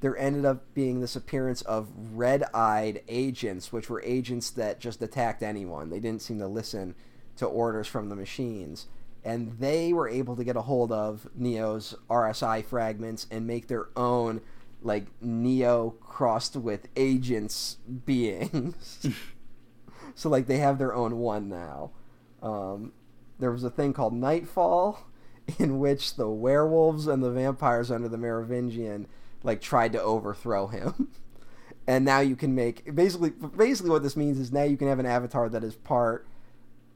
there 0.00 0.16
ended 0.16 0.44
up 0.44 0.72
being 0.74 1.00
this 1.00 1.16
appearance 1.16 1.62
of 1.62 1.88
red-eyed 2.12 3.02
agents, 3.08 3.72
which 3.72 3.90
were 3.90 4.02
agents 4.02 4.50
that 4.50 4.78
just 4.80 5.02
attacked 5.02 5.42
anyone. 5.42 5.90
They 5.90 5.98
didn't 6.00 6.22
seem 6.22 6.38
to 6.38 6.46
listen 6.46 6.94
to 7.36 7.46
orders 7.46 7.88
from 7.88 8.08
the 8.08 8.16
machines. 8.16 8.86
And 9.24 9.58
they 9.58 9.92
were 9.92 10.08
able 10.08 10.36
to 10.36 10.44
get 10.44 10.56
a 10.56 10.62
hold 10.62 10.92
of 10.92 11.28
Neo's 11.34 11.96
RSI 12.08 12.64
fragments 12.64 13.26
and 13.30 13.46
make 13.46 13.66
their 13.66 13.88
own, 13.96 14.40
like, 14.82 15.06
Neo 15.20 15.90
crossed 16.00 16.54
with 16.54 16.88
agents 16.96 17.78
beings. 18.06 19.06
so, 20.14 20.28
like, 20.28 20.46
they 20.46 20.58
have 20.58 20.78
their 20.78 20.94
own 20.94 21.18
one 21.18 21.48
now. 21.48 21.90
Um, 22.40 22.92
there 23.40 23.50
was 23.50 23.64
a 23.64 23.70
thing 23.70 23.92
called 23.92 24.14
Nightfall, 24.14 25.06
in 25.58 25.80
which 25.80 26.14
the 26.14 26.28
werewolves 26.28 27.08
and 27.08 27.22
the 27.22 27.32
vampires 27.32 27.90
under 27.90 28.08
the 28.08 28.18
Merovingian 28.18 29.08
like 29.42 29.60
tried 29.60 29.92
to 29.92 30.02
overthrow 30.02 30.66
him. 30.66 31.08
and 31.86 32.04
now 32.04 32.20
you 32.20 32.36
can 32.36 32.54
make 32.54 32.94
basically 32.94 33.30
basically 33.30 33.90
what 33.90 34.02
this 34.02 34.16
means 34.16 34.38
is 34.38 34.52
now 34.52 34.62
you 34.62 34.76
can 34.76 34.88
have 34.88 34.98
an 34.98 35.06
avatar 35.06 35.48
that 35.48 35.64
is 35.64 35.74
part 35.74 36.26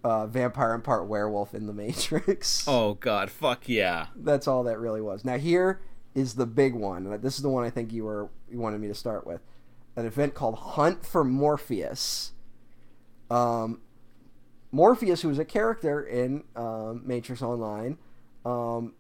uh, 0.05 0.27
vampire 0.27 0.75
and 0.75 0.83
part 0.83 1.07
werewolf 1.07 1.55
in 1.55 1.67
the 1.67 1.73
Matrix. 1.73 2.65
Oh 2.69 2.95
god, 2.95 3.31
fuck 3.31 3.69
yeah. 3.69 4.07
That's 4.17 4.47
all 4.47 4.65
that 4.65 4.79
really 4.79 5.01
was. 5.01 5.25
Now 5.25 5.39
here 5.39 5.81
is 6.15 6.35
the 6.35 6.47
big 6.47 6.75
one. 6.75 7.21
This 7.21 7.37
is 7.37 7.43
the 7.43 7.49
one 7.49 7.65
I 7.65 7.71
think 7.71 7.93
you 7.93 8.05
were 8.05 8.29
you 8.51 8.59
wanted 8.59 8.81
me 8.81 8.89
to 8.89 8.95
start 8.95 9.27
with. 9.27 9.41
An 9.97 10.07
event 10.07 10.35
called 10.35 10.57
Hunt 10.57 11.05
for 11.05 11.23
Morpheus. 11.23 12.33
Um, 13.31 13.81
Morpheus, 14.71 15.23
who 15.23 15.29
was 15.29 15.39
a 15.39 15.45
character 15.45 16.03
in 16.03 16.45
um, 16.57 17.03
Matrix 17.05 17.43
Online, 17.43 17.99
um, 18.45 18.95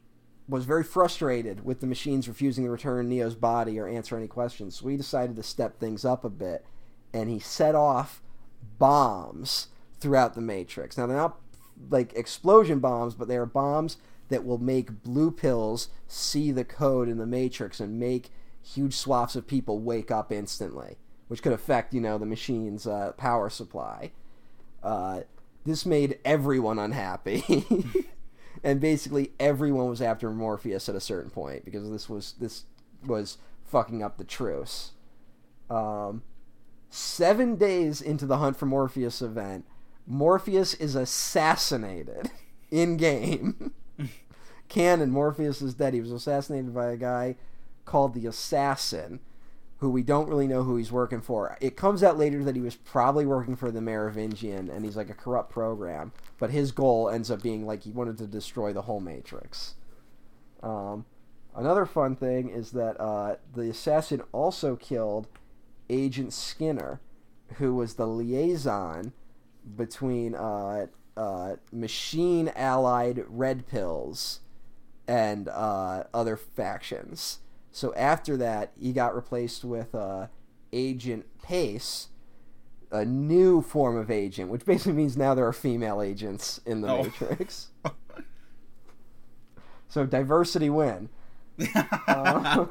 was 0.53 0.67
very 0.67 0.85
frustrated 0.85 1.65
with 1.65 1.81
the 1.81 1.87
machines 1.87 2.29
refusing 2.29 2.65
to 2.65 2.71
return 2.71 3.09
Neo's 3.09 3.35
body 3.35 3.81
or 3.81 3.89
answer 3.89 4.19
any 4.19 4.29
questions. 4.29 4.77
So 4.77 4.89
he 4.89 4.99
decided 4.99 5.35
to 5.37 5.43
step 5.43 5.81
things 5.81 6.05
up 6.05 6.25
a 6.27 6.31
bit, 6.31 6.67
and 7.13 7.31
he 7.31 7.39
set 7.39 7.75
off 7.75 8.21
bombs 8.79 9.69
throughout 9.99 10.35
the 10.35 10.43
Matrix. 10.43 10.99
Now 10.99 11.07
they're 11.07 11.17
not 11.17 11.39
like 11.89 12.13
explosion 12.13 12.81
bombs, 12.81 13.15
but 13.15 13.29
they 13.29 13.37
are 13.39 13.47
bombs 13.47 13.97
that 14.29 14.45
will 14.45 14.59
make 14.59 15.03
blue 15.03 15.31
pills 15.31 15.89
see 16.07 16.53
the 16.53 16.65
code 16.65 17.09
in 17.09 17.17
the 17.17 17.27
Matrix 17.27 17.81
and 17.81 17.99
make 17.99 18.31
huge 18.63 18.95
swaths 18.95 19.35
of 19.35 19.47
people 19.47 19.79
wake 19.79 20.11
up 20.11 20.31
instantly, 20.31 20.99
which 21.29 21.43
could 21.43 21.55
affect 21.55 21.95
you 21.95 22.01
know 22.01 22.19
the 22.19 22.27
machine's 22.27 22.87
uh, 22.87 23.13
power 23.17 23.49
supply. 23.49 24.13
Uh, 24.83 25.21
this 25.65 25.87
made 25.87 26.19
everyone 26.27 26.79
unhappy. 26.79 27.65
and 28.65 28.81
basically 28.81 29.33
everyone 29.41 29.89
was 29.89 30.01
after 30.01 30.31
Morpheus 30.31 30.89
at 30.89 30.95
a 30.95 31.01
certain 31.01 31.31
point 31.31 31.65
because 31.65 31.91
this 31.91 32.09
was 32.09 32.35
this 32.41 32.65
was 33.05 33.39
fucking 33.65 34.03
up 34.03 34.19
the 34.19 34.25
truce. 34.25 34.93
Um, 35.71 36.23
seven 36.91 37.57
days 37.57 38.01
into 38.01 38.27
the 38.27 38.39
hunt 38.39 38.57
for 38.57 38.67
Morpheus 38.67 39.23
event, 39.23 39.65
Morpheus 40.07 40.75
is 40.75 40.95
assassinated 40.95 42.31
in 42.71 42.97
game. 42.97 43.73
Canon 44.69 45.11
Morpheus 45.11 45.61
is 45.61 45.75
dead. 45.75 45.95
He 45.95 46.01
was 46.01 46.13
assassinated 46.13 46.75
by 46.75 46.91
a 46.91 46.97
guy 46.97 47.37
called 47.85 48.15
the 48.15 48.27
Assassin, 48.27 49.21
who 49.83 49.91
we 49.91 50.05
don't 50.05 50.29
really 50.29 50.47
know 50.47 50.63
who 50.63 50.77
he's 50.77 50.93
working 50.93 51.21
for. 51.21 51.59
It 51.61 51.77
comes 51.77 52.05
out 52.05 52.17
later 52.17 52.45
that 52.45 52.55
he 52.55 52.63
was 52.63 52.77
probably 52.77 53.27
working 53.27 53.57
for 53.57 53.73
the 53.73 53.81
Merovingian, 53.81 54.71
and 54.71 54.85
he's 54.85 54.97
like 54.97 55.11
a 55.11 55.15
corrupt 55.15 55.51
program. 55.51 56.13
But 56.39 56.51
his 56.51 56.71
goal 56.71 57.11
ends 57.11 57.33
up 57.33 57.43
being 57.43 57.67
like 57.67 57.83
he 57.83 57.91
wanted 57.91 58.17
to 58.19 58.29
destroy 58.29 58.73
the 58.73 58.83
whole 58.83 59.01
Matrix. 59.01 59.75
Um, 60.63 61.05
another 61.57 61.85
fun 61.85 62.15
thing 62.15 62.49
is 62.49 62.71
that 62.71 62.97
uh, 63.01 63.39
the 63.57 63.71
assassin 63.71 64.23
also 64.31 64.77
killed 64.77 65.27
Agent 65.91 66.33
Skinner, 66.33 67.01
who 67.55 67.75
was 67.75 67.95
the 67.95 68.07
liaison 68.07 69.13
between 69.77 70.37
uh, 70.37 70.87
uh, 71.17 71.57
machine 71.73 72.53
allied 72.55 73.25
red 73.27 73.67
pills 73.67 74.39
and 75.09 75.49
uh, 75.49 76.05
other 76.15 76.37
factions. 76.37 77.41
So 77.73 77.95
after 77.95 78.37
that, 78.37 78.73
he 78.79 78.93
got 78.93 79.15
replaced 79.17 79.65
with 79.65 79.95
uh, 79.95 80.27
Agent 80.73 81.25
Pace, 81.43 82.09
a 82.91 83.05
new 83.05 83.63
form 83.63 83.97
of 83.97 84.11
agent, 84.11 84.51
which 84.51 84.65
basically 84.67 84.93
means 84.93 85.17
now 85.17 85.35
there 85.35 85.47
are 85.47 85.53
female 85.53 86.03
agents 86.03 86.61
in 86.67 86.83
the 86.83 86.89
Oh. 86.89 87.03
Matrix. 87.05 87.69
so 89.89 90.07
diversity 90.07 90.71
win. 90.71 91.09
Uh, 92.09 92.67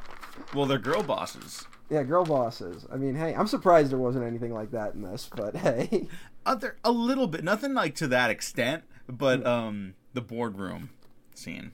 well, 0.54 0.66
they're 0.66 0.78
girl 0.78 1.02
bosses. 1.02 1.66
yeah, 1.90 2.02
girl 2.02 2.24
bosses. 2.24 2.86
I 2.92 2.96
mean, 2.96 3.14
hey, 3.14 3.34
I'm 3.34 3.46
surprised 3.46 3.90
there 3.92 3.98
wasn't 3.98 4.24
anything 4.24 4.52
like 4.52 4.70
that 4.72 4.94
in 4.94 5.02
this, 5.02 5.28
but 5.34 5.54
hey. 5.56 6.08
Other 6.44 6.76
a 6.82 6.90
little 6.90 7.26
bit, 7.26 7.44
nothing 7.44 7.74
like 7.74 7.94
to 7.96 8.08
that 8.08 8.30
extent, 8.30 8.84
but 9.08 9.46
um, 9.46 9.94
the 10.14 10.20
boardroom 10.22 10.90
scene. 11.34 11.72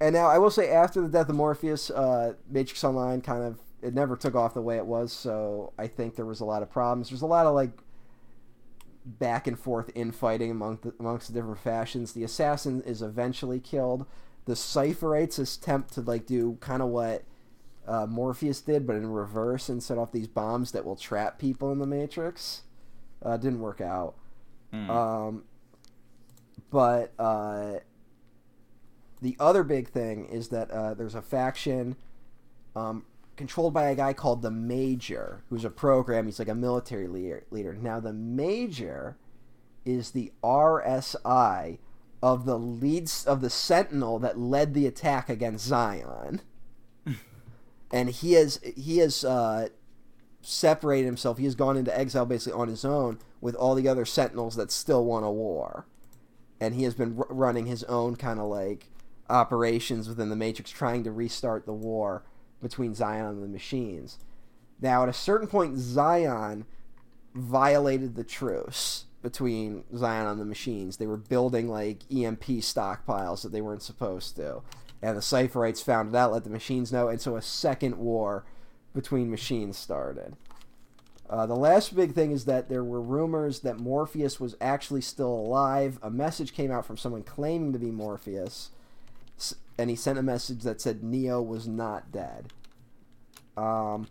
And 0.00 0.14
now 0.14 0.28
I 0.28 0.38
will 0.38 0.50
say, 0.50 0.70
after 0.70 1.00
the 1.00 1.08
death 1.08 1.28
of 1.28 1.36
Morpheus, 1.36 1.90
uh, 1.90 2.34
Matrix 2.50 2.84
Online 2.84 3.20
kind 3.20 3.42
of 3.42 3.58
it 3.82 3.94
never 3.94 4.16
took 4.16 4.34
off 4.34 4.54
the 4.54 4.60
way 4.60 4.76
it 4.76 4.86
was. 4.86 5.12
So 5.12 5.72
I 5.78 5.86
think 5.86 6.16
there 6.16 6.26
was 6.26 6.40
a 6.40 6.44
lot 6.44 6.62
of 6.62 6.70
problems. 6.70 7.10
There's 7.10 7.22
a 7.22 7.26
lot 7.26 7.46
of 7.46 7.54
like 7.54 7.70
back 9.04 9.46
and 9.46 9.58
forth 9.58 9.90
infighting 9.94 10.50
among 10.50 10.80
the, 10.82 10.92
amongst 10.98 11.28
the 11.28 11.34
different 11.34 11.60
factions. 11.60 12.12
The 12.12 12.24
assassin 12.24 12.82
is 12.82 13.02
eventually 13.02 13.60
killed. 13.60 14.06
The 14.46 14.54
Cypherites 14.54 15.38
attempt 15.38 15.92
to 15.94 16.00
like 16.00 16.26
do 16.26 16.58
kind 16.60 16.82
of 16.82 16.88
what 16.88 17.24
uh, 17.86 18.06
Morpheus 18.06 18.60
did, 18.60 18.86
but 18.86 18.96
in 18.96 19.06
reverse 19.06 19.68
and 19.68 19.82
set 19.82 19.98
off 19.98 20.12
these 20.12 20.26
bombs 20.26 20.72
that 20.72 20.84
will 20.84 20.96
trap 20.96 21.38
people 21.38 21.70
in 21.70 21.78
the 21.78 21.86
Matrix. 21.86 22.62
Uh, 23.22 23.36
didn't 23.36 23.60
work 23.60 23.80
out. 23.80 24.14
Mm. 24.72 24.90
Um, 24.90 25.44
but 26.70 27.12
uh, 27.18 27.74
the 29.26 29.36
other 29.40 29.64
big 29.64 29.88
thing 29.88 30.26
is 30.26 30.50
that 30.50 30.70
uh, 30.70 30.94
there's 30.94 31.16
a 31.16 31.20
faction 31.20 31.96
um, 32.76 33.04
controlled 33.34 33.74
by 33.74 33.88
a 33.88 33.96
guy 33.96 34.12
called 34.12 34.40
the 34.40 34.52
Major, 34.52 35.42
who's 35.50 35.64
a 35.64 35.70
program. 35.70 36.26
He's 36.26 36.38
like 36.38 36.46
a 36.46 36.54
military 36.54 37.08
leader. 37.08 37.42
leader. 37.50 37.74
Now, 37.74 37.98
the 37.98 38.12
Major 38.12 39.16
is 39.84 40.12
the 40.12 40.30
RSI 40.44 41.78
of 42.22 42.44
the 42.44 42.56
leads 42.56 43.26
of 43.26 43.40
the 43.40 43.50
Sentinel 43.50 44.20
that 44.20 44.38
led 44.38 44.74
the 44.74 44.86
attack 44.86 45.28
against 45.28 45.66
Zion, 45.66 46.40
and 47.90 48.10
he 48.10 48.34
has 48.34 48.60
he 48.76 48.98
has 48.98 49.24
uh, 49.24 49.70
separated 50.40 51.06
himself. 51.06 51.38
He 51.38 51.46
has 51.46 51.56
gone 51.56 51.76
into 51.76 51.98
exile 51.98 52.26
basically 52.26 52.60
on 52.60 52.68
his 52.68 52.84
own 52.84 53.18
with 53.40 53.56
all 53.56 53.74
the 53.74 53.88
other 53.88 54.04
Sentinels 54.04 54.54
that 54.54 54.70
still 54.70 55.04
want 55.04 55.24
a 55.24 55.30
war, 55.32 55.84
and 56.60 56.76
he 56.76 56.84
has 56.84 56.94
been 56.94 57.18
r- 57.18 57.26
running 57.28 57.66
his 57.66 57.82
own 57.84 58.14
kind 58.14 58.38
of 58.38 58.46
like 58.46 58.88
operations 59.28 60.08
within 60.08 60.30
the 60.30 60.36
Matrix, 60.36 60.70
trying 60.70 61.04
to 61.04 61.12
restart 61.12 61.66
the 61.66 61.72
war 61.72 62.24
between 62.60 62.94
Zion 62.94 63.26
and 63.26 63.42
the 63.42 63.48
machines. 63.48 64.18
Now, 64.80 65.02
at 65.02 65.08
a 65.08 65.14
certain 65.14 65.48
point, 65.48 65.76
Zion 65.76 66.66
violated 67.34 68.14
the 68.14 68.24
truce 68.24 69.04
between 69.22 69.84
Zion 69.96 70.26
and 70.26 70.40
the 70.40 70.44
machines. 70.44 70.96
They 70.96 71.06
were 71.06 71.16
building 71.16 71.68
like 71.68 72.02
EMP 72.10 72.44
stockpiles 72.44 73.42
that 73.42 73.52
they 73.52 73.60
weren't 73.60 73.82
supposed 73.82 74.36
to. 74.36 74.62
And 75.02 75.16
the 75.16 75.20
Cypherites 75.20 75.82
found 75.82 76.10
it 76.10 76.16
out, 76.16 76.32
let 76.32 76.44
the 76.44 76.50
machines 76.50 76.92
know, 76.92 77.08
and 77.08 77.20
so 77.20 77.36
a 77.36 77.42
second 77.42 77.98
war 77.98 78.44
between 78.94 79.30
machines 79.30 79.76
started. 79.76 80.36
Uh, 81.28 81.44
the 81.44 81.56
last 81.56 81.94
big 81.96 82.14
thing 82.14 82.30
is 82.30 82.44
that 82.44 82.68
there 82.68 82.84
were 82.84 83.00
rumors 83.00 83.60
that 83.60 83.80
Morpheus 83.80 84.38
was 84.38 84.56
actually 84.60 85.00
still 85.00 85.32
alive. 85.32 85.98
A 86.02 86.10
message 86.10 86.52
came 86.52 86.70
out 86.70 86.86
from 86.86 86.96
someone 86.96 87.22
claiming 87.22 87.72
to 87.72 87.78
be 87.78 87.90
Morpheus, 87.90 88.70
and 89.78 89.90
he 89.90 89.96
sent 89.96 90.18
a 90.18 90.22
message 90.22 90.62
that 90.62 90.80
said 90.80 91.02
Neo 91.02 91.40
was 91.42 91.68
not 91.68 92.10
dead. 92.12 92.52
Um, 93.56 94.08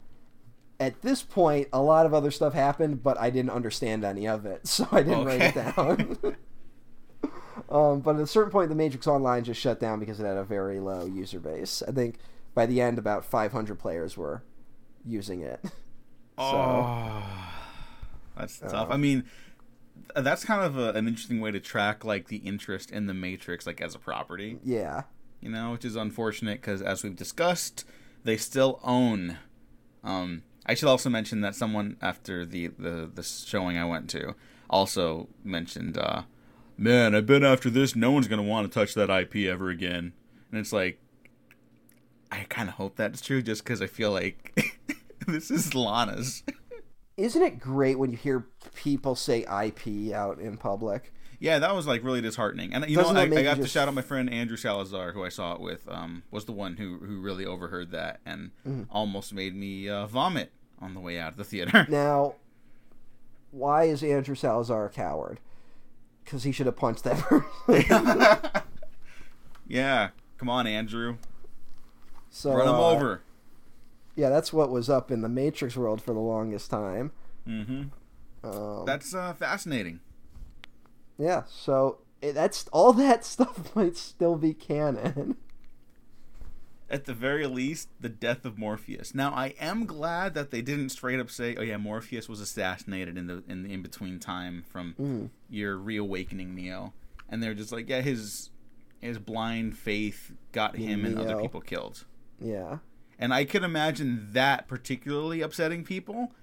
at 0.80 1.02
this 1.02 1.24
point, 1.24 1.68
a 1.72 1.82
lot 1.82 2.06
of 2.06 2.14
other 2.14 2.32
stuff 2.32 2.54
happened, 2.54 3.04
but 3.04 3.20
I 3.20 3.30
didn't 3.30 3.52
understand 3.52 4.04
any 4.04 4.28
of 4.28 4.46
it, 4.46 4.68
so 4.68 4.88
I 4.92 5.04
didn't 5.04 5.26
write 5.26 5.42
it 5.42 5.56
down. 5.56 6.36
Um, 7.70 8.02
but 8.02 8.16
at 8.16 8.22
a 8.22 8.28
certain 8.28 8.52
point, 8.52 8.70
the 8.70 8.76
Matrix 8.76 9.08
Online 9.08 9.44
just 9.44 9.60
shut 9.60 9.80
down 9.80 10.00
because 10.00 10.20
it 10.20 10.26
had 10.26 10.38
a 10.38 10.44
very 10.44 10.80
low 10.80 11.06
user 11.06 11.40
base. 11.40 11.82
I 11.88 11.92
think 11.92 12.20
by 12.54 12.66
the 12.66 12.82
end, 12.82 12.98
about 12.98 13.26
500 13.26 13.80
players 13.80 14.18
were 14.18 14.44
using 15.06 15.42
it. 15.42 15.60
Oh, 16.38 17.24
that's 18.38 18.60
tough. 18.60 18.90
I 18.92 18.98
mean, 18.98 19.24
that's 20.18 20.44
kind 20.44 20.66
of 20.66 20.78
a, 20.78 20.90
an 20.90 21.08
interesting 21.08 21.40
way 21.40 21.50
to 21.52 21.62
track 21.62 22.04
like 22.04 22.28
the 22.28 22.40
interest 22.40 22.92
in 22.92 23.08
the 23.08 23.14
Matrix, 23.14 23.66
like 23.66 23.80
as 23.80 23.96
a 23.96 24.00
property. 24.00 24.60
Yeah. 24.62 25.04
You 25.46 25.52
know, 25.52 25.74
which 25.74 25.86
is 25.86 25.96
unfortunate 25.96 26.60
because, 26.60 26.82
as 26.82 27.04
we've 27.04 27.16
discussed, 27.16 27.86
they 28.24 28.36
still 28.36 28.80
own. 28.84 29.38
Um, 30.04 30.42
I 30.66 30.74
should 30.74 30.90
also 30.90 31.08
mention 31.08 31.42
that 31.42 31.54
someone 31.54 31.98
after 32.02 32.48
the 32.48 32.70
the, 32.80 33.12
the 33.14 33.22
showing 33.22 33.78
I 33.78 33.86
went 33.86 34.10
to 34.10 34.34
also 34.72 35.28
mentioned, 35.44 36.00
uh, 36.00 36.24
"Man, 36.80 37.14
I 37.14 37.22
bet 37.22 37.44
after 37.44 37.70
this, 37.70 37.96
no 37.96 38.10
one's 38.10 38.28
gonna 38.28 38.42
want 38.42 38.72
to 38.72 38.74
touch 38.74 38.96
that 38.96 39.12
IP 39.12 39.48
ever 39.48 39.70
again." 39.70 40.14
And 40.50 40.60
it's 40.60 40.74
like, 40.74 41.00
I 42.32 42.46
kind 42.50 42.68
of 42.68 42.74
hope 42.74 42.96
that's 42.96 43.22
true, 43.22 43.44
just 43.44 43.64
because 43.64 43.84
I 43.84 43.88
feel 43.88 44.12
like 44.12 44.60
this 45.28 45.52
is 45.52 45.76
Lana's. 45.76 46.42
Isn't 47.18 47.44
it 47.44 47.60
great 47.60 48.00
when 48.00 48.10
you 48.10 48.18
hear 48.18 48.48
people 48.74 49.14
say 49.14 49.42
IP 49.42 50.12
out 50.12 50.40
in 50.40 50.58
public? 50.58 51.14
Yeah, 51.40 51.60
that 51.60 51.76
was 51.76 51.86
like 51.88 52.04
really 52.04 52.22
disheartening. 52.22 52.74
And 52.74 52.90
you 52.90 52.96
Doesn't 52.98 53.14
know, 53.16 53.20
I, 53.22 53.24
I 53.40 53.44
got 53.44 53.58
to 53.58 53.68
shout 53.68 53.88
out 53.88 53.94
my 53.94 54.02
friend 54.02 54.30
Andrew 54.32 54.58
Salazar, 54.58 55.12
who 55.12 55.24
I 55.24 55.30
saw 55.30 55.54
it 55.54 55.60
with. 55.62 55.88
Um, 55.90 56.24
was 56.32 56.46
the 56.46 56.52
one 56.54 56.78
who 56.78 56.98
who 57.00 57.20
really 57.20 57.46
overheard 57.46 57.92
that 57.92 58.20
and 58.26 58.52
Mm-hmm. 58.68 58.84
almost 58.90 59.34
made 59.34 59.56
me 59.56 59.90
uh, 59.90 60.08
vomit 60.08 60.52
on 60.80 60.94
the 60.94 61.00
way 61.00 61.18
out 61.20 61.32
of 61.32 61.38
the 61.38 61.44
theater. 61.44 61.86
Now, 61.90 62.36
why 63.52 63.84
is 63.86 64.04
Andrew 64.04 64.36
Salazar 64.36 64.86
a 64.86 64.90
coward? 64.90 65.40
Because 66.24 66.44
he 66.44 66.52
should 66.52 66.66
have 66.66 66.76
punched 66.76 67.04
that 67.04 67.18
person. 67.68 68.62
yeah, 69.68 70.10
come 70.38 70.50
on, 70.50 70.68
Andrew, 70.68 71.18
so, 72.30 72.52
run 72.54 72.68
him 72.68 72.76
uh, 72.76 72.90
over. 72.92 73.22
Yeah, 74.16 74.30
that's 74.30 74.52
what 74.54 74.70
was 74.70 74.90
up 74.90 75.12
in 75.12 75.22
the 75.22 75.30
Matrix 75.30 75.76
world 75.76 76.02
for 76.02 76.14
the 76.14 76.20
longest 76.20 76.70
time. 76.70 77.12
hmm 77.46 77.84
Um, 78.44 78.84
That's 78.86 79.14
uh, 79.14 79.34
fascinating. 79.34 80.00
Yeah, 81.18 81.44
so 81.48 82.00
that's 82.22 82.68
all 82.72 82.94
that 82.94 83.24
stuff 83.34 83.76
might 83.76 83.98
still 83.98 84.36
be 84.36 84.54
canon. 84.54 85.38
At 86.88 87.06
the 87.06 87.16
very 87.16 87.48
least, 87.48 87.90
the 88.00 88.10
death 88.10 88.46
of 88.46 88.60
Morpheus. 88.60 89.16
Now, 89.16 89.32
I 89.32 89.56
am 89.60 89.86
glad 89.88 90.36
that 90.36 90.52
they 90.52 90.62
didn't 90.62 90.90
straight 90.90 91.20
up 91.20 91.32
say, 91.32 91.56
"Oh 91.56 91.64
yeah, 91.64 91.78
Morpheus 91.78 92.30
was 92.30 92.40
assassinated 92.40 93.18
in 93.18 93.26
the 93.26 93.44
in 93.48 93.64
the 93.64 93.74
in 93.74 93.82
between 93.82 94.20
time 94.20 94.64
from 94.70 94.94
Mm. 95.00 95.30
your 95.50 95.78
reawakening 95.78 96.54
Neo," 96.54 96.94
and 97.28 97.42
they're 97.42 97.56
just 97.56 97.72
like, 97.72 97.90
"Yeah, 97.90 98.02
his 98.02 98.52
his 99.02 99.18
blind 99.18 99.76
faith 99.78 100.32
got 100.52 100.76
him 100.76 101.06
and 101.06 101.18
other 101.18 101.42
people 101.42 101.60
killed." 101.60 102.06
Yeah. 102.40 102.78
And 103.18 103.34
I 103.34 103.46
could 103.46 103.64
imagine 103.64 104.28
that 104.34 104.68
particularly 104.68 105.42
upsetting 105.42 105.86
people, 105.86 106.34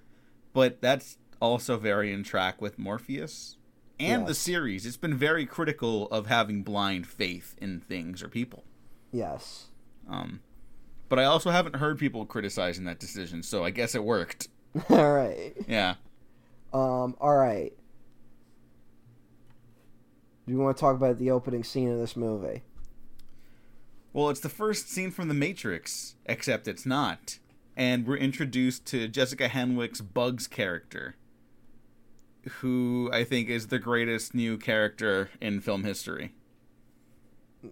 but 0.53 0.81
that's 0.81 1.19
also 1.41 1.77
very 1.77 2.13
in 2.13 2.25
track 2.25 2.61
with 2.61 2.79
Morpheus 2.81 3.59
and 3.99 4.27
the 4.27 4.35
series. 4.35 4.87
It's 4.87 4.97
been 4.97 5.17
very 5.17 5.47
critical 5.47 6.09
of 6.09 6.27
having 6.27 6.63
blind 6.63 7.07
faith 7.07 7.55
in 7.61 7.81
things 7.81 8.23
or 8.23 8.29
people. 8.29 8.65
Yes. 9.13 9.67
Um, 10.09 10.41
but 11.09 11.19
I 11.19 11.25
also 11.25 11.51
haven't 11.51 11.77
heard 11.77 11.99
people 11.99 12.25
criticizing 12.27 12.85
that 12.85 12.99
decision, 12.99 13.43
so 13.43 13.65
I 13.65 13.71
guess 13.71 13.95
it 13.95 14.05
worked. 14.05 14.49
all 14.91 15.13
right. 15.13 15.53
Yeah. 15.69 15.97
Um. 16.73 17.17
All 17.21 17.37
right. 17.37 17.73
Do 20.47 20.53
you 20.53 20.59
want 20.59 20.77
to 20.77 20.81
talk 20.81 20.97
about 20.97 21.19
the 21.19 21.31
opening 21.31 21.63
scene 21.63 21.93
of 21.93 21.99
this 21.99 22.17
movie? 22.17 22.63
Well, 24.13 24.29
it's 24.29 24.41
the 24.41 24.49
first 24.49 24.91
scene 24.91 25.11
from 25.11 25.29
The 25.29 25.35
Matrix, 25.35 26.17
except 26.27 26.67
it's 26.67 26.85
not. 26.85 27.39
And 27.77 28.07
we're 28.07 28.17
introduced 28.17 28.85
to 28.87 29.09
Jessica 29.09 29.49
Henwick's 29.49 30.01
Bugs 30.01 30.47
character, 30.47 31.17
who 32.61 33.11
I 33.13 33.25
think 33.25 33.49
is 33.49 33.69
the 33.69 33.79
greatest 33.79 34.35
new 34.35 34.59
character 34.59 35.31
in 35.41 35.61
film 35.61 35.85
history. 35.85 36.33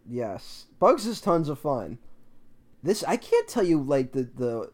Yes. 0.09 0.67
Bugs 0.79 1.07
is 1.07 1.21
tons 1.21 1.49
of 1.49 1.59
fun. 1.59 1.99
This 2.83 3.05
I 3.05 3.17
can't 3.17 3.49
tell 3.49 3.65
you 3.65 3.81
like 3.83 4.13
the 4.13 4.25
the 4.25 4.71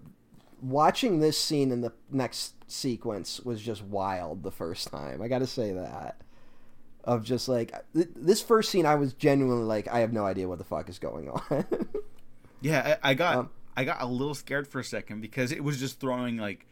watching 0.63 1.21
this 1.21 1.39
scene 1.41 1.71
in 1.73 1.81
the 1.81 1.93
next 2.11 2.55
sequence 2.71 3.41
was 3.41 3.61
just 3.63 3.83
wild 3.83 4.43
the 4.43 4.51
first 4.53 4.89
time. 4.89 5.23
I 5.23 5.29
got 5.29 5.41
to 5.41 5.47
say 5.47 5.73
that. 5.73 6.21
Of 7.05 7.23
just 7.25 7.49
like 7.49 7.73
th- 7.95 8.09
this 8.17 8.43
first 8.43 8.71
scene 8.71 8.85
I 8.85 8.97
was 8.97 9.15
genuinely 9.15 9.65
like 9.65 9.89
I 9.89 10.01
have 10.01 10.13
no 10.13 10.27
idea 10.27 10.49
what 10.49 10.59
the 10.59 10.65
fuck 10.65 10.89
is 10.89 10.99
going 10.99 11.29
on. 11.31 11.67
Yeah, 12.61 12.97
I, 13.03 13.11
I 13.11 13.15
got 13.15 13.37
Um, 13.37 13.51
I 13.77 13.85
got 13.85 14.01
a 14.01 14.07
little 14.07 14.35
scared 14.35 14.67
for 14.67 14.81
a 14.81 14.85
second 14.85 15.21
because 15.21 15.53
it 15.53 15.63
was 15.63 15.79
just 15.79 16.01
throwing 16.01 16.37
like 16.39 16.67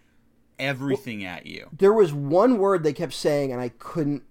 everything 0.58 1.24
at 1.24 1.46
you. 1.46 1.68
there 1.76 1.92
was 1.92 2.12
one 2.12 2.58
word 2.58 2.82
they 2.82 2.92
kept 2.92 3.12
saying 3.12 3.52
and 3.52 3.60
I 3.60 3.68
couldn't 3.70 4.22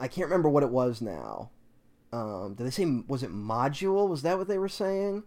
I 0.00 0.08
can't 0.08 0.26
remember 0.26 0.48
what 0.48 0.62
it 0.62 0.70
was 0.70 1.00
now. 1.00 1.50
Um 2.12 2.54
did 2.54 2.66
they 2.66 2.70
say 2.70 2.84
was 3.06 3.22
it 3.22 3.30
module? 3.32 4.08
Was 4.08 4.22
that 4.22 4.38
what 4.38 4.48
they 4.48 4.58
were 4.58 4.68
saying? 4.68 5.22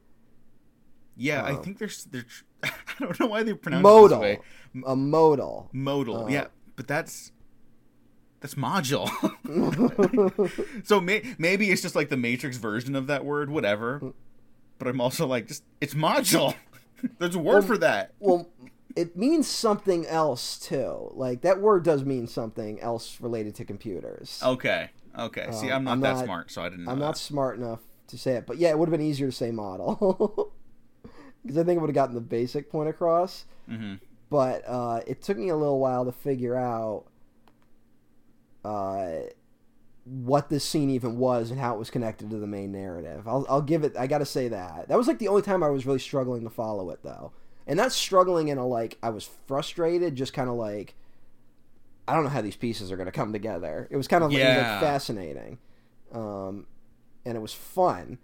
Yeah, 1.17 1.43
I 1.43 1.51
Oh. 1.51 1.55
think 1.61 1.77
there's 1.79 2.03
they're 2.05 2.23
tr- 2.23 2.43
I 2.63 2.69
don't 2.99 3.19
know 3.19 3.27
why 3.27 3.43
they 3.43 3.53
pronounce 3.53 3.79
it 3.81 3.83
Modal. 3.83 4.19
this 4.19 4.37
way. 4.37 4.39
A 4.85 4.95
modal. 4.95 5.69
Modal. 5.71 6.25
Uh, 6.25 6.27
yeah, 6.29 6.47
but 6.75 6.87
that's 6.87 7.31
that's 8.41 8.55
module. 8.55 9.09
so 10.85 10.99
may, 11.01 11.23
maybe 11.37 11.71
it's 11.71 11.81
just 11.81 11.95
like 11.95 12.09
the 12.09 12.17
Matrix 12.17 12.57
version 12.57 12.95
of 12.95 13.07
that 13.07 13.23
word, 13.25 13.49
whatever. 13.49 14.13
But 14.77 14.87
I'm 14.89 14.99
also 15.01 15.25
like, 15.25 15.47
just 15.47 15.63
it's 15.81 15.93
module. 15.93 16.53
There's 17.19 17.35
a 17.35 17.39
word 17.39 17.63
for 17.65 17.77
that. 17.77 18.11
well, 18.19 18.47
it 18.95 19.15
means 19.17 19.47
something 19.47 20.05
else 20.07 20.57
too. 20.59 21.11
Like 21.13 21.41
that 21.41 21.59
word 21.61 21.83
does 21.83 22.03
mean 22.05 22.27
something 22.27 22.79
else 22.79 23.19
related 23.19 23.55
to 23.55 23.65
computers. 23.65 24.41
Okay. 24.43 24.89
Okay. 25.17 25.47
See, 25.51 25.69
Um, 25.71 25.79
I'm 25.79 25.83
not 25.85 25.91
I'm 25.91 25.99
that 26.01 26.15
not- 26.15 26.25
smart, 26.25 26.51
so 26.51 26.61
I 26.61 26.69
didn't 26.69 26.85
know. 26.85 26.91
I'm 26.91 26.99
not 26.99 27.17
smart 27.17 27.57
enough 27.57 27.79
to 28.07 28.17
say 28.17 28.33
it, 28.33 28.45
but 28.45 28.57
yeah, 28.57 28.69
it 28.69 28.77
would 28.79 28.87
have 28.89 28.97
been 28.97 29.05
easier 29.05 29.27
to 29.27 29.31
say 29.35 29.51
model 29.51 30.53
because 31.43 31.57
I 31.57 31.63
think 31.63 31.77
it 31.77 31.81
would 31.81 31.89
have 31.89 31.95
gotten 31.95 32.15
the 32.15 32.21
basic 32.21 32.69
point 32.71 32.89
across. 32.89 33.45
Mhm. 33.69 33.99
But 34.29 34.63
uh, 34.67 35.01
it 35.07 35.21
took 35.21 35.37
me 35.37 35.49
a 35.49 35.55
little 35.55 35.79
while 35.79 36.05
to 36.05 36.11
figure 36.11 36.55
out 36.55 37.05
uh, 38.63 39.11
what 40.03 40.49
this 40.49 40.63
scene 40.63 40.89
even 40.89 41.17
was 41.17 41.51
and 41.51 41.59
how 41.59 41.75
it 41.75 41.79
was 41.79 41.89
connected 41.89 42.29
to 42.29 42.37
the 42.37 42.47
main 42.47 42.71
narrative. 42.71 43.27
I'll, 43.27 43.45
I'll 43.49 43.61
give 43.61 43.83
it. 43.83 43.95
I 43.97 44.07
got 44.07 44.19
to 44.19 44.25
say 44.25 44.47
that 44.49 44.87
that 44.87 44.97
was 44.97 45.07
like 45.07 45.19
the 45.19 45.27
only 45.27 45.41
time 45.41 45.63
I 45.63 45.69
was 45.69 45.85
really 45.85 45.99
struggling 45.99 46.43
to 46.43 46.49
follow 46.49 46.89
it 46.89 46.99
though, 47.03 47.31
and 47.67 47.77
not 47.77 47.91
struggling 47.91 48.47
in 48.49 48.57
a 48.57 48.67
like 48.67 48.97
I 49.03 49.09
was 49.09 49.29
frustrated, 49.47 50.15
just 50.15 50.33
kind 50.33 50.49
of 50.49 50.55
like 50.55 50.95
I 52.07 52.13
don't 52.13 52.23
know 52.23 52.29
how 52.29 52.41
these 52.41 52.55
pieces 52.55 52.91
are 52.91 52.97
going 52.97 53.07
to 53.07 53.11
come 53.11 53.33
together. 53.33 53.87
It 53.89 53.97
was 53.97 54.07
kind 54.07 54.23
of 54.23 54.31
like, 54.31 54.39
Yeah. 54.39 54.73
like 54.73 54.81
fascinating, 54.81 55.57
um, 56.13 56.67
and 57.25 57.35
it 57.35 57.41
was 57.41 57.53
fun. 57.53 58.19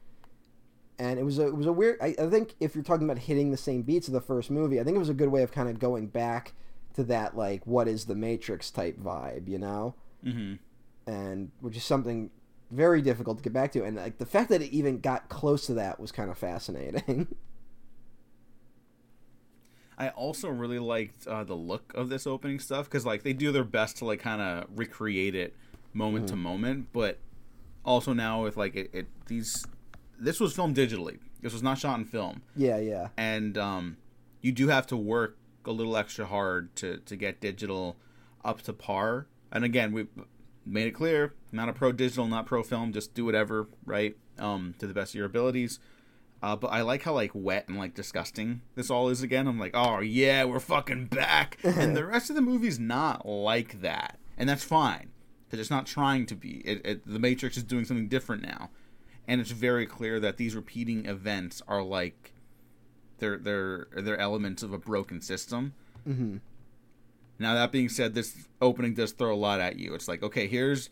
And 0.99 1.17
it 1.17 1.23
was 1.23 1.39
a 1.39 1.47
it 1.47 1.55
was 1.55 1.65
a 1.65 1.73
weird. 1.73 1.97
I, 1.99 2.13
I 2.19 2.27
think 2.29 2.53
if 2.59 2.75
you're 2.75 2.83
talking 2.83 3.05
about 3.09 3.17
hitting 3.23 3.49
the 3.49 3.57
same 3.57 3.81
beats 3.81 4.07
of 4.07 4.13
the 4.13 4.21
first 4.21 4.51
movie, 4.51 4.79
I 4.79 4.83
think 4.83 4.95
it 4.95 4.99
was 4.99 5.09
a 5.09 5.15
good 5.15 5.29
way 5.29 5.41
of 5.41 5.51
kind 5.51 5.67
of 5.67 5.79
going 5.79 6.07
back 6.07 6.53
to 6.93 7.03
that 7.05 7.35
like 7.35 7.65
what 7.65 7.87
is 7.87 8.05
the 8.05 8.13
Matrix 8.15 8.69
type 8.69 8.99
vibe, 8.99 9.47
you 9.47 9.57
know, 9.57 9.95
Mhm. 10.23 10.59
and 11.07 11.49
which 11.61 11.75
is 11.75 11.83
something 11.83 12.29
very 12.69 13.01
difficult 13.01 13.37
to 13.39 13.43
get 13.43 13.51
back 13.53 13.71
to. 13.71 13.83
And 13.83 13.97
like 13.97 14.19
the 14.19 14.25
fact 14.27 14.49
that 14.49 14.61
it 14.61 14.71
even 14.71 14.99
got 14.99 15.27
close 15.27 15.65
to 15.65 15.73
that 15.73 15.99
was 15.99 16.11
kind 16.11 16.29
of 16.29 16.37
fascinating. 16.37 17.27
I 20.01 20.09
also 20.09 20.49
really 20.49 20.79
liked 20.79 21.27
uh, 21.27 21.43
the 21.43 21.53
look 21.53 21.93
of 21.93 22.09
this 22.09 22.25
opening 22.25 22.57
stuff 22.57 22.85
because 22.85 23.05
like 23.05 23.21
they 23.21 23.33
do 23.33 23.51
their 23.51 23.63
best 23.63 23.97
to 23.97 24.05
like 24.05 24.19
kind 24.19 24.41
of 24.41 24.65
recreate 24.75 25.35
it 25.35 25.55
moment 25.93 26.29
to 26.29 26.35
moment, 26.35 26.87
but 26.91 27.19
also 27.85 28.11
now 28.11 28.41
with 28.41 28.57
like 28.57 28.75
it, 28.75 28.89
it 28.93 29.07
these 29.27 29.63
this 30.19 30.39
was 30.39 30.55
filmed 30.55 30.75
digitally. 30.75 31.19
This 31.41 31.53
was 31.53 31.61
not 31.61 31.77
shot 31.77 31.99
in 31.99 32.05
film, 32.05 32.41
yeah, 32.55 32.79
yeah, 32.79 33.09
and 33.15 33.59
um, 33.59 33.97
you 34.41 34.51
do 34.51 34.69
have 34.69 34.87
to 34.87 34.97
work 34.97 35.37
a 35.65 35.71
little 35.71 35.95
extra 35.95 36.25
hard 36.25 36.75
to 36.77 36.97
to 36.97 37.15
get 37.15 37.39
digital 37.39 37.95
up 38.43 38.63
to 38.63 38.73
par. 38.73 39.27
And 39.51 39.63
again, 39.63 39.91
we 39.91 40.07
made 40.65 40.87
it 40.87 40.95
clear: 40.95 41.35
not 41.51 41.69
a 41.69 41.73
pro 41.73 41.91
digital, 41.91 42.25
not 42.25 42.47
pro 42.47 42.63
film. 42.63 42.91
Just 42.91 43.13
do 43.13 43.23
whatever, 43.23 43.67
right? 43.85 44.17
Um, 44.39 44.73
to 44.79 44.87
the 44.87 44.95
best 44.95 45.11
of 45.11 45.19
your 45.19 45.27
abilities. 45.27 45.79
Uh, 46.43 46.55
but 46.55 46.69
I 46.69 46.81
like 46.81 47.03
how 47.03 47.13
like 47.13 47.31
wet 47.33 47.67
and 47.67 47.77
like 47.77 47.93
disgusting 47.93 48.61
this 48.75 48.89
all 48.89 49.09
is 49.09 49.21
again. 49.21 49.47
I'm 49.47 49.59
like, 49.59 49.75
oh 49.75 49.99
yeah, 49.99 50.43
we're 50.45 50.59
fucking 50.59 51.05
back. 51.07 51.57
and 51.63 51.95
the 51.95 52.05
rest 52.05 52.29
of 52.29 52.35
the 52.35 52.41
movie's 52.41 52.79
not 52.79 53.27
like 53.27 53.81
that, 53.81 54.17
and 54.37 54.49
that's 54.49 54.63
fine 54.63 55.11
because 55.45 55.59
it's 55.59 55.69
not 55.69 55.85
trying 55.85 56.25
to 56.27 56.35
be. 56.35 56.61
It, 56.65 56.81
it, 56.85 57.05
the 57.05 57.19
Matrix 57.19 57.57
is 57.57 57.63
doing 57.63 57.85
something 57.85 58.07
different 58.07 58.41
now, 58.41 58.69
and 59.27 59.39
it's 59.39 59.51
very 59.51 59.85
clear 59.85 60.19
that 60.19 60.37
these 60.37 60.55
repeating 60.55 61.05
events 61.05 61.61
are 61.67 61.83
like 61.83 62.33
they're 63.19 63.37
they're 63.37 63.87
they're 63.95 64.17
elements 64.17 64.63
of 64.63 64.73
a 64.73 64.79
broken 64.79 65.21
system. 65.21 65.73
hmm 66.05 66.37
Now 67.37 67.53
that 67.53 67.71
being 67.71 67.87
said, 67.89 68.15
this 68.15 68.35
opening 68.59 68.95
does 68.95 69.11
throw 69.11 69.33
a 69.33 69.37
lot 69.37 69.59
at 69.59 69.77
you. 69.77 69.93
It's 69.93 70.07
like, 70.07 70.23
okay, 70.23 70.47
here's 70.47 70.89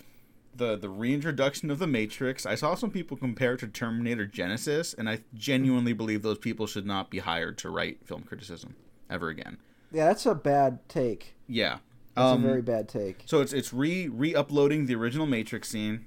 the 0.56 0.76
the 0.78 0.89
reintroduction 0.89 1.72
of 1.72 1.80
the 1.80 1.88
Matrix. 1.88 2.45
I 2.45 2.56
saw 2.56 2.76
some 2.76 2.91
people 2.91 3.18
compare 3.18 3.54
it 3.54 3.60
to 3.60 3.68
Terminator 3.68 4.26
Genisys, 4.28 4.97
and 4.97 5.10
I 5.10 5.20
genuinely 5.34 5.93
believe 5.93 6.22
those 6.22 6.38
people 6.38 6.68
should 6.68 6.86
not 6.86 7.10
be 7.10 7.20
hired 7.20 7.58
to 7.60 7.70
write 7.70 8.06
film 8.06 8.24
criticism 8.24 8.76
ever 9.10 9.30
again. 9.30 9.58
Yeah, 9.91 10.06
that's 10.08 10.26
a 10.26 10.36
bad 10.36 10.88
take. 10.88 11.36
Yeah. 11.47 11.80
That's 12.16 12.34
Um, 12.34 12.43
a 12.43 12.47
very 12.47 12.62
bad 12.62 12.89
take. 12.89 13.24
So 13.26 13.41
it's 13.41 13.54
it's 13.54 13.74
re 13.74 14.08
re 14.08 14.36
uploading 14.36 14.86
the 14.86 14.95
original 14.95 15.26
Matrix 15.26 15.70
scene, 15.70 16.06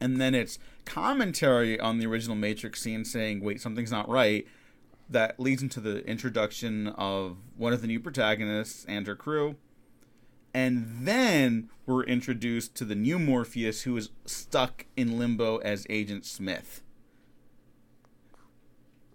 and 0.00 0.20
then 0.20 0.34
it's 0.34 0.58
commentary 0.84 1.78
on 1.80 1.98
the 1.98 2.06
original 2.06 2.36
Matrix 2.36 2.80
scene 2.80 3.04
saying, 3.04 3.40
"Wait, 3.40 3.60
something's 3.60 3.90
not 3.90 4.08
right." 4.08 4.46
That 5.10 5.40
leads 5.40 5.62
into 5.62 5.80
the 5.80 6.06
introduction 6.06 6.88
of 6.88 7.38
one 7.56 7.72
of 7.72 7.80
the 7.80 7.86
new 7.86 7.98
protagonists 7.98 8.84
and 8.86 9.06
her 9.06 9.16
crew, 9.16 9.56
and 10.58 11.06
then 11.06 11.70
we're 11.86 12.02
introduced 12.02 12.74
to 12.74 12.84
the 12.84 12.96
new 12.96 13.16
Morpheus, 13.20 13.82
who 13.82 13.96
is 13.96 14.10
stuck 14.24 14.86
in 14.96 15.16
limbo 15.16 15.58
as 15.58 15.86
Agent 15.88 16.26
Smith. 16.26 16.82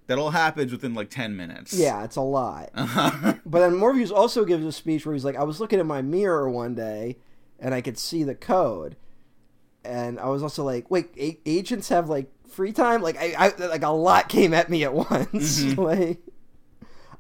That 0.08 0.18
all 0.18 0.30
happens 0.30 0.72
within 0.72 0.94
like 0.94 1.10
ten 1.10 1.36
minutes. 1.36 1.74
Yeah, 1.74 2.06
it's 2.06 2.16
a 2.16 2.22
lot. 2.22 2.70
But 3.46 3.60
then 3.60 3.76
Morpheus 3.76 4.10
also 4.10 4.46
gives 4.46 4.66
a 4.66 4.72
speech 4.72 5.06
where 5.06 5.14
he's 5.14 5.26
like, 5.26 5.36
I 5.36 5.44
was 5.44 5.60
looking 5.60 5.82
in 5.82 5.86
my 5.88 6.02
mirror 6.02 6.50
one 6.50 6.76
day 6.76 7.18
and 7.60 7.74
I 7.76 7.82
could 7.82 7.98
see 7.98 8.24
the 8.24 8.36
code. 8.36 8.96
And 9.84 10.22
I 10.22 10.30
was 10.30 10.42
also 10.44 10.64
like, 10.64 10.90
wait, 10.90 11.10
a- 11.18 11.40
agents 11.46 11.90
have 11.90 12.08
like 12.08 12.32
free 12.48 12.72
time? 12.72 13.02
Like, 13.02 13.18
I, 13.18 13.34
I 13.38 13.66
like 13.66 13.84
a 13.84 13.90
lot 13.90 14.30
came 14.30 14.54
at 14.54 14.70
me 14.70 14.86
at 14.86 14.94
once. 15.12 15.62
Mm-hmm. 15.62 15.82
like, 15.82 16.20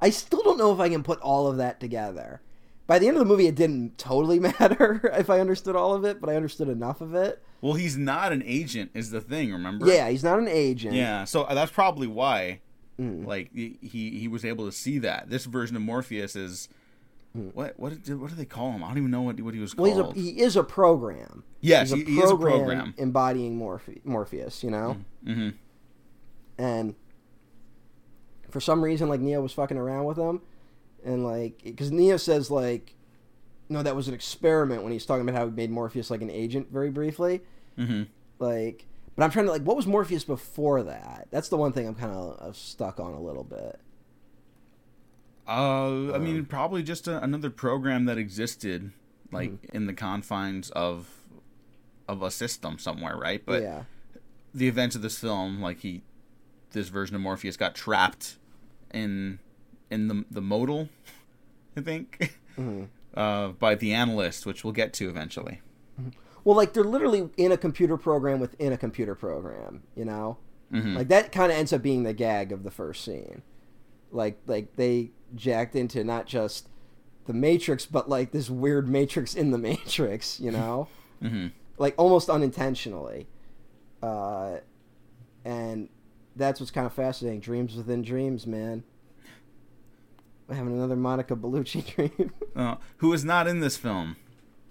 I 0.01 0.11
still 0.11 0.43
don't 0.43 0.57
know 0.57 0.71
if 0.73 0.79
I 0.79 0.87
can 0.87 1.03
put 1.03 1.19
all 1.19 1.47
of 1.47 1.57
that 1.57 1.81
together. 1.81 2.41
By 2.85 2.99
the 2.99 3.07
end 3.07 3.15
of 3.15 3.19
the 3.19 3.25
movie, 3.25 3.47
it 3.47 3.55
didn't 3.55 3.97
totally 3.97 4.39
matter 4.59 5.09
if 5.17 5.29
I 5.29 5.39
understood 5.39 5.75
all 5.75 5.93
of 5.93 6.03
it, 6.03 6.19
but 6.19 6.29
I 6.29 6.35
understood 6.35 6.67
enough 6.69 6.99
of 7.01 7.15
it. 7.15 7.41
well, 7.61 7.73
he's 7.75 7.97
not 7.97 8.33
an 8.33 8.43
agent, 8.45 8.91
is 8.93 9.09
the 9.11 9.21
thing. 9.21 9.51
Remember? 9.53 9.87
Yeah, 9.87 10.09
he's 10.09 10.23
not 10.23 10.37
an 10.39 10.47
agent. 10.49 10.93
Yeah, 10.95 11.23
so 11.23 11.43
uh, 11.43 11.53
that's 11.53 11.71
probably 11.71 12.07
why, 12.07 12.59
Mm. 12.99 13.25
like 13.25 13.49
he 13.55 13.77
he 13.81 14.27
was 14.27 14.45
able 14.45 14.65
to 14.67 14.71
see 14.71 14.99
that. 14.99 15.27
This 15.29 15.45
version 15.45 15.75
of 15.75 15.81
Morpheus 15.81 16.35
is 16.35 16.69
what 17.33 17.73
what 17.79 18.03
did, 18.03 18.19
what 18.21 18.29
do 18.29 18.35
they 18.35 18.45
call 18.45 18.71
him? 18.73 18.83
I 18.83 18.89
don't 18.89 18.99
even 18.99 19.09
know 19.09 19.23
what 19.23 19.39
what 19.41 19.55
he 19.55 19.59
was 19.59 19.73
Mm. 19.73 19.79
Well, 19.79 20.01
called. 20.03 20.15
he's 20.15 20.27
a, 20.27 20.31
he 20.31 20.41
is 20.41 20.55
a 20.55 20.63
program. 20.63 21.43
Yes, 21.61 21.89
he's 21.89 22.05
he- 22.05 22.13
he 22.13 22.19
is 22.19 22.29
a 22.29 22.37
program. 22.37 22.93
embodying 22.97 23.57
Morphe- 23.57 24.05
Morpheus. 24.05 24.63
You 24.63 24.69
know, 24.71 24.97
hmm 25.25 25.49
and 26.59 26.93
for 28.51 28.59
some 28.61 28.83
reason, 28.83 29.09
like 29.09 29.19
Neo 29.21 29.41
was 29.41 29.53
fucking 29.53 29.77
around 29.77 30.05
with 30.05 30.17
him, 30.17 30.41
and 31.05 31.23
like 31.25 31.61
because 31.63 31.91
Neo 31.91 32.17
says 32.17 32.49
like, 32.51 32.95
no, 33.69 33.83
that 33.83 33.95
was 33.95 34.07
an 34.07 34.13
experiment 34.13 34.83
when 34.83 34.91
he's 34.91 35.05
talking 35.05 35.27
about 35.27 35.37
how 35.39 35.45
he 35.45 35.51
made 35.51 35.69
Morpheus 35.71 36.09
like 36.11 36.21
an 36.21 36.29
agent 36.29 36.71
very 36.71 36.89
briefly. 36.89 37.41
hmm 37.77 38.03
Like, 38.39 38.85
but 39.15 39.23
I'm 39.23 39.31
trying 39.31 39.45
to 39.45 39.51
like, 39.51 39.63
what 39.63 39.75
was 39.75 39.85
Morpheus 39.87 40.23
before 40.23 40.83
that? 40.83 41.27
That's 41.31 41.49
the 41.49 41.57
one 41.57 41.71
thing 41.71 41.87
I'm 41.87 41.95
kind 41.95 42.11
of 42.13 42.55
stuck 42.57 42.99
on 42.99 43.13
a 43.13 43.21
little 43.21 43.43
bit. 43.43 43.79
Uh, 45.47 46.13
I 46.13 46.19
mean, 46.19 46.45
probably 46.45 46.83
just 46.83 47.07
a, 47.07 47.21
another 47.21 47.49
program 47.49 48.05
that 48.05 48.17
existed, 48.17 48.91
like 49.31 49.51
Mm-hmm. 49.51 49.75
in 49.75 49.87
the 49.87 49.93
confines 49.93 50.69
of 50.71 51.09
of 52.07 52.21
a 52.21 52.31
system 52.31 52.77
somewhere, 52.77 53.17
right? 53.17 53.41
But 53.45 53.61
yeah, 53.61 53.83
the 54.53 54.67
events 54.67 54.95
of 54.95 55.01
this 55.01 55.17
film, 55.19 55.61
like 55.61 55.79
he, 55.79 56.01
this 56.71 56.87
version 56.89 57.15
of 57.15 57.21
Morpheus 57.21 57.57
got 57.57 57.75
trapped 57.75 58.37
in 58.93 59.39
in 59.93 60.07
the 60.09 60.25
the 60.31 60.41
modal, 60.41 60.89
I 61.77 61.81
think, 61.81 62.33
Mm-hmm. 62.57 62.83
uh, 63.19 63.49
by 63.49 63.75
the 63.75 63.93
analyst, 63.93 64.45
which 64.45 64.63
we'll 64.63 64.73
get 64.73 64.91
to 64.93 65.07
eventually. 65.09 65.61
well, 66.43 66.55
like 66.57 66.73
they're 66.73 66.83
literally 66.83 67.29
in 67.37 67.51
a 67.51 67.57
computer 67.57 67.95
program 67.97 68.39
within 68.39 68.73
a 68.73 68.77
computer 68.77 69.15
program. 69.15 69.83
You 69.95 70.05
know, 70.05 70.37
Mhm. 70.71 70.95
like 70.97 71.07
that 71.09 71.31
kind 71.31 71.51
of 71.51 71.57
ends 71.57 71.71
up 71.73 71.81
being 71.81 72.03
the 72.03 72.13
gag 72.13 72.51
of 72.51 72.63
the 72.63 72.71
first 72.71 73.03
scene. 73.05 73.41
Like, 74.11 74.39
like 74.47 74.75
they 74.75 75.11
jacked 75.35 75.75
into 75.75 76.03
not 76.03 76.25
just 76.27 76.69
the 77.25 77.33
Matrix, 77.33 77.85
but 77.85 78.09
like 78.09 78.31
this 78.31 78.49
weird 78.49 78.87
Matrix 78.89 79.33
in 79.35 79.51
the 79.51 79.57
Matrix. 79.57 80.39
You 80.39 80.51
know. 80.59 80.87
hmm 81.21 81.47
like 81.79 81.95
almost 81.97 82.29
unintentionally. 82.29 83.25
Uh, 84.01 84.57
and 85.43 85.89
that's 86.35 86.59
what's 86.59 86.71
kind 86.71 86.85
of 86.85 86.93
fascinating. 86.93 87.39
Dreams 87.39 87.75
within 87.75 88.01
dreams, 88.03 88.45
man. 88.45 88.83
Having 90.49 90.73
another 90.73 90.95
Monica 90.95 91.35
Bellucci 91.35 91.85
dream. 91.95 92.31
Uh, 92.55 92.75
who 92.97 93.13
is 93.13 93.23
not 93.23 93.47
in 93.47 93.59
this 93.59 93.77
film? 93.77 94.17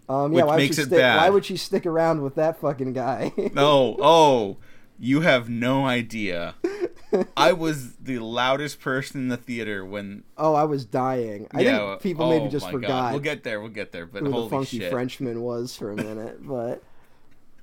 um, 0.09 0.33
yeah, 0.33 0.39
Which 0.43 0.45
why 0.47 0.57
makes 0.57 0.79
would 0.79 0.87
stick. 0.89 1.01
Why 1.01 1.31
would 1.31 1.45
she 1.45 1.57
stick 1.57 1.87
around 1.87 2.23
with 2.23 2.35
that 2.35 2.59
fucking 2.61 2.93
guy? 2.93 3.33
Oh, 3.57 3.97
oh, 4.01 4.57
you 4.99 5.23
have 5.23 5.49
no 5.49 5.87
idea. 5.87 6.55
I 7.37 7.53
was 7.53 7.95
the 7.97 8.19
loudest 8.19 8.81
person 8.81 9.23
in 9.23 9.29
the 9.29 9.37
theater 9.37 9.85
when. 9.85 10.25
oh, 10.39 10.55
I 10.55 10.65
was 10.65 10.85
dying. 10.85 11.47
I 11.53 11.61
yeah, 11.61 11.79
think 11.91 12.03
people 12.03 12.27
oh 12.27 12.31
maybe 12.31 12.51
just 12.51 12.67
God. 12.67 12.73
forgot 12.73 13.13
We'll 13.13 13.21
get 13.21 13.45
there. 13.45 13.61
We'll 13.61 13.71
get 13.71 13.93
there. 13.93 14.07
But 14.07 14.23
who 14.23 14.31
holy 14.31 14.45
the 14.45 14.51
funky 14.51 14.79
shit! 14.79 14.91
Frenchman 14.93 15.43
was 15.43 15.77
for 15.77 15.91
a 15.91 15.97
minute, 15.97 16.47
but 16.47 16.83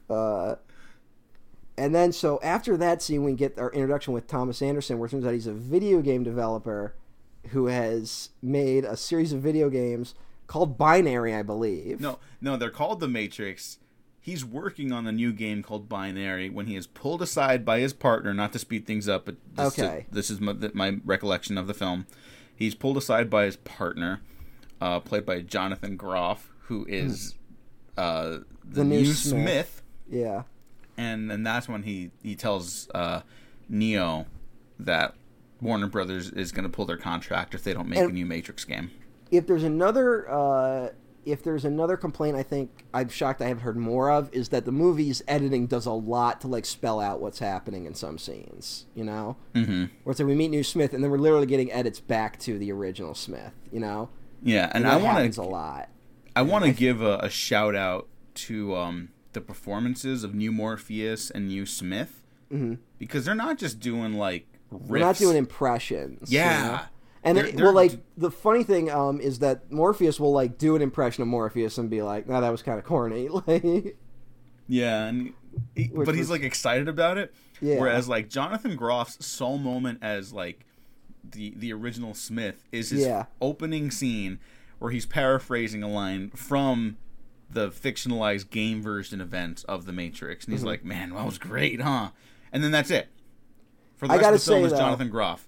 uh, 0.09 0.55
and 1.77 1.93
then 1.95 2.11
so 2.11 2.39
after 2.43 2.77
that 2.77 3.01
scene, 3.01 3.23
we 3.23 3.33
get 3.33 3.57
our 3.57 3.71
introduction 3.71 4.13
with 4.13 4.27
Thomas 4.27 4.61
Anderson, 4.61 4.99
where 4.99 5.07
it 5.07 5.11
turns 5.11 5.25
out 5.25 5.33
he's 5.33 5.47
a 5.47 5.53
video 5.53 6.01
game 6.01 6.23
developer 6.23 6.93
who 7.51 7.67
has 7.67 8.29
made 8.41 8.83
a 8.85 8.97
series 8.97 9.33
of 9.33 9.41
video 9.41 9.69
games 9.69 10.15
called 10.47 10.77
Binary, 10.77 11.33
I 11.35 11.43
believe. 11.43 11.99
No, 11.99 12.19
no, 12.41 12.57
they're 12.57 12.69
called 12.69 12.99
the 12.99 13.07
Matrix. 13.07 13.77
He's 14.21 14.43
working 14.43 14.91
on 14.91 15.07
a 15.07 15.11
new 15.11 15.31
game 15.31 15.63
called 15.63 15.87
Binary 15.89 16.49
when 16.49 16.67
he 16.67 16.75
is 16.75 16.85
pulled 16.87 17.21
aside 17.21 17.63
by 17.65 17.79
his 17.79 17.93
partner, 17.93 18.33
not 18.33 18.51
to 18.53 18.59
speed 18.59 18.85
things 18.85 19.07
up, 19.07 19.25
but 19.25 19.35
this, 19.55 19.79
Okay. 19.79 20.05
this 20.11 20.29
is 20.29 20.39
my, 20.39 20.53
my 20.73 20.97
recollection 21.05 21.57
of 21.57 21.67
the 21.67 21.73
film. 21.73 22.05
He's 22.55 22.75
pulled 22.75 22.97
aside 22.97 23.29
by 23.29 23.45
his 23.45 23.55
partner, 23.55 24.21
uh, 24.81 24.99
played 24.99 25.25
by 25.25 25.41
Jonathan 25.41 25.95
Groff, 25.95 26.49
who 26.63 26.85
is 26.89 27.35
uh, 27.97 28.29
the, 28.29 28.37
Hmm. 28.37 28.73
The 28.73 28.83
new 28.83 28.99
new 29.01 29.13
Smith. 29.13 29.41
Smith. 29.41 29.81
Yeah, 30.11 30.43
and 30.97 31.29
then 31.31 31.43
that's 31.43 31.67
when 31.69 31.83
he 31.83 32.11
he 32.21 32.35
tells 32.35 32.89
uh, 32.93 33.21
Neo 33.69 34.25
that 34.79 35.15
Warner 35.61 35.87
Brothers 35.87 36.29
is 36.31 36.51
going 36.51 36.63
to 36.63 36.69
pull 36.69 36.85
their 36.85 36.97
contract 36.97 37.53
if 37.53 37.63
they 37.63 37.73
don't 37.73 37.89
make 37.89 37.99
And- 37.99 38.11
a 38.11 38.13
new 38.13 38.25
Matrix 38.25 38.65
game. 38.65 38.91
if 39.31 39.45
there's 39.47 39.63
another 39.63 40.29
uh, 40.29 40.89
if 41.25 41.43
there's 41.43 41.65
another 41.65 41.97
complaint 41.97 42.35
I 42.37 42.43
think 42.43 42.85
I'm 42.93 43.09
shocked 43.09 43.41
I 43.41 43.47
haven't 43.49 43.63
heard 43.63 43.77
more 43.77 44.09
of 44.09 44.29
is 44.33 44.49
that 44.49 44.65
the 44.65 44.71
movie's 44.71 45.21
editing 45.27 45.67
does 45.67 45.85
a 45.85 45.91
lot 45.91 46.41
to 46.41 46.47
like 46.47 46.65
spell 46.65 46.99
out 46.99 47.19
what's 47.21 47.39
happening 47.39 47.85
in 47.85 47.93
some 47.93 48.17
scenes, 48.17 48.85
you 48.95 49.03
know? 49.03 49.35
hmm 49.53 49.85
Where 50.03 50.11
it's 50.11 50.19
like 50.19 50.27
we 50.27 50.33
meet 50.35 50.47
new 50.49 50.63
Smith 50.63 50.93
and 50.93 51.03
then 51.03 51.11
we're 51.11 51.17
literally 51.17 51.45
getting 51.45 51.71
edits 51.71 51.99
back 51.99 52.39
to 52.39 52.57
the 52.57 52.71
original 52.71 53.13
Smith, 53.13 53.51
you 53.71 53.79
know? 53.79 54.09
Yeah, 54.41 54.71
and, 54.73 54.85
that 54.85 54.93
I 54.93 54.95
want 54.97 55.33
to 55.33 55.41
a 55.41 55.43
lot. 55.43 55.89
I 56.35 56.41
want 56.41 56.63
to 56.65 56.71
give 56.71 57.01
a, 57.01 57.17
a 57.17 57.29
shout 57.29 57.75
out 57.75 58.07
to 58.35 58.73
um, 58.77 59.09
the 59.33 59.41
performances 59.41 60.23
of 60.23 60.33
New 60.33 60.51
Morpheus 60.53 61.29
and 61.29 61.49
New 61.49 61.65
Smith 61.65 62.23
because 62.97 63.25
they're 63.25 63.35
not 63.35 63.57
just 63.59 63.79
doing 63.79 64.13
like 64.13 64.47
riffs. 64.71 64.87
We're 64.87 64.99
not 64.99 65.17
doing 65.17 65.37
impressions. 65.37 66.31
you 66.31 66.39
Yeah. 66.39 66.61
know? 66.67 66.79
And 67.23 67.37
They're- 67.37 67.45
it, 67.47 67.55
they're 67.57 67.65
well, 67.65 67.73
like 67.75 67.99
the 68.17 68.31
funny 68.31 68.63
thing 68.63 68.89
um, 68.89 69.19
is 69.19 69.39
that 69.39 69.69
Morpheus 69.71 70.19
will 70.21 70.31
like 70.31 70.57
do 70.57 70.75
an 70.77 70.81
impression 70.81 71.21
of 71.21 71.27
Morpheus 71.27 71.77
and 71.77 71.89
be 71.89 72.01
like, 72.01 72.29
"No, 72.29 72.39
that 72.39 72.49
was 72.49 72.61
kind 72.63 72.79
of 72.79 72.85
corny." 72.85 73.27
Like, 73.47 73.97
Yeah, 74.67 75.05
and 75.07 75.33
he, 75.75 75.87
but 75.93 76.15
he's 76.15 76.29
like 76.29 76.43
excited 76.43 76.87
about 76.87 77.17
it. 77.17 77.33
Yeah. 77.59 77.79
Whereas 77.79 78.07
like 78.07 78.29
Jonathan 78.29 78.77
Groff's 78.77 79.25
sole 79.25 79.57
moment 79.57 79.99
as 80.01 80.31
like 80.31 80.65
the 81.29 81.53
the 81.57 81.73
original 81.73 82.13
Smith 82.13 82.63
is 82.71 82.91
his 82.91 83.01
Yeah. 83.01 83.25
opening 83.41 83.91
scene 83.91 84.39
where 84.77 84.91
he's 84.91 85.05
paraphrasing 85.05 85.83
a 85.83 85.89
line 85.89 86.29
from 86.29 86.95
the 87.51 87.69
fictionalized 87.69 88.49
game 88.49 88.81
version 88.81 89.19
event 89.19 89.65
of 89.67 89.85
the 89.85 89.91
Matrix, 89.91 90.45
and 90.45 90.53
he's 90.53 90.61
Mm-hmm. 90.61 90.67
like, 90.67 90.85
"Man, 90.85 91.09
that 91.09 91.25
was 91.25 91.37
great, 91.37 91.81
huh?" 91.81 92.11
And 92.53 92.63
then 92.63 92.71
that's 92.71 92.91
it. 92.91 93.09
For 93.99 94.07
the 94.07 94.13
I 94.13 94.17
gotta 94.17 94.35
of 94.35 94.41
the 94.41 94.45
film 94.51 94.61
say, 94.61 94.65
is 94.65 94.71
though- 94.71 94.77
Jonathan 94.79 95.09
Groff. 95.09 95.45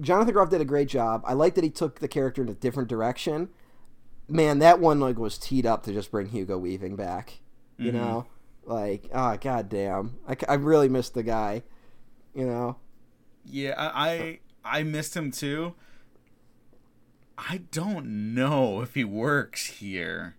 Jonathan 0.00 0.32
Groff 0.32 0.50
did 0.50 0.60
a 0.60 0.64
great 0.64 0.88
job. 0.88 1.22
I 1.26 1.32
like 1.32 1.56
that 1.56 1.64
he 1.64 1.70
took 1.70 1.98
the 1.98 2.06
character 2.08 2.40
in 2.42 2.48
a 2.48 2.54
different 2.54 2.88
direction. 2.88 3.48
Man, 4.28 4.60
that 4.60 4.78
one 4.80 5.00
like 5.00 5.18
was 5.18 5.36
teed 5.36 5.66
up 5.66 5.82
to 5.84 5.92
just 5.92 6.10
bring 6.12 6.28
Hugo 6.28 6.56
Weaving 6.58 6.94
back. 6.96 7.40
You 7.76 7.90
Mm-hmm. 7.90 7.96
know, 7.96 8.26
like 8.64 9.08
oh 9.12 9.36
god 9.40 9.68
damn, 9.68 10.16
I, 10.28 10.36
I 10.48 10.54
really 10.54 10.88
missed 10.88 11.14
the 11.14 11.24
guy. 11.24 11.64
You 12.34 12.46
know, 12.46 12.76
Yeah, 13.44 13.74
I, 13.76 14.38
I 14.64 14.78
I 14.80 14.82
missed 14.84 15.16
him 15.16 15.32
too. 15.32 15.74
I 17.36 17.62
don't 17.72 18.34
know 18.34 18.80
if 18.80 18.94
he 18.94 19.02
works 19.02 19.66
here. 19.66 20.36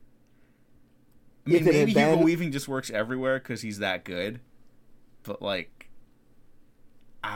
I 1.46 1.50
mean, 1.50 1.62
If 1.62 1.68
it 1.68 1.76
had 1.76 1.88
maybe 1.90 2.00
Hugo 2.00 2.24
Weaving 2.24 2.52
just 2.54 2.70
works 2.70 2.90
everywhere 2.90 3.38
because 3.40 3.62
he's 3.62 3.80
that 3.80 4.06
good. 4.06 4.40
But 5.24 5.42
like, 5.42 5.75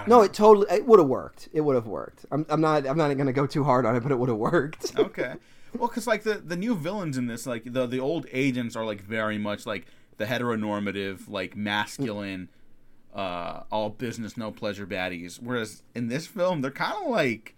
no, 0.09 0.21
it 0.21 0.33
totally 0.33 0.67
it 0.69 0.85
would 0.85 0.99
have 0.99 1.07
worked. 1.07 1.49
It 1.53 1.61
would 1.61 1.75
have 1.75 1.87
worked. 1.87 2.25
I'm, 2.31 2.45
I'm 2.49 2.61
not 2.61 2.87
I'm 2.87 2.97
not 2.97 3.15
gonna 3.15 3.33
go 3.33 3.45
too 3.45 3.63
hard 3.63 3.85
on 3.85 3.95
it, 3.95 4.01
but 4.01 4.11
it 4.11 4.15
would 4.19 4.29
have 4.29 4.37
worked. 4.37 4.93
okay. 4.99 5.35
Well, 5.77 5.87
because 5.87 6.07
like 6.07 6.23
the 6.23 6.35
the 6.35 6.55
new 6.55 6.75
villains 6.75 7.17
in 7.17 7.27
this, 7.27 7.45
like 7.45 7.71
the 7.71 7.85
the 7.85 7.99
old 7.99 8.25
agents 8.31 8.75
are 8.75 8.85
like 8.85 9.01
very 9.01 9.37
much 9.37 9.65
like 9.65 9.85
the 10.17 10.25
heteronormative, 10.25 11.29
like 11.29 11.55
masculine, 11.55 12.49
uh, 13.13 13.61
all 13.71 13.89
business 13.89 14.35
no 14.35 14.51
pleasure 14.51 14.87
baddies. 14.87 15.41
Whereas 15.41 15.83
in 15.95 16.07
this 16.07 16.27
film, 16.27 16.61
they're 16.61 16.71
kind 16.71 17.03
of 17.03 17.09
like 17.09 17.55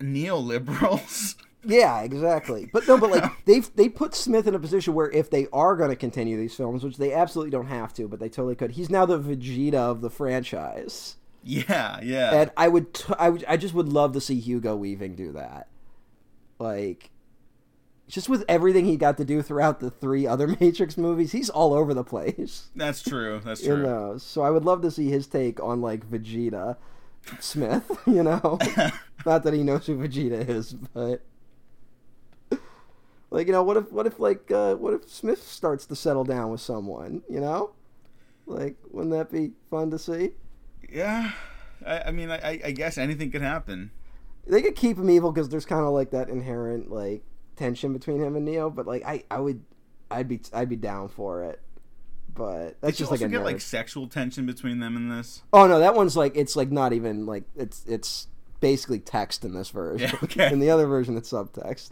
neoliberals. 0.00 1.36
Yeah, 1.64 2.00
exactly. 2.02 2.70
But 2.72 2.86
no, 2.86 2.98
but 2.98 3.10
like 3.10 3.32
they've 3.44 3.68
they 3.74 3.88
put 3.88 4.14
Smith 4.14 4.46
in 4.46 4.54
a 4.54 4.58
position 4.58 4.94
where 4.94 5.10
if 5.10 5.30
they 5.30 5.48
are 5.52 5.76
going 5.76 5.90
to 5.90 5.96
continue 5.96 6.36
these 6.36 6.54
films, 6.54 6.84
which 6.84 6.96
they 6.96 7.12
absolutely 7.12 7.50
don't 7.50 7.66
have 7.66 7.92
to, 7.94 8.06
but 8.08 8.20
they 8.20 8.28
totally 8.28 8.54
could. 8.54 8.72
He's 8.72 8.90
now 8.90 9.06
the 9.06 9.18
Vegeta 9.18 9.74
of 9.74 10.00
the 10.00 10.10
franchise, 10.10 11.16
yeah, 11.42 12.00
yeah. 12.02 12.32
and 12.32 12.50
I 12.56 12.68
would 12.68 12.94
t- 12.94 13.12
I 13.18 13.30
would 13.30 13.44
I 13.48 13.56
just 13.56 13.74
would 13.74 13.88
love 13.92 14.12
to 14.12 14.20
see 14.20 14.38
Hugo 14.38 14.76
Weaving 14.76 15.16
do 15.16 15.32
that, 15.32 15.68
like. 16.58 17.10
Just 18.06 18.30
with 18.30 18.42
everything 18.48 18.86
he 18.86 18.96
got 18.96 19.18
to 19.18 19.24
do 19.26 19.42
throughout 19.42 19.80
the 19.80 19.90
three 19.90 20.26
other 20.26 20.46
Matrix 20.60 20.96
movies, 20.96 21.32
he's 21.32 21.50
all 21.50 21.74
over 21.74 21.92
the 21.92 22.02
place 22.02 22.70
That's 22.74 23.02
true. 23.02 23.38
That's 23.44 23.62
true. 23.62 23.82
those. 23.82 24.22
So 24.22 24.40
I 24.40 24.48
would 24.48 24.64
love 24.64 24.80
to 24.80 24.90
see 24.90 25.10
his 25.10 25.26
take 25.26 25.62
on 25.62 25.82
like 25.82 26.08
Vegeta 26.08 26.78
Smith. 27.38 27.84
You 28.06 28.22
know, 28.22 28.58
not 29.26 29.42
that 29.42 29.52
he 29.52 29.62
knows 29.62 29.86
who 29.86 29.98
Vegeta 29.98 30.48
is, 30.48 30.72
but 30.72 31.20
like 33.30 33.46
you 33.46 33.52
know, 33.52 33.62
what 33.62 33.76
if 33.76 33.92
what 33.92 34.06
if 34.06 34.18
like 34.18 34.50
uh, 34.50 34.74
what 34.76 34.94
if 34.94 35.08
Smith 35.08 35.42
starts 35.42 35.86
to 35.86 35.96
settle 35.96 36.24
down 36.24 36.50
with 36.50 36.60
someone? 36.60 37.22
You 37.28 37.40
know, 37.40 37.70
like 38.46 38.76
wouldn't 38.90 39.12
that 39.12 39.30
be 39.30 39.52
fun 39.70 39.90
to 39.90 39.98
see? 39.98 40.32
Yeah. 40.88 41.32
I, 41.86 42.00
I 42.06 42.10
mean, 42.10 42.30
I, 42.30 42.60
I- 42.64 42.70
guess 42.72 42.98
anything 42.98 43.30
could 43.30 43.42
happen. 43.42 43.90
They 44.46 44.62
could 44.62 44.74
keep 44.76 44.96
him 44.96 45.10
evil 45.10 45.30
because 45.30 45.48
there's 45.50 45.66
kind 45.66 45.84
of 45.84 45.92
like 45.92 46.10
that 46.10 46.28
inherent 46.28 46.90
like 46.90 47.22
tension 47.56 47.92
between 47.92 48.20
him 48.22 48.34
and 48.34 48.44
Neo. 48.44 48.70
But 48.70 48.86
like 48.86 49.04
I 49.04 49.24
I 49.30 49.40
would 49.40 49.62
I'd 50.10 50.26
be 50.28 50.40
I'd 50.52 50.68
be 50.70 50.76
down 50.76 51.08
for 51.08 51.44
it. 51.44 51.60
But 52.34 52.80
that's 52.80 52.96
Did 52.96 53.02
just 53.02 53.10
like 53.10 53.20
a 53.20 53.28
get 53.28 53.40
nerd. 53.40 53.44
like 53.44 53.60
sexual 53.60 54.06
tension 54.06 54.46
between 54.46 54.78
them 54.78 54.96
in 54.96 55.08
this? 55.08 55.42
Oh 55.52 55.66
no, 55.66 55.78
that 55.80 55.94
one's 55.94 56.16
like 56.16 56.34
it's 56.36 56.56
like 56.56 56.70
not 56.70 56.92
even 56.92 57.26
like 57.26 57.44
it's 57.56 57.84
it's 57.86 58.28
basically 58.60 59.00
text 59.00 59.44
in 59.44 59.52
this 59.54 59.68
version. 59.70 60.08
Yeah, 60.12 60.18
okay. 60.24 60.46
in 60.52 60.60
the 60.60 60.70
other 60.70 60.86
version, 60.86 61.16
it's 61.16 61.30
subtext. 61.30 61.90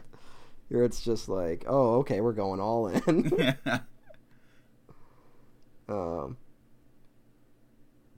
Here, 0.69 0.83
it's 0.83 1.01
just 1.01 1.29
like, 1.29 1.65
oh, 1.69 1.97
okay, 1.99 2.21
we're 2.21 2.33
going 2.33 2.61
all 2.61 2.89
in. 2.89 3.57
um, 5.89 6.37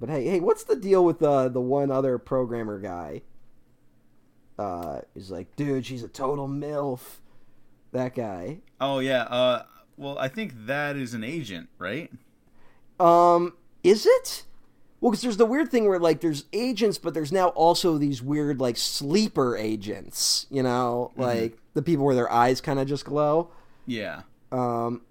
but 0.00 0.08
hey, 0.08 0.24
hey, 0.24 0.40
what's 0.40 0.64
the 0.64 0.76
deal 0.76 1.04
with 1.04 1.22
uh, 1.22 1.48
the 1.48 1.60
one 1.60 1.90
other 1.90 2.18
programmer 2.18 2.78
guy? 2.80 3.22
Uh, 4.58 5.00
he's 5.14 5.30
like, 5.30 5.54
dude, 5.56 5.86
she's 5.86 6.02
a 6.02 6.08
total 6.08 6.48
milf. 6.48 7.00
That 7.92 8.14
guy. 8.14 8.58
Oh 8.80 8.98
yeah. 8.98 9.22
Uh. 9.22 9.62
Well, 9.96 10.18
I 10.18 10.28
think 10.28 10.66
that 10.66 10.96
is 10.96 11.14
an 11.14 11.24
agent, 11.24 11.68
right? 11.78 12.10
Um, 13.00 13.54
is 13.82 14.06
it? 14.06 14.44
Well, 15.00 15.12
because 15.12 15.22
there's 15.22 15.36
the 15.36 15.46
weird 15.46 15.70
thing 15.70 15.88
where 15.88 16.00
like 16.00 16.20
there's 16.20 16.44
agents, 16.52 16.98
but 16.98 17.14
there's 17.14 17.30
now 17.30 17.48
also 17.48 17.98
these 17.98 18.20
weird 18.20 18.60
like 18.60 18.76
sleeper 18.76 19.56
agents. 19.56 20.46
You 20.50 20.62
know, 20.62 21.12
like 21.16 21.58
the 21.74 21.82
people 21.82 22.04
where 22.04 22.14
their 22.14 22.30
eyes 22.30 22.60
kind 22.60 22.78
of 22.78 22.88
just 22.88 23.04
glow. 23.04 23.50
Yeah. 23.86 24.22
Um, 24.50 25.02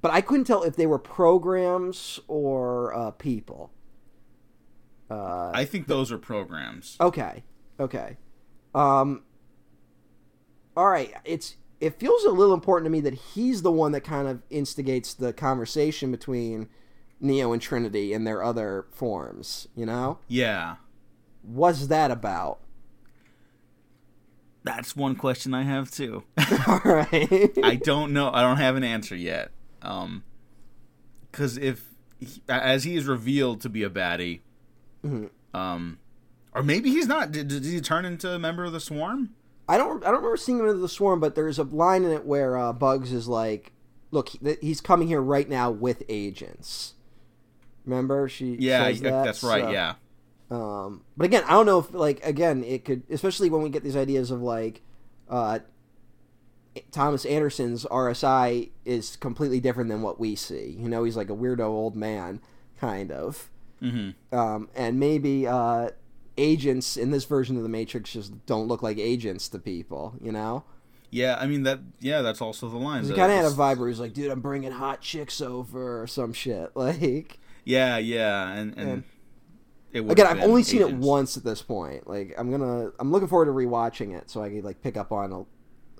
but 0.00 0.10
I 0.10 0.20
couldn't 0.20 0.44
tell 0.44 0.62
if 0.62 0.76
they 0.76 0.86
were 0.86 0.98
programs 0.98 2.20
or 2.28 2.94
uh, 2.94 3.10
people. 3.12 3.72
Uh, 5.10 5.50
I 5.54 5.64
think 5.64 5.86
those 5.86 6.10
are 6.10 6.18
programs. 6.18 6.96
okay, 7.00 7.44
okay. 7.78 8.16
Um, 8.74 9.22
all 10.76 10.88
right. 10.88 11.12
It's 11.24 11.56
it 11.80 11.98
feels 11.98 12.24
a 12.24 12.30
little 12.30 12.54
important 12.54 12.86
to 12.86 12.90
me 12.90 13.00
that 13.00 13.14
he's 13.14 13.62
the 13.62 13.72
one 13.72 13.92
that 13.92 14.02
kind 14.02 14.28
of 14.28 14.42
instigates 14.50 15.14
the 15.14 15.32
conversation 15.32 16.10
between 16.10 16.68
Neo 17.20 17.52
and 17.52 17.60
Trinity 17.62 18.12
in 18.12 18.24
their 18.24 18.42
other 18.42 18.86
forms. 18.90 19.68
You 19.74 19.86
know, 19.86 20.18
Yeah. 20.28 20.76
what's 21.42 21.86
that 21.88 22.10
about? 22.10 22.58
That's 24.64 24.96
one 24.96 25.14
question 25.14 25.54
I 25.54 25.62
have 25.62 25.90
too. 25.90 26.24
all 26.66 26.80
right. 26.84 27.50
I 27.62 27.76
don't 27.76 28.12
know. 28.12 28.30
I 28.32 28.42
don't 28.42 28.56
have 28.56 28.76
an 28.76 28.82
answer 28.84 29.14
yet. 29.14 29.50
Um, 29.82 30.24
because 31.30 31.56
if 31.58 31.84
he, 32.18 32.42
as 32.48 32.84
he 32.84 32.96
is 32.96 33.04
revealed 33.06 33.60
to 33.60 33.68
be 33.68 33.82
a 33.82 33.90
baddie, 33.90 34.40
Mhm. 35.04 35.30
um, 35.54 35.98
or 36.52 36.62
maybe 36.62 36.90
he's 36.90 37.06
not. 37.06 37.30
Did, 37.30 37.48
did 37.48 37.64
he 37.64 37.80
turn 37.80 38.04
into 38.04 38.30
a 38.32 38.38
member 38.38 38.64
of 38.64 38.72
the 38.72 38.80
swarm? 38.80 39.34
I 39.68 39.76
don't 39.76 40.02
I 40.02 40.06
don't 40.06 40.16
remember 40.16 40.36
seeing 40.36 40.58
him 40.58 40.66
into 40.66 40.78
the 40.80 40.88
swarm, 40.88 41.20
but 41.20 41.34
there's 41.34 41.58
a 41.58 41.64
line 41.64 42.02
in 42.04 42.10
it 42.10 42.24
where 42.24 42.56
uh, 42.56 42.72
Bugs 42.72 43.12
is 43.12 43.28
like, 43.28 43.72
"Look, 44.10 44.30
he's 44.60 44.80
coming 44.80 45.06
here 45.08 45.20
right 45.20 45.48
now 45.48 45.70
with 45.70 46.02
agents." 46.08 46.94
Remember, 47.86 48.28
she 48.28 48.56
Yeah, 48.58 48.90
that, 48.92 49.02
that's 49.24 49.42
right. 49.42 49.62
so- 49.64 49.70
yeah. 49.70 49.94
Um, 50.50 51.02
but 51.16 51.24
again, 51.24 51.42
I 51.46 51.50
don't 51.52 51.66
know 51.66 51.78
if 51.80 51.92
like 51.92 52.24
again 52.24 52.62
it 52.62 52.84
could, 52.84 53.02
especially 53.10 53.48
when 53.50 53.62
we 53.62 53.68
get 53.70 53.82
these 53.82 53.96
ideas 53.96 54.30
of 54.30 54.42
like, 54.42 54.82
uh, 55.28 55.58
Thomas 56.90 57.24
Anderson's 57.24 57.84
RSI 57.86 58.70
is 58.84 59.16
completely 59.16 59.60
different 59.60 59.88
than 59.88 60.02
what 60.02 60.20
we 60.20 60.34
see. 60.36 60.76
You 60.78 60.88
know, 60.88 61.04
he's 61.04 61.16
like 61.16 61.30
a 61.30 61.34
weirdo 61.34 61.60
old 61.64 61.96
man, 61.96 62.40
kind 62.78 63.10
of. 63.10 63.48
hmm 63.80 64.10
Um, 64.30 64.68
and 64.74 65.00
maybe 65.00 65.46
uh, 65.46 65.90
agents 66.36 66.96
in 66.96 67.10
this 67.10 67.24
version 67.24 67.56
of 67.56 67.62
the 67.62 67.68
Matrix 67.68 68.12
just 68.12 68.46
don't 68.46 68.68
look 68.68 68.82
like 68.82 68.98
agents 68.98 69.48
to 69.48 69.58
people. 69.58 70.14
You 70.20 70.32
know. 70.32 70.64
Yeah, 71.10 71.36
I 71.40 71.46
mean 71.46 71.62
that. 71.62 71.80
Yeah, 72.00 72.20
that's 72.22 72.40
also 72.42 72.68
the 72.68 72.76
line. 72.76 73.04
He 73.04 73.14
kind 73.14 73.32
of 73.32 73.36
had 73.38 73.46
a 73.46 73.50
vibe 73.50 73.78
where 73.78 73.88
he's 73.88 74.00
like, 74.00 74.12
"Dude, 74.12 74.30
I'm 74.30 74.40
bringing 74.40 74.72
hot 74.72 75.00
chicks 75.00 75.40
over" 75.40 76.02
or 76.02 76.06
some 76.06 76.32
shit. 76.32 76.70
Like, 76.76 77.38
Yeah, 77.66 77.98
yeah, 77.98 78.52
and 78.52 78.72
and 78.78 78.88
And- 78.88 79.02
it 79.92 80.10
again, 80.10 80.26
I've 80.26 80.40
only 80.42 80.62
seen 80.62 80.80
it 80.82 80.94
once 80.94 81.36
at 81.36 81.44
this 81.44 81.60
point. 81.62 82.06
Like, 82.08 82.34
I'm 82.38 82.50
gonna, 82.50 82.92
I'm 82.98 83.10
looking 83.10 83.28
forward 83.28 83.46
to 83.46 83.50
rewatching 83.52 84.16
it 84.16 84.30
so 84.30 84.42
I 84.42 84.48
can 84.50 84.62
like 84.62 84.80
pick 84.82 84.96
up 84.96 85.10
on 85.12 85.32
a, 85.32 85.44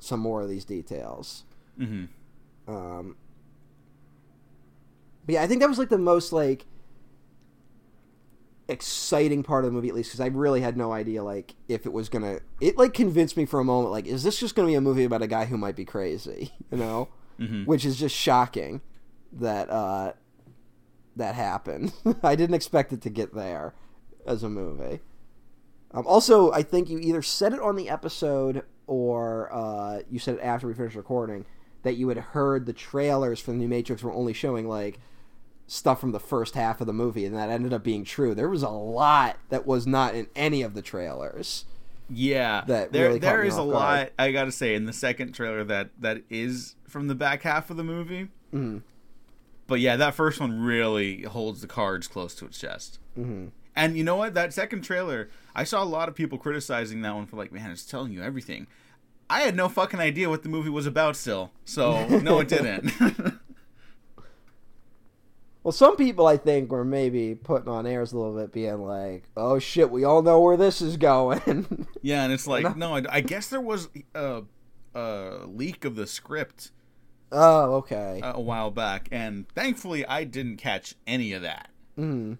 some 0.00 0.20
more 0.20 0.40
of 0.42 0.48
these 0.48 0.64
details. 0.64 1.44
Mhm. 1.78 2.08
Um, 2.68 3.16
but 5.26 5.34
yeah, 5.34 5.42
I 5.42 5.46
think 5.46 5.60
that 5.60 5.68
was 5.68 5.78
like 5.78 5.88
the 5.88 5.98
most 5.98 6.32
like 6.32 6.66
exciting 8.68 9.42
part 9.42 9.64
of 9.64 9.70
the 9.70 9.74
movie, 9.74 9.88
at 9.88 9.94
least, 9.94 10.10
because 10.10 10.20
I 10.20 10.26
really 10.26 10.60
had 10.60 10.76
no 10.76 10.92
idea 10.92 11.22
like 11.22 11.54
if 11.68 11.86
it 11.86 11.92
was 11.92 12.08
gonna. 12.08 12.40
It 12.60 12.76
like 12.76 12.94
convinced 12.94 13.36
me 13.36 13.44
for 13.46 13.60
a 13.60 13.64
moment, 13.64 13.92
like, 13.92 14.06
is 14.06 14.22
this 14.22 14.38
just 14.38 14.54
gonna 14.54 14.68
be 14.68 14.74
a 14.74 14.80
movie 14.80 15.04
about 15.04 15.22
a 15.22 15.26
guy 15.26 15.44
who 15.46 15.56
might 15.56 15.76
be 15.76 15.84
crazy? 15.84 16.52
You 16.70 16.78
know, 16.78 17.08
Mhm. 17.40 17.66
which 17.66 17.84
is 17.84 17.96
just 17.96 18.14
shocking 18.14 18.80
that 19.32 19.70
uh, 19.70 20.12
that 21.16 21.34
happened. 21.34 21.92
I 22.22 22.36
didn't 22.36 22.54
expect 22.54 22.92
it 22.92 23.00
to 23.02 23.10
get 23.10 23.34
there 23.34 23.74
as 24.26 24.42
a 24.42 24.48
movie. 24.48 25.00
Um, 25.92 26.06
also, 26.06 26.52
I 26.52 26.62
think 26.62 26.88
you 26.90 26.98
either 26.98 27.22
said 27.22 27.52
it 27.52 27.60
on 27.60 27.76
the 27.76 27.88
episode 27.88 28.62
or 28.86 29.52
uh, 29.52 30.00
you 30.10 30.18
said 30.18 30.36
it 30.36 30.40
after 30.42 30.66
we 30.66 30.74
finished 30.74 30.96
recording 30.96 31.46
that 31.82 31.94
you 31.94 32.08
had 32.08 32.18
heard 32.18 32.66
the 32.66 32.72
trailers 32.72 33.40
for 33.40 33.52
the 33.52 33.56
New 33.56 33.68
Matrix 33.68 34.02
were 34.02 34.12
only 34.12 34.32
showing 34.32 34.68
like 34.68 34.98
stuff 35.68 36.00
from 36.00 36.12
the 36.12 36.20
first 36.20 36.54
half 36.54 36.80
of 36.80 36.86
the 36.86 36.92
movie, 36.92 37.24
and 37.24 37.34
that 37.36 37.48
ended 37.48 37.72
up 37.72 37.82
being 37.82 38.04
true. 38.04 38.34
There 38.34 38.48
was 38.48 38.62
a 38.62 38.68
lot 38.68 39.36
that 39.48 39.66
was 39.66 39.86
not 39.86 40.14
in 40.14 40.26
any 40.36 40.62
of 40.62 40.74
the 40.74 40.82
trailers. 40.82 41.64
Yeah, 42.08 42.62
that 42.68 42.92
there 42.92 43.08
really 43.08 43.18
there 43.18 43.42
is 43.42 43.56
a 43.56 43.62
lot. 43.62 44.10
I 44.18 44.30
gotta 44.30 44.52
say, 44.52 44.74
in 44.74 44.84
the 44.84 44.92
second 44.92 45.32
trailer, 45.32 45.64
that 45.64 45.90
that 46.00 46.22
is 46.30 46.76
from 46.86 47.08
the 47.08 47.16
back 47.16 47.42
half 47.42 47.70
of 47.70 47.76
the 47.76 47.82
movie. 47.84 48.28
Mhm. 48.52 48.82
But 49.66 49.80
yeah, 49.80 49.96
that 49.96 50.14
first 50.14 50.40
one 50.40 50.60
really 50.62 51.22
holds 51.22 51.60
the 51.60 51.66
cards 51.66 52.06
close 52.08 52.34
to 52.36 52.46
its 52.46 52.58
chest. 52.58 52.98
Mhm. 53.18 53.50
And 53.74 53.96
you 53.96 54.04
know 54.04 54.16
what? 54.16 54.34
That 54.34 54.54
second 54.54 54.82
trailer, 54.82 55.28
I 55.54 55.64
saw 55.64 55.82
a 55.82 55.84
lot 55.84 56.08
of 56.08 56.14
people 56.14 56.38
criticizing 56.38 57.02
that 57.02 57.14
one 57.14 57.26
for 57.26 57.36
like, 57.36 57.52
man, 57.52 57.70
it's 57.70 57.84
telling 57.84 58.12
you 58.12 58.22
everything. 58.22 58.66
I 59.28 59.40
had 59.40 59.56
no 59.56 59.68
fucking 59.68 59.98
idea 60.00 60.28
what 60.30 60.44
the 60.44 60.48
movie 60.48 60.70
was 60.70 60.86
about 60.86 61.16
still. 61.16 61.50
So 61.64 62.06
no, 62.08 62.38
it 62.40 62.48
didn't. 62.48 62.92
Well, 65.62 65.72
some 65.72 65.96
people 65.96 66.28
I 66.28 66.36
think 66.36 66.70
were 66.70 66.84
maybe 66.84 67.34
putting 67.34 67.68
on 67.68 67.88
airs 67.88 68.12
a 68.12 68.16
little 68.18 68.36
bit, 68.36 68.52
being 68.52 68.82
like, 68.82 69.24
"Oh 69.36 69.58
shit, 69.58 69.90
we 69.90 70.04
all 70.04 70.22
know 70.22 70.38
where 70.40 70.56
this 70.56 70.80
is 70.80 70.96
going." 70.96 71.88
yeah, 72.02 72.22
and 72.22 72.32
it's 72.32 72.46
like, 72.56 72.76
no, 72.76 72.94
I, 72.94 73.02
I 73.10 73.20
guess 73.20 73.48
there 73.48 73.60
was 73.60 73.88
a, 74.14 74.42
a 74.94 75.38
leak 75.44 75.84
of 75.84 75.96
the 75.96 76.06
script 76.06 76.70
oh, 77.32 77.74
okay. 77.76 78.20
a 78.22 78.40
while 78.40 78.70
back, 78.70 79.08
and 79.10 79.48
thankfully 79.50 80.06
I 80.06 80.24
didn't 80.24 80.56
catch 80.56 80.94
any 81.06 81.32
of 81.32 81.42
that. 81.42 81.68
mm. 81.98 82.38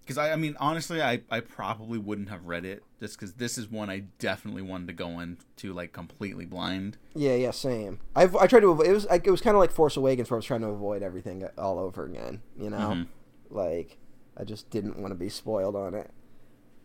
Because 0.00 0.16
I, 0.16 0.32
I 0.32 0.36
mean, 0.36 0.56
honestly, 0.58 1.02
I, 1.02 1.20
I 1.30 1.40
probably 1.40 1.98
wouldn't 1.98 2.30
have 2.30 2.46
read 2.46 2.64
it 2.64 2.82
just 2.98 3.18
because 3.18 3.34
this 3.34 3.58
is 3.58 3.68
one 3.70 3.90
I 3.90 4.04
definitely 4.18 4.62
wanted 4.62 4.86
to 4.86 4.94
go 4.94 5.20
into 5.20 5.74
like 5.74 5.92
completely 5.92 6.46
blind. 6.46 6.96
Yeah, 7.14 7.34
yeah, 7.34 7.50
same. 7.50 8.00
I've 8.16 8.34
I 8.34 8.46
tried 8.46 8.60
to 8.60 8.68
avoid. 8.70 8.86
It 8.86 8.92
was 8.94 9.04
like 9.06 9.26
it 9.26 9.30
was 9.30 9.42
kind 9.42 9.54
of 9.54 9.60
like 9.60 9.70
Force 9.70 9.98
Awakens, 9.98 10.30
where 10.30 10.36
I 10.36 10.38
was 10.38 10.46
trying 10.46 10.62
to 10.62 10.68
avoid 10.68 11.02
everything 11.02 11.46
all 11.58 11.78
over 11.78 12.06
again. 12.06 12.40
You 12.58 12.70
know, 12.70 12.78
Mhm. 12.78 13.06
like 13.50 13.98
I 14.34 14.44
just 14.44 14.70
didn't 14.70 14.98
want 14.98 15.10
to 15.10 15.14
be 15.14 15.28
spoiled 15.28 15.76
on 15.76 15.94
it. 15.94 16.10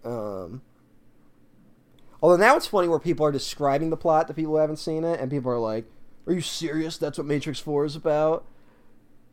Um. 0.04 0.62
Although 2.22 2.38
now 2.38 2.58
it's 2.58 2.68
funny 2.68 2.90
where 2.90 3.00
people 3.00 3.26
are 3.26 3.32
describing 3.32 3.90
the 3.90 3.98
plot 3.98 4.28
to 4.28 4.34
people 4.34 4.54
who 4.54 4.58
haven't 4.60 4.78
seen 4.80 5.06
it, 5.06 5.20
and 5.22 5.32
people 5.32 5.50
are 5.50 5.60
like, 5.60 5.86
"Are 6.28 6.34
you 6.34 6.42
serious? 6.42 6.98
That's 6.98 7.18
what 7.18 7.28
Matrix 7.28 7.60
Four 7.60 7.86
is 7.86 7.96
about?" 7.96 8.46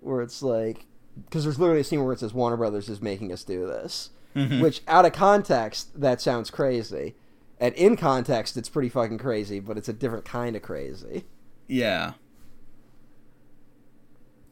where 0.01 0.23
it's 0.23 0.43
like 0.43 0.87
because 1.27 1.45
there's 1.45 1.59
literally 1.59 1.83
a 1.83 1.85
scene 1.85 2.03
where 2.03 2.13
it 2.15 2.21
says 2.21 2.33
Warner 2.33 2.57
Brothers 2.57 2.89
is 2.89 3.03
making 3.03 3.33
us 3.33 3.45
do 3.45 3.67
this, 3.67 4.11
Mm-hmm. 4.35 4.61
which 4.61 4.81
out 4.89 5.05
of 5.05 5.13
context 5.13 6.01
that 6.01 6.21
sounds 6.21 6.51
crazy, 6.51 7.15
and 7.59 7.75
in 7.75 7.97
context 7.97 8.57
it's 8.57 8.69
pretty 8.69 8.89
fucking 8.89 9.19
crazy, 9.19 9.61
but 9.61 9.77
it's 9.77 9.89
a 9.89 9.93
different 9.93 10.25
kind 10.25 10.55
of 10.57 10.63
crazy. 10.63 11.25
Yeah. 11.69 12.13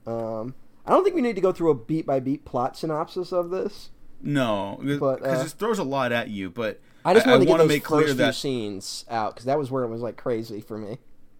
Um, 0.07 0.55
I 0.87 0.91
don't 0.93 1.05
think 1.05 1.15
we 1.17 1.23
need 1.23 1.37
to 1.37 1.41
go 1.43 1.53
through 1.53 1.71
a 1.71 1.75
beat 1.75 2.07
by 2.07 2.19
beat 2.21 2.45
plot 2.45 2.77
synopsis 2.77 3.33
of 3.33 3.51
this. 3.51 3.91
No, 4.21 4.81
because 4.83 5.23
uh, 5.43 5.45
it 5.45 5.51
throws 5.53 5.79
a 5.79 5.85
lot 5.85 6.13
at 6.13 6.29
you. 6.29 6.51
But 6.51 6.81
I 7.05 7.15
just 7.15 7.27
wanted 7.27 7.41
to 7.41 7.47
get 7.47 7.59
those 7.59 7.69
make 7.69 7.83
first 7.87 8.05
clear 8.07 8.15
few 8.15 8.33
scenes 8.33 9.05
out 9.09 9.35
because 9.35 9.45
that 9.47 9.59
was 9.59 9.71
where 9.71 9.85
it 9.85 9.89
was 9.89 10.01
like 10.01 10.17
crazy 10.17 10.61
for 10.61 10.77
me. 10.77 10.99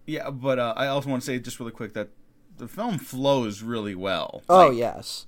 Yeah. 0.09 0.29
But 0.29 0.59
uh, 0.59 0.73
I 0.75 0.87
also 0.87 1.09
want 1.09 1.21
to 1.21 1.25
say 1.25 1.39
just 1.39 1.59
really 1.59 1.71
quick 1.71 1.93
that 1.93 2.09
the 2.57 2.67
film 2.67 2.97
flows 2.97 3.61
really 3.61 3.95
well. 3.95 4.43
Oh 4.49 4.67
Like- 4.67 4.77
yes, 4.77 5.25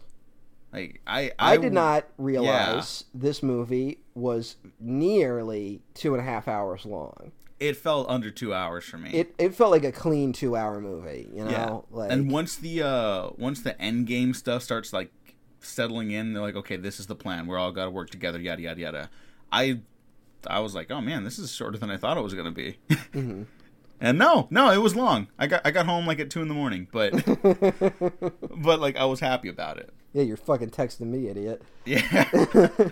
Like 0.71 1.01
I, 1.07 1.31
I, 1.39 1.57
did 1.57 1.73
not 1.73 2.05
realize 2.17 3.05
this 3.13 3.41
movie 3.41 3.99
was 4.13 4.57
nearly 4.79 5.81
two 5.93 6.13
and 6.13 6.21
a 6.21 6.25
half 6.25 6.47
hours 6.47 6.85
long. 6.85 7.31
It 7.59 7.77
felt 7.77 8.09
under 8.09 8.31
two 8.31 8.53
hours 8.53 8.85
for 8.85 8.97
me. 8.97 9.11
It 9.11 9.35
it 9.37 9.53
felt 9.53 9.69
like 9.71 9.83
a 9.83 9.91
clean 9.91 10.33
two 10.33 10.55
hour 10.55 10.81
movie. 10.81 11.29
You 11.31 11.45
know, 11.45 11.51
yeah. 11.51 11.79
like 11.91 12.11
and 12.11 12.31
once 12.31 12.55
the 12.55 12.81
uh 12.81 13.29
once 13.37 13.61
the 13.61 13.79
end 13.79 14.07
game 14.07 14.33
stuff 14.33 14.63
starts 14.63 14.91
like 14.91 15.11
settling 15.59 16.09
in, 16.09 16.33
they're 16.33 16.41
like, 16.41 16.55
okay, 16.55 16.75
this 16.75 16.99
is 16.99 17.05
the 17.05 17.15
plan. 17.15 17.45
We're 17.45 17.59
all 17.59 17.71
got 17.71 17.85
to 17.85 17.91
work 17.91 18.09
together. 18.09 18.39
Yada 18.39 18.63
yada 18.63 18.81
yada. 18.81 19.09
I 19.51 19.81
I 20.47 20.59
was 20.59 20.73
like, 20.73 20.89
oh 20.89 21.01
man, 21.01 21.23
this 21.23 21.37
is 21.37 21.51
shorter 21.51 21.77
than 21.77 21.91
I 21.91 21.97
thought 21.97 22.17
it 22.17 22.21
was 22.21 22.33
gonna 22.33 22.51
be. 22.51 22.77
Mm-hmm. 23.13 23.43
And 24.01 24.17
no, 24.17 24.47
no, 24.49 24.71
it 24.71 24.79
was 24.79 24.95
long. 24.95 25.27
I 25.37 25.45
got 25.47 25.61
I 25.63 25.71
got 25.71 25.85
home 25.85 26.07
like 26.07 26.19
at 26.19 26.29
two 26.31 26.41
in 26.41 26.47
the 26.47 26.53
morning, 26.55 26.87
but 26.91 27.13
but 28.57 28.79
like 28.79 28.97
I 28.97 29.05
was 29.05 29.19
happy 29.19 29.47
about 29.47 29.77
it. 29.77 29.93
yeah, 30.13 30.23
you're 30.23 30.37
fucking 30.37 30.71
texting 30.71 31.07
me, 31.07 31.27
idiot. 31.29 31.61
Yeah. 31.85 32.29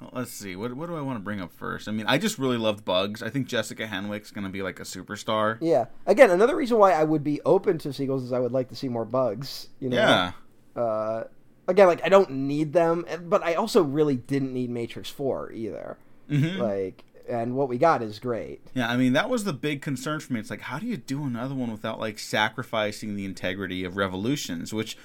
Well, 0.00 0.10
let's 0.14 0.30
see. 0.32 0.56
What 0.56 0.72
what 0.72 0.86
do 0.88 0.96
I 0.96 1.02
want 1.02 1.18
to 1.18 1.22
bring 1.22 1.42
up 1.42 1.52
first? 1.52 1.86
I 1.86 1.92
mean, 1.92 2.06
I 2.06 2.16
just 2.16 2.38
really 2.38 2.56
loved 2.56 2.86
Bugs. 2.86 3.22
I 3.22 3.28
think 3.28 3.46
Jessica 3.46 3.86
Henwick's 3.86 4.30
gonna 4.30 4.48
be 4.48 4.62
like 4.62 4.80
a 4.80 4.84
superstar. 4.84 5.58
Yeah. 5.60 5.88
Again, 6.06 6.30
another 6.30 6.56
reason 6.56 6.78
why 6.78 6.92
I 6.92 7.04
would 7.04 7.22
be 7.22 7.42
open 7.44 7.76
to 7.80 7.92
sequels 7.92 8.22
is 8.24 8.32
I 8.32 8.38
would 8.38 8.50
like 8.50 8.70
to 8.70 8.74
see 8.74 8.88
more 8.88 9.04
bugs. 9.04 9.68
You 9.78 9.90
know. 9.90 9.96
Yeah. 9.96 10.32
Uh, 10.74 11.24
again, 11.68 11.86
like 11.86 12.00
I 12.02 12.08
don't 12.08 12.30
need 12.30 12.72
them, 12.72 13.04
but 13.26 13.42
I 13.42 13.52
also 13.56 13.82
really 13.82 14.16
didn't 14.16 14.54
need 14.54 14.70
Matrix 14.70 15.10
Four 15.10 15.52
either. 15.52 15.98
Mhm. 16.30 16.56
Like, 16.56 17.04
and 17.30 17.54
what 17.54 17.68
we 17.68 17.78
got 17.78 18.02
is 18.02 18.18
great. 18.18 18.60
Yeah, 18.74 18.90
I 18.90 18.96
mean 18.96 19.12
that 19.14 19.30
was 19.30 19.44
the 19.44 19.52
big 19.52 19.82
concern 19.82 20.20
for 20.20 20.32
me. 20.32 20.40
It's 20.40 20.50
like, 20.50 20.62
how 20.62 20.78
do 20.78 20.86
you 20.86 20.96
do 20.96 21.24
another 21.24 21.54
one 21.54 21.70
without 21.70 22.00
like 22.00 22.18
sacrificing 22.18 23.16
the 23.16 23.24
integrity 23.24 23.84
of 23.84 23.96
Revolutions, 23.96 24.74
which 24.74 24.96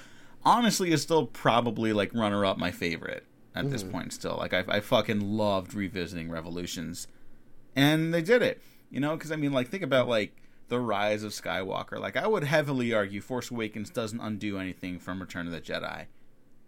honestly 0.44 0.92
is 0.92 1.02
still 1.02 1.26
probably 1.26 1.92
like 1.92 2.14
runner 2.14 2.44
up 2.44 2.58
my 2.58 2.70
favorite 2.70 3.26
at 3.54 3.70
this 3.70 3.82
mm-hmm. 3.82 3.92
point. 3.92 4.12
Still, 4.12 4.36
like 4.36 4.54
I, 4.54 4.64
I 4.68 4.80
fucking 4.80 5.20
loved 5.20 5.74
revisiting 5.74 6.30
Revolutions, 6.30 7.08
and 7.74 8.14
they 8.14 8.22
did 8.22 8.42
it. 8.42 8.62
You 8.90 9.00
know, 9.00 9.16
because 9.16 9.32
I 9.32 9.36
mean, 9.36 9.52
like 9.52 9.68
think 9.68 9.82
about 9.82 10.08
like 10.08 10.36
the 10.68 10.78
rise 10.78 11.22
of 11.22 11.32
Skywalker. 11.32 11.98
Like 11.98 12.16
I 12.16 12.26
would 12.26 12.44
heavily 12.44 12.94
argue 12.94 13.20
Force 13.20 13.50
Awakens 13.50 13.90
doesn't 13.90 14.20
undo 14.20 14.58
anything 14.58 14.98
from 14.98 15.20
Return 15.20 15.46
of 15.46 15.52
the 15.52 15.60
Jedi, 15.60 16.06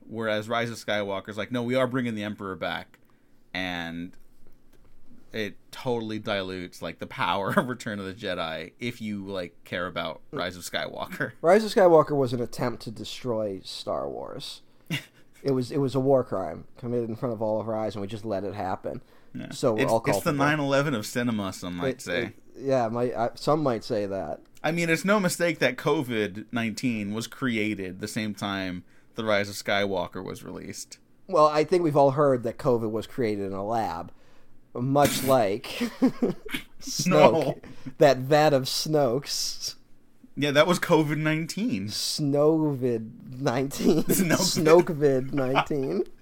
whereas 0.06 0.48
Rise 0.48 0.70
of 0.70 0.76
Skywalker 0.76 1.28
is 1.28 1.38
like, 1.38 1.52
no, 1.52 1.62
we 1.62 1.74
are 1.74 1.86
bringing 1.86 2.14
the 2.14 2.24
Emperor 2.24 2.56
back, 2.56 2.98
and 3.54 4.16
it 5.32 5.56
totally 5.70 6.18
dilutes 6.18 6.80
like 6.82 6.98
the 6.98 7.06
power 7.06 7.50
of 7.56 7.68
Return 7.68 7.98
of 7.98 8.06
the 8.06 8.14
Jedi 8.14 8.72
if 8.80 9.00
you 9.00 9.24
like 9.26 9.54
care 9.64 9.86
about 9.86 10.20
Rise 10.32 10.56
of 10.56 10.62
Skywalker. 10.62 11.32
Rise 11.42 11.64
of 11.64 11.72
Skywalker 11.74 12.16
was 12.16 12.32
an 12.32 12.40
attempt 12.40 12.82
to 12.82 12.90
destroy 12.90 13.60
Star 13.64 14.08
Wars. 14.08 14.62
it 15.42 15.52
was 15.52 15.70
it 15.70 15.78
was 15.78 15.94
a 15.94 16.00
war 16.00 16.24
crime 16.24 16.64
committed 16.76 17.08
in 17.08 17.16
front 17.16 17.32
of 17.32 17.42
all 17.42 17.60
of 17.60 17.68
our 17.68 17.76
eyes, 17.76 17.94
and 17.94 18.02
we 18.02 18.08
just 18.08 18.24
let 18.24 18.44
it 18.44 18.54
happen. 18.54 19.02
Yeah. 19.34 19.50
So 19.50 19.74
we're 19.74 19.82
it's, 19.82 19.92
all 19.92 20.02
it's 20.06 20.20
the 20.20 20.32
culpable. 20.34 20.68
9/11 20.70 20.96
of 20.96 21.06
cinema, 21.06 21.52
some 21.52 21.76
might 21.76 21.96
It- 21.96 22.00
say. 22.02 22.22
it- 22.24 22.34
yeah, 22.60 22.88
my, 22.88 23.04
I, 23.14 23.30
some 23.36 23.62
might 23.62 23.84
say 23.84 24.04
that. 24.06 24.40
I 24.64 24.72
mean, 24.72 24.90
it's 24.90 25.04
no 25.04 25.20
mistake 25.20 25.60
that 25.60 25.76
COVID 25.76 26.46
19 26.50 27.14
was 27.14 27.28
created 27.28 28.00
the 28.00 28.08
same 28.08 28.34
time 28.34 28.82
the 29.14 29.24
Rise 29.24 29.48
of 29.48 29.54
Skywalker 29.54 30.24
was 30.24 30.42
released. 30.42 30.98
Well, 31.28 31.46
I 31.46 31.62
think 31.62 31.84
we've 31.84 31.96
all 31.96 32.12
heard 32.12 32.42
that 32.42 32.58
COVID 32.58 32.90
was 32.90 33.06
created 33.06 33.46
in 33.46 33.52
a 33.52 33.64
lab, 33.64 34.10
much 34.82 35.24
like 35.24 35.64
Snoke, 36.80 37.06
No. 37.08 37.58
that 37.98 38.18
vat 38.18 38.52
of 38.52 38.64
Snokes. 38.64 39.74
Yeah, 40.36 40.52
that 40.52 40.66
was 40.66 40.78
COVID 40.78 41.16
19. 41.18 41.88
Snowvid 41.88 43.40
nineteen. 43.40 44.02
Snokevid. 44.04 45.32
Nineteen. 45.32 46.04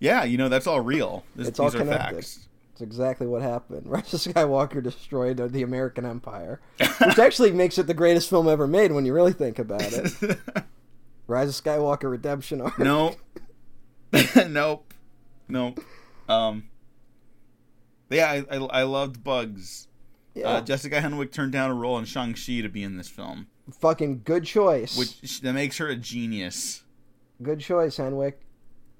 Yeah, 0.00 0.24
you 0.24 0.36
know, 0.36 0.48
that's 0.50 0.66
all 0.66 0.80
real. 0.80 1.24
This, 1.34 1.48
It's 1.48 1.58
all 1.58 1.70
connected. 1.70 2.16
facts. 2.16 2.46
It's 2.72 2.82
exactly 2.82 3.26
what 3.26 3.40
happened. 3.40 3.86
Rise 3.86 4.12
of 4.12 4.20
Skywalker 4.34 4.82
destroyed 4.82 5.36
the 5.52 5.62
American 5.62 6.04
Empire, 6.04 6.60
which 6.78 7.18
actually 7.18 7.52
makes 7.52 7.78
it 7.78 7.86
the 7.86 7.94
greatest 7.94 8.28
film 8.28 8.46
ever 8.48 8.66
made 8.66 8.92
when 8.92 9.06
you 9.06 9.14
really 9.14 9.32
think 9.32 9.58
about 9.58 9.80
it. 9.82 10.38
Rise 11.26 11.48
of 11.58 11.64
Skywalker 11.64 12.10
Redemption 12.10 12.60
arc. 12.60 12.78
No. 12.78 13.14
nope. 14.46 14.92
Nope. 15.48 15.80
Um. 16.28 16.64
Yeah, 18.10 18.30
I, 18.50 18.56
I, 18.56 18.56
I 18.56 18.82
loved 18.82 19.24
Bugs. 19.24 19.88
Yeah, 20.34 20.48
Uh, 20.48 20.60
Jessica 20.60 21.00
Henwick 21.00 21.30
turned 21.32 21.52
down 21.52 21.70
a 21.70 21.74
role 21.74 21.96
in 21.98 22.04
Shang 22.04 22.34
Chi 22.34 22.60
to 22.60 22.68
be 22.68 22.82
in 22.82 22.96
this 22.96 23.08
film, 23.08 23.46
fucking 23.80 24.22
good 24.24 24.44
choice. 24.44 24.96
which 24.96 25.40
that 25.40 25.52
makes 25.52 25.78
her 25.78 25.88
a 25.88 25.96
genius. 25.96 26.82
Good 27.42 27.60
choice, 27.60 27.96
Henwick. 27.98 28.34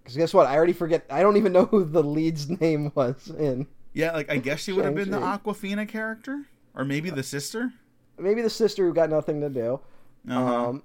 Because 0.02 0.16
guess 0.16 0.34
what? 0.34 0.46
I 0.46 0.54
already 0.56 0.72
forget. 0.72 1.06
I 1.10 1.22
don't 1.22 1.36
even 1.36 1.52
know 1.52 1.64
who 1.64 1.84
the 1.84 2.02
lead's 2.04 2.48
name 2.60 2.92
was 2.94 3.30
in. 3.38 3.66
Yeah, 3.92 4.12
like 4.12 4.30
I 4.30 4.36
guess 4.36 4.60
she 4.60 4.72
would 4.72 4.84
have 4.84 4.94
been 4.94 5.10
the 5.10 5.18
Awkwafina 5.18 5.88
character, 5.88 6.46
or 6.74 6.84
maybe 6.84 7.10
the 7.10 7.22
sister. 7.22 7.72
Maybe 8.18 8.42
the 8.42 8.50
sister 8.50 8.86
who 8.86 8.94
got 8.94 9.10
nothing 9.10 9.40
to 9.40 9.48
do. 9.48 9.80
Uh-huh. 10.28 10.68
Um, 10.68 10.82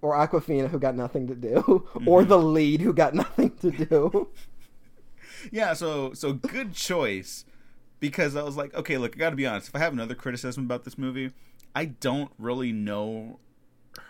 or 0.00 0.14
Awkwafina 0.14 0.68
who 0.68 0.78
got 0.78 0.94
nothing 0.96 1.26
to 1.28 1.34
do. 1.34 1.86
or 2.06 2.24
the 2.24 2.38
lead 2.38 2.80
who 2.80 2.92
got 2.94 3.14
nothing 3.24 3.50
to 3.60 3.70
do. 3.70 4.28
Yeah, 5.50 5.72
so 5.74 6.12
so 6.12 6.32
good 6.32 6.72
choice 6.72 7.44
because 8.02 8.34
I 8.36 8.42
was 8.42 8.56
like, 8.56 8.74
okay, 8.74 8.98
look, 8.98 9.14
I 9.16 9.18
got 9.18 9.30
to 9.30 9.36
be 9.36 9.46
honest. 9.46 9.68
If 9.68 9.76
I 9.76 9.78
have 9.78 9.92
another 9.92 10.14
criticism 10.16 10.64
about 10.64 10.82
this 10.84 10.98
movie, 10.98 11.30
I 11.74 11.84
don't 11.86 12.32
really 12.36 12.72
know 12.72 13.38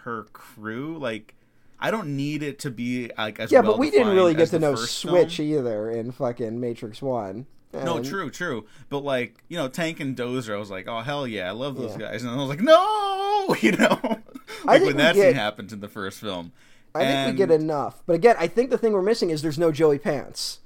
her 0.05 0.25
crew. 0.33 0.97
Like, 0.99 1.35
I 1.79 1.91
don't 1.91 2.17
need 2.17 2.43
it 2.43 2.59
to 2.61 2.71
be 2.71 3.11
like 3.19 3.39
as 3.39 3.53
yeah, 3.53 3.61
but 3.63 3.79
we 3.79 3.91
didn't 3.91 4.15
really 4.15 4.35
get 4.35 4.49
to 4.49 4.59
know 4.59 4.75
Switch 4.77 5.37
film. 5.37 5.49
either 5.49 5.91
in 5.91 6.11
fucking 6.11 6.59
Matrix 6.59 7.03
1. 7.03 7.47
No, 7.75 8.03
true, 8.03 8.31
true. 8.31 8.67
But 8.89 8.99
like, 9.01 9.43
you 9.49 9.57
know, 9.57 9.69
Tank 9.69 10.01
and 10.01 10.17
Dozer, 10.17 10.55
I 10.55 10.59
was 10.59 10.71
like, 10.71 10.89
oh 10.89 11.01
hell 11.01 11.27
yeah, 11.27 11.49
I 11.49 11.53
love 11.53 11.77
those 11.77 11.93
Yeah. 11.93 12.11
guys, 12.11 12.23
and 12.23 12.31
I 12.33 12.37
was 12.37 12.49
like, 12.49 12.61
no, 12.61 13.55
you 13.61 13.73
know, 13.73 13.99
I 14.03 14.17
like 14.65 14.81
think 14.81 14.87
when 14.87 14.97
that 14.97 15.15
get- 15.15 15.23
scene 15.29 15.35
happened 15.35 15.71
in 15.73 15.81
the 15.81 15.89
first 15.89 16.19
film. 16.21 16.53
I 16.95 17.01
think 17.01 17.11
And- 17.11 17.33
we 17.33 17.39
get 17.39 17.51
enough. 17.51 18.03
But 18.07 18.15
again, 18.15 18.37
I 18.39 18.47
think 18.47 18.71
the 18.71 18.79
thing 18.79 18.93
we're 18.93 19.03
missing 19.03 19.31
is 19.31 19.43
there's 19.43 19.59
no 19.59 19.71
Joey 19.73 19.99
Pants. 19.99 20.61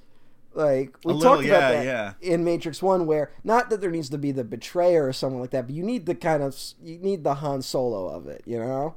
Like 0.56 0.96
we 1.04 1.12
little, 1.12 1.20
talked 1.36 1.46
about 1.46 1.60
yeah, 1.62 1.72
that 1.84 1.84
yeah. 2.22 2.32
in 2.32 2.42
Matrix 2.42 2.82
One, 2.82 3.06
where 3.06 3.30
not 3.44 3.68
that 3.68 3.80
there 3.82 3.90
needs 3.90 4.08
to 4.08 4.16
be 4.18 4.32
the 4.32 4.42
betrayer 4.42 5.06
or 5.06 5.12
someone 5.12 5.40
like 5.42 5.50
that, 5.50 5.66
but 5.66 5.74
you 5.74 5.82
need 5.82 6.06
the 6.06 6.14
kind 6.14 6.42
of 6.42 6.58
you 6.82 6.98
need 6.98 7.24
the 7.24 7.34
Han 7.34 7.60
Solo 7.60 8.08
of 8.08 8.26
it, 8.26 8.42
you 8.46 8.58
know? 8.58 8.94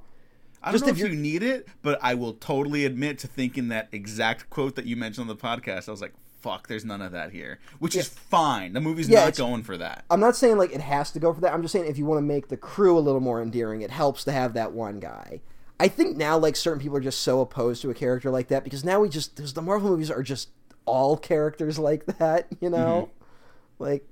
I 0.63 0.71
Just 0.71 0.85
don't 0.85 0.91
if 0.91 0.97
know 0.97 1.05
if, 1.05 1.11
you're- 1.11 1.15
you 1.15 1.21
need 1.21 1.43
it, 1.43 1.67
but 1.81 1.99
I 2.01 2.13
will 2.15 2.33
totally 2.33 2.85
admit 2.85 3.19
to 3.19 3.27
thinking 3.27 3.67
that 3.69 3.89
exact 3.91 4.49
quote 4.49 4.75
that 4.75 4.85
you 4.85 4.95
mentioned 4.95 5.29
on 5.29 5.35
the 5.35 5.41
podcast. 5.41 5.87
I 5.87 5.91
was 5.91 6.01
like, 6.01 6.13
"Fuck, 6.41 6.67
there's 6.69 6.85
none 6.85 7.01
of 7.01 7.11
that 7.11 7.31
here," 7.31 7.59
which 7.79 7.95
is 7.95 8.07
fine. 8.07 8.71
The 8.73 8.79
movie's 8.81 9.09
Yeah, 9.09 9.25
not 9.25 9.35
going 9.35 9.63
for 9.63 9.77
that. 9.77 10.05
I'm 10.09 10.19
not 10.21 10.35
saying 10.37 10.57
like 10.57 10.73
it 10.73 10.81
has 10.81 11.11
to 11.11 11.19
go 11.19 11.33
for 11.33 11.41
that. 11.41 11.53
I'm 11.53 11.61
just 11.61 11.71
saying 11.73 11.85
if 11.87 11.97
you 11.97 12.05
want 12.05 12.19
to 12.19 12.25
make 12.25 12.47
the 12.47 12.57
crew 12.57 12.97
a 12.97 13.01
little 13.01 13.21
more 13.21 13.41
endearing, 13.41 13.81
it 13.81 13.91
helps 13.91 14.23
to 14.23 14.31
have 14.31 14.53
that 14.53 14.71
one 14.71 14.99
guy. 14.99 15.41
I 15.77 15.87
think 15.87 16.17
now 16.17 16.37
like 16.37 16.55
certain 16.57 16.81
people 16.81 16.97
are 16.97 17.01
just 17.01 17.21
so 17.21 17.39
opposed 17.41 17.81
to 17.83 17.89
a 17.89 17.93
character 17.93 18.29
like 18.29 18.49
that 18.49 18.65
because 18.65 18.83
now 18.83 18.99
we 18.99 19.07
just 19.09 19.35
because 19.35 19.53
the 19.53 19.61
Marvel 19.61 19.89
movies 19.89 20.11
are 20.11 20.23
just 20.23 20.49
all 20.89 21.15
characters 21.17 21.77
like 21.79 22.05
that, 22.17 22.47
you 22.59 22.69
know, 22.69 23.09
Mm-hmm. 23.09 23.83
like 23.83 24.05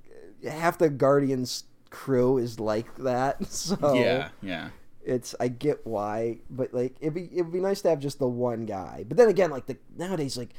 half 0.48 0.78
the 0.78 0.88
Guardians 0.88 1.64
crew 1.90 2.38
is 2.38 2.58
like 2.60 2.94
that. 2.96 3.44
So 3.50 3.94
Yeah, 3.94 4.28
yeah. 4.42 4.70
it's 5.04 5.34
I 5.40 5.48
get 5.48 5.86
why, 5.86 6.38
but 6.50 6.72
like 6.72 6.96
it'd 7.00 7.14
be 7.14 7.28
it'd 7.32 7.52
be 7.52 7.60
nice 7.60 7.82
to 7.82 7.88
have 7.90 7.98
just 8.00 8.18
the 8.18 8.28
one 8.28 8.66
guy. 8.66 9.04
But 9.08 9.16
then 9.16 9.28
again, 9.28 9.50
like 9.50 9.66
the 9.66 9.76
nowadays 9.96 10.36
like 10.36 10.50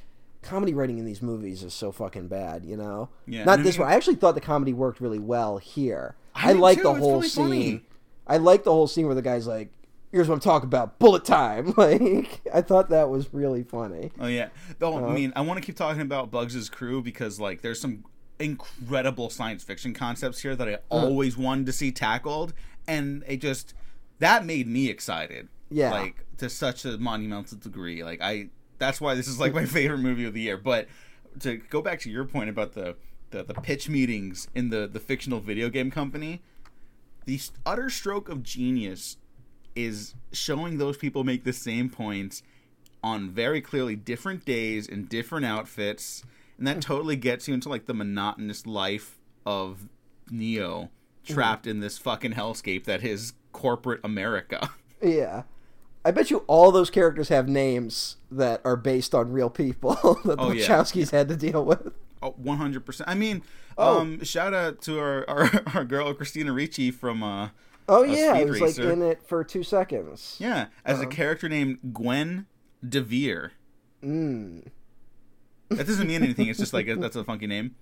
comedy 0.41 0.73
writing 0.73 0.97
in 0.99 1.05
these 1.05 1.21
movies 1.21 1.63
is 1.63 1.73
so 1.73 1.91
fucking 1.91 2.27
bad, 2.27 2.65
you 2.65 2.77
know. 2.77 3.09
Yeah, 3.27 3.43
Not 3.43 3.59
and 3.59 3.67
this 3.67 3.75
you- 3.77 3.83
one. 3.83 3.91
I 3.91 3.95
actually 3.95 4.15
thought 4.15 4.35
the 4.35 4.41
comedy 4.41 4.73
worked 4.73 4.99
really 5.01 5.19
well 5.19 5.57
here. 5.57 6.15
I 6.35 6.49
I, 6.49 6.53
like 6.53 6.77
too. 6.77 6.83
the 6.83 6.93
whole 6.93 7.15
really 7.17 7.27
scene. 7.29 7.43
funny. 7.45 7.83
I 8.27 8.37
like 8.37 8.63
the 8.63 8.71
whole 8.71 8.87
scene 8.87 9.05
where 9.07 9.15
the 9.15 9.21
guy's 9.21 9.47
like, 9.47 9.69
"Here's 10.11 10.27
what 10.27 10.35
I'm 10.35 10.39
talking 10.41 10.67
about, 10.67 10.99
bullet 10.99 11.25
time." 11.25 11.73
Like 11.77 12.41
I 12.53 12.61
thought 12.61 12.89
that 12.89 13.09
was 13.09 13.33
really 13.33 13.63
funny. 13.63 14.11
Oh 14.19 14.27
yeah. 14.27 14.49
Though 14.79 14.97
Uh-huh. 14.97 15.07
I 15.07 15.13
mean, 15.13 15.33
I 15.35 15.41
want 15.41 15.59
to 15.59 15.65
keep 15.65 15.75
talking 15.75 16.01
about 16.01 16.31
Bugs' 16.31 16.69
crew 16.69 17.01
because 17.01 17.39
like 17.39 17.61
there's 17.61 17.79
some 17.81 18.03
incredible 18.39 19.29
science 19.29 19.63
fiction 19.63 19.93
concepts 19.93 20.39
here 20.41 20.55
that 20.55 20.67
I 20.67 20.73
Uh-huh. 20.75 21.05
always 21.07 21.37
wanted 21.37 21.65
to 21.67 21.73
see 21.73 21.91
tackled, 21.91 22.53
and 22.87 23.23
it 23.27 23.37
just 23.41 23.73
that 24.19 24.45
made 24.45 24.67
me 24.67 24.89
excited. 24.89 25.47
Yeah. 25.69 25.91
Like 25.91 26.25
to 26.37 26.49
such 26.49 26.85
a 26.85 26.97
monumental 26.97 27.57
degree. 27.57 28.03
Like 28.03 28.21
I, 28.21 28.49
that's 28.79 28.99
why 28.99 29.13
this 29.15 29.27
is 29.27 29.39
like 29.39 29.53
my 29.53 29.65
favorite 29.77 29.99
movie 29.99 30.25
of 30.25 30.33
the 30.33 30.41
year. 30.41 30.57
But 30.57 30.87
to 31.41 31.57
go 31.57 31.81
back 31.81 31.99
to 32.01 32.09
your 32.09 32.25
point 32.25 32.49
about 32.49 32.73
the 32.73 32.95
the, 33.31 33.43
the 33.43 33.53
pitch 33.53 33.87
meetings 33.87 34.47
in 34.55 34.69
the 34.71 34.87
the 34.87 34.99
fictional 34.99 35.39
video 35.39 35.69
game 35.69 35.91
company, 35.91 36.41
the 37.25 37.39
utter 37.65 37.89
stroke 37.91 38.27
of 38.29 38.41
genius 38.41 39.17
is 39.85 40.13
showing 40.31 40.77
those 40.77 40.97
people 40.97 41.23
make 41.23 41.43
the 41.43 41.53
same 41.53 41.89
points 41.89 42.41
on 43.03 43.29
very 43.29 43.61
clearly 43.61 43.95
different 43.95 44.45
days 44.45 44.87
in 44.87 45.05
different 45.05 45.45
outfits 45.45 46.23
and 46.57 46.67
that 46.67 46.81
totally 46.81 47.15
gets 47.15 47.47
you 47.47 47.53
into 47.53 47.69
like 47.69 47.85
the 47.85 47.93
monotonous 47.93 48.65
life 48.67 49.17
of 49.45 49.87
neo 50.29 50.89
trapped 51.25 51.65
in 51.67 51.79
this 51.79 51.97
fucking 51.97 52.33
hellscape 52.33 52.83
that 52.85 53.03
is 53.03 53.33
corporate 53.51 54.01
america 54.03 54.69
Yeah. 55.01 55.43
I 56.03 56.11
bet 56.11 56.29
you 56.29 56.39
all 56.47 56.71
those 56.71 56.89
characters 56.89 57.29
have 57.29 57.47
names 57.47 58.17
that 58.31 58.61
are 58.65 58.75
based 58.75 59.13
on 59.15 59.31
real 59.31 59.49
people 59.49 59.93
that 60.25 60.37
the 60.37 60.41
Oh, 60.41 60.51
yeah. 60.51 60.85
Had 61.11 61.27
to 61.29 61.35
deal 61.37 61.63
with. 61.63 61.93
Oh, 62.21 62.33
100% 62.41 63.01
i 63.07 63.15
mean 63.15 63.41
Oh. 63.77 63.99
um 64.01 64.21
shout 64.25 64.53
out 64.53 64.81
to 64.83 64.99
our, 64.99 65.29
our 65.29 65.49
our 65.73 65.85
girl 65.85 66.13
christina 66.13 66.51
ricci 66.51 66.91
from 66.91 67.23
uh 67.23 67.49
Oh 67.89 68.03
A 68.03 68.07
yeah, 68.07 68.37
it 68.37 68.47
was 68.47 68.61
like 68.61 68.77
in 68.77 69.01
it 69.01 69.21
for 69.27 69.43
two 69.43 69.63
seconds. 69.63 70.37
yeah 70.39 70.67
as 70.85 70.99
a 70.99 71.01
Uh-huh. 71.01 71.09
character 71.11 71.49
named 71.49 71.79
gwen 71.93 72.45
devere 72.87 73.51
Mm. 74.03 74.67
that 75.69 75.85
doesn't 75.87 76.07
mean 76.07 76.23
anything 76.23 76.47
it's 76.47 76.57
just 76.59 76.71
like 76.73 76.87
a, 76.87 76.95
that's 77.03 77.15
a 77.17 77.23
funky 77.25 77.47
name 77.47 77.75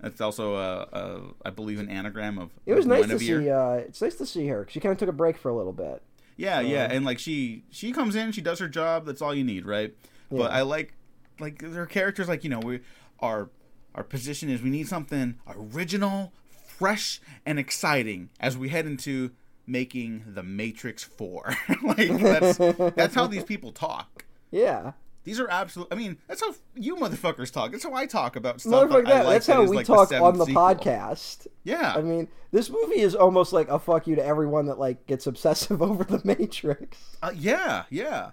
that's 0.00 0.20
also 0.20 0.56
a, 0.56 0.80
a 0.92 1.20
i 1.46 1.50
believe 1.50 1.78
an 1.78 1.88
anagram 1.88 2.38
of 2.38 2.50
It 2.66 2.74
was 2.74 2.86
nice 2.86 3.06
to 3.06 3.18
see. 3.18 3.48
Uh, 3.50 3.74
it's 3.74 4.02
nice 4.02 4.16
to 4.16 4.26
see 4.26 4.48
her. 4.48 4.66
She 4.68 4.80
kind 4.80 4.92
of 4.92 4.98
took 4.98 5.08
a 5.08 5.12
break 5.12 5.36
for 5.36 5.48
a 5.50 5.54
little 5.56 5.72
bit. 5.72 6.02
Yeah, 6.36 6.58
yeah, 6.60 6.84
Uh, 6.86 6.88
and 6.94 7.04
like 7.04 7.18
she 7.20 7.62
she 7.70 7.92
comes 7.92 8.16
in, 8.16 8.32
she 8.32 8.40
does 8.42 8.58
her 8.58 8.68
job. 8.68 9.06
That's 9.06 9.22
all 9.22 9.32
you 9.34 9.44
need, 9.44 9.64
right? 9.64 9.94
But 10.30 10.50
I 10.50 10.62
like 10.62 10.94
like 11.38 11.58
their 11.62 11.86
characters. 11.86 12.28
Like 12.28 12.42
you 12.42 12.50
know, 12.50 12.58
we 12.58 12.80
our 13.20 13.50
our 13.94 14.02
position 14.02 14.48
is 14.50 14.60
we 14.60 14.70
need 14.70 14.88
something 14.88 15.36
original, 15.48 16.32
fresh, 16.78 17.20
and 17.46 17.58
exciting 17.58 18.30
as 18.40 18.56
we 18.56 18.68
head 18.68 18.86
into 18.86 19.30
making 19.66 20.24
the 20.26 20.42
Matrix 20.42 21.02
Four. 21.04 21.54
like 21.82 22.18
that's 22.18 22.58
that's 22.96 23.14
how 23.14 23.26
these 23.26 23.44
people 23.44 23.72
talk. 23.72 24.24
Yeah, 24.50 24.92
These 25.24 25.40
are 25.40 25.50
absolute. 25.50 25.88
I 25.90 25.94
mean, 25.96 26.18
that's 26.28 26.40
how 26.40 26.54
you 26.76 26.96
motherfuckers 26.96 27.50
talk. 27.52 27.72
That's 27.72 27.82
how 27.82 27.94
I 27.94 28.06
talk 28.06 28.36
about 28.36 28.60
stuff. 28.60 28.90
That, 28.90 29.04
like 29.24 29.26
that's 29.26 29.46
that 29.46 29.66
we 29.66 29.76
like, 29.78 29.86
talk 29.86 30.10
seventh 30.10 30.24
on 30.24 30.38
the 30.38 30.46
sequel. 30.46 30.62
podcast. 30.62 31.46
Yeah, 31.64 31.94
I 31.96 32.02
mean, 32.02 32.28
this 32.52 32.70
movie 32.70 33.00
is 33.00 33.14
almost 33.14 33.52
like 33.52 33.68
a 33.68 33.78
fuck 33.78 34.06
you 34.06 34.14
to 34.16 34.24
everyone 34.24 34.66
that 34.66 34.78
like 34.78 35.06
gets 35.06 35.26
obsessive 35.26 35.82
over 35.90 36.04
the 36.04 36.20
Matrix. 36.24 36.98
uh, 37.22 37.32
yeah, 37.34 37.84
yeah. 37.90 38.30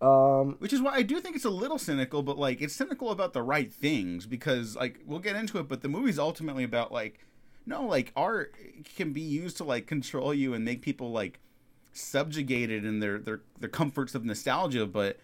Um, 0.00 0.56
Which 0.60 0.72
is 0.72 0.80
why 0.80 0.94
I 0.94 1.02
do 1.02 1.20
think 1.20 1.34
it's 1.34 1.44
a 1.44 1.50
little 1.50 1.78
cynical, 1.78 2.22
but 2.22 2.38
like 2.38 2.60
it's 2.60 2.74
cynical 2.74 3.10
about 3.10 3.32
the 3.32 3.42
right 3.42 3.72
things 3.72 4.26
because 4.26 4.76
like 4.76 5.00
we'll 5.04 5.18
get 5.18 5.36
into 5.36 5.58
it, 5.58 5.68
but 5.68 5.82
the 5.82 5.88
movie's 5.88 6.18
ultimately 6.18 6.64
about 6.64 6.92
like 6.92 7.20
no, 7.66 7.84
like 7.84 8.12
art 8.16 8.54
can 8.96 9.12
be 9.12 9.20
used 9.20 9.56
to 9.58 9.64
like 9.64 9.86
control 9.86 10.32
you 10.32 10.54
and 10.54 10.64
make 10.64 10.82
people 10.82 11.10
like 11.10 11.40
subjugated 11.92 12.84
in 12.84 13.00
their 13.00 13.18
their 13.18 13.40
their 13.58 13.68
comforts 13.68 14.14
of 14.14 14.24
nostalgia, 14.24 14.86
but 14.86 15.18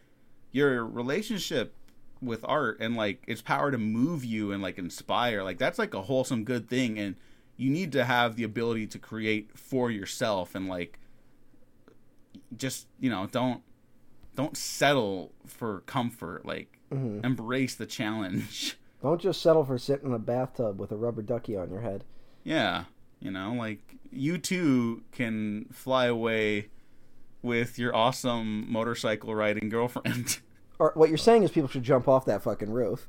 your 0.51 0.85
relationship 0.85 1.75
with 2.21 2.45
art 2.45 2.79
and 2.81 2.97
like 2.97 3.23
its 3.27 3.43
power 3.43 3.71
to 3.71 3.79
move 3.79 4.25
you 4.25 4.51
and 4.51 4.63
like 4.63 4.79
inspire, 4.79 5.43
like 5.45 5.59
that's 5.59 5.79
like 5.79 5.95
a 5.95 6.03
wholesome 6.03 6.45
good 6.45 6.69
thing 6.69 6.99
and 6.99 7.15
you 7.57 7.71
need 7.71 7.93
to 7.93 8.05
have 8.05 8.37
the 8.37 8.43
ability 8.43 8.87
to 8.89 8.99
create 8.99 9.57
for 9.57 9.91
yourself 9.91 10.55
and 10.55 10.69
like 10.69 10.99
just, 12.57 12.87
you 12.99 13.11
know, 13.11 13.27
don't 13.31 13.63
don't 14.35 14.57
settle 14.57 15.33
for 15.47 15.81
comfort 15.81 16.45
like 16.45 16.79
mhm. 16.93 17.25
embrace 17.25 17.75
the 17.75 17.87
challenge 17.87 18.77
don't 19.03 19.21
just 19.21 19.41
settle 19.43 19.65
for 19.65 19.79
sitting 19.79 20.09
in 20.09 20.15
a 20.15 20.19
bathtub 20.19 20.81
with 20.81 20.91
a 20.93 20.97
rubber 20.97 21.23
ducky 21.23 21.57
on 21.57 21.71
your 21.71 21.81
head. 21.81 22.05
yeah 22.43 22.85
you 23.21 23.31
know 23.31 23.53
like 23.53 23.97
you 24.11 24.39
too 24.39 25.03
can 25.13 25.67
fly 25.73 26.07
away 26.07 26.69
with 27.43 27.79
your 27.79 27.95
awesome 27.95 28.71
motorcycle 28.71 29.35
riding 29.35 29.69
girlfriend 29.69 30.39
Or 30.79 30.91
what 30.97 31.09
you're 31.09 31.19
saying 31.19 31.45
is 31.45 31.53
people 31.53 31.69
should 31.69 31.85
jump 31.85 32.09
off 32.09 32.25
that 32.25 32.43
fucking 32.43 32.69
roof. 32.71 33.09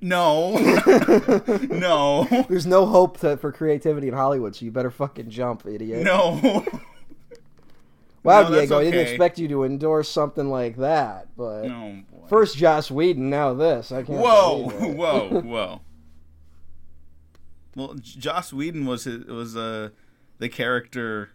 no 0.00 0.56
no 1.70 2.26
There's 2.48 2.66
no 2.66 2.84
hope 2.86 3.20
to, 3.20 3.36
for 3.36 3.52
creativity 3.52 4.08
in 4.08 4.14
Hollywood, 4.14 4.56
so 4.56 4.64
you 4.64 4.72
better 4.72 4.90
fucking 4.90 5.30
jump, 5.30 5.64
idiot. 5.66 6.02
no 6.02 6.66
wow, 8.22 8.42
no, 8.48 8.50
Diego, 8.54 8.78
I 8.78 8.84
didn't 8.84 9.00
expect 9.00 9.38
you 9.38 9.48
to 9.48 9.64
endorse 9.64 10.08
something 10.08 10.48
like 10.50 10.76
that, 10.76 11.28
but 11.36 11.64
no 11.64 12.02
boy. 12.10 12.26
first 12.28 12.56
Joss 12.56 12.90
Whedon, 12.90 13.30
now 13.30 13.54
this. 13.54 13.90
I 13.92 14.02
can't. 14.02 14.18
whoa 14.20 14.68
whoa 14.94 15.40
whoa 15.44 15.80
well 17.74 17.94
joss 17.94 18.52
whedon 18.52 18.84
was 18.84 19.04
his, 19.04 19.24
was 19.24 19.56
uh 19.56 19.88
the 20.38 20.48
character 20.48 21.30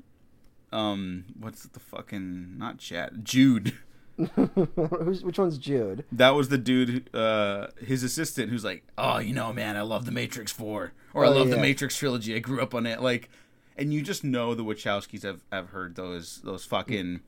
um 0.72 1.26
what's 1.40 1.64
the 1.64 1.80
fucking 1.80 2.58
not 2.58 2.78
chad 2.78 3.22
jude 3.26 3.74
Who's, 4.36 5.24
which 5.24 5.38
one's 5.38 5.60
Jude? 5.60 6.04
That 6.12 6.32
was 6.32 6.50
the 6.50 6.58
dude, 6.58 7.08
uh, 7.16 7.68
his 7.80 8.02
assistant, 8.02 8.50
who's 8.50 8.64
like, 8.64 8.84
"Oh, 8.98 9.20
you 9.20 9.32
know, 9.32 9.54
man, 9.54 9.78
I 9.78 9.82
love 9.82 10.08
the 10.08 10.12
Matrix 10.12 10.52
Four, 10.52 10.94
or 11.14 11.24
I 11.24 11.28
Oh, 11.28 11.34
love 11.34 11.50
the. 11.52 11.58
Matrix 11.58 11.96
trilogy. 11.96 12.34
I 12.36 12.40
grew 12.40 12.60
up 12.60 12.74
on 12.74 12.88
it." 12.88 13.00
Like, 13.00 13.30
and 13.78 13.94
you 13.94 14.02
just 14.02 14.24
know 14.24 14.54
the 14.56 14.64
Wachowskis 14.64 15.24
have 15.24 15.42
have 15.52 15.70
heard 15.70 15.96
those 15.96 16.42
those 16.44 16.66
fucking 16.66 17.22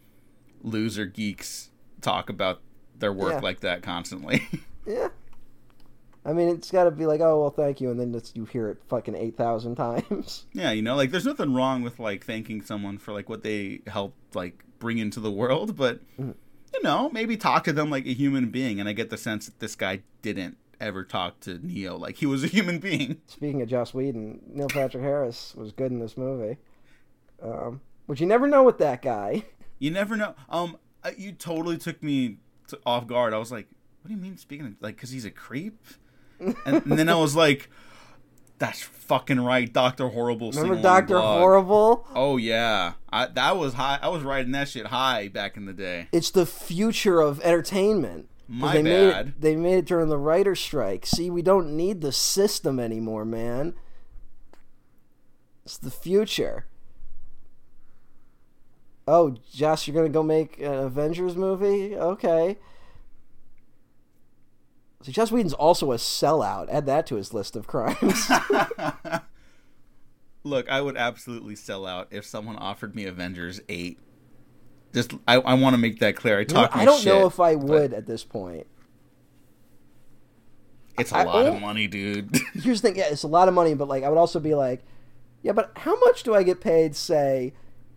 loser 0.61 1.05
geeks 1.05 1.69
talk 2.01 2.29
about 2.29 2.61
their 2.97 3.13
work 3.13 3.33
Yeah. 3.33 3.39
like 3.39 3.59
that 3.61 3.81
constantly. 3.81 4.47
Yeah. 4.87 5.09
I 6.25 6.33
mean, 6.33 6.49
it's 6.49 6.71
got 6.71 6.85
to 6.85 6.91
be 6.91 7.05
like, 7.05 7.21
oh 7.21 7.39
well, 7.41 7.49
thank 7.51 7.79
you, 7.79 7.91
and 7.91 7.99
then 7.99 8.19
you 8.33 8.45
hear 8.45 8.69
it 8.69 8.77
fucking 8.89 9.15
eight 9.15 9.37
thousand 9.37 9.75
times. 9.77 10.45
yeah, 10.53 10.71
you 10.71 10.81
know, 10.81 10.95
like 10.95 11.11
there's 11.11 11.25
nothing 11.25 11.53
wrong 11.53 11.81
with 11.83 11.99
like 11.99 12.25
thanking 12.25 12.61
someone 12.61 12.97
for 12.97 13.13
like 13.13 13.29
what 13.29 13.43
they 13.43 13.81
helped 13.87 14.35
like 14.35 14.63
bring 14.79 14.97
into 14.97 15.19
the 15.19 15.31
world, 15.31 15.75
but 15.77 15.99
Mhm. 16.19 16.33
you 16.73 16.81
know, 16.83 17.09
maybe 17.11 17.37
talk 17.37 17.63
to 17.65 17.73
them 17.73 17.89
like 17.89 18.05
a 18.05 18.13
human 18.13 18.49
being. 18.49 18.79
And 18.79 18.89
I 18.89 18.93
get 18.93 19.09
the 19.11 19.17
sense 19.17 19.45
that 19.45 19.59
this 19.59 19.75
guy 19.75 20.01
didn't 20.21 20.57
ever 20.79 21.03
talk 21.03 21.39
to 21.41 21.59
Neo 21.65 21.97
like 21.97 22.17
he 22.17 22.25
was 22.25 22.43
a 22.43 22.47
human 22.47 22.79
being. 22.79 23.21
Speaking 23.27 23.61
of 23.61 23.69
Joss 23.69 23.93
Whedon, 23.93 24.41
Neil 24.47 24.67
Patrick 24.67 25.03
Harris 25.03 25.53
was 25.55 25.71
good 25.71 25.91
in 25.91 25.99
this 25.99 26.17
movie. 26.17 26.57
Um, 27.41 27.81
but 28.07 28.19
you 28.19 28.25
never 28.25 28.47
know 28.47 28.63
with 28.63 28.77
that 28.79 29.01
guy. 29.01 29.43
You 29.81 29.91
never 29.91 30.17
know. 30.17 30.35
Um, 30.49 30.77
you 31.15 31.31
totally 31.31 31.77
took 31.77 32.03
me 32.03 32.39
to, 32.67 32.77
off 32.85 33.07
guard. 33.07 33.33
I 33.33 33.37
was 33.37 33.49
like, 33.49 33.67
"What 34.01 34.09
do 34.09 34.13
you 34.13 34.19
mean 34.19 34.35
speaking 34.35 34.65
of 34.67 34.73
like? 34.81 34.97
Because 34.97 35.09
he's 35.09 35.23
a 35.23 35.31
creep?" 35.31 35.81
And, 36.39 36.57
and 36.65 36.99
then 36.99 37.07
I 37.07 37.15
was 37.15 37.33
like, 37.33 37.69
"That's 38.57 38.81
fucking 38.81 39.39
right, 39.39 39.71
Doctor 39.71 40.09
Horrible." 40.09 40.51
Remember 40.51 40.81
Doctor. 40.81 41.17
Horrible? 41.17 42.05
Oh 42.13 42.35
yeah, 42.35 42.93
I, 43.09 43.27
that 43.27 43.55
was 43.55 43.75
high. 43.75 43.99
I 44.01 44.09
was 44.09 44.23
riding 44.23 44.51
that 44.51 44.67
shit 44.67 44.87
high 44.87 45.29
back 45.29 45.55
in 45.55 45.65
the 45.65 45.73
day. 45.73 46.09
It's 46.11 46.31
the 46.31 46.45
future 46.45 47.21
of 47.21 47.39
entertainment. 47.41 48.28
My 48.51 48.73
they 48.73 48.81
Made 48.81 49.11
bad. 49.11 49.27
it, 49.27 49.41
they 49.41 49.55
made 49.55 49.77
it 49.77 49.85
during 49.85 50.09
the 50.09 50.17
writer 50.17 50.55
strike. 50.55 51.05
See, 51.05 51.29
we 51.29 51.43
don't 51.43 51.77
need 51.77 52.01
the 52.01 52.11
system 52.11 52.79
anymore, 52.79 53.23
man. 53.23 53.75
It's 55.63 55.77
the 55.77 55.91
future. 55.91 56.65
Oh, 59.07 59.35
Josh, 59.53 59.87
you're 59.87 59.95
gonna 59.95 60.09
go 60.09 60.23
make 60.23 60.59
an 60.59 60.73
Avengers 60.73 61.35
movie? 61.35 61.95
Okay. 61.95 62.57
So 65.03 65.11
Joss 65.11 65.31
Whedon's 65.31 65.53
also 65.53 65.91
a 65.91 65.95
sellout. 65.97 66.69
Add 66.69 66.87
that 66.87 67.05
to 67.07 67.15
his 67.15 67.33
list 67.33 67.55
of 67.55 67.67
crimes. 67.67 68.29
Look, 70.43 70.67
I 70.69 70.81
would 70.81 70.97
absolutely 70.97 71.55
sell 71.55 71.85
out 71.85 72.07
if 72.11 72.25
someone 72.25 72.55
offered 72.55 72.95
me 72.95 73.05
Avengers 73.05 73.61
eight. 73.69 73.99
Just, 74.93 75.13
I, 75.27 75.35
I 75.35 75.53
want 75.53 75.73
to 75.75 75.77
make 75.77 75.99
that 75.99 76.15
clear. 76.15 76.37
I 76.37 76.39
You 76.41 76.45
know, 76.47 76.53
talk. 76.53 76.75
I 76.75 76.83
don't 76.85 76.99
shit, 77.01 77.13
know 77.13 77.27
if 77.27 77.39
I 77.39 77.55
would 77.55 77.93
at 77.93 78.05
this 78.07 78.23
point. 78.23 78.65
It's 80.97 81.11
a 81.11 81.17
I- 81.17 81.23
lot 81.23 81.45
oh. 81.45 81.53
of 81.55 81.61
money, 81.61 81.87
dude. 81.87 82.35
here's 82.53 82.81
the 82.81 82.89
thing 82.89 82.97
yeah 82.97 83.07
it's 83.09 83.23
a 83.23 83.27
lot 83.27 83.47
of 83.47 83.53
money 83.53 83.73
but 83.73 83.87
like 83.87 84.03
i 84.03 84.09
would 84.09 84.17
also 84.17 84.39
be 84.39 84.53
like 84.53 84.83
yeah 85.41 85.51
but 85.53 85.71
how 85.77 85.97
much 86.01 86.23
do 86.23 86.35
i 86.35 86.43
get 86.43 86.59
paid 86.59 86.93
say 86.95 87.53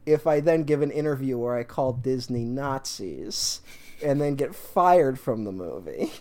if 0.06 0.24
i 0.26 0.38
then 0.40 0.62
give 0.62 0.82
an 0.82 0.90
interview 0.92 1.36
where 1.38 1.56
i 1.56 1.64
call 1.64 1.92
disney 1.92 2.44
nazis 2.44 3.60
and 4.04 4.20
then 4.20 4.34
get 4.36 4.54
fired 4.54 5.18
from 5.18 5.44
the 5.44 5.52
movie 5.52 6.12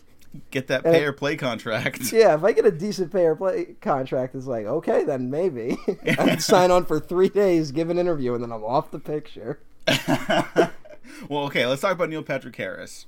Get 0.50 0.68
that 0.68 0.86
And- 0.86 0.94
pay 0.94 1.04
or 1.04 1.12
play 1.14 1.36
contract. 1.36 2.12
yeah 2.14 2.34
if 2.34 2.44
i 2.44 2.52
get 2.52 2.66
a 2.66 2.72
decent 2.72 3.12
pay 3.12 3.26
or 3.26 3.36
play 3.36 3.76
contract 3.82 4.34
it's 4.34 4.48
like 4.48 4.66
okay 4.66 5.04
then 5.04 5.30
maybe 5.30 5.78
i'd 6.18 6.42
sign 6.42 6.72
on 6.72 6.86
for 6.86 7.00
three 7.00 7.30
days 7.30 7.72
give 7.72 7.90
an 7.92 8.00
interview 8.00 8.34
and 8.34 8.42
then 8.44 8.52
i'm 8.52 8.64
off 8.64 8.90
the 8.92 9.00
picture 9.00 9.60
well, 11.30 11.46
okay, 11.46 11.66
let's 11.66 11.82
talk 11.82 11.94
about 11.94 12.10
Neil 12.10 12.24
Patrick 12.24 12.56
Harris. 12.56 13.06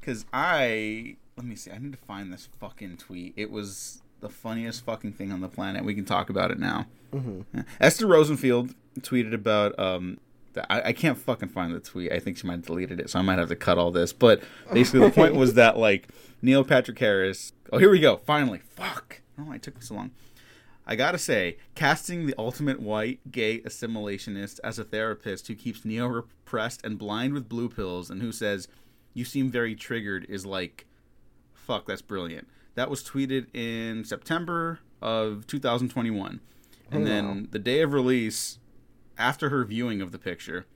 Because 0.00 0.24
I. 0.32 1.16
Let 1.36 1.46
me 1.46 1.56
see. 1.56 1.70
I 1.70 1.78
need 1.78 1.92
to 1.92 1.98
find 1.98 2.32
this 2.32 2.48
fucking 2.60 2.98
tweet. 2.98 3.32
It 3.36 3.50
was 3.50 4.02
the 4.20 4.28
funniest 4.28 4.84
fucking 4.84 5.12
thing 5.12 5.32
on 5.32 5.40
the 5.40 5.48
planet. 5.48 5.84
We 5.84 5.94
can 5.94 6.04
talk 6.04 6.28
about 6.30 6.50
it 6.50 6.58
now. 6.58 6.86
Mhm. 7.12 7.44
Esther 7.80 8.06
Rosenfield 8.06 8.74
tweeted 9.00 9.32
about 9.34 9.78
um, 9.78 10.18
I, 10.68 10.82
I 10.86 10.92
can't 10.92 11.16
fucking 11.18 11.48
find 11.48 11.74
the 11.74 11.80
tweet. 11.80 12.12
I 12.12 12.18
think 12.18 12.36
she 12.36 12.46
might 12.46 12.54
have 12.54 12.66
deleted 12.66 13.00
it, 13.00 13.10
so 13.10 13.18
I 13.18 13.22
might 13.22 13.38
have 13.38 13.48
to 13.48 13.56
cut 13.56 13.78
all 13.78 13.90
this. 13.90 14.12
But 14.12 14.42
basically, 14.72 15.00
the 15.00 15.10
point 15.10 15.34
was 15.34 15.54
that 15.54 15.78
like 15.78 16.08
Neil 16.42 16.64
Patrick 16.64 16.98
Harris. 16.98 17.52
Oh, 17.72 17.78
here 17.78 17.90
we 17.90 18.00
go. 18.00 18.18
Finally, 18.26 18.60
fuck. 18.68 19.20
Oh, 19.20 19.24
I 19.34 19.36
don't 19.38 19.46
know 19.46 19.50
why 19.50 19.56
it 19.56 19.62
took 19.62 19.74
me 19.76 19.80
so 19.82 19.94
long. 19.94 20.10
I 20.86 20.96
gotta 20.96 21.18
say, 21.18 21.58
casting 21.74 22.26
the 22.26 22.34
ultimate 22.36 22.80
white, 22.80 23.30
gay 23.30 23.60
assimilationist 23.60 24.58
as 24.64 24.78
a 24.78 24.84
therapist 24.84 25.46
who 25.46 25.54
keeps 25.54 25.84
Neo 25.84 26.06
repressed 26.06 26.84
and 26.84 26.98
blind 26.98 27.34
with 27.34 27.48
blue 27.48 27.68
pills 27.68 28.10
and 28.10 28.20
who 28.20 28.32
says, 28.32 28.66
You 29.14 29.24
seem 29.24 29.50
very 29.50 29.74
triggered 29.76 30.26
is 30.28 30.44
like, 30.44 30.86
fuck, 31.52 31.86
that's 31.86 32.02
brilliant. 32.02 32.48
That 32.74 32.90
was 32.90 33.04
tweeted 33.04 33.54
in 33.54 34.04
September 34.04 34.80
of 35.00 35.46
2021. 35.46 36.40
And 36.90 37.02
oh, 37.02 37.06
then 37.06 37.26
wow. 37.26 37.46
the 37.50 37.58
day 37.58 37.80
of 37.80 37.92
release, 37.92 38.58
after 39.16 39.50
her 39.50 39.64
viewing 39.64 40.02
of 40.02 40.10
the 40.10 40.18
picture, 40.18 40.66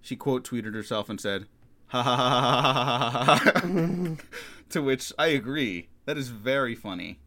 she 0.00 0.16
quote 0.16 0.48
tweeted 0.48 0.74
herself 0.74 1.08
and 1.08 1.20
said, 1.20 1.46
ha 1.88 2.02
ha 2.02 2.16
ha 2.16 2.30
ha 2.30 3.10
ha 3.10 3.10
ha 3.10 3.36
ha. 3.36 4.16
To 4.70 4.82
which 4.82 5.12
I 5.18 5.26
agree. 5.28 5.88
That 6.06 6.18
is 6.18 6.28
very 6.28 6.74
funny. 6.74 7.20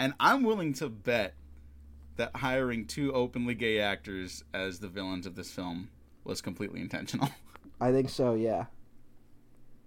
And 0.00 0.14
I'm 0.18 0.42
willing 0.42 0.72
to 0.74 0.88
bet 0.88 1.34
that 2.16 2.36
hiring 2.36 2.86
two 2.86 3.12
openly 3.12 3.54
gay 3.54 3.80
actors 3.80 4.42
as 4.52 4.80
the 4.80 4.88
villains 4.88 5.26
of 5.26 5.36
this 5.36 5.50
film 5.50 5.90
was 6.24 6.40
completely 6.40 6.80
intentional. 6.80 7.28
I 7.80 7.92
think 7.92 8.08
so. 8.08 8.34
Yeah. 8.34 8.66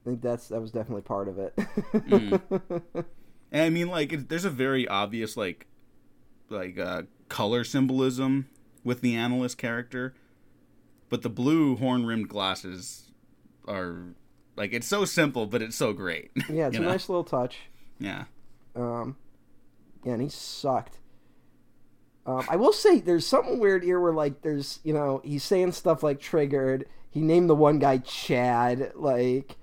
I 0.05 0.09
think 0.09 0.21
that's 0.21 0.49
that 0.49 0.61
was 0.61 0.71
definitely 0.71 1.01
part 1.01 1.27
of 1.27 1.39
it. 1.39 3.05
And 3.53 3.61
I 3.61 3.69
mean, 3.69 3.87
like, 3.87 4.11
it, 4.11 4.29
there's 4.29 4.45
a 4.45 4.49
very 4.49 4.87
obvious, 4.87 5.37
like, 5.37 5.67
like 6.49 6.79
uh, 6.79 7.03
color 7.29 7.63
symbolism 7.63 8.49
with 8.83 9.01
the 9.01 9.15
analyst 9.15 9.59
character, 9.59 10.15
but 11.07 11.21
the 11.21 11.29
blue 11.29 11.75
horn-rimmed 11.75 12.27
glasses 12.27 13.11
are 13.67 14.15
like 14.55 14.73
it's 14.73 14.87
so 14.87 15.05
simple, 15.05 15.45
but 15.45 15.61
it's 15.61 15.75
so 15.75 15.93
great. 15.93 16.31
yeah, 16.49 16.67
it's 16.67 16.77
a 16.77 16.81
know? 16.81 16.89
nice 16.89 17.07
little 17.07 17.23
touch. 17.23 17.59
Yeah. 17.99 18.25
Um, 18.75 19.17
yeah, 20.03 20.13
and 20.13 20.21
he 20.21 20.29
sucked. 20.29 20.99
Um, 22.25 22.45
I 22.49 22.55
will 22.55 22.73
say 22.73 22.99
there's 22.99 23.27
something 23.27 23.59
weird 23.59 23.83
here 23.83 23.99
where 23.99 24.13
like 24.13 24.41
there's 24.41 24.79
you 24.83 24.93
know 24.93 25.21
he's 25.23 25.43
saying 25.43 25.73
stuff 25.73 26.03
like 26.03 26.19
triggered. 26.19 26.87
He 27.09 27.21
named 27.21 27.49
the 27.49 27.55
one 27.55 27.79
guy 27.79 27.97
Chad. 27.97 28.93
Like, 28.95 29.57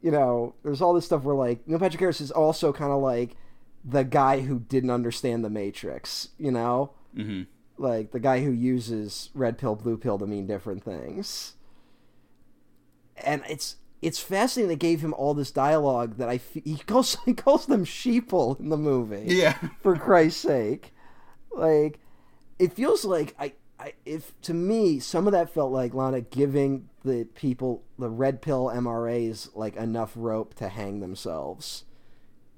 you 0.00 0.10
know, 0.10 0.54
there's 0.62 0.80
all 0.80 0.94
this 0.94 1.06
stuff 1.06 1.22
where 1.24 1.34
like 1.34 1.66
Neil 1.66 1.78
Patrick 1.78 2.00
Harris 2.00 2.20
is 2.20 2.30
also 2.30 2.72
kind 2.72 2.92
of 2.92 3.02
like 3.02 3.36
the 3.84 4.04
guy 4.04 4.40
who 4.40 4.60
didn't 4.60 4.90
understand 4.90 5.44
the 5.44 5.50
Matrix. 5.50 6.28
You 6.38 6.52
know, 6.52 6.92
hmm 7.14 7.42
like 7.80 8.12
the 8.12 8.20
guy 8.20 8.44
who 8.44 8.50
uses 8.50 9.30
red 9.34 9.56
pill, 9.56 9.74
blue 9.74 9.96
pill 9.96 10.18
to 10.18 10.26
mean 10.26 10.46
different 10.46 10.84
things. 10.84 11.54
And 13.16 13.42
it's 13.48 13.76
it's 14.02 14.18
fascinating. 14.18 14.68
They 14.68 14.76
gave 14.76 15.00
him 15.02 15.14
all 15.14 15.34
this 15.34 15.50
dialogue 15.50 16.16
that 16.16 16.28
I 16.28 16.34
f- 16.36 16.62
he 16.64 16.78
calls 16.86 17.16
he 17.26 17.34
calls 17.34 17.66
them 17.66 17.84
sheeple 17.84 18.58
in 18.60 18.68
the 18.68 18.76
movie 18.76 19.24
Yeah. 19.26 19.56
for 19.82 19.96
Christ's 19.96 20.40
sake. 20.42 20.92
Like, 21.52 21.98
it 22.58 22.72
feels 22.72 23.04
like 23.04 23.34
I, 23.38 23.52
I, 23.78 23.94
if 24.04 24.38
to 24.42 24.54
me, 24.54 24.98
some 25.00 25.26
of 25.26 25.32
that 25.32 25.52
felt 25.52 25.72
like 25.72 25.94
Lana 25.94 26.20
giving 26.20 26.88
the 27.04 27.26
people 27.34 27.82
the 27.98 28.08
red 28.10 28.40
pill 28.42 28.66
MRAs 28.66 29.48
like 29.54 29.76
enough 29.76 30.12
rope 30.14 30.54
to 30.54 30.68
hang 30.68 31.00
themselves. 31.00 31.84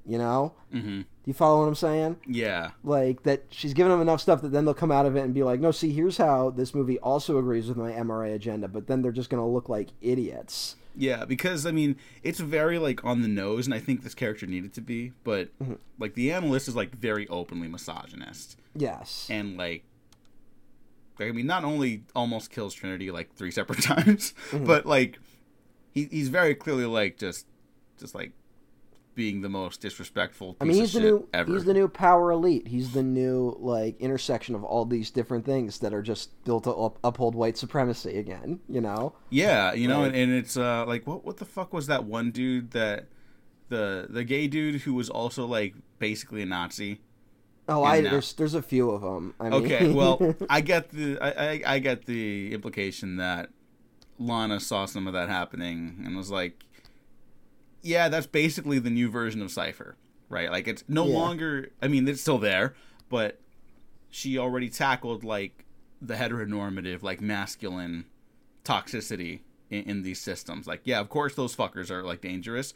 You 0.04 0.18
know, 0.18 0.54
hmm 0.72 1.02
do 1.02 1.30
you 1.30 1.34
follow 1.34 1.60
what 1.60 1.68
I'm 1.68 1.76
saying? 1.76 2.16
Yeah. 2.26 2.72
Like 2.82 3.22
that, 3.22 3.44
she's 3.50 3.72
giving 3.74 3.92
them 3.92 4.00
enough 4.00 4.20
stuff 4.20 4.42
that 4.42 4.50
then 4.50 4.64
they'll 4.64 4.74
come 4.74 4.90
out 4.90 5.06
of 5.06 5.14
it 5.14 5.20
and 5.20 5.32
be 5.32 5.44
like, 5.44 5.60
"No, 5.60 5.70
see, 5.70 5.92
here's 5.92 6.16
how 6.16 6.50
this 6.50 6.74
movie 6.74 6.98
also 6.98 7.38
agrees 7.38 7.68
with 7.68 7.76
my 7.76 7.92
MRA 7.92 8.34
agenda," 8.34 8.66
but 8.66 8.88
then 8.88 9.00
they're 9.02 9.12
just 9.12 9.30
gonna 9.30 9.48
look 9.48 9.68
like 9.68 9.90
idiots. 10.00 10.74
Yeah, 10.94 11.24
because 11.24 11.64
I 11.66 11.70
mean, 11.70 11.96
it's 12.22 12.40
very 12.40 12.78
like 12.78 13.04
on 13.04 13.22
the 13.22 13.28
nose, 13.28 13.66
and 13.66 13.74
I 13.74 13.78
think 13.78 14.02
this 14.02 14.14
character 14.14 14.46
needed 14.46 14.74
to 14.74 14.80
be, 14.80 15.12
but 15.24 15.56
mm-hmm. 15.58 15.74
like 15.98 16.14
the 16.14 16.32
analyst 16.32 16.68
is 16.68 16.76
like 16.76 16.94
very 16.94 17.26
openly 17.28 17.68
misogynist, 17.68 18.58
Yes. 18.74 19.26
and 19.30 19.56
like, 19.56 19.84
like, 21.18 21.28
I 21.28 21.32
mean, 21.32 21.46
not 21.46 21.64
only 21.64 22.02
almost 22.14 22.50
kills 22.50 22.74
Trinity 22.74 23.10
like 23.10 23.34
three 23.34 23.50
separate 23.50 23.82
times, 23.82 24.34
mm-hmm. 24.50 24.64
but 24.64 24.84
like, 24.86 25.18
he 25.92 26.04
he's 26.10 26.28
very 26.28 26.54
clearly 26.54 26.84
like 26.84 27.16
just, 27.18 27.46
just 27.98 28.14
like, 28.14 28.32
being 29.14 29.42
the 29.42 29.48
most 29.48 29.80
disrespectful. 29.80 30.56
I 30.60 30.64
mean, 30.64 30.76
he's 30.76 30.92
the 30.92 31.00
new 31.00 31.28
ever. 31.32 31.52
he's 31.52 31.64
the 31.64 31.74
new 31.74 31.88
power 31.88 32.30
elite. 32.32 32.68
He's 32.68 32.92
the 32.92 33.02
new 33.02 33.56
like 33.58 34.00
intersection 34.00 34.54
of 34.54 34.64
all 34.64 34.84
these 34.84 35.10
different 35.10 35.44
things 35.44 35.78
that 35.80 35.92
are 35.92 36.02
just 36.02 36.42
built 36.44 36.64
to 36.64 36.70
up, 36.72 36.98
uphold 37.04 37.34
white 37.34 37.56
supremacy 37.58 38.18
again. 38.18 38.60
You 38.68 38.80
know? 38.80 39.14
Yeah, 39.30 39.72
you 39.74 39.88
know, 39.88 40.04
and, 40.04 40.14
and 40.14 40.32
it's 40.32 40.56
uh 40.56 40.84
like 40.86 41.06
what 41.06 41.24
what 41.24 41.36
the 41.36 41.44
fuck 41.44 41.72
was 41.72 41.86
that 41.88 42.04
one 42.04 42.30
dude 42.30 42.70
that 42.72 43.08
the 43.68 44.06
the 44.08 44.24
gay 44.24 44.46
dude 44.46 44.82
who 44.82 44.94
was 44.94 45.08
also 45.08 45.46
like 45.46 45.74
basically 45.98 46.42
a 46.42 46.46
Nazi. 46.46 47.00
Oh, 47.68 47.84
I 47.84 48.00
now- 48.00 48.10
there's 48.10 48.32
there's 48.34 48.54
a 48.54 48.62
few 48.62 48.90
of 48.90 49.02
them. 49.02 49.34
I 49.38 49.44
mean, 49.44 49.64
Okay, 49.64 49.92
well, 49.92 50.34
I 50.50 50.60
get 50.60 50.90
the 50.90 51.18
I, 51.20 51.30
I 51.30 51.62
I 51.74 51.78
get 51.78 52.06
the 52.06 52.52
implication 52.52 53.16
that 53.16 53.50
Lana 54.18 54.60
saw 54.60 54.84
some 54.86 55.06
of 55.06 55.12
that 55.14 55.28
happening 55.28 56.02
and 56.04 56.16
was 56.16 56.30
like, 56.30 56.64
yeah, 57.82 58.08
that's 58.08 58.26
basically 58.26 58.78
the 58.78 58.90
new 58.90 59.10
version 59.10 59.42
of 59.42 59.50
Cypher, 59.50 59.96
right? 60.28 60.50
Like 60.50 60.68
it's 60.68 60.84
no 60.88 61.06
Yeah. 61.06 61.14
longer. 61.14 61.70
I 61.82 61.88
mean, 61.88 62.06
it's 62.08 62.20
still 62.20 62.38
there, 62.38 62.74
but 63.08 63.40
she 64.10 64.38
already 64.38 64.68
tackled 64.70 65.24
like 65.24 65.64
the 66.00 66.14
heteronormative, 66.14 67.02
like 67.02 67.20
masculine 67.20 68.04
toxicity 68.64 69.40
in, 69.70 69.82
in 69.84 70.02
these 70.02 70.20
systems. 70.20 70.66
Like, 70.66 70.80
yeah, 70.84 71.00
of 71.00 71.08
course 71.08 71.34
those 71.34 71.54
fuckers 71.56 71.90
are 71.90 72.02
like 72.02 72.20
dangerous, 72.20 72.74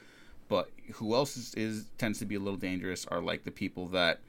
but 0.48 0.70
who 0.94 1.14
else 1.14 1.36
is, 1.36 1.54
is 1.54 1.86
tends 1.98 2.18
to 2.20 2.24
be 2.24 2.34
a 2.34 2.40
little 2.40 2.56
dangerous 2.58 3.04
are 3.06 3.20
like 3.20 3.44
the 3.44 3.50
people 3.50 3.86
that 3.88 4.20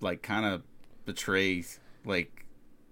like 0.00 0.22
kind 0.22 0.44
of 0.46 0.62
betray 1.04 1.64
like 2.04 2.44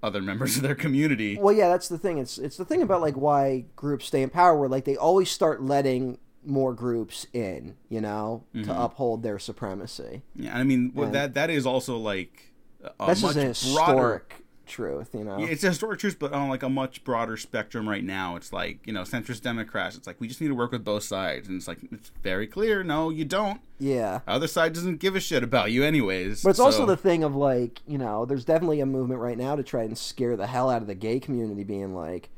other 0.03 0.21
members 0.23 0.57
of 0.57 0.63
their 0.63 0.75
community. 0.75 1.39
Well, 1.39 1.55
yeah, 1.55 1.69
that's 1.69 1.89
the 1.89 1.99
thing. 1.99 2.19
It's 2.19 2.39
it's 2.39 2.57
the 2.57 2.65
thing 2.65 2.83
about 2.83 3.01
like 3.01 3.15
why 3.17 3.65
groups 3.77 4.07
stay 4.07 4.23
in 4.23 4.31
power, 4.31 4.57
where 4.59 4.69
like 4.69 4.85
they 4.85 4.97
always 4.97 5.31
start 5.31 5.63
letting 5.63 6.19
more 6.47 6.73
groups 6.75 7.27
in, 7.33 7.77
you 7.89 8.01
know, 8.01 8.45
Mm-hmm. 8.55 8.65
to 8.71 8.83
uphold 8.83 9.23
their 9.23 9.39
supremacy. 9.39 10.23
Yeah, 10.37 10.57
I 10.57 10.63
mean 10.65 10.93
well, 10.95 11.07
And- 11.07 11.15
that 11.15 11.35
that 11.35 11.51
is 11.51 11.67
also 11.67 11.97
like 11.97 12.53
a 12.83 13.07
That's 13.07 13.23
much 13.23 13.35
just 13.35 13.65
a 13.71 13.75
broader. 13.75 13.93
historic 13.93 14.35
truth, 14.67 15.11
you 15.15 15.25
know. 15.25 15.39
Yeah, 15.39 15.47
it's 15.49 15.63
a 15.65 15.69
historic 15.69 16.01
truth, 16.01 16.19
but 16.19 16.33
on 16.33 16.49
like 16.49 16.63
a 16.63 16.69
much 16.71 17.05
broader 17.05 17.37
spectrum 17.37 17.87
right 17.89 18.03
now. 18.05 18.37
It's 18.37 18.53
like 18.53 18.87
you 18.87 18.93
know, 18.93 19.03
centrist 19.03 19.43
Democrats. 19.43 19.97
It's 19.97 20.07
like 20.07 20.21
we 20.21 20.29
just 20.29 20.41
need 20.41 20.49
to 20.49 20.55
work 20.55 20.73
with 20.73 20.85
both 20.85 21.03
sides, 21.03 21.49
and 21.49 21.57
it's 21.57 21.69
like 21.69 21.79
it's 21.93 22.11
very 22.23 22.47
clear. 22.47 22.83
No, 22.83 23.11
you 23.11 23.25
don't. 23.27 23.61
yeah. 23.79 24.21
Other 24.27 24.47
side 24.47 24.73
doesn't 24.73 25.01
give 25.01 25.17
a 25.17 25.21
shit 25.21 25.43
about 25.43 25.71
you, 25.73 25.83
anyways. 25.85 26.43
But 26.43 26.51
it's 26.51 26.59
also 26.61 26.87
the 26.87 26.97
thing 26.97 27.25
of 27.25 27.35
like, 27.37 27.81
you 27.87 27.99
know, 27.99 28.25
there's 28.25 28.45
definitely 28.45 28.81
a 28.81 28.87
movement 28.87 29.21
right 29.21 29.37
now 29.39 29.55
to 29.57 29.63
try 29.63 29.83
and 29.83 29.97
scare 29.99 30.37
the 30.37 30.47
hell 30.47 30.71
out 30.71 30.81
of 30.83 30.89
the 30.89 30.95
gay 30.95 31.21
community, 31.21 31.65
being 31.65 31.95
like, 31.95 32.31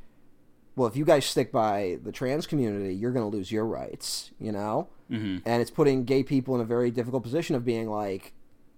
well, 0.76 0.86
if 0.88 0.96
you 0.96 1.04
guys 1.04 1.24
stick 1.24 1.50
by 1.50 1.98
the 2.04 2.12
trans 2.12 2.46
community, 2.46 2.94
you're 2.94 3.12
going 3.12 3.28
to 3.28 3.34
lose 3.36 3.50
your 3.50 3.64
rights, 3.66 4.30
you 4.38 4.52
know? 4.52 4.88
Mhm. 5.10 5.42
And 5.44 5.62
it's 5.62 5.70
putting 5.70 6.04
gay 6.04 6.22
people 6.22 6.54
in 6.54 6.60
a 6.60 6.64
very 6.64 6.90
difficult 6.90 7.22
position 7.22 7.56
of 7.56 7.64
being 7.64 7.88
like, 7.88 8.32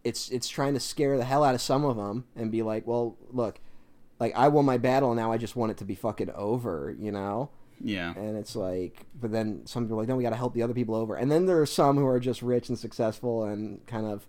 it's 0.05 0.31
it's 0.31 0.49
trying 0.49 0.75
to 0.75 0.81
scare 0.81 1.16
the 1.19 1.25
hell 1.25 1.43
out 1.45 1.55
of 1.55 1.61
some 1.61 1.85
of 1.85 1.97
them 1.97 2.25
and 2.37 2.51
be 2.53 2.62
like, 2.62 2.87
well, 2.87 3.16
look, 3.31 3.61
like 4.20 4.35
I 4.37 4.49
won 4.49 4.65
my 4.65 4.79
battle, 4.79 5.15
now 5.15 5.33
I 5.33 5.39
just 5.39 5.57
want 5.57 5.73
it 5.73 5.77
to 5.79 5.85
be 5.85 5.95
fucking 5.95 6.31
over, 6.31 6.95
you 6.99 7.11
know? 7.12 7.51
yeah. 7.81 8.12
And 8.16 8.37
it's 8.37 8.57
like, 8.57 9.07
but 9.20 9.31
then 9.33 9.62
some 9.65 9.85
people 9.85 9.99
are 9.99 10.03
like, 10.03 10.09
no, 10.09 10.16
we 10.16 10.23
got 10.25 10.31
to 10.31 10.37
help 10.37 10.53
the 10.55 10.62
other 10.65 10.75
people 10.75 10.95
over. 10.97 11.15
And 11.16 11.31
then 11.31 11.47
there 11.47 11.61
are 11.61 11.66
some 11.66 11.97
who 11.97 12.07
are 12.07 12.19
just 12.20 12.43
rich 12.43 12.69
and 12.69 12.77
successful 12.79 13.45
and 13.45 13.85
kind 13.87 14.05
of 14.07 14.27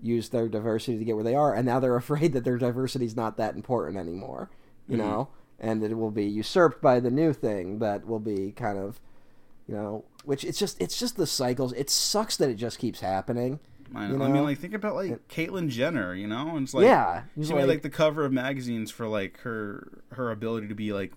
use 0.00 0.28
their 0.28 0.48
diversity 0.48 0.98
to 0.98 1.04
get 1.04 1.14
where 1.16 1.24
they 1.24 1.34
are. 1.34 1.54
And 1.54 1.66
now 1.66 1.80
they're 1.80 1.96
afraid 2.06 2.32
that 2.34 2.44
their 2.44 2.58
diversity 2.58 3.04
is 3.04 3.16
not 3.16 3.36
that 3.38 3.54
important 3.56 3.96
anymore, 3.98 4.48
you 4.88 4.96
Mm-hmm. 4.96 5.06
know? 5.08 5.28
And 5.60 5.82
that 5.82 5.90
it 5.90 5.94
will 5.94 6.10
be 6.10 6.24
usurped 6.26 6.82
by 6.82 7.00
the 7.00 7.10
new 7.10 7.32
thing 7.32 7.78
that 7.78 8.06
will 8.06 8.18
be 8.20 8.52
kind 8.52 8.76
of, 8.78 9.00
you 9.68 9.74
know, 9.74 10.04
which 10.24 10.44
it's 10.44 10.58
just, 10.58 10.80
it's 10.80 10.98
just 10.98 11.16
the 11.16 11.26
cycles. 11.26 11.72
It 11.74 11.88
sucks 11.88 12.36
that 12.38 12.50
it 12.50 12.54
just 12.56 12.78
keeps 12.78 13.00
happening. 13.00 13.60
I, 13.94 14.08
you 14.08 14.20
I 14.22 14.28
mean, 14.28 14.42
like 14.42 14.58
think 14.58 14.74
about 14.74 14.96
like 14.96 15.28
Caitlyn 15.28 15.68
Jenner, 15.68 16.14
you 16.14 16.26
know, 16.26 16.56
and 16.56 16.64
it's 16.64 16.74
like 16.74 16.84
Yeah, 16.84 17.22
she 17.36 17.52
made 17.52 17.60
like- 17.60 17.68
like 17.68 17.82
the 17.82 17.90
cover 17.90 18.24
of 18.24 18.32
magazines 18.32 18.90
for 18.90 19.06
like 19.06 19.38
her 19.40 20.02
her 20.12 20.30
ability 20.32 20.66
to 20.68 20.74
be 20.74 20.92
like 20.92 21.12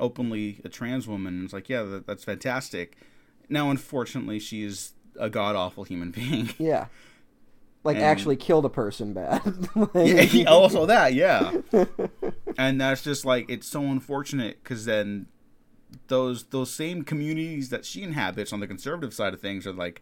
openly 0.00 0.60
a 0.64 0.68
trans 0.70 1.06
woman. 1.06 1.34
And 1.34 1.44
it's 1.44 1.52
like, 1.52 1.68
yeah, 1.68 1.82
that, 1.82 2.06
that's 2.06 2.24
fantastic. 2.24 2.96
Now, 3.50 3.70
unfortunately, 3.70 4.38
she 4.38 4.62
is 4.62 4.92
a 5.20 5.28
god 5.28 5.54
awful 5.56 5.84
human 5.84 6.10
being. 6.12 6.50
Yeah. 6.58 6.86
Like 7.84 7.96
And- 7.96 8.04
actually 8.04 8.36
killed 8.36 8.64
a 8.64 8.70
person 8.70 9.12
bad. 9.12 9.42
yeah, 9.94 10.44
also 10.48 10.86
that, 10.86 11.12
yeah. 11.14 11.52
And 12.58 12.80
that's 12.80 13.02
just 13.02 13.24
like 13.24 13.50
it's 13.50 13.66
so 13.66 13.82
unfortunate 13.82 14.62
because 14.62 14.84
then 14.84 15.26
those 16.08 16.44
those 16.44 16.72
same 16.72 17.02
communities 17.02 17.68
that 17.70 17.84
she 17.84 18.02
inhabits 18.02 18.52
on 18.52 18.60
the 18.60 18.66
conservative 18.66 19.12
side 19.14 19.34
of 19.34 19.40
things 19.40 19.66
are 19.66 19.72
like, 19.72 20.00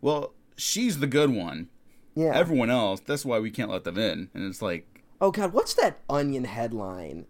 well, 0.00 0.34
she's 0.56 0.98
the 0.98 1.06
good 1.06 1.30
one. 1.30 1.68
yeah. 2.14 2.32
Everyone 2.34 2.70
else, 2.70 3.00
that's 3.00 3.24
why 3.24 3.38
we 3.38 3.50
can't 3.50 3.70
let 3.70 3.84
them 3.84 3.98
in. 3.98 4.30
And 4.34 4.44
it's 4.44 4.62
like, 4.62 5.02
Oh 5.20 5.30
god, 5.30 5.52
what's 5.52 5.74
that 5.74 6.00
Onion 6.08 6.44
headline 6.44 7.26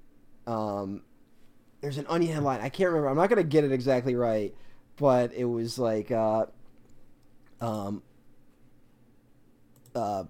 um, 0.47 1.03
there's 1.83 1.99
an 1.99 2.07
Onion 2.09 2.33
headline. 2.33 2.61
I 2.61 2.71
can't 2.71 2.89
remember. 2.89 3.09
I'm 3.09 3.17
not 3.17 3.29
gonna 3.29 3.43
get 3.45 3.65
it 3.65 3.71
exactly 3.71 4.15
right, 4.15 4.55
but 4.97 5.33
it 5.35 5.45
was 5.45 5.79
like, 5.79 6.11
uh, 6.11 6.47
um, 7.61 8.03
uh, 9.95 10.25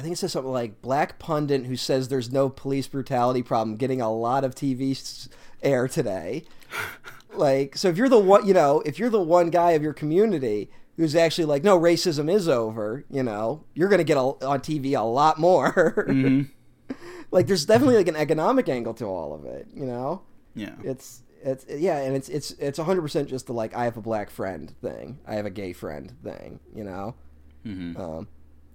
I 0.00 0.02
think 0.02 0.14
it 0.14 0.16
says 0.16 0.32
something 0.32 0.50
like 0.50 0.80
black 0.80 1.18
pundit 1.18 1.66
who 1.66 1.76
says 1.76 2.08
there's 2.08 2.32
no 2.32 2.48
police 2.48 2.88
brutality 2.88 3.42
problem 3.42 3.76
getting 3.76 4.00
a 4.00 4.10
lot 4.10 4.44
of 4.44 4.54
TV 4.54 5.28
air 5.62 5.88
today. 5.88 6.44
like, 7.34 7.76
so 7.76 7.88
if 7.88 7.98
you're 7.98 8.08
the 8.08 8.18
one, 8.18 8.46
you 8.46 8.54
know, 8.54 8.80
if 8.86 8.98
you're 8.98 9.10
the 9.10 9.20
one 9.20 9.50
guy 9.50 9.72
of 9.72 9.82
your 9.82 9.92
community 9.92 10.70
who's 10.96 11.14
actually 11.14 11.44
like, 11.44 11.62
no, 11.62 11.78
racism 11.78 12.32
is 12.32 12.48
over, 12.48 13.04
you 13.10 13.22
know, 13.22 13.66
you're 13.74 13.90
gonna 13.90 14.02
get 14.02 14.16
a, 14.16 14.20
on 14.20 14.60
TV 14.60 14.98
a 14.98 15.02
lot 15.02 15.38
more. 15.38 16.06
Mhm. 16.08 16.48
like, 17.30 17.46
there's 17.46 17.66
definitely 17.66 17.96
like 17.96 18.08
an 18.08 18.16
economic 18.16 18.70
angle 18.70 18.94
to 18.94 19.04
all 19.04 19.34
of 19.34 19.44
it, 19.44 19.68
you 19.74 19.84
know. 19.84 20.22
Yeah. 20.54 20.76
It's 20.82 21.24
it's 21.42 21.66
yeah, 21.68 21.98
and 21.98 22.16
it's 22.16 22.30
it's 22.30 22.52
it's 22.52 22.78
100 22.78 23.02
percent 23.02 23.28
just 23.28 23.48
the 23.48 23.52
like 23.52 23.74
I 23.74 23.84
have 23.84 23.98
a 23.98 24.00
black 24.00 24.30
friend 24.30 24.72
thing, 24.80 25.18
I 25.26 25.34
have 25.34 25.44
a 25.44 25.50
gay 25.50 25.74
friend 25.74 26.10
thing, 26.24 26.58
you 26.74 26.84
know. 26.84 27.16
hmm 27.64 27.94
Um, 27.98 28.28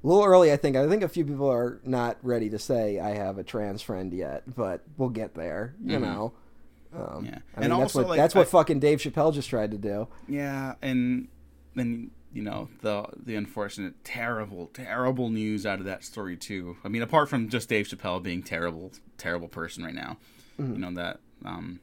a 0.05 0.07
little 0.07 0.23
early, 0.23 0.51
I 0.51 0.57
think. 0.57 0.75
I 0.75 0.87
think 0.87 1.01
a 1.03 1.09
few 1.09 1.25
people 1.25 1.51
are 1.51 1.79
not 1.83 2.17
ready 2.21 2.49
to 2.51 2.59
say 2.59 2.99
I 2.99 3.09
have 3.15 3.37
a 3.39 3.43
trans 3.43 3.81
friend 3.81 4.13
yet, 4.13 4.43
but 4.55 4.81
we'll 4.97 5.09
get 5.09 5.33
there. 5.33 5.73
You 5.83 5.97
Mhm. 5.97 6.01
know. 6.01 6.33
Um, 6.93 7.25
Yeah. 7.25 7.39
I 7.57 7.61
And 7.63 7.71
mean, 7.71 7.79
that's 7.79 7.95
also, 7.95 7.99
what 7.99 8.09
like, 8.09 8.17
that's 8.17 8.35
what 8.35 8.47
I- 8.47 8.49
fucking 8.51 8.79
Dave 8.79 8.99
Chappelle 8.99 9.33
just 9.33 9.49
tried 9.49 9.71
to 9.71 9.77
do. 9.77 10.07
Yeah, 10.27 10.75
and 10.81 11.27
then 11.73 12.11
you 12.31 12.41
know 12.43 12.69
the 12.81 13.05
the 13.17 13.35
unfortunate, 13.35 14.03
terrible, 14.03 14.67
terrible 14.67 15.29
news 15.29 15.65
out 15.65 15.79
of 15.79 15.85
that 15.85 16.03
story 16.03 16.37
too. 16.37 16.77
I 16.83 16.87
mean, 16.87 17.01
apart 17.01 17.27
from 17.29 17.49
just 17.49 17.67
Dave 17.67 17.87
Chappelle 17.87 18.21
being 18.21 18.43
terrible, 18.43 18.91
terrible 19.17 19.47
person 19.49 19.83
right 19.83 19.95
now, 19.95 20.17
Mm-hmm. 20.59 20.73
you 20.73 20.79
know 20.79 20.91
that 20.93 21.19
um, 21.43 21.79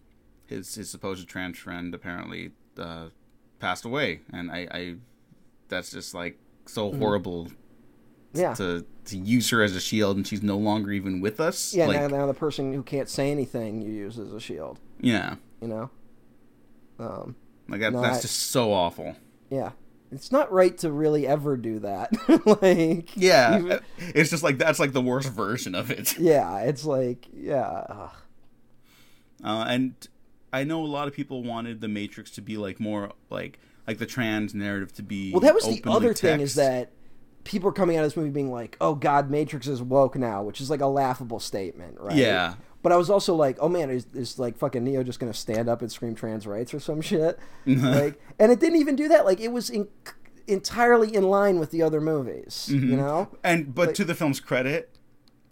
his 0.47 0.74
his 0.77 0.89
supposed 0.90 1.27
trans 1.28 1.59
friend 1.59 1.93
apparently 1.94 2.53
uh, 2.78 3.09
passed 3.59 3.85
away, 3.85 4.20
and 4.32 4.51
I, 4.51 4.69
I 4.70 4.94
that's 5.69 5.90
just 5.90 6.15
like 6.15 6.39
so 6.66 6.93
horrible 6.93 7.47
Mm-hmm. 7.47 7.55
Yeah. 8.34 8.54
to 8.54 8.84
to 9.06 9.18
use 9.18 9.50
her 9.50 9.62
as 9.62 9.74
a 9.76 9.80
shield, 9.80 10.16
and 10.16 10.26
she's 10.26 10.42
no 10.42 10.56
longer 10.56 10.92
even 10.92 11.20
with 11.20 11.40
us. 11.40 11.74
Yeah. 11.74 11.86
like, 11.86 12.00
now, 12.00 12.06
now 12.06 12.26
the 12.26 12.34
person 12.34 12.72
who 12.72 12.82
can't 12.82 13.09
say 13.09 13.30
anything 13.30 13.82
you 13.82 13.90
use 13.92 14.18
as 14.18 14.32
a 14.32 14.40
shield. 14.40 14.78
yeah, 15.00 15.36
You 15.60 15.68
know. 15.68 15.90
Um, 16.98 17.34
like 17.68 17.80
that, 17.80 17.92
that's 17.92 18.22
just 18.22 18.50
so 18.50 18.72
awful. 18.72 19.16
yeah. 19.50 19.70
It's 20.12 20.30
not 20.30 20.52
right 20.52 20.76
to 20.78 20.92
really 20.92 21.26
ever 21.26 21.56
do 21.56 21.78
that. 21.78 22.12
like. 22.62 23.16
Yeah, 23.16 23.59
even- 23.59 23.80
it's 23.98 24.28
just 24.28 24.42
like 24.42 24.59
that's 24.59 24.78
like 24.78 24.92
the 24.92 25.00
worst 25.00 25.30
version 25.32 25.74
of 25.74 25.90
it. 25.90 26.18
yeah. 26.18 26.59
It's 26.59 26.84
like 26.84 27.26
yeah. 27.34 28.09
Uh, 29.42 29.64
and 29.66 29.94
I 30.52 30.64
know 30.64 30.84
a 30.84 30.86
lot 30.86 31.09
of 31.09 31.14
people 31.14 31.42
wanted 31.42 31.80
the 31.80 31.88
Matrix 31.88 32.30
to 32.32 32.42
be 32.42 32.56
like 32.59 32.78
more 32.78 33.12
like 33.30 33.59
like 33.86 33.98
the 33.98 34.06
trans 34.06 34.54
narrative 34.54 34.92
to 34.94 35.02
be. 35.02 35.32
Well, 35.32 35.40
that 35.40 35.54
was 35.54 35.64
the 35.64 35.82
other 35.90 36.12
thing 36.14 36.40
is 36.40 36.56
that 36.56 36.92
people 37.44 37.69
are 37.69 37.73
coming 37.73 37.97
out 37.97 38.05
of 38.05 38.06
this 38.10 38.16
movie 38.16 38.31
being 38.31 38.51
like, 38.51 38.77
"Oh 38.81 38.94
God, 38.94 39.31
Matrix 39.31 39.66
is 39.66 39.82
woke 39.82 40.16
now," 40.16 40.43
which 40.43 40.60
is 40.60 40.70
like 40.70 40.81
a 40.81 40.86
laughable 40.86 41.40
statement, 41.40 41.98
right? 42.01 42.16
Yeah. 42.16 42.55
But 42.82 42.90
I 42.93 42.97
was 42.97 43.10
also 43.10 43.35
like, 43.35 43.56
"Oh 43.60 43.69
man, 43.69 43.90
is, 43.90 44.06
is 44.14 44.39
like 44.39 44.56
fucking 44.59 44.82
Neo 44.85 45.02
just 45.02 45.20
gonna 45.20 45.35
stand 45.35 45.69
up 45.69 45.82
and 45.82 45.90
scream 45.93 46.14
trans 46.14 46.47
rights 46.47 46.74
or 46.74 46.81
some 46.81 47.01
shit?" 47.01 47.39
like, 47.66 48.20
and 48.39 48.51
it 48.52 48.59
didn't 48.60 48.78
even 48.81 48.97
do 48.97 49.09
that. 49.09 49.24
Like, 49.24 49.40
it 49.40 49.52
was 49.52 49.70
in, 49.70 49.89
entirely 50.47 51.14
in 51.14 51.24
line 51.24 51.59
with 51.59 51.70
the 51.70 51.82
other 51.82 52.01
movies, 52.01 52.69
Mm-hmm. 52.70 52.90
you 52.90 52.97
know? 52.97 53.28
And 53.44 53.74
but 53.74 53.89
like- 53.89 53.97
to 53.97 54.05
the 54.05 54.14
film's 54.14 54.40
credit, 54.40 54.97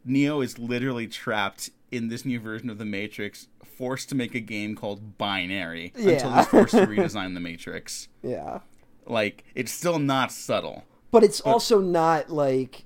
Neo 0.05 0.41
is 0.41 0.59
literally 0.59 1.07
trapped 1.07 1.71
in 1.91 2.09
this 2.09 2.25
new 2.25 2.41
version 2.41 2.71
of 2.71 2.79
the 2.79 2.85
Matrix, 2.85 3.49
forced 3.65 4.09
to 4.11 4.15
make 4.15 4.35
a 4.35 4.41
game 4.41 4.75
called 4.75 5.17
Binary 5.19 5.93
until 5.97 6.33
he's 6.33 6.47
forced 6.47 6.75
to 6.75 6.87
redesign 6.87 7.35
the 7.35 7.41
Matrix. 7.41 8.09
Yeah. 8.23 8.61
Like 9.07 9.45
it's 9.55 9.73
still 9.73 9.99
not 9.99 10.31
subtle. 10.31 10.85
But 11.11 11.25
it's 11.25 11.41
also 11.41 11.81
not 11.81 12.31
like, 12.31 12.85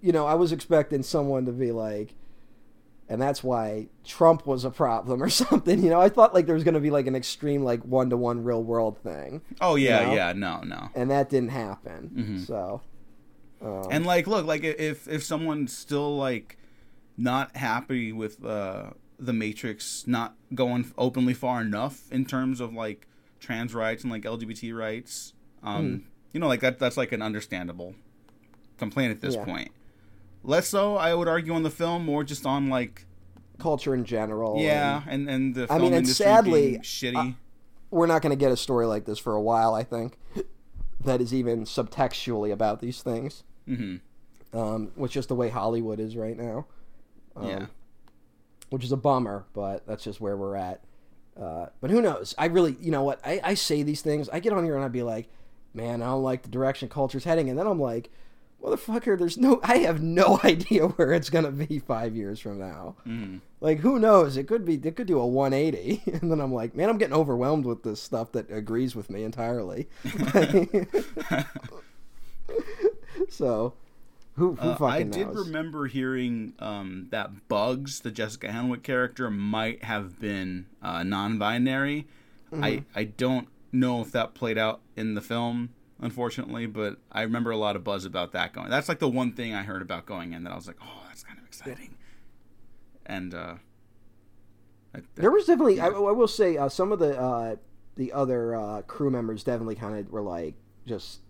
you 0.00 0.12
know, 0.12 0.26
I 0.26 0.34
was 0.34 0.50
expecting 0.52 1.02
someone 1.02 1.44
to 1.46 1.52
be 1.52 1.72
like, 1.72 2.14
and 3.08 3.20
that's 3.20 3.42
why 3.42 3.88
Trump 4.04 4.46
was 4.46 4.64
a 4.64 4.70
problem 4.70 5.22
or 5.22 5.28
something. 5.42 5.82
You 5.82 5.90
know, 5.90 6.00
I 6.00 6.08
thought 6.08 6.32
like 6.32 6.46
there 6.46 6.54
was 6.54 6.64
going 6.64 6.74
to 6.74 6.80
be 6.80 6.90
like 6.90 7.06
an 7.06 7.16
extreme 7.16 7.62
like 7.62 7.82
one 7.84 8.08
to 8.10 8.16
one 8.16 8.44
real 8.44 8.62
world 8.62 8.98
thing, 8.98 9.42
Oh 9.60 9.74
yeah, 9.76 10.04
know? 10.06 10.14
yeah, 10.14 10.32
no, 10.32 10.60
no. 10.62 10.88
and 10.94 11.10
that 11.10 11.28
didn't 11.28 11.50
happen. 11.50 12.44
So, 12.46 12.80
um, 13.60 13.88
And 13.90 14.06
like, 14.06 14.26
look, 14.26 14.46
like 14.46 14.64
if 14.64 15.06
if 15.08 15.22
someone's 15.24 15.76
still 15.76 16.16
like 16.16 16.56
not 17.18 17.56
happy 17.56 18.12
with 18.12 18.42
uh, 18.44 18.90
the 19.18 19.32
Matrix 19.34 20.06
not 20.06 20.34
going 20.54 20.90
openly 20.96 21.34
far 21.34 21.60
enough 21.60 22.10
in 22.10 22.24
terms 22.24 22.60
of 22.60 22.72
like 22.72 23.06
trans 23.40 23.74
rights 23.74 24.02
and 24.04 24.10
like 24.12 24.22
LGBT 24.22 24.74
rights, 24.74 25.34
um, 25.62 26.04
you 26.32 26.40
know, 26.40 26.48
like 26.48 26.60
that 26.60 26.78
that's 26.78 26.96
like 26.96 27.12
an 27.12 27.22
understandable 27.22 27.94
complaint 28.78 29.10
at 29.12 29.20
this 29.20 29.34
Yeah. 29.34 29.44
point. 29.44 29.70
Less 30.42 30.68
so, 30.68 30.96
I 30.96 31.14
would 31.14 31.28
argue, 31.28 31.52
on 31.52 31.62
the 31.62 31.70
film, 31.70 32.04
more 32.04 32.24
just 32.24 32.46
on 32.46 32.68
like 32.70 33.04
culture 33.58 33.94
in 33.94 34.04
general. 34.04 34.58
yeah, 34.58 35.02
and 35.06 35.28
and 35.28 35.54
and 35.54 35.54
the 35.54 35.66
I 35.72 35.76
mean, 35.78 35.86
and 35.88 35.96
industry 35.96 36.24
sadly, 36.24 36.78
shitty. 36.82 37.34
we're 37.90 38.06
not 38.06 38.22
going 38.22 38.30
to 38.30 38.36
get 38.42 38.50
a 38.50 38.56
story 38.56 38.86
like 38.86 39.04
this 39.04 39.18
for 39.18 39.34
a 39.34 39.40
while. 39.42 39.74
I 39.74 39.82
think 39.84 40.16
that 41.04 41.20
is 41.20 41.34
even 41.34 41.64
subtextually 41.64 42.52
about 42.52 42.80
these 42.80 43.02
things. 43.02 43.42
hmm 43.66 43.96
um, 44.52 44.90
which 44.96 45.16
is 45.16 45.28
the 45.28 45.34
way 45.36 45.48
Hollywood 45.48 46.00
is 46.00 46.16
right 46.16 46.36
now. 46.36 46.66
Um, 47.36 47.46
Yeah. 47.46 47.66
Which 48.70 48.82
is 48.82 48.90
a 48.92 48.96
bummer, 48.96 49.44
but 49.52 49.86
that's 49.86 50.02
just 50.04 50.20
where 50.20 50.36
we're 50.36 50.56
at. 50.56 50.82
Uh, 51.40 51.66
but 51.80 51.90
who 51.90 52.00
knows? 52.02 52.34
I 52.38 52.46
really, 52.46 52.76
you 52.80 52.90
know 52.90 53.02
what? 53.04 53.20
I, 53.24 53.40
I 53.44 53.54
say 53.54 53.82
these 53.84 54.02
things. 54.02 54.28
I 54.28 54.40
get 54.40 54.52
on 54.52 54.64
here 54.64 54.74
and 54.74 54.84
I'd 54.84 54.90
be 54.92 55.02
like, 55.04 55.28
man, 55.74 56.02
I 56.02 56.06
don't 56.06 56.22
like 56.22 56.42
the 56.42 56.48
direction 56.48 56.88
culture's 56.88 57.24
heading. 57.24 57.48
And 57.50 57.58
then 57.58 57.66
I'm 57.66 57.80
like, 57.80 58.10
motherfucker, 58.62 59.18
there's 59.18 59.38
no, 59.38 59.60
I 59.62 59.78
have 59.78 60.02
no 60.02 60.38
idea 60.44 60.88
where 60.88 61.12
it's 61.12 61.30
going 61.30 61.44
to 61.44 61.50
be 61.50 61.78
five 61.78 62.14
years 62.16 62.40
from 62.40 62.58
now. 62.58 62.96
hmm 63.04 63.38
Like, 63.60 63.78
who 63.80 63.98
knows? 63.98 64.36
It 64.36 64.46
could 64.48 64.64
be, 64.64 64.74
it 64.74 64.96
could 64.96 65.06
do 65.06 65.18
a 65.18 65.26
180. 65.26 66.02
And 66.20 66.30
then 66.30 66.40
I'm 66.40 66.52
like, 66.52 66.74
man, 66.74 66.88
I'm 66.88 66.98
getting 66.98 67.14
overwhelmed 67.16 67.64
with 67.66 67.82
this 67.82 68.02
stuff 68.02 68.32
that 68.32 68.50
agrees 68.50 68.94
with 68.96 69.08
me 69.10 69.22
entirely. 69.24 69.88
so, 73.28 73.74
who, 74.36 74.54
who 74.54 74.68
Uh, 74.70 74.86
I 74.86 75.02
knows? 75.02 75.14
did 75.14 75.28
remember 75.28 75.86
hearing 75.86 76.54
um, 76.58 77.08
that 77.10 77.48
Bugs, 77.48 78.00
the 78.00 78.10
Jessica 78.10 78.48
Henwick 78.48 78.82
character, 78.82 79.30
might 79.30 79.84
have 79.84 80.18
been 80.20 80.66
uh, 80.82 81.02
non-binary. 81.02 82.06
Mm-hmm. 82.52 82.64
I 82.64 82.84
I 82.94 83.04
don't 83.04 83.46
know 83.72 84.00
if 84.00 84.12
that 84.12 84.34
played 84.34 84.58
out 84.58 84.80
in 84.96 85.14
the 85.14 85.20
film, 85.20 85.70
unfortunately, 86.00 86.66
but 86.66 86.96
I 87.12 87.22
remember 87.22 87.50
a 87.50 87.56
lot 87.56 87.76
of 87.76 87.84
buzz 87.84 88.04
about 88.04 88.32
that 88.32 88.52
going. 88.52 88.70
That's 88.70 88.88
like 88.88 88.98
the 88.98 89.08
one 89.08 89.32
thing 89.32 89.54
I 89.54 89.62
heard 89.62 89.82
about 89.82 90.06
going 90.06 90.32
in 90.32 90.44
that 90.44 90.52
I 90.52 90.56
was 90.56 90.66
like, 90.66 90.78
oh, 90.82 91.02
that's 91.08 91.22
kind 91.22 91.38
of 91.38 91.44
exciting. 91.46 91.96
And 93.06 93.34
uh, 93.34 93.54
I- 94.94 95.00
There 95.16 95.30
was 95.30 95.46
definitely, 95.46 95.80
I, 95.80 95.86
I 95.88 96.12
will 96.12 96.28
say, 96.28 96.56
uh, 96.56 96.68
some 96.68 96.92
of 96.92 96.98
the 96.98 97.18
uh, 97.18 97.56
the 97.96 98.12
other 98.12 98.54
uh, 98.54 98.82
crew 98.82 99.10
members 99.10 99.44
definitely 99.44 99.74
kind 99.74 99.98
of 99.98 100.10
were 100.10 100.22
like 100.22 100.54
just 100.86 101.20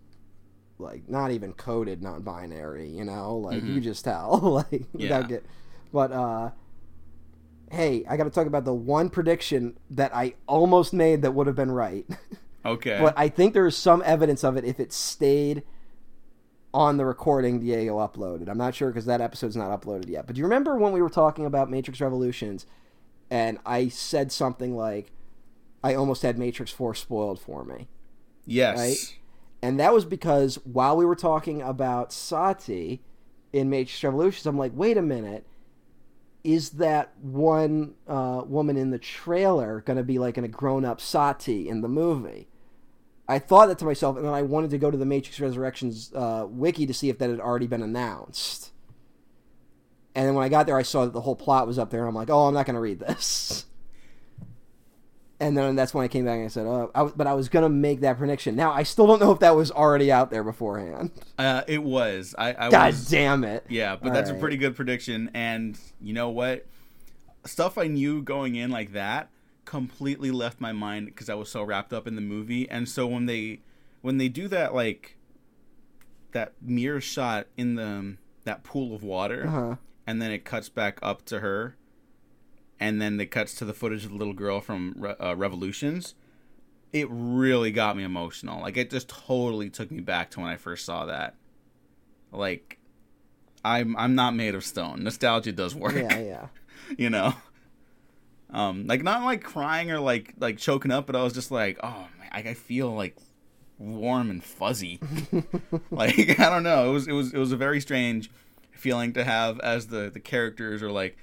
like 0.79 1.07
not 1.09 1.31
even 1.31 1.53
coded 1.53 2.01
non-binary, 2.01 2.89
you 2.89 3.03
know, 3.03 3.37
like 3.37 3.61
you 3.63 3.79
just 3.81 4.03
tell, 4.05 4.37
like 4.41 4.67
Mm-hmm. 4.71 4.97
Yeah. 4.99 5.03
without 5.17 5.29
get. 5.29 5.45
But 5.93 6.11
uh, 6.11 6.49
hey, 7.71 8.05
I 8.09 8.17
got 8.17 8.25
to 8.25 8.29
talk 8.29 8.47
about 8.47 8.65
the 8.65 8.73
one 8.73 9.09
prediction 9.09 9.77
that 9.89 10.15
I 10.15 10.35
almost 10.47 10.93
made 10.93 11.21
that 11.21 11.31
would 11.31 11.47
have 11.47 11.55
been 11.55 11.71
right, 11.71 12.05
okay. 12.65 12.99
but 13.01 13.13
I 13.17 13.29
think 13.29 13.53
there 13.53 13.65
is 13.67 13.77
some 13.77 14.03
evidence 14.05 14.43
of 14.43 14.57
it 14.57 14.65
if 14.65 14.79
it 14.79 14.91
stayed 14.93 15.63
on 16.73 16.97
the 16.97 17.05
recording 17.05 17.59
Diego 17.59 17.97
uploaded. 17.97 18.47
I'm 18.49 18.57
not 18.57 18.75
sure 18.75 18.89
because 18.89 19.05
that 19.05 19.21
episode's 19.21 19.57
not 19.57 19.81
uploaded 19.81 20.09
yet. 20.09 20.25
But 20.25 20.35
do 20.35 20.39
you 20.39 20.45
remember 20.45 20.77
when 20.77 20.93
we 20.93 21.01
were 21.01 21.09
talking 21.09 21.45
about 21.45 21.69
Matrix 21.69 21.99
Revolutions 21.99 22.65
and 23.29 23.57
I 23.65 23.89
said 23.89 24.31
something 24.31 24.75
like, 24.75 25.11
I 25.83 25.95
almost 25.95 26.21
had 26.21 26.37
Matrix 26.37 26.71
4 26.71 26.95
spoiled 26.95 27.39
for 27.39 27.63
me? 27.65 27.87
yes. 28.45 28.77
right? 28.77 29.17
And 29.61 29.79
that 29.79 29.93
was 29.93 30.05
because 30.05 30.55
while 30.63 30.97
we 30.97 31.05
were 31.05 31.15
talking 31.15 31.61
about 31.61 32.11
Sati 32.11 33.01
in 33.53 33.69
Matrix 33.69 34.03
Revolutions, 34.03 34.45
I'm 34.45 34.57
like, 34.57 34.71
wait 34.73 34.97
a 34.97 35.01
minute. 35.01 35.45
Is 36.43 36.71
that 36.71 37.15
one 37.19 37.93
uh, 38.07 38.43
woman 38.45 38.77
in 38.77 38.89
the 38.89 38.97
trailer 38.97 39.81
going 39.81 39.97
to 39.97 40.03
be 40.03 40.17
like 40.17 40.37
in 40.37 40.43
a 40.43 40.47
grown 40.47 40.85
up 40.85 40.99
Sati 40.99 41.69
in 41.69 41.81
the 41.81 41.87
movie? 41.87 42.47
I 43.27 43.39
thought 43.39 43.67
that 43.67 43.79
to 43.79 43.85
myself, 43.85 44.17
and 44.17 44.25
then 44.25 44.33
I 44.33 44.41
wanted 44.41 44.71
to 44.71 44.77
go 44.77 44.91
to 44.91 44.97
the 44.97 45.05
Matrix 45.05 45.39
Resurrections 45.39 46.11
uh, 46.13 46.45
wiki 46.49 46.85
to 46.85 46.93
see 46.93 47.09
if 47.09 47.17
that 47.19 47.29
had 47.29 47.39
already 47.39 47.67
been 47.67 47.83
announced. 47.83 48.71
And 50.13 50.27
then 50.27 50.35
when 50.35 50.43
I 50.43 50.49
got 50.49 50.65
there, 50.65 50.77
I 50.77 50.81
saw 50.81 51.05
that 51.05 51.13
the 51.13 51.21
whole 51.21 51.35
plot 51.35 51.67
was 51.67 51.79
up 51.79 51.91
there, 51.91 52.01
and 52.01 52.09
I'm 52.09 52.15
like, 52.15 52.29
oh, 52.29 52.47
I'm 52.47 52.53
not 52.53 52.65
going 52.65 52.75
to 52.75 52.81
read 52.81 52.99
this. 52.99 53.65
And 55.41 55.57
then 55.57 55.75
that's 55.75 55.93
when 55.93 56.05
I 56.05 56.07
came 56.07 56.23
back 56.25 56.35
and 56.35 56.45
I 56.45 56.47
said, 56.49 56.65
oh, 56.67 56.89
I, 56.95 57.01
was- 57.01 57.13
but 57.13 57.25
I 57.27 57.33
was 57.33 57.49
going 57.49 57.63
to 57.63 57.69
make 57.69 58.01
that 58.01 58.17
prediction. 58.17 58.55
Now, 58.55 58.71
I 58.71 58.83
still 58.83 59.07
don't 59.07 59.19
know 59.19 59.31
if 59.31 59.39
that 59.39 59.55
was 59.55 59.71
already 59.71 60.11
out 60.11 60.29
there 60.29 60.43
beforehand. 60.43 61.11
Uh, 61.37 61.63
it 61.67 61.81
was. 61.83 62.35
I, 62.37 62.49
I 62.67 62.69
God 62.69 62.87
was. 62.93 63.09
damn 63.09 63.43
it. 63.43 63.65
Yeah, 63.67 63.95
but 63.95 64.09
All 64.09 64.13
that's 64.13 64.29
a 64.29 64.35
pretty 64.35 64.55
good 64.57 64.75
prediction. 64.75 65.31
And 65.33 65.77
you 65.99 66.13
know 66.13 66.29
what? 66.29 66.65
stuff 67.43 67.75
I 67.79 67.87
knew 67.87 68.21
going 68.21 68.53
in 68.53 68.69
like 68.69 68.93
that 68.93 69.29
completely 69.65 70.29
left 70.29 70.61
my 70.61 70.71
mind 70.73 71.07
because 71.07 71.27
I 71.27 71.33
was 71.33 71.49
so 71.49 71.63
wrapped 71.63 71.91
up 71.91 72.05
in 72.05 72.13
the 72.15 72.21
movie. 72.21 72.69
And 72.69 72.87
so 72.87 73.07
when 73.07 73.25
they 73.25 73.61
when 74.01 74.19
they 74.19 74.29
do 74.29 74.47
that 74.49 74.75
like 74.75 75.17
that 76.33 76.53
mirror 76.61 77.01
shot 77.01 77.47
in 77.57 77.75
the 77.75 78.17
that 78.43 78.63
pool 78.63 78.93
of 78.95 79.01
water, 79.03 79.45
Uh-huh. 79.47 79.75
and 80.05 80.21
then 80.21 80.29
it 80.31 80.45
cuts 80.45 80.69
back 80.69 80.99
up 81.01 81.25
to 81.25 81.39
her, 81.39 81.75
and 82.81 82.99
then 82.99 83.17
the 83.17 83.27
cuts 83.27 83.53
to 83.53 83.63
the 83.63 83.73
footage 83.73 84.03
of 84.03 84.09
the 84.09 84.17
little 84.17 84.33
girl 84.33 84.59
from 84.59 84.95
Re- 84.97 85.15
uh, 85.19 85.35
Revolutions. 85.35 86.15
It 86.91 87.07
really 87.09 87.71
got 87.71 87.95
me 87.95 88.03
emotional. 88.03 88.59
Like 88.59 88.75
it 88.75 88.89
just 88.89 89.07
totally 89.07 89.69
took 89.69 89.91
me 89.91 90.01
back 90.01 90.31
to 90.31 90.41
when 90.41 90.49
I 90.49 90.57
first 90.57 90.83
saw 90.83 91.05
that. 91.05 91.35
Like, 92.31 92.79
I'm 93.63 93.95
I'm 93.95 94.15
not 94.15 94.35
made 94.35 94.55
of 94.55 94.65
stone. 94.65 95.03
Nostalgia 95.03 95.51
does 95.51 95.75
work. 95.75 95.93
Yeah, 95.93 96.19
yeah. 96.19 96.47
you 96.97 97.09
know. 97.09 97.33
Um, 98.49 98.87
like 98.87 99.03
not 99.03 99.23
like 99.23 99.43
crying 99.43 99.91
or 99.91 99.99
like 99.99 100.33
like 100.39 100.57
choking 100.57 100.91
up, 100.91 101.05
but 101.05 101.15
I 101.15 101.23
was 101.23 101.33
just 101.33 101.51
like, 101.51 101.79
oh 101.83 102.07
man, 102.19 102.29
I, 102.31 102.39
I 102.39 102.53
feel 102.55 102.93
like 102.93 103.15
warm 103.77 104.31
and 104.31 104.43
fuzzy. 104.43 104.99
like 105.91 106.39
I 106.39 106.49
don't 106.49 106.63
know. 106.63 106.89
It 106.89 106.93
was 106.93 107.07
it 107.07 107.13
was 107.13 107.31
it 107.31 107.37
was 107.37 107.51
a 107.51 107.57
very 107.57 107.79
strange 107.79 108.31
feeling 108.71 109.13
to 109.13 109.23
have 109.23 109.59
as 109.59 109.87
the 109.87 110.09
the 110.09 110.19
characters 110.19 110.81
are 110.81 110.91
like 110.91 111.15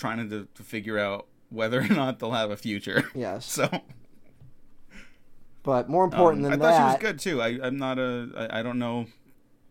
trying 0.00 0.28
to 0.30 0.48
to 0.54 0.62
figure 0.62 0.98
out 0.98 1.26
whether 1.50 1.80
or 1.80 1.88
not 1.88 2.18
they'll 2.18 2.32
have 2.32 2.50
a 2.50 2.56
future. 2.56 3.04
Yes. 3.14 3.44
So 3.44 3.68
But 5.62 5.88
more 5.90 6.04
important 6.04 6.44
um, 6.46 6.52
than 6.52 6.62
I 6.62 6.64
thought 6.64 6.78
she 6.78 6.92
was 6.94 7.00
good 7.02 7.18
too. 7.18 7.42
I 7.42 7.58
I'm 7.62 7.76
not 7.76 7.98
a 7.98 8.30
I, 8.50 8.60
I 8.60 8.62
don't 8.62 8.78
know 8.78 9.06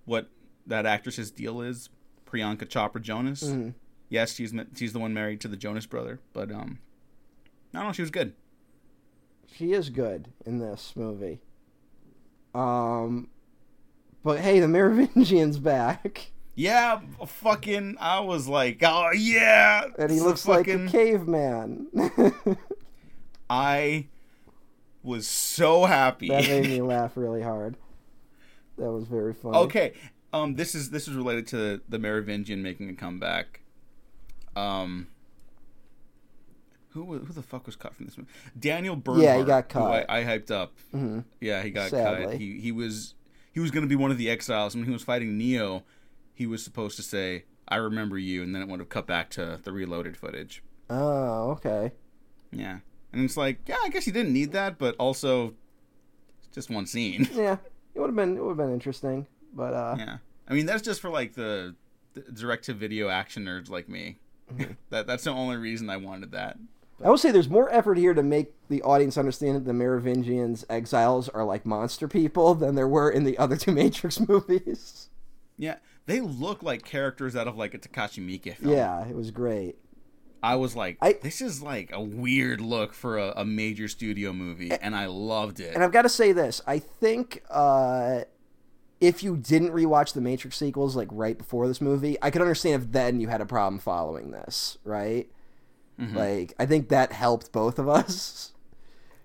what 0.06 0.30
that 0.68 0.86
actress's 0.86 1.32
deal 1.32 1.62
is. 1.62 1.90
Priyanka 2.28 2.66
Chopra 2.68 3.02
Jonas. 3.02 3.44
Mhm. 3.44 3.74
Yes, 4.10 4.34
she's 4.36 4.54
she's 4.76 4.94
the 4.94 5.00
one 5.00 5.14
married 5.14 5.42
to 5.42 5.48
the 5.48 5.58
Jonas 5.58 5.86
brother, 5.88 6.20
but 6.34 6.52
um, 6.52 6.80
I 7.74 7.78
don't 7.80 7.88
know. 7.88 7.94
She 7.94 8.02
was 8.04 8.12
good. 8.12 8.34
she 9.52 9.74
is 9.74 9.90
good 9.90 10.30
in 10.46 10.60
this 10.60 10.94
movie. 10.96 11.40
Um, 12.54 13.30
but 14.24 14.40
hey, 14.40 14.60
the 14.60 14.68
Merovingian's 14.68 15.58
back, 15.74 16.32
Yeah, 16.60 17.00
fucking. 17.26 17.96
I 18.02 18.20
was 18.20 18.50
like, 18.50 18.84
oh 18.84 19.12
yeah, 19.16 19.86
and 19.98 20.12
he 20.12 20.20
looks 20.20 20.46
fucking, 20.46 20.88
like 20.88 20.94
a 20.94 20.98
caveman. 20.98 21.88
I 23.50 24.08
was 25.02 25.26
so 25.26 25.86
happy. 25.86 26.28
that 26.28 26.44
made 26.50 26.66
me 26.66 26.82
laugh 26.82 27.16
really 27.16 27.42
hard. 27.42 27.78
That 28.78 28.92
was 28.92 29.06
very 29.06 29.34
funny. 29.34 29.56
okay, 29.56 29.94
um, 30.34 30.56
this 30.56 30.76
is 30.76 30.90
this 30.90 31.08
is 31.08 31.16
related 31.16 31.48
to 31.48 31.80
the 31.88 31.98
Merovingian 31.98 32.62
making 32.62 32.90
a 32.90 32.94
comeback. 32.94 33.62
Um, 34.58 35.08
who 36.90 37.20
who 37.20 37.32
the 37.32 37.42
fuck 37.42 37.68
was 37.68 37.78
cut 37.78 37.96
from 37.96 38.06
this 38.06 38.18
movie? 38.18 38.30
Daniel 38.60 38.98
Bernhardt. 38.98 39.24
Yeah, 39.24 39.38
he 39.38 39.46
got 39.46 39.70
cut. 39.70 40.06
I, 40.10 40.20
I 40.20 40.24
hyped 40.26 40.52
up. 40.52 40.74
Mhm. 40.94 41.24
Yeah, 41.40 41.64
he 41.64 41.72
got 41.72 41.90
Sadly. 41.90 42.26
cut. 42.26 42.34
He 42.36 42.60
he 42.60 42.74
was 42.74 43.14
he 43.54 43.62
was 43.62 43.72
going 43.72 43.84
to 43.84 43.90
be 43.90 43.96
one 43.96 44.12
of 44.12 44.18
the 44.18 44.30
exiles. 44.30 44.76
When 44.76 44.84
he 44.84 44.92
was 44.92 45.04
fighting 45.04 45.38
Neo, 45.38 45.86
he 46.40 46.48
was 46.48 46.64
supposed 46.64 46.96
to 46.96 47.04
say, 47.04 47.44
"I 47.68 47.76
remember 47.76 48.18
you," 48.18 48.42
and 48.42 48.56
then 48.56 48.62
it 48.62 48.70
would 48.70 48.80
have 48.80 48.88
cut 48.88 49.06
back 49.06 49.30
to 49.32 49.60
the 49.62 49.74
reloaded 49.74 50.16
footage. 50.16 50.64
Oh, 50.90 51.52
okay. 51.52 51.92
Yeah, 52.50 52.80
and 53.12 53.26
it's 53.26 53.36
like, 53.36 53.60
yeah, 53.68 53.76
I 53.84 53.90
guess 53.90 54.06
he 54.06 54.12
didn't 54.12 54.32
need 54.32 54.54
that, 54.54 54.78
but 54.78 54.96
also, 54.98 55.54
just 56.54 56.70
one 56.70 56.86
scene. 56.86 57.28
Yeah, 57.34 57.58
it 57.94 58.00
would 58.00 58.08
have 58.08 58.16
been 58.16 58.38
it 58.38 58.42
would 58.42 58.52
have 58.52 58.58
been 58.58 58.74
interesting, 58.74 59.28
but 59.54 59.74
uh, 59.74 59.98
yeah, 60.00 60.18
I 60.48 60.54
mean 60.54 60.66
that's 60.66 60.82
just 60.82 61.02
for 61.02 61.10
like 61.10 61.34
the, 61.34 61.76
the 62.14 62.22
direct 62.22 62.64
to 62.66 62.74
video 62.74 63.10
action 63.10 63.44
nerds 63.44 63.70
like 63.70 63.90
me. 63.90 64.18
Mm-hmm. 64.54 64.72
that 64.92 65.06
that's 65.06 65.26
the 65.26 65.32
only 65.32 65.58
reason 65.58 65.90
I 65.90 65.98
wanted 65.98 66.32
that. 66.32 66.58
I 67.04 67.10
will 67.10 67.18
say 67.18 67.32
there's 67.32 67.50
more 67.50 67.70
effort 67.70 67.98
here 67.98 68.14
to 68.14 68.24
make 68.24 68.54
the 68.70 68.82
audience 68.82 69.18
understand 69.18 69.58
that 69.58 69.66
the 69.66 69.74
Merovingians 69.74 70.66
exiles 70.70 71.28
are 71.30 71.44
like 71.44 71.66
monster 71.66 72.08
people 72.08 72.56
than 72.56 72.76
there 72.76 72.88
were 72.88 73.10
in 73.10 73.26
the 73.26 73.38
other 73.38 73.58
two 73.58 73.74
Matrix 73.74 74.20
movies. 74.28 75.10
Yeah, 75.58 75.78
they 76.10 76.22
look 76.22 76.64
like 76.64 76.84
characters 76.84 77.36
out 77.36 77.48
of 77.48 77.56
like 77.56 77.74
a 77.74 77.78
Takashi 77.78 78.26
Miike 78.26 78.56
film. 78.58 78.74
Yeah, 78.74 79.08
it 79.08 79.16
was 79.16 79.30
great. 79.32 79.76
I 80.42 80.56
was 80.56 80.76
like, 80.76 80.98
I- 81.02 81.18
this 81.22 81.40
is 81.42 81.62
like 81.62 81.92
a 81.94 82.02
weird 82.02 82.62
look 82.62 82.94
for 82.94 83.18
a, 83.18 83.34
a 83.38 83.46
major 83.46 83.88
studio 83.88 84.34
movie, 84.34 84.72
and 84.72 84.96
I 84.96 85.06
loved 85.06 85.60
it. 85.60 85.76
And 85.76 85.84
I've 85.84 85.92
got 85.92 86.02
to 86.04 86.10
say 86.10 86.32
this: 86.32 86.62
I 86.66 86.80
think 86.80 87.44
uh, 87.50 88.22
if 89.00 89.22
you 89.22 89.38
didn't 89.38 89.70
rewatch 89.72 90.14
the 90.14 90.22
Matrix 90.22 90.58
sequels 90.58 90.96
like 90.96 91.10
right 91.12 91.38
before 91.38 91.68
this 91.68 91.80
movie, 91.82 92.18
I 92.22 92.32
could 92.32 92.42
understand 92.42 92.82
if 92.84 92.92
then 92.92 93.20
you 93.20 93.28
had 93.28 93.42
a 93.42 93.46
problem 93.46 93.80
following 93.80 94.32
this, 94.32 94.78
right? 94.84 95.30
Mm-hmm. 96.00 96.18
Like, 96.18 96.54
I 96.58 96.66
think 96.66 96.90
that 96.90 97.12
helped 97.12 97.52
both 97.52 97.78
of 97.78 97.88
us 98.00 98.54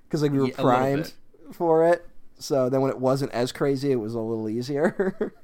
because 0.07 0.21
like 0.21 0.33
we 0.33 0.39
were 0.39 0.49
Yeah, 0.49 0.57
primed 0.57 1.13
for 1.53 1.87
it. 1.87 2.07
So 2.39 2.69
then 2.69 2.81
when 2.81 2.91
it 2.91 2.99
wasn't 2.99 3.31
as 3.33 3.53
crazy, 3.53 3.93
it 3.93 3.97
was 3.97 4.15
a 4.15 4.21
little 4.21 4.49
easier. 4.49 5.33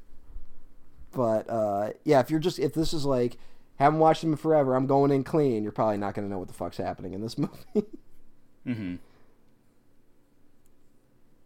but 1.13 1.49
uh, 1.51 1.91
yeah, 2.05 2.21
if 2.21 2.31
you're 2.31 2.41
just 2.41 2.59
if 2.59 2.75
this 2.75 2.93
is 2.95 3.05
like 3.05 3.37
haven't 3.77 3.99
watched 3.99 4.21
them 4.23 4.37
forever, 4.37 4.75
I'm 4.75 4.87
going 4.87 5.11
in 5.11 5.25
clean. 5.25 5.63
You're 5.63 5.73
probably 5.73 5.97
not 5.99 6.15
going 6.15 6.27
to 6.27 6.31
know 6.33 6.39
what 6.39 6.49
the 6.49 6.55
fuck's 6.55 6.77
happening 6.77 7.15
in 7.15 7.21
this 7.23 7.37
movie. 7.39 7.87
hmm 8.65 8.95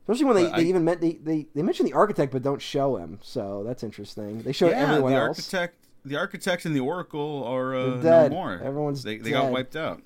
Especially 0.03 0.25
when 0.27 0.37
they, 0.37 0.51
I- 0.51 0.61
even 0.61 0.85
meant 0.85 1.01
they, 1.01 1.13
they 1.13 1.47
they 1.55 1.63
mention 1.63 1.87
the 1.87 1.95
architect 1.95 2.31
but 2.33 2.43
don't 2.43 2.61
show 2.61 2.97
him, 2.97 3.19
so 3.23 3.63
that's 3.65 3.83
interesting. 3.83 4.43
They 4.43 4.53
show 4.53 4.69
Yeah, 4.69 4.83
everyone 4.91 5.13
the 5.13 5.19
else. 5.19 5.39
architect, 5.39 5.77
the 6.05 6.17
architect, 6.17 6.67
and 6.67 6.77
the 6.77 6.81
Oracle 6.81 7.43
are 7.45 7.75
uh, 7.75 7.97
dead. 8.03 8.31
no 8.31 8.37
more. 8.37 8.61
Everyone's 8.63 9.03
they 9.03 9.17
they 9.17 9.31
got 9.31 9.51
wiped 9.51 9.77
out. 9.77 10.03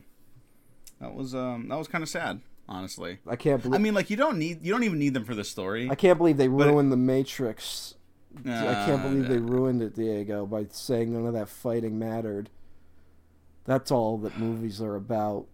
That 1.00 1.14
was 1.14 1.34
um 1.34 1.66
that 1.68 1.76
was 1.76 1.88
kind 1.88 2.02
of 2.02 2.08
sad, 2.08 2.40
honestly. 2.68 3.18
I 3.26 3.34
can't 3.34 3.60
believe 3.60 3.74
I 3.74 3.78
mean, 3.82 3.94
like 3.94 4.08
you 4.08 4.16
don't 4.16 4.38
need 4.38 4.64
you 4.64 4.70
don't 4.72 4.84
even 4.84 5.00
need 5.00 5.14
them 5.14 5.24
for 5.24 5.34
the 5.34 5.42
story. 5.44 5.90
I 5.90 5.96
can't 5.96 6.16
believe 6.18 6.36
they 6.36 6.46
But 6.46 6.68
it- 6.68 6.70
ruined 6.70 6.92
the 6.92 6.96
Matrix. 6.96 7.94
I 8.40 8.84
can't 8.86 9.00
Uh, 9.00 9.08
believe 9.08 9.28
they 9.28 9.38
ruined 9.38 9.82
it, 9.82 9.94
Diego, 9.94 10.46
by 10.46 10.66
saying 10.70 11.12
none 11.12 11.26
of 11.26 11.32
that 11.34 11.48
fighting 11.48 11.98
mattered. 11.98 12.50
That's 13.64 13.90
all 13.90 14.18
that 14.18 14.38
movies 14.38 14.80
are 14.80 14.94
about. 14.96 15.46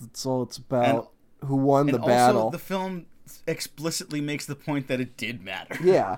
That's 0.00 0.24
all 0.26 0.42
it's 0.42 0.56
about. 0.58 1.10
Who 1.44 1.56
won 1.56 1.88
And 1.88 1.94
the 1.94 1.98
battle? 1.98 2.50
the 2.50 2.58
film 2.58 3.06
explicitly 3.46 4.20
makes 4.20 4.46
the 4.46 4.54
point 4.56 4.88
that 4.88 5.00
it 5.00 5.16
did 5.16 5.42
matter. 5.42 5.76
yeah. 5.82 6.16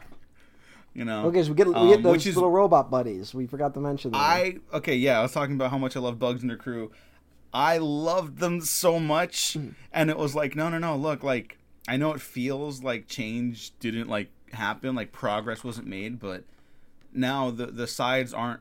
you 0.94 1.04
know. 1.04 1.26
Okay, 1.26 1.42
so 1.42 1.50
we 1.50 1.54
get 1.56 1.66
we 1.68 1.74
Um, 1.74 1.88
get 1.88 2.02
those 2.02 2.12
which 2.12 2.26
is- 2.26 2.36
little 2.36 2.50
robot 2.50 2.90
buddies. 2.90 3.34
We 3.34 3.46
forgot 3.46 3.74
to 3.74 3.80
mention 3.80 4.12
them. 4.12 4.20
I 4.20 4.58
okay, 4.72 4.94
yeah, 4.96 5.18
I 5.18 5.22
was 5.22 5.32
talking 5.32 5.54
about 5.54 5.70
how 5.70 5.78
much 5.78 5.96
I 5.96 6.00
love 6.00 6.18
Bugs 6.18 6.40
and 6.42 6.50
their 6.50 6.56
crew. 6.56 6.90
I 7.52 7.78
loved 7.78 8.38
them 8.38 8.60
so 8.60 8.98
much, 9.00 9.54
Hmm. 9.54 9.68
and 9.92 10.10
it 10.10 10.18
was 10.18 10.34
like, 10.34 10.54
no, 10.56 10.68
no, 10.68 10.78
no. 10.78 10.96
Look, 10.96 11.22
like 11.22 11.58
I 11.88 11.96
know 11.96 12.12
it 12.12 12.20
feels 12.20 12.82
like 12.82 13.06
change 13.08 13.72
didn't 13.78 14.08
like 14.08 14.30
happen, 14.52 14.94
like 14.94 15.12
progress 15.12 15.62
wasn't 15.64 15.86
made, 15.86 16.18
but 16.18 16.44
now 17.12 17.50
the 17.50 17.66
the 17.66 17.86
sides 17.86 18.32
aren't 18.34 18.60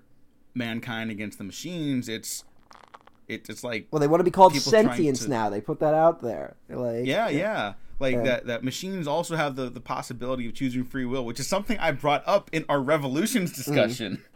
mankind 0.54 1.12
against 1.12 1.38
the 1.38 1.44
machines. 1.44 2.08
It's 2.10 2.44
it, 3.28 3.50
it's 3.50 3.64
like 3.64 3.88
well, 3.92 4.00
they 4.00 4.08
want 4.08 4.20
to 4.20 4.24
be 4.26 4.32
called 4.32 4.56
sentience 4.56 5.24
to- 5.26 5.30
now. 5.30 5.50
They 5.50 5.62
put 5.62 5.80
that 5.80 5.94
out 5.94 6.22
there. 6.22 6.56
They're 6.68 6.78
like, 6.78 7.06
yeah, 7.06 7.28
yeah. 7.30 7.74
Like 8.00 8.16
Yeah. 8.16 8.24
that 8.24 8.48
that 8.48 8.64
machines 8.64 9.08
also 9.08 9.36
have 9.36 9.56
the 9.56 9.70
the 9.70 9.80
possibility 9.82 10.48
of 10.48 10.54
choosing 10.54 10.84
free 10.84 11.06
will, 11.06 11.26
which 11.26 11.40
is 11.40 11.48
something 11.48 11.78
I 11.80 11.92
brought 11.92 12.24
up 12.28 12.50
in 12.54 12.66
our 12.70 12.82
revolutions 12.82 13.52
Mm. 13.52 13.56
discussion. 13.56 14.24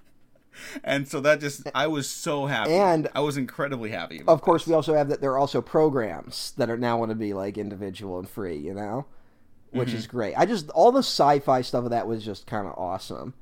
And 0.83 1.07
so 1.07 1.21
that 1.21 1.39
just 1.39 1.69
I 1.73 1.87
was 1.87 2.09
so 2.09 2.47
happy. 2.47 2.73
And- 2.73 3.07
I 3.15 3.21
was 3.21 3.37
incredibly 3.37 3.91
happy. 3.91 4.21
Of 4.27 4.41
course, 4.41 4.63
this. 4.63 4.69
we 4.69 4.73
also 4.73 4.93
have 4.93 5.07
that 5.07 5.21
there 5.21 5.31
are 5.31 5.37
also 5.37 5.61
programs 5.61 6.51
that 6.57 6.69
are 6.69 6.75
now 6.77 6.97
want 6.97 7.11
to 7.11 7.15
be 7.15 7.33
like 7.33 7.57
individual 7.57 8.19
and 8.19 8.27
free. 8.27 8.57
You 8.57 8.73
know, 8.73 9.05
which 9.71 9.89
Mm-hmm. 9.89 9.97
is 9.97 10.07
great. 10.07 10.33
I 10.35 10.45
just 10.45 10.69
all 10.71 10.91
the 10.91 10.99
sci-fi 10.99 11.61
stuff 11.61 11.85
of 11.85 11.89
that 11.91 12.07
was 12.07 12.23
just 12.23 12.45
kind 12.47 12.67
of 12.67 12.73
awesome. 12.77 13.33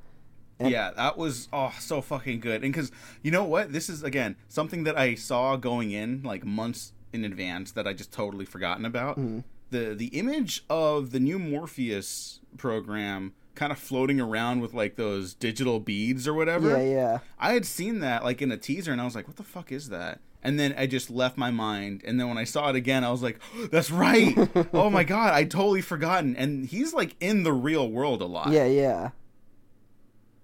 And- 0.60 0.72
yeah, 0.72 0.92
that 0.96 1.18
was 1.18 1.48
oh 1.54 1.74
so 1.80 2.02
fucking 2.02 2.40
good. 2.40 2.64
And 2.64 2.74
because 2.74 2.92
you 3.22 3.32
know 3.32 3.44
what, 3.44 3.72
this 3.74 3.90
is 3.90 4.04
again 4.04 4.36
something 4.48 4.84
that 4.86 4.98
I 4.98 5.16
saw 5.16 5.56
going 5.56 5.92
in 5.92 6.24
like 6.24 6.44
months 6.46 6.94
in 7.14 7.24
advance 7.24 7.72
that 7.74 7.88
I 7.88 7.94
just 7.94 8.12
totally 8.12 8.46
forgotten 8.46 8.86
about. 8.86 9.20
Mm-hmm. 9.20 9.40
The 9.70 9.94
the 9.96 10.08
image 10.08 10.64
of 10.70 11.12
the 11.12 11.20
new 11.20 11.38
Morpheus 11.40 12.40
program 12.58 13.34
kind 13.56 13.72
of 13.72 13.78
floating 13.80 14.20
around 14.22 14.62
with 14.62 14.74
like 14.74 14.96
those 14.96 15.34
digital 15.34 15.80
beads 15.80 16.28
or 16.28 16.34
whatever. 16.34 16.70
Yeah, 16.78 16.94
yeah. 16.94 17.18
I 17.40 17.54
had 17.54 17.66
seen 17.66 18.00
that 18.00 18.24
like 18.24 18.42
in 18.42 18.52
a 18.52 18.58
teaser, 18.58 18.92
and 18.92 19.02
I 19.02 19.06
was 19.06 19.14
like, 19.16 19.28
"What 19.28 19.36
the 19.38 19.44
fuck 19.44 19.72
is 19.72 19.90
that?" 19.90 20.20
And 20.48 20.58
then 20.58 20.74
I 20.78 20.88
just 20.88 21.10
left 21.10 21.38
my 21.38 21.52
mind. 21.52 22.04
And 22.06 22.18
then 22.18 22.30
when 22.30 22.38
I 22.38 22.46
saw 22.46 22.70
it 22.70 22.76
again, 22.78 23.04
I 23.04 23.12
was 23.12 23.22
like, 23.22 23.38
"That's 23.70 23.92
right! 23.92 24.34
oh 24.74 24.90
my 24.90 25.04
god, 25.04 25.34
I 25.34 25.44
totally 25.44 25.82
forgotten." 25.82 26.38
And 26.38 26.66
he's 26.66 26.94
like 26.94 27.18
in 27.20 27.44
the 27.44 27.52
real 27.52 27.92
world 27.92 28.22
a 28.22 28.26
lot. 28.26 28.52
Yeah, 28.52 28.66
yeah. 28.66 29.10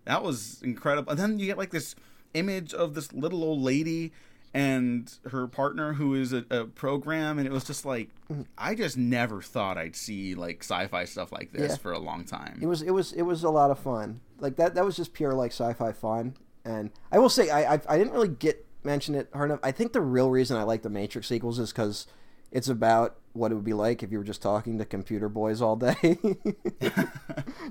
that 0.04 0.22
was 0.22 0.62
incredible. 0.62 1.12
And 1.12 1.18
then 1.18 1.40
you 1.40 1.46
get 1.46 1.58
like 1.58 1.70
this 1.70 1.96
image 2.34 2.74
of 2.74 2.96
this 2.96 3.14
little 3.14 3.46
old 3.46 3.62
lady 3.62 4.12
and 4.54 5.10
her 5.32 5.48
partner 5.48 5.94
who 5.94 6.16
is 6.16 6.34
a, 6.34 6.44
a 6.50 6.66
program, 6.66 7.38
and 7.40 7.48
it 7.48 7.54
was 7.54 7.64
just 7.64 7.86
like 7.86 8.10
mm-hmm. 8.30 8.42
I 8.58 8.76
just 8.76 8.98
never 8.98 9.42
thought 9.42 9.78
I'd 9.78 9.96
see 9.96 10.36
like 10.36 10.64
sci-fi 10.64 11.06
stuff 11.06 11.32
like 11.32 11.54
this 11.54 11.72
Yeah. 11.72 11.78
for 11.78 11.94
a 11.94 12.00
long 12.00 12.26
time. 12.26 12.60
It 12.62 12.68
was 12.68 12.82
it 12.82 12.92
was 12.92 13.14
it 13.14 13.22
was 13.22 13.46
a 13.46 13.50
lot 13.50 13.72
of 13.72 13.80
fun. 13.80 14.20
Like 14.40 14.58
that 14.58 14.76
that 14.76 14.84
was 14.84 14.98
just 14.98 15.14
pure 15.14 15.34
like 15.34 15.52
sci-fi 15.52 15.94
fun. 15.94 16.36
And 16.66 16.92
I 17.10 17.20
will 17.20 17.30
say 17.30 17.50
I 17.50 17.76
I, 17.76 17.82
I 17.88 17.98
didn't 17.98 18.12
really 18.12 18.28
get 18.28 18.68
mention 18.86 19.16
it 19.16 19.30
hard 19.34 19.50
enough. 19.50 19.60
I 19.64 19.72
think 19.72 19.94
the 19.94 20.02
real 20.02 20.30
reason 20.30 20.58
I 20.58 20.64
like 20.64 20.82
the 20.82 20.90
Matrix 20.90 21.28
sequels 21.28 21.60
is 21.60 21.72
because 21.72 22.08
it's 22.52 22.68
about 22.68 23.18
what 23.34 23.52
it 23.52 23.56
would 23.56 23.64
be 23.64 23.74
like 23.74 24.04
if 24.04 24.12
you 24.12 24.18
were 24.20 24.24
just 24.24 24.42
talking 24.42 24.78
to 24.78 24.86
computer 24.86 25.28
boys 25.28 25.62
all 25.62 25.76
day. 25.76 26.18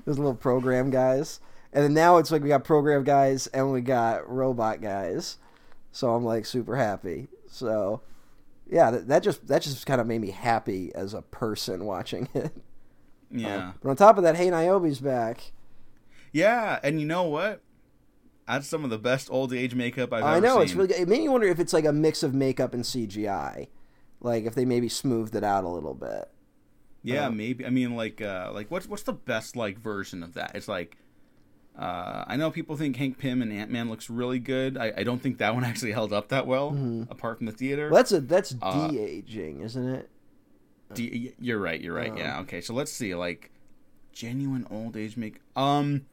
Those 0.05 0.17
little 0.17 0.35
program 0.35 0.89
guys. 0.89 1.39
And 1.71 1.83
then 1.83 1.93
now 1.93 2.17
it's 2.17 2.31
like 2.31 2.43
we 2.43 2.49
got 2.49 2.63
program 2.63 3.03
guys 3.03 3.47
and 3.47 3.71
we 3.71 3.81
got 3.81 4.29
robot 4.29 4.81
guys. 4.81 5.37
So 5.91 6.13
I'm 6.13 6.23
like 6.23 6.45
super 6.45 6.75
happy. 6.75 7.29
So 7.47 8.01
yeah, 8.69 8.91
that, 8.91 9.07
that 9.07 9.23
just 9.23 9.47
that 9.47 9.61
just 9.61 9.85
kind 9.85 9.99
of 9.99 10.05
made 10.05 10.21
me 10.21 10.31
happy 10.31 10.93
as 10.93 11.13
a 11.13 11.21
person 11.21 11.85
watching 11.85 12.29
it. 12.33 12.51
Yeah. 13.31 13.69
Um, 13.69 13.73
but 13.81 13.89
on 13.89 13.95
top 13.95 14.17
of 14.17 14.23
that, 14.23 14.35
Hey 14.35 14.49
Niobe's 14.51 14.99
back. 14.99 15.51
Yeah, 16.31 16.79
and 16.83 16.99
you 16.99 17.07
know 17.07 17.23
what? 17.23 17.61
That's 18.47 18.67
some 18.67 18.83
of 18.83 18.89
the 18.89 18.97
best 18.97 19.29
old 19.31 19.53
age 19.53 19.73
makeup 19.75 20.11
I've 20.11 20.23
I 20.23 20.37
ever 20.37 20.45
know 20.45 20.53
seen. 20.55 20.61
it's 20.63 20.73
really. 20.73 20.87
good. 20.89 20.99
It 20.99 21.07
made 21.07 21.21
me 21.21 21.29
wonder 21.29 21.47
if 21.47 21.59
it's 21.59 21.73
like 21.73 21.85
a 21.85 21.93
mix 21.93 22.23
of 22.23 22.33
makeup 22.33 22.73
and 22.73 22.83
CGI, 22.83 23.67
like 24.21 24.45
if 24.45 24.53
they 24.55 24.65
maybe 24.65 24.89
smoothed 24.89 25.35
it 25.35 25.43
out 25.43 25.63
a 25.63 25.69
little 25.69 25.93
bit. 25.93 26.29
Yeah, 27.03 27.27
Uh, 27.27 27.31
maybe. 27.31 27.65
I 27.65 27.69
mean, 27.69 27.95
like, 27.95 28.21
uh, 28.21 28.51
like 28.53 28.69
what's 28.71 28.87
what's 28.87 29.03
the 29.03 29.13
best 29.13 29.55
like 29.55 29.77
version 29.79 30.23
of 30.23 30.33
that? 30.35 30.51
It's 30.55 30.67
like, 30.67 30.97
uh, 31.77 32.23
I 32.27 32.35
know 32.37 32.51
people 32.51 32.75
think 32.77 32.95
Hank 32.97 33.17
Pym 33.17 33.41
and 33.41 33.51
Ant 33.51 33.71
Man 33.71 33.89
looks 33.89 34.09
really 34.09 34.39
good. 34.39 34.77
I, 34.77 34.93
I 34.97 35.03
don't 35.03 35.21
think 35.21 35.37
that 35.39 35.53
one 35.55 35.63
actually 35.65 35.91
held 35.93 36.13
up 36.13 36.29
that 36.29 36.45
well, 36.47 37.05
apart 37.09 37.37
from 37.37 37.45
the 37.47 37.51
theater. 37.53 37.89
Well, 37.89 37.99
that's 37.99 38.11
a 38.11 38.21
that's 38.21 38.55
Uh, 38.61 38.89
de 38.89 38.99
aging, 38.99 39.61
isn't 39.61 39.87
it? 39.87 40.09
You- 40.95 41.33
you're 41.39 41.59
right. 41.59 41.81
You're 41.81 41.95
right. 41.95 42.11
Um, 42.11 42.17
yeah. 42.17 42.39
Okay. 42.41 42.61
So 42.61 42.73
let's 42.73 42.91
see. 42.91 43.15
Like, 43.15 43.51
genuine 44.11 44.67
old 44.69 44.95
age 44.95 45.17
make. 45.17 45.39
Um, 45.55 46.05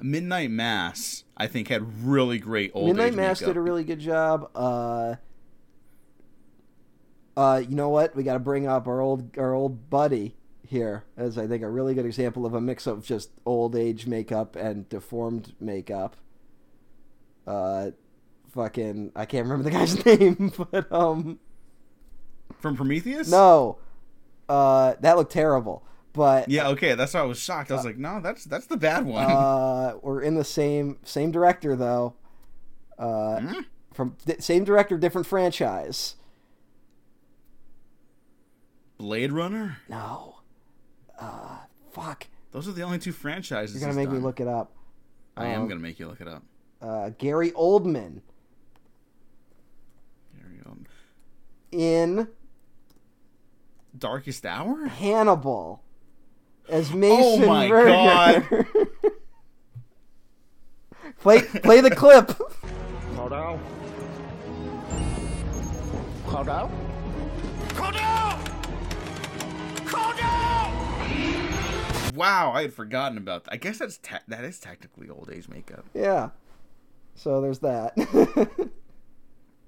Midnight 0.00 0.50
Mass. 0.50 1.24
I 1.36 1.46
think 1.46 1.68
had 1.68 2.04
really 2.04 2.38
great 2.38 2.70
old 2.74 2.88
Midnight 2.88 3.14
Mass 3.14 3.40
makeup. 3.40 3.54
did 3.54 3.58
a 3.58 3.62
really 3.62 3.84
good 3.84 4.00
job. 4.00 4.50
Uh, 4.54 5.16
uh, 7.36 7.62
you 7.68 7.76
know 7.76 7.88
what? 7.88 8.16
We 8.16 8.22
got 8.22 8.34
to 8.34 8.38
bring 8.38 8.66
up 8.66 8.86
our 8.88 9.00
old 9.00 9.36
our 9.38 9.54
old 9.54 9.90
buddy 9.90 10.36
here 10.66 11.04
as 11.16 11.38
I 11.38 11.46
think 11.46 11.62
a 11.62 11.68
really 11.68 11.94
good 11.94 12.06
example 12.06 12.44
of 12.46 12.54
a 12.54 12.60
mix 12.60 12.86
of 12.86 13.04
just 13.04 13.30
old 13.44 13.76
age 13.76 14.06
makeup 14.06 14.56
and 14.56 14.88
deformed 14.88 15.54
makeup. 15.60 16.16
Uh, 17.46 17.90
fucking, 18.52 19.12
I 19.14 19.26
can't 19.26 19.44
remember 19.46 19.64
the 19.64 19.70
guy's 19.70 20.04
name, 20.06 20.52
but 20.72 20.90
um. 20.92 21.38
from 22.58 22.76
Prometheus. 22.76 23.30
No, 23.30 23.78
uh, 24.48 24.94
that 25.00 25.16
looked 25.16 25.32
terrible. 25.32 25.84
But 26.16 26.48
Yeah. 26.48 26.68
Okay. 26.70 26.94
That's 26.94 27.12
why 27.14 27.20
I 27.20 27.24
was 27.24 27.38
shocked. 27.38 27.70
I 27.70 27.74
was 27.74 27.84
like, 27.84 27.98
no, 27.98 28.20
that's 28.20 28.44
that's 28.44 28.66
the 28.66 28.76
bad 28.78 29.04
one. 29.06 29.30
uh, 29.30 29.94
we're 30.02 30.22
in 30.22 30.34
the 30.34 30.44
same 30.44 30.98
same 31.04 31.30
director 31.30 31.76
though. 31.76 32.14
Uh, 32.98 33.40
Hmm? 33.40 33.60
from 33.92 34.16
di- 34.24 34.40
same 34.40 34.64
director, 34.64 34.96
different 34.98 35.26
franchise. 35.26 36.16
Blade 38.98 39.32
Runner. 39.32 39.78
No, 39.88 40.36
uh, 41.18 41.58
fuck. 41.92 42.26
Those 42.52 42.66
are 42.66 42.72
the 42.72 42.82
only 42.82 42.98
two 42.98 43.12
franchises. 43.12 43.74
You're 43.80 43.88
gonna 43.88 43.98
make 44.00 44.10
me 44.10 44.18
look 44.18 44.40
it 44.40 44.48
up. 44.48 44.72
I 45.36 45.48
am 45.48 45.62
Um, 45.62 45.68
gonna 45.68 45.80
make 45.80 45.98
you 45.98 46.08
look 46.08 46.20
it 46.22 46.28
up. 46.28 46.42
Uh, 46.80 47.10
Gary 47.18 47.50
Oldman 47.52 48.22
Gary 50.34 50.60
Oldman. 50.64 50.86
in 51.72 52.28
Darkest 53.98 54.46
Hour. 54.46 54.86
Hannibal 54.86 55.82
as 56.68 56.92
Mason 56.92 57.44
Oh 57.44 57.46
my 57.46 57.68
Verger. 57.68 58.66
play 61.20 61.42
play 61.42 61.80
the 61.80 61.90
clip. 61.90 62.28
Cordell? 63.14 63.60
Cordell? 66.26 66.70
Wow, 72.14 72.52
I 72.52 72.62
had 72.62 72.72
forgotten 72.72 73.18
about 73.18 73.44
that. 73.44 73.52
I 73.52 73.56
guess 73.58 73.78
that's 73.78 73.98
te- 73.98 74.16
that 74.28 74.42
is 74.42 74.58
technically 74.58 75.10
old 75.10 75.30
age 75.32 75.48
makeup. 75.48 75.84
Yeah. 75.92 76.30
So 77.14 77.42
there's 77.42 77.58
that. 77.60 77.92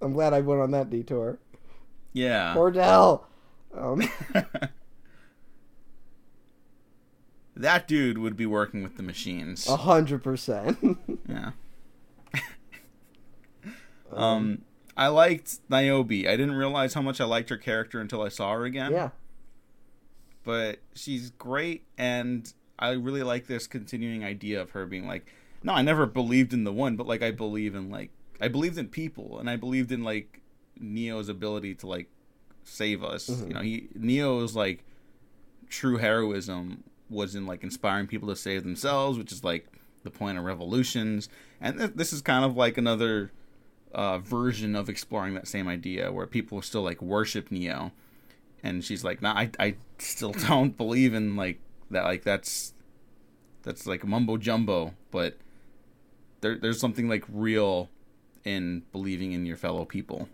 I'm 0.01 0.15
glad 0.15 0.33
I 0.33 0.41
went 0.41 0.63
on 0.63 0.71
that 0.71 0.89
detour. 0.89 1.39
Yeah. 2.15 2.55
Cordell. 2.55 3.25
Um, 3.77 4.03
that 7.59 7.89
dude 7.89 8.19
would 8.19 8.37
be 8.37 8.47
working 8.47 8.83
with 8.83 8.97
the 8.97 9.03
machines. 9.03 9.69
a 9.69 9.77
hundred 9.77 10.23
percent. 10.23 10.99
Yeah. 11.29 11.51
um, 14.13 14.63
I 14.97 15.09
liked 15.09 15.59
Niobe. 15.69 16.11
I 16.11 16.37
didn't 16.37 16.55
realize 16.55 16.95
how 16.95 17.03
much 17.03 17.21
I 17.21 17.25
liked 17.25 17.51
her 17.51 17.57
character 17.57 18.01
until 18.01 18.23
I 18.23 18.29
saw 18.29 18.53
her 18.53 18.65
again. 18.65 18.93
Yeah. 18.93 19.11
But 20.45 20.79
she's 20.95 21.31
great, 21.31 21.85
and 21.99 22.51
I 22.79 22.93
really 22.93 23.23
like 23.23 23.47
this 23.47 23.67
continuing 23.67 24.25
idea 24.25 24.63
of 24.63 24.71
her 24.71 24.87
being 24.87 25.07
like, 25.07 25.27
no, 25.63 25.75
I 25.75 25.83
never 25.83 26.07
believed 26.07 26.53
in 26.53 26.65
the 26.65 26.73
one, 26.73 26.97
but 26.97 27.07
like 27.07 27.23
I 27.23 27.33
believe 27.33 27.75
in 27.75 27.91
like 27.91 28.11
I 28.41 28.49
believed 28.49 28.79
in 28.79 28.89
people, 28.89 29.39
and 29.41 29.51
I 29.51 29.57
believed 29.57 29.91
in 29.93 30.05
like 30.05 30.41
Neo's 30.79 31.29
ability 31.29 31.75
to 31.77 31.87
like 31.89 32.09
save 32.65 33.03
us. 33.03 33.29
You 33.29 33.53
know, 33.53 33.61
he 33.61 33.89
Neo's 33.95 34.55
like 34.55 34.85
true 35.69 35.99
heroism 35.99 36.85
was 37.11 37.35
in 37.35 37.47
like 37.47 37.63
inspiring 37.63 38.07
people 38.07 38.29
to 38.29 38.37
save 38.37 38.63
themselves, 38.63 39.19
which 39.19 39.33
is 39.33 39.45
like 39.45 39.67
the 40.03 40.11
point 40.11 40.39
of 40.39 40.45
revolutions. 40.45 41.29
And 41.61 41.79
th- 41.79 41.93
this 41.95 42.13
is 42.13 42.21
kind 42.21 42.45
of 42.45 42.57
like 42.57 42.79
another 42.79 43.33
uh, 43.93 44.19
version 44.19 44.77
of 44.77 44.89
exploring 44.89 45.35
that 45.35 45.49
same 45.49 45.69
idea 45.69 46.13
where 46.13 46.27
people 46.27 46.61
still 46.63 46.83
like 46.83 47.01
worship 47.03 47.51
Neo. 47.51 47.93
And 48.63 48.85
she's 48.85 49.05
like, 49.05 49.23
nah, 49.23 49.35
I, 49.35 49.51
I 49.59 49.75
still 49.99 50.33
don't 50.49 50.77
believe 50.77 51.15
in 51.15 51.37
like 51.37 51.61
that. 51.91 52.05
Like 52.05 52.25
that's, 52.25 52.75
that's 53.63 53.87
like 53.87 54.05
mumbo 54.05 54.37
jumbo, 54.37 54.95
but 55.11 55.37
there, 56.41 56.57
there's 56.57 56.81
something 56.81 57.09
like 57.09 57.25
real 57.29 57.91
in 58.45 58.83
believing 58.93 59.33
in 59.33 59.47
your 59.47 59.57
fellow 59.57 59.85
people. 59.85 60.29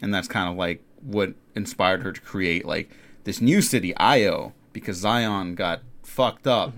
And 0.00 0.12
that's 0.12 0.28
kind 0.28 0.48
of 0.50 0.56
like 0.56 0.82
what 1.00 1.34
inspired 1.54 2.02
her 2.02 2.12
to 2.12 2.20
create 2.20 2.64
like 2.64 2.90
this 3.24 3.40
new 3.40 3.60
city, 3.60 3.96
Io, 3.96 4.54
because 4.72 4.96
Zion 4.96 5.54
got 5.54 5.82
fucked 6.02 6.46
up. 6.46 6.74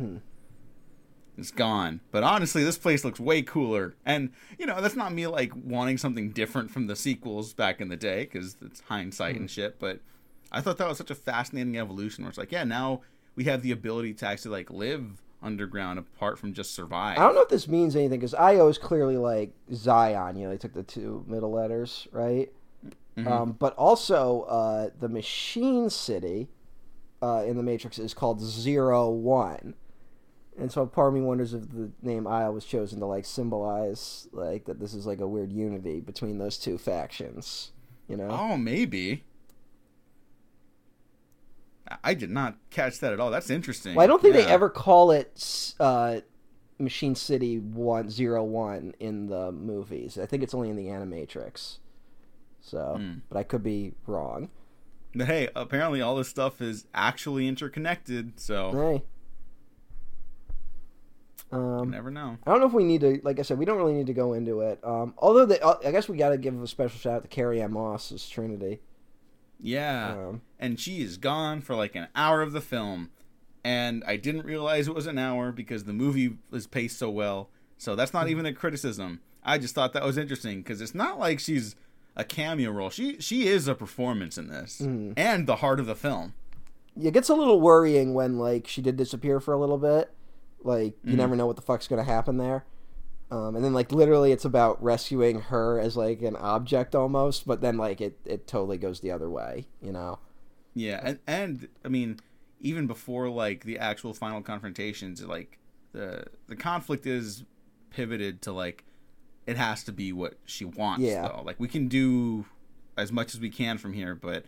It's 1.36 1.50
gone. 1.50 2.00
But 2.10 2.22
honestly, 2.22 2.62
this 2.62 2.78
place 2.78 3.04
looks 3.04 3.18
way 3.18 3.42
cooler. 3.42 3.96
And, 4.06 4.30
you 4.58 4.66
know, 4.66 4.80
that's 4.80 4.94
not 4.96 5.12
me 5.12 5.26
like 5.26 5.52
wanting 5.54 5.98
something 5.98 6.30
different 6.30 6.70
from 6.70 6.86
the 6.86 6.94
sequels 6.94 7.52
back 7.54 7.80
in 7.80 7.88
the 7.88 7.96
day 7.96 8.24
because 8.24 8.56
it's 8.62 8.80
hindsight 8.80 9.36
and 9.36 9.50
shit. 9.50 9.80
But 9.80 10.00
I 10.52 10.60
thought 10.60 10.78
that 10.78 10.88
was 10.88 10.98
such 10.98 11.10
a 11.10 11.14
fascinating 11.16 11.76
evolution 11.76 12.24
where 12.24 12.28
it's 12.28 12.38
like, 12.38 12.52
yeah, 12.52 12.64
now 12.64 13.00
we 13.34 13.44
have 13.44 13.62
the 13.62 13.72
ability 13.72 14.14
to 14.14 14.26
actually 14.26 14.52
like 14.52 14.70
live 14.70 15.22
underground 15.42 15.98
apart 15.98 16.38
from 16.38 16.54
just 16.54 16.74
survive. 16.74 17.18
I 17.18 17.22
don't 17.22 17.34
know 17.34 17.42
if 17.42 17.48
this 17.48 17.66
means 17.66 17.96
anything 17.96 18.20
because 18.20 18.34
IO 18.34 18.68
is 18.68 18.78
clearly 18.78 19.16
like 19.16 19.52
Zion. 19.72 20.36
You 20.36 20.44
know, 20.44 20.50
they 20.50 20.58
took 20.58 20.72
the 20.72 20.84
two 20.84 21.24
middle 21.26 21.50
letters, 21.50 22.06
right? 22.12 22.50
Um, 23.16 23.52
but 23.52 23.74
also, 23.76 24.42
uh, 24.42 24.90
the 24.98 25.08
Machine 25.08 25.88
City 25.88 26.48
uh, 27.24 27.42
in 27.44 27.56
the 27.56 27.62
Matrix 27.62 27.98
is 27.98 28.12
called 28.14 28.40
Zero 28.40 29.09
One, 29.10 29.74
and 30.59 30.70
so 30.70 30.84
part 30.86 31.09
of 31.09 31.14
me 31.14 31.20
wonders 31.20 31.55
if 31.55 31.62
the 31.70 31.90
name 32.02 32.26
Io 32.26 32.52
was 32.52 32.64
chosen 32.64 33.01
to 33.01 33.06
like 33.06 33.24
symbolize 33.24 34.28
like 34.32 34.66
that 34.66 34.78
this 34.80 34.92
is 34.94 35.06
like 35.06 35.20
a 35.20 35.26
weird 35.26 35.52
unity 35.52 36.01
between 36.01 36.38
those 36.38 36.59
two 36.59 36.76
factions. 36.78 37.70
You 38.09 38.16
know? 38.18 38.28
Oh, 38.30 38.56
maybe. 38.59 39.24
I- 42.02 42.14
did 42.14 42.30
not 42.30 42.56
catch 42.70 42.98
that 43.01 43.12
at 43.12 43.20
all. 43.20 43.30
That's 43.30 43.51
interesting. 43.51 43.94
Well, 43.94 44.05
I 44.05 44.06
don't 44.06 44.20
think 44.22 44.34
they 44.34 44.46
ever 44.46 44.70
call 44.70 45.10
it 45.10 45.74
uh, 45.78 46.20
Machine 46.78 47.14
City 47.14 47.59
One 47.59 48.09
Zero 48.10 48.42
One 48.42 48.94
in 49.01 49.26
the 49.28 49.52
movies. 49.52 50.18
I 50.18 50.26
think 50.26 50.42
it's 50.42 50.55
only 50.55 50.70
in 50.70 50.76
the 50.76 50.86
Animatrix. 50.86 51.78
So, 52.62 52.96
Hmm. 52.98 53.18
but 53.28 53.38
I 53.38 53.42
could 53.42 53.62
be 53.62 53.92
wrong. 54.06 54.48
Hey, 55.16 55.48
apparently 55.54 56.00
all 56.00 56.16
this 56.16 56.28
stuff 56.28 56.60
is 56.60 56.86
actually 56.94 57.46
interconnected, 57.46 58.40
so 58.40 58.72
Hey. 58.72 59.04
Um, 61.52 61.90
never 61.90 62.10
know. 62.10 62.36
I 62.44 62.50
don't 62.50 62.60
know 62.60 62.66
if 62.66 62.72
we 62.72 62.82
need 62.82 63.02
to. 63.02 63.20
Like 63.22 63.38
I 63.38 63.42
said, 63.42 63.58
we 63.58 63.64
don't 63.64 63.76
really 63.76 63.92
need 63.92 64.08
to 64.08 64.12
go 64.12 64.32
into 64.32 64.60
it. 64.60 64.80
Um, 64.82 65.14
although, 65.18 65.46
they, 65.46 65.60
I 65.60 65.92
guess 65.92 66.08
we 66.08 66.16
got 66.16 66.30
to 66.30 66.38
give 66.38 66.60
a 66.60 66.66
special 66.66 66.98
shout 66.98 67.14
out 67.14 67.22
to 67.22 67.28
Carrie 67.28 67.64
Moss 67.68 68.10
as 68.10 68.28
Trinity. 68.28 68.80
Yeah. 69.60 70.12
Um, 70.12 70.42
and 70.58 70.80
she 70.80 71.00
is 71.00 71.16
gone 71.16 71.60
for 71.60 71.76
like 71.76 71.94
an 71.94 72.08
hour 72.16 72.42
of 72.42 72.52
the 72.52 72.60
film. 72.60 73.10
And 73.62 74.02
I 74.06 74.16
didn't 74.16 74.44
realize 74.44 74.88
it 74.88 74.94
was 74.94 75.06
an 75.06 75.16
hour 75.16 75.52
because 75.52 75.84
the 75.84 75.92
movie 75.92 76.38
was 76.50 76.66
paced 76.66 76.98
so 76.98 77.08
well. 77.08 77.50
So 77.78 77.94
that's 77.94 78.12
not 78.12 78.28
even 78.28 78.46
a 78.46 78.52
criticism. 78.52 79.20
I 79.42 79.58
just 79.58 79.74
thought 79.74 79.92
that 79.92 80.04
was 80.04 80.18
interesting 80.18 80.58
because 80.62 80.80
it's 80.80 80.94
not 80.94 81.18
like 81.18 81.38
she's 81.38 81.76
a 82.16 82.24
cameo 82.24 82.70
role. 82.70 82.90
She 82.90 83.20
she 83.20 83.46
is 83.46 83.66
a 83.68 83.74
performance 83.74 84.38
in 84.38 84.48
this 84.48 84.80
and 84.80 85.46
the 85.46 85.56
heart 85.56 85.80
of 85.80 85.86
the 85.86 85.94
film. 85.96 86.34
it 87.00 87.12
gets 87.12 87.28
a 87.28 87.34
little 87.34 87.60
worrying 87.60 88.14
when 88.14 88.38
like 88.38 88.66
she 88.68 88.80
did 88.82 88.96
disappear 88.96 89.40
for 89.40 89.52
a 89.54 89.58
little 89.58 89.78
bit. 89.78 90.10
Like 90.62 90.94
you 91.04 91.16
never 91.16 91.36
know 91.36 91.46
what 91.46 91.56
the 91.56 91.62
fuck's 91.62 91.88
gonna 91.88 92.04
happen 92.04 92.38
there. 92.38 92.64
Um, 93.30 93.56
and 93.56 93.64
then 93.64 93.72
like 93.72 93.90
literally 93.90 94.32
it's 94.32 94.44
about 94.44 94.80
rescuing 94.82 95.40
her 95.40 95.80
as 95.80 95.96
like 95.96 96.22
an 96.22 96.36
object 96.36 96.94
almost, 96.94 97.46
but 97.46 97.60
then 97.60 97.76
like 97.76 98.00
it, 98.00 98.18
it 98.24 98.46
totally 98.46 98.78
goes 98.78 99.00
the 99.00 99.10
other 99.10 99.28
way, 99.28 99.66
you 99.82 99.90
know. 99.92 100.18
Yeah, 100.74 101.00
and 101.02 101.18
and 101.26 101.68
I 101.84 101.88
mean, 101.88 102.20
even 102.60 102.86
before 102.86 103.28
like 103.28 103.64
the 103.64 103.78
actual 103.78 104.14
final 104.14 104.40
confrontations, 104.40 105.22
like 105.24 105.58
the 105.92 106.24
the 106.46 106.54
conflict 106.56 107.06
is 107.06 107.44
pivoted 107.90 108.40
to 108.42 108.52
like 108.52 108.84
it 109.46 109.56
has 109.56 109.84
to 109.84 109.92
be 109.92 110.12
what 110.12 110.34
she 110.44 110.64
wants. 110.64 111.02
Yeah. 111.04 111.28
though. 111.28 111.42
like 111.44 111.58
we 111.60 111.68
can 111.68 111.88
do 111.88 112.46
as 112.96 113.10
much 113.12 113.34
as 113.34 113.40
we 113.40 113.50
can 113.50 113.78
from 113.78 113.92
here, 113.92 114.14
but 114.14 114.44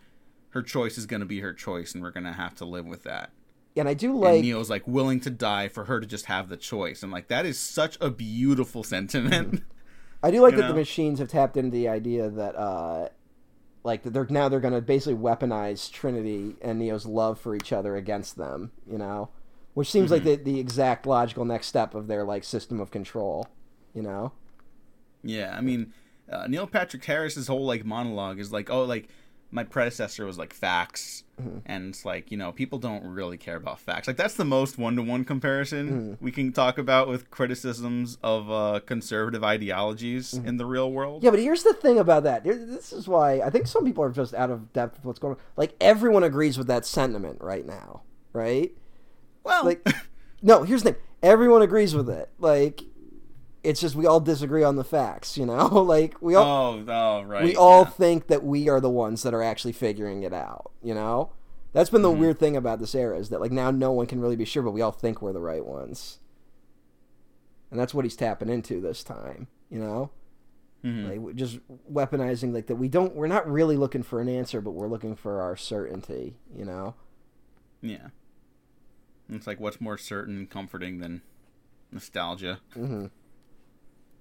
her 0.51 0.61
choice 0.61 0.97
is 0.97 1.05
going 1.05 1.19
to 1.19 1.25
be 1.25 1.39
her 1.41 1.53
choice, 1.53 1.93
and 1.93 2.01
we're 2.01 2.11
going 2.11 2.23
to 2.25 2.31
have 2.33 2.55
to 2.55 2.65
live 2.65 2.85
with 2.85 3.03
that. 3.03 3.31
And 3.75 3.87
I 3.87 3.93
do 3.93 4.11
and 4.11 4.19
like 4.21 4.41
Neo's 4.41 4.69
like 4.71 4.87
willing 4.87 5.19
to 5.19 5.29
die 5.29 5.67
for 5.67 5.85
her 5.85 5.99
to 5.99 6.07
just 6.07 6.25
have 6.25 6.49
the 6.49 6.57
choice, 6.57 7.03
and 7.03 7.11
like 7.11 7.27
that 7.27 7.45
is 7.45 7.59
such 7.59 7.97
a 8.01 8.09
beautiful 8.09 8.83
sentiment. 8.83 9.63
I 10.23 10.31
do 10.31 10.41
like 10.41 10.55
you 10.55 10.61
that 10.61 10.67
the 10.69 10.73
machines 10.73 11.19
have 11.19 11.27
tapped 11.27 11.57
into 11.57 11.69
the 11.69 11.87
idea 11.87 12.27
that 12.29 12.55
uh 12.55 13.09
like 13.83 14.01
they're 14.01 14.25
now 14.31 14.49
they're 14.49 14.59
going 14.59 14.73
to 14.73 14.81
basically 14.81 15.13
weaponize 15.15 15.91
Trinity 15.91 16.55
and 16.61 16.79
Neo's 16.79 17.05
love 17.05 17.39
for 17.39 17.55
each 17.55 17.71
other 17.71 17.95
against 17.95 18.35
them, 18.35 18.71
you 18.89 18.97
know. 18.97 19.29
Which 19.75 19.91
seems 19.91 20.09
like 20.09 20.23
Mm-hmm. 20.23 20.43
the 20.43 20.53
the 20.53 20.59
exact 20.59 21.05
logical 21.05 21.45
next 21.45 21.67
step 21.67 21.93
of 21.93 22.07
their 22.07 22.23
like 22.23 22.43
system 22.43 22.79
of 22.79 22.89
control, 22.89 23.47
you 23.93 24.01
know. 24.01 24.31
Yeah, 25.23 25.55
I 25.57 25.61
mean, 25.61 25.93
uh, 26.31 26.47
Neil 26.47 26.67
Patrick 26.67 27.03
Harris's 27.05 27.47
whole 27.47 27.65
like 27.65 27.83
monologue 27.85 28.39
is 28.39 28.51
like, 28.51 28.69
oh, 28.69 28.83
like 28.83 29.09
my 29.49 29.63
predecessor 29.63 30.25
was 30.25 30.37
like 30.37 30.53
facts, 30.53 31.23
Mm-hmm. 31.41 31.59
and 31.67 31.89
it's 31.89 32.03
like 32.03 32.31
you 32.31 32.37
know 32.37 32.51
people 32.51 32.79
don't 32.79 33.03
really 33.03 33.37
care 33.37 33.57
about 33.57 33.79
facts. 33.79 34.07
Like 34.07 34.17
that's 34.17 34.33
the 34.33 34.43
most 34.43 34.77
one 34.79 34.95
to 34.95 35.03
one 35.03 35.23
comparison 35.23 35.87
Mm-hmm. 36.15 36.25
we 36.25 36.31
can 36.31 36.51
talk 36.51 36.77
about 36.79 37.07
with 37.07 37.29
criticisms 37.29 38.17
of 38.23 38.49
uh, 38.51 38.79
conservative 38.85 39.43
ideologies 39.43 40.31
Mm-hmm. 40.33 40.47
in 40.47 40.57
the 40.57 40.65
real 40.65 40.91
world. 40.91 41.23
Yeah, 41.23 41.29
but 41.29 41.39
here's 41.39 41.61
the 41.63 41.73
thing 41.75 41.99
about 41.99 42.23
that. 42.23 42.43
This 42.43 42.91
is 42.91 43.07
why 43.07 43.39
I 43.41 43.49
think 43.51 43.67
some 43.67 43.85
people 43.85 44.03
are 44.03 44.09
just 44.11 44.33
out 44.33 44.49
of 44.49 44.73
depth 44.73 44.95
with 44.97 45.05
what's 45.05 45.19
going 45.19 45.35
on. 45.35 45.39
Like 45.55 45.75
everyone 45.79 46.23
agrees 46.23 46.57
with 46.57 46.67
that 46.67 46.85
sentiment 46.85 47.39
right 47.41 47.65
now, 47.65 48.01
right? 48.33 48.71
Well, 49.43 49.63
Like, 49.63 49.87
no, 50.41 50.63
here's 50.63 50.83
the 50.83 50.93
thing. 50.93 51.01
Everyone 51.23 51.61
agrees 51.61 51.95
with 51.95 52.09
it. 52.09 52.29
Like, 52.39 52.81
it's 53.67 53.81
just 53.81 53.95
we 53.95 54.05
all 54.05 54.19
disagree 54.19 54.63
on 54.63 54.75
the 54.75 54.83
facts. 54.83 55.37
You 55.37 55.45
know, 55.45 55.67
like 55.83 56.21
we 56.21 56.35
all 56.35 56.73
oh, 56.73 56.85
oh, 56.87 57.21
right. 57.23 57.43
we 57.43 57.55
all 57.55 57.83
yeah. 57.83 57.89
think 57.89 58.27
that 58.27 58.43
we 58.43 58.69
are 58.69 58.79
the 58.79 58.89
ones 58.89 59.23
that 59.23 59.33
are 59.33 59.43
actually 59.43 59.73
figuring 59.73 60.23
it 60.23 60.33
out. 60.33 60.71
You 60.81 60.93
know, 60.95 61.31
that's 61.73 61.89
been 61.89 62.01
the 62.01 62.09
Mm-hmm. 62.09 62.19
weird 62.21 62.39
thing 62.39 62.55
about 62.57 62.79
this 62.79 62.95
era 62.95 63.17
is 63.17 63.29
that 63.29 63.41
like 63.41 63.51
now 63.51 63.71
no 63.71 63.91
one 63.91 64.05
can 64.07 64.21
really 64.21 64.35
be 64.35 64.45
sure, 64.45 64.63
but 64.63 64.71
we 64.71 64.81
all 64.81 64.91
think 64.91 65.21
we're 65.21 65.33
the 65.33 65.39
right 65.39 65.65
ones, 65.65 66.19
and 67.69 67.79
that's 67.79 67.93
what 67.93 68.05
he's 68.05 68.15
tapping 68.15 68.49
into 68.49 68.79
this 68.81 69.03
time. 69.03 69.47
You 69.69 69.79
know. 69.79 70.11
Mhm. 70.85 71.25
Like 71.25 71.35
just 71.35 71.59
weaponizing 71.91 72.53
like 72.53 72.67
that 72.67 72.75
we 72.75 72.87
don't 72.87 73.15
we're 73.15 73.25
not 73.27 73.49
really 73.51 73.75
looking 73.75 74.03
for 74.03 74.21
an 74.21 74.29
answer 74.29 74.61
but 74.61 74.71
we're 74.71 74.87
looking 74.87 75.15
for 75.15 75.41
our 75.41 75.55
certainty 75.57 76.37
you 76.55 76.63
know 76.63 76.93
Yeah. 77.81 78.09
It's 79.27 79.47
like 79.47 79.59
what's 79.59 79.81
more 79.81 79.97
certain 79.97 80.37
and 80.37 80.49
comforting 80.49 80.99
than 80.99 81.23
nostalgia. 81.91 82.59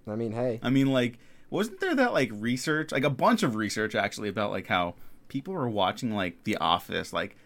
I 0.07 0.15
mean 0.15 0.33
hey 0.33 0.61
I 0.63 0.71
mean, 0.71 0.89
like, 0.93 1.19
wasn't 1.51 1.81
there 1.81 1.95
that 1.95 2.13
like 2.13 2.31
research, 2.33 2.93
like 2.93 3.05
a 3.05 3.11
bunch 3.11 3.43
of 3.43 3.55
research 3.55 3.95
actually 3.95 4.29
about 4.29 4.51
like 4.51 4.67
how 4.67 4.95
people 5.29 5.55
were 5.55 5.69
watching 5.69 6.11
like 6.13 6.45
The 6.45 6.57
Office 6.57 7.13
like 7.13 7.37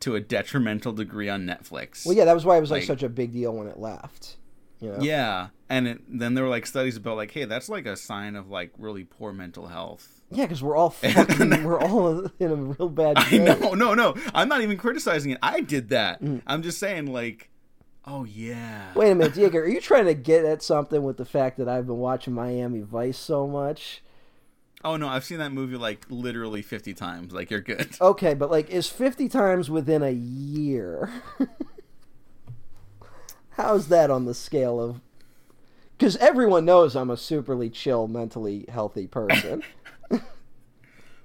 to 0.00 0.14
a 0.16 0.20
detrimental 0.20 0.92
degree 0.92 1.28
on 1.28 1.44
Netflix. 1.46 2.06
well 2.06 2.14
yeah 2.16 2.24
that 2.24 2.34
was 2.34 2.44
why 2.44 2.56
it 2.56 2.60
was 2.60 2.70
like, 2.70 2.80
Like- 2.82 2.86
such 2.86 3.02
a 3.02 3.08
big 3.08 3.32
deal 3.32 3.52
when 3.54 3.66
it 3.68 3.78
left 3.78 4.36
you 4.80 4.90
know 4.90 4.98
Yeah, 5.00 5.48
and 5.68 5.86
it, 5.88 6.00
then 6.08 6.32
there 6.34 6.42
were 6.44 6.48
like 6.50 6.64
studies 6.66 6.96
about 6.96 7.16
like, 7.16 7.30
hey, 7.32 7.44
that's 7.44 7.68
like 7.68 7.84
a 7.86 7.96
sign 7.96 8.34
of 8.34 8.48
like 8.48 8.72
really 8.78 9.04
poor 9.04 9.30
mental 9.32 9.66
health. 9.66 10.22
yeah 10.30 10.44
because 10.46 10.62
we're 10.62 10.74
all 10.76 10.88
fucking 10.90 11.64
we're 11.64 11.78
all 11.80 12.20
in 12.38 12.50
a 12.50 12.54
real 12.56 12.88
bad 12.88 13.14
I 13.18 13.36
know, 13.36 13.74
no, 13.74 13.92
no, 13.94 14.14
I'm 14.34 14.48
not 14.48 14.62
even 14.62 14.78
criticizing 14.78 15.32
it. 15.32 15.38
I 15.42 15.60
did 15.60 15.90
that. 15.90 16.22
Mm. 16.22 16.40
I'm 16.46 16.62
just 16.62 16.78
saying, 16.78 17.12
like, 17.12 17.49
oh 18.10 18.24
yeah. 18.24 18.92
wait 18.94 19.10
a 19.10 19.14
minute 19.14 19.34
diego 19.34 19.58
are 19.58 19.68
you 19.68 19.80
trying 19.80 20.06
to 20.06 20.14
get 20.14 20.44
at 20.44 20.62
something 20.62 21.02
with 21.02 21.16
the 21.16 21.24
fact 21.24 21.56
that 21.58 21.68
i've 21.68 21.86
been 21.86 21.98
watching 21.98 22.34
miami 22.34 22.80
vice 22.80 23.18
so 23.18 23.46
much 23.46 24.02
Oh 24.82 24.96
no, 24.96 25.08
I've 25.08 25.24
seen 25.24 25.36
that 25.40 25.52
movie 25.52 25.76
like 25.76 26.06
literally 26.08 26.62
50 26.62 26.94
times. 26.94 27.34
Like, 27.34 27.50
you're 27.50 27.60
good. 27.60 27.90
okay 28.00 28.32
but 28.32 28.50
like 28.50 28.70
is 28.70 28.86
50 28.88 29.28
times 29.28 29.68
within 29.68 30.02
a 30.02 30.10
year 30.10 31.12
how's 33.50 33.88
that 33.88 34.10
on 34.10 34.24
the 34.24 34.34
scale 34.34 34.80
of 34.80 35.00
because 35.98 36.16
everyone 36.16 36.64
knows 36.64 36.96
i'm 36.96 37.10
a 37.10 37.16
superly 37.16 37.70
chill 37.72 38.08
mentally 38.08 38.64
healthy 38.68 39.06
person 39.06 39.62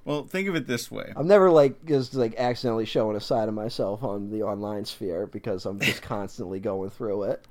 Well, 0.06 0.24
think 0.24 0.48
of 0.48 0.56
it 0.56 0.68
this 0.68 0.92
way. 0.92 1.12
I'm 1.16 1.28
never 1.28 1.50
like 1.50 1.84
just 1.84 2.14
like 2.14 2.36
accidentally 2.38 2.86
showing 2.86 3.18
a 3.18 3.20
side 3.20 3.50
of 3.50 3.56
myself 3.56 4.04
on 4.04 4.30
the 4.30 4.44
online 4.44 4.86
sphere 4.86 5.26
because 5.26 5.66
I'm 5.66 5.80
just 5.80 6.02
constantly 6.04 6.60
going 6.60 6.92
through 6.92 7.24
it. 7.24 7.46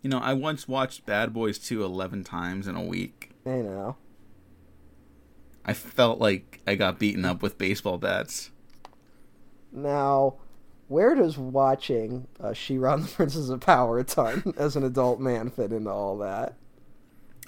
You 0.00 0.10
know, 0.10 0.18
I 0.18 0.32
once 0.32 0.66
watched 0.66 1.06
Bad 1.06 1.32
Boys 1.32 1.58
2 1.58 1.84
11 1.84 2.24
times 2.24 2.66
in 2.66 2.76
a 2.76 2.82
week. 2.82 3.30
I 3.46 3.56
know. 3.56 3.96
I 5.66 5.72
felt 5.72 6.18
like 6.18 6.60
I 6.66 6.74
got 6.74 6.98
beaten 6.98 7.24
up 7.24 7.42
with 7.42 7.56
baseball 7.56 7.96
bats. 7.96 8.50
Now, 9.72 10.34
where 10.88 11.14
does 11.14 11.38
watching 11.38 12.26
uh, 12.38 12.52
She-Ra 12.52 12.94
and 12.94 13.04
the 13.04 13.08
Princess 13.08 13.48
of 13.48 13.60
Power 13.60 13.98
a 13.98 14.04
ton 14.04 14.54
as 14.56 14.76
an 14.76 14.84
adult 14.84 15.20
man 15.20 15.50
fit 15.50 15.72
into 15.72 15.90
all 15.90 16.18
that? 16.18 16.56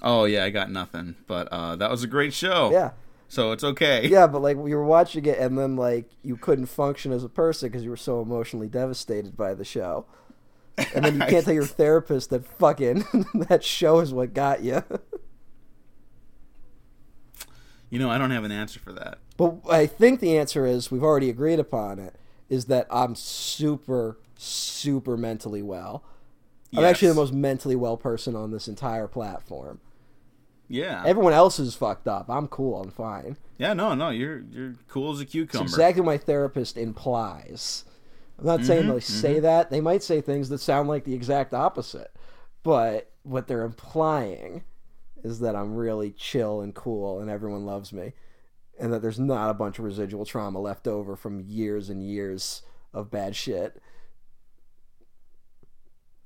Oh 0.02 0.24
yeah, 0.24 0.44
I 0.44 0.50
got 0.50 0.70
nothing. 0.70 1.16
But 1.26 1.48
uh, 1.48 1.76
that 1.76 1.90
was 1.90 2.02
a 2.02 2.06
great 2.06 2.32
show. 2.32 2.70
Yeah, 2.70 2.92
So 3.28 3.52
it's 3.52 3.64
okay. 3.64 4.06
yeah, 4.08 4.26
but 4.26 4.42
like 4.42 4.56
you 4.56 4.76
were 4.76 4.84
watching 4.84 5.24
it 5.26 5.38
and 5.38 5.58
then 5.58 5.76
like 5.76 6.10
you 6.22 6.36
couldn't 6.36 6.66
function 6.66 7.12
as 7.12 7.24
a 7.24 7.28
person 7.28 7.68
because 7.68 7.82
you 7.84 7.90
were 7.90 7.96
so 7.96 8.20
emotionally 8.20 8.68
devastated 8.68 9.36
by 9.36 9.54
the 9.54 9.64
show. 9.64 10.06
And 10.94 11.04
then 11.04 11.14
you 11.16 11.20
can't 11.26 11.44
tell 11.44 11.54
your 11.54 11.64
therapist 11.64 12.30
that 12.30 12.46
fucking 12.46 13.04
that 13.48 13.64
show 13.64 14.00
is 14.00 14.12
what 14.12 14.34
got 14.34 14.62
you. 14.62 14.82
You 17.88 17.98
know, 17.98 18.10
I 18.10 18.18
don't 18.18 18.30
have 18.32 18.44
an 18.44 18.52
answer 18.52 18.80
for 18.80 18.92
that. 18.92 19.18
But 19.36 19.58
I 19.70 19.86
think 19.86 20.20
the 20.20 20.36
answer 20.36 20.66
is 20.66 20.90
we've 20.90 21.02
already 21.04 21.30
agreed 21.30 21.58
upon 21.60 21.98
it. 21.98 22.16
Is 22.48 22.66
that 22.66 22.86
I'm 22.90 23.14
super, 23.14 24.18
super 24.36 25.16
mentally 25.16 25.62
well. 25.62 26.04
I'm 26.74 26.84
actually 26.84 27.08
the 27.08 27.14
most 27.14 27.32
mentally 27.32 27.76
well 27.76 27.96
person 27.96 28.34
on 28.36 28.50
this 28.50 28.68
entire 28.68 29.06
platform. 29.08 29.80
Yeah. 30.68 31.02
Everyone 31.06 31.32
else 31.32 31.58
is 31.58 31.74
fucked 31.74 32.08
up. 32.08 32.26
I'm 32.28 32.48
cool. 32.48 32.80
I'm 32.82 32.90
fine. 32.90 33.36
yeah. 33.58 33.72
No. 33.72 33.94
No. 33.94 34.10
You're 34.10 34.40
you're 34.50 34.74
cool 34.88 35.12
as 35.12 35.20
a 35.20 35.22
It's 35.22 35.32
cucumber. 35.32 35.64
exactly 35.64 36.00
what 36.02 36.06
my 36.12 36.18
therapist 36.18 36.76
implies. 36.76 37.84
I'm 38.38 38.46
not 38.46 38.64
saying 38.64 38.82
Mm-hmm, 38.84 38.92
they 38.94 39.00
say 39.00 39.40
that. 39.40 39.70
They 39.70 39.80
might 39.80 40.02
say 40.02 40.20
things 40.20 40.48
that 40.50 40.58
sound 40.58 40.88
like 40.88 41.04
the 41.04 41.14
exact 41.14 41.54
opposite. 41.54 42.10
But 42.62 43.12
what 43.22 43.46
they're 43.46 43.62
implying 43.64 44.64
is 45.24 45.38
that 45.40 45.56
I'm 45.56 45.74
really 45.74 46.10
chill 46.10 46.60
and 46.60 46.74
cool 46.74 47.20
and 47.20 47.30
everyone 47.30 47.64
loves 47.64 47.92
me. 47.92 48.12
And 48.78 48.92
that 48.92 49.00
there's 49.00 49.18
not 49.20 49.48
a 49.50 49.54
bunch 49.54 49.78
of 49.78 49.84
residual 49.86 50.26
trauma 50.26 50.60
left 50.60 50.86
over 50.86 51.16
from 51.16 51.40
years 51.40 51.88
and 51.88 52.02
years 52.06 52.62
of 52.92 53.10
bad 53.10 53.34
shit. 53.34 53.80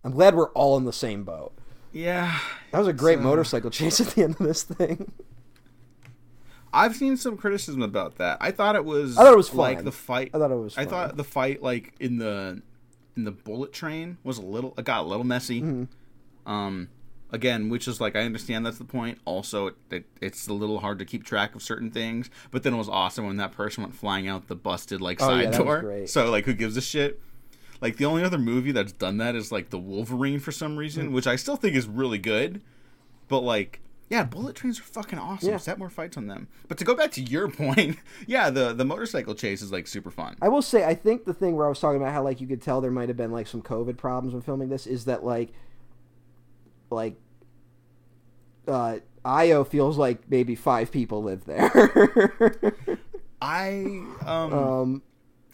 I'm 0.04 0.12
glad 0.12 0.34
we're 0.34 0.50
all 0.50 0.76
in 0.76 0.84
the 0.84 0.92
same 0.92 1.24
boat. 1.24 1.52
Yeah. 1.92 2.38
That 2.72 2.78
was 2.78 2.88
a 2.88 2.92
great 2.92 3.18
So- 3.18 3.24
motorcycle 3.24 3.70
chase 3.70 4.00
at 4.00 4.08
the 4.08 4.22
end 4.22 4.36
of 4.40 4.46
this 4.46 4.62
thing. 4.62 5.12
I've 6.72 6.94
seen 6.94 7.16
some 7.16 7.36
criticism 7.36 7.82
about 7.82 8.18
that. 8.18 8.38
I 8.40 8.52
thought 8.52 8.76
it 8.76 8.84
was. 8.84 9.18
I 9.18 9.24
thought 9.24 9.32
it 9.32 9.36
was 9.36 9.52
like 9.54 9.82
the 9.82 9.90
fight. 9.92 10.30
I 10.32 10.38
thought 10.38 10.52
it 10.52 10.56
was 10.56 10.78
I 10.78 10.84
thought 10.84 11.16
the 11.16 11.24
fight 11.24 11.62
like 11.62 11.94
in 11.98 12.18
the 12.18 12.62
in 13.16 13.24
the 13.24 13.32
bullet 13.32 13.72
train 13.72 14.18
was 14.22 14.38
a 14.38 14.42
little. 14.42 14.74
It 14.78 14.84
got 14.84 15.00
a 15.00 15.08
little 15.08 15.24
messy. 15.24 15.62
Mm-hmm. 15.62 16.50
Um, 16.50 16.88
again, 17.32 17.70
which 17.70 17.88
is 17.88 18.00
like 18.00 18.14
I 18.14 18.20
understand 18.20 18.64
that's 18.64 18.78
the 18.78 18.84
point. 18.84 19.18
Also, 19.24 19.66
it, 19.68 19.74
it, 19.90 20.04
it's 20.20 20.46
a 20.46 20.52
little 20.52 20.78
hard 20.78 21.00
to 21.00 21.04
keep 21.04 21.24
track 21.24 21.56
of 21.56 21.62
certain 21.62 21.90
things. 21.90 22.30
But 22.52 22.62
then 22.62 22.74
it 22.74 22.78
was 22.78 22.88
awesome 22.88 23.26
when 23.26 23.36
that 23.38 23.50
person 23.50 23.82
went 23.82 23.96
flying 23.96 24.28
out 24.28 24.46
the 24.46 24.54
busted 24.54 25.00
like 25.00 25.20
Oh, 25.20 25.26
side 25.26 25.52
yeah, 25.52 25.58
door. 25.58 26.06
So 26.06 26.30
like, 26.30 26.44
who 26.44 26.54
gives 26.54 26.76
a 26.76 26.80
shit? 26.80 27.20
Like 27.80 27.96
the 27.96 28.04
only 28.04 28.22
other 28.22 28.38
movie 28.38 28.72
that's 28.72 28.92
done 28.92 29.16
that 29.18 29.34
is 29.34 29.50
like 29.50 29.70
the 29.70 29.78
Wolverine 29.78 30.38
for 30.40 30.52
some 30.52 30.76
reason, 30.76 31.08
Mm. 31.08 31.12
which 31.12 31.26
I 31.26 31.36
still 31.36 31.56
think 31.56 31.74
is 31.76 31.86
really 31.86 32.18
good. 32.18 32.60
But 33.28 33.40
like, 33.40 33.80
yeah, 34.10 34.24
bullet 34.24 34.56
trains 34.56 34.80
are 34.80 34.82
fucking 34.82 35.18
awesome. 35.18 35.48
Yeah. 35.50 35.56
Set 35.56 35.78
more 35.78 35.88
fights 35.88 36.16
on 36.16 36.26
them. 36.26 36.48
But 36.68 36.78
to 36.78 36.84
go 36.84 36.94
back 36.94 37.12
to 37.12 37.22
your 37.22 37.48
point, 37.50 37.96
yeah, 38.26 38.50
the 38.50 38.72
the 38.74 38.84
motorcycle 38.84 39.34
chase 39.34 39.62
is 39.62 39.70
like 39.72 39.86
super 39.86 40.10
fun. 40.10 40.36
I 40.42 40.48
will 40.48 40.62
say, 40.62 40.84
I 40.84 40.94
think 40.94 41.24
the 41.24 41.32
thing 41.34 41.56
where 41.56 41.64
I 41.66 41.68
was 41.68 41.78
talking 41.80 42.00
about 42.02 42.12
how 42.12 42.22
like 42.22 42.40
you 42.40 42.46
could 42.46 42.60
tell 42.60 42.80
there 42.80 42.90
might 42.90 43.08
have 43.08 43.16
been 43.16 43.30
like 43.32 43.46
some 43.46 43.62
COVID 43.62 43.96
problems 43.96 44.34
when 44.34 44.42
filming 44.42 44.68
this 44.68 44.86
is 44.86 45.04
that 45.06 45.24
like, 45.24 45.52
like, 46.90 47.14
uh, 48.68 48.98
Io 49.24 49.64
feels 49.64 49.96
like 49.96 50.28
maybe 50.28 50.54
five 50.54 50.90
people 50.90 51.22
live 51.22 51.44
there. 51.44 52.72
I 53.42 54.02
um, 54.26 54.52
um, 54.52 55.02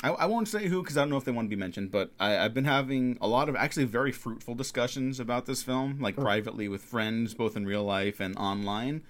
I, 0.06 0.10
I 0.10 0.26
won't 0.26 0.48
say 0.48 0.68
who 0.68 0.82
because 0.82 0.96
I 0.96 1.00
don't 1.00 1.10
know 1.10 1.16
if 1.16 1.24
they 1.24 1.32
want 1.32 1.46
to 1.46 1.56
be 1.56 1.58
mentioned, 1.60 1.90
but 1.90 2.12
I, 2.20 2.38
I've 2.38 2.54
been 2.54 2.64
having 2.64 3.18
a 3.20 3.26
lot 3.28 3.48
of 3.48 3.56
actually 3.56 3.84
very 3.84 4.12
fruitful 4.12 4.54
discussions 4.54 5.18
about 5.18 5.46
this 5.46 5.62
film, 5.62 5.98
like 6.00 6.16
privately 6.16 6.68
with 6.68 6.82
friends, 6.82 7.34
both 7.34 7.56
in 7.56 7.66
real 7.66 7.84
life 7.84 8.20
and 8.20 8.36
online. 8.36 9.02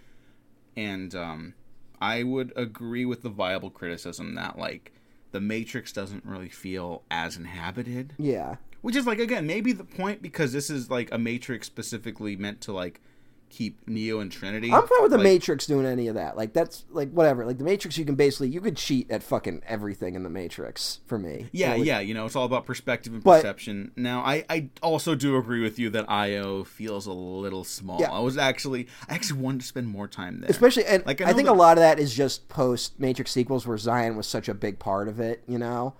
And 0.76 1.14
um, 1.14 1.54
I 2.00 2.22
would 2.22 2.52
agree 2.56 3.04
with 3.04 3.22
the 3.22 3.28
viable 3.28 3.70
criticism 3.70 4.34
that 4.34 4.58
like 4.58 4.92
the 5.32 5.40
Matrix 5.40 5.92
doesn't 5.92 6.24
really 6.24 6.48
feel 6.48 7.02
as 7.10 7.36
inhabited, 7.36 8.14
Yeah. 8.18 8.56
which 8.80 8.96
is 8.96 9.06
like 9.06 9.18
again 9.18 9.46
maybe 9.46 9.72
the 9.72 9.84
point 9.84 10.22
because 10.22 10.52
this 10.52 10.70
is 10.70 10.90
like 10.90 11.12
a 11.12 11.18
Matrix 11.18 11.66
specifically 11.66 12.36
meant 12.36 12.60
to 12.62 12.72
like 12.72 13.00
keep 13.48 13.86
Neo 13.88 14.20
and 14.20 14.30
Trinity. 14.30 14.72
I'm 14.72 14.86
fine 14.86 15.02
with 15.02 15.10
the 15.12 15.18
like, 15.18 15.24
Matrix 15.24 15.66
doing 15.66 15.86
any 15.86 16.08
of 16.08 16.14
that. 16.16 16.36
Like 16.36 16.52
that's 16.52 16.84
like 16.90 17.10
whatever. 17.10 17.46
Like 17.46 17.58
the 17.58 17.64
Matrix, 17.64 17.96
you 17.96 18.04
can 18.04 18.14
basically 18.14 18.48
you 18.48 18.60
could 18.60 18.76
cheat 18.76 19.10
at 19.10 19.22
fucking 19.22 19.62
everything 19.66 20.14
in 20.14 20.22
the 20.24 20.28
Matrix 20.30 21.00
for 21.06 21.18
me. 21.18 21.46
Yeah, 21.52 21.76
know, 21.76 21.82
yeah, 21.82 22.00
you 22.00 22.12
know, 22.12 22.26
it's 22.26 22.36
all 22.36 22.44
about 22.44 22.66
perspective 22.66 23.12
and 23.14 23.22
But- 23.24 23.36
perception. 23.42 23.92
Now, 23.96 24.20
I, 24.20 24.44
I 24.50 24.68
also 24.82 25.14
do 25.14 25.36
agree 25.36 25.62
with 25.62 25.78
you 25.78 25.88
that 25.90 26.10
IO 26.10 26.64
feels 26.64 27.06
a 27.06 27.12
little 27.12 27.64
small. 27.64 28.00
Yeah. 28.00 28.12
I 28.12 28.18
was 28.18 28.36
actually, 28.36 28.88
I 29.08 29.14
actually 29.14 29.40
wanted 29.40 29.60
to 29.62 29.66
spend 29.66 29.86
more 29.88 30.08
time 30.08 30.40
there. 30.40 30.50
Especially, 30.50 30.84
and 30.84 31.06
Like, 31.06 31.20
I 31.20 31.30
I, 31.30 31.32
think 31.32 31.46
that- 31.46 31.52
a 31.52 31.54
lot 31.54 31.78
of 31.78 31.82
that 31.82 31.98
is 31.98 32.14
just 32.14 32.48
post 32.48 32.98
Matrix 33.00 33.30
sequels 33.30 33.66
where 33.66 33.78
Zion 33.78 34.16
was 34.16 34.26
such 34.26 34.48
a 34.48 34.54
big 34.54 34.78
part 34.78 35.08
of 35.08 35.20
it, 35.20 35.42
you 35.46 35.58
know, 35.58 35.94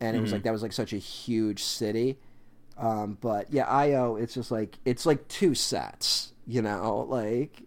and 0.00 0.16
it 0.16 0.20
was 0.20 0.28
Mm-hmm. 0.28 0.34
like 0.36 0.42
that 0.44 0.52
was 0.52 0.62
like 0.62 0.72
such 0.72 0.92
a 0.92 0.98
huge 0.98 1.62
city. 1.62 2.18
Um, 2.76 3.18
but 3.20 3.52
yeah, 3.52 3.64
IO, 3.64 4.16
it's 4.16 4.34
just 4.34 4.50
like 4.52 4.78
it's 4.84 5.04
like 5.04 5.26
two 5.26 5.54
sets, 5.54 6.32
you 6.48 6.62
know, 6.62 7.06
like 7.08 7.62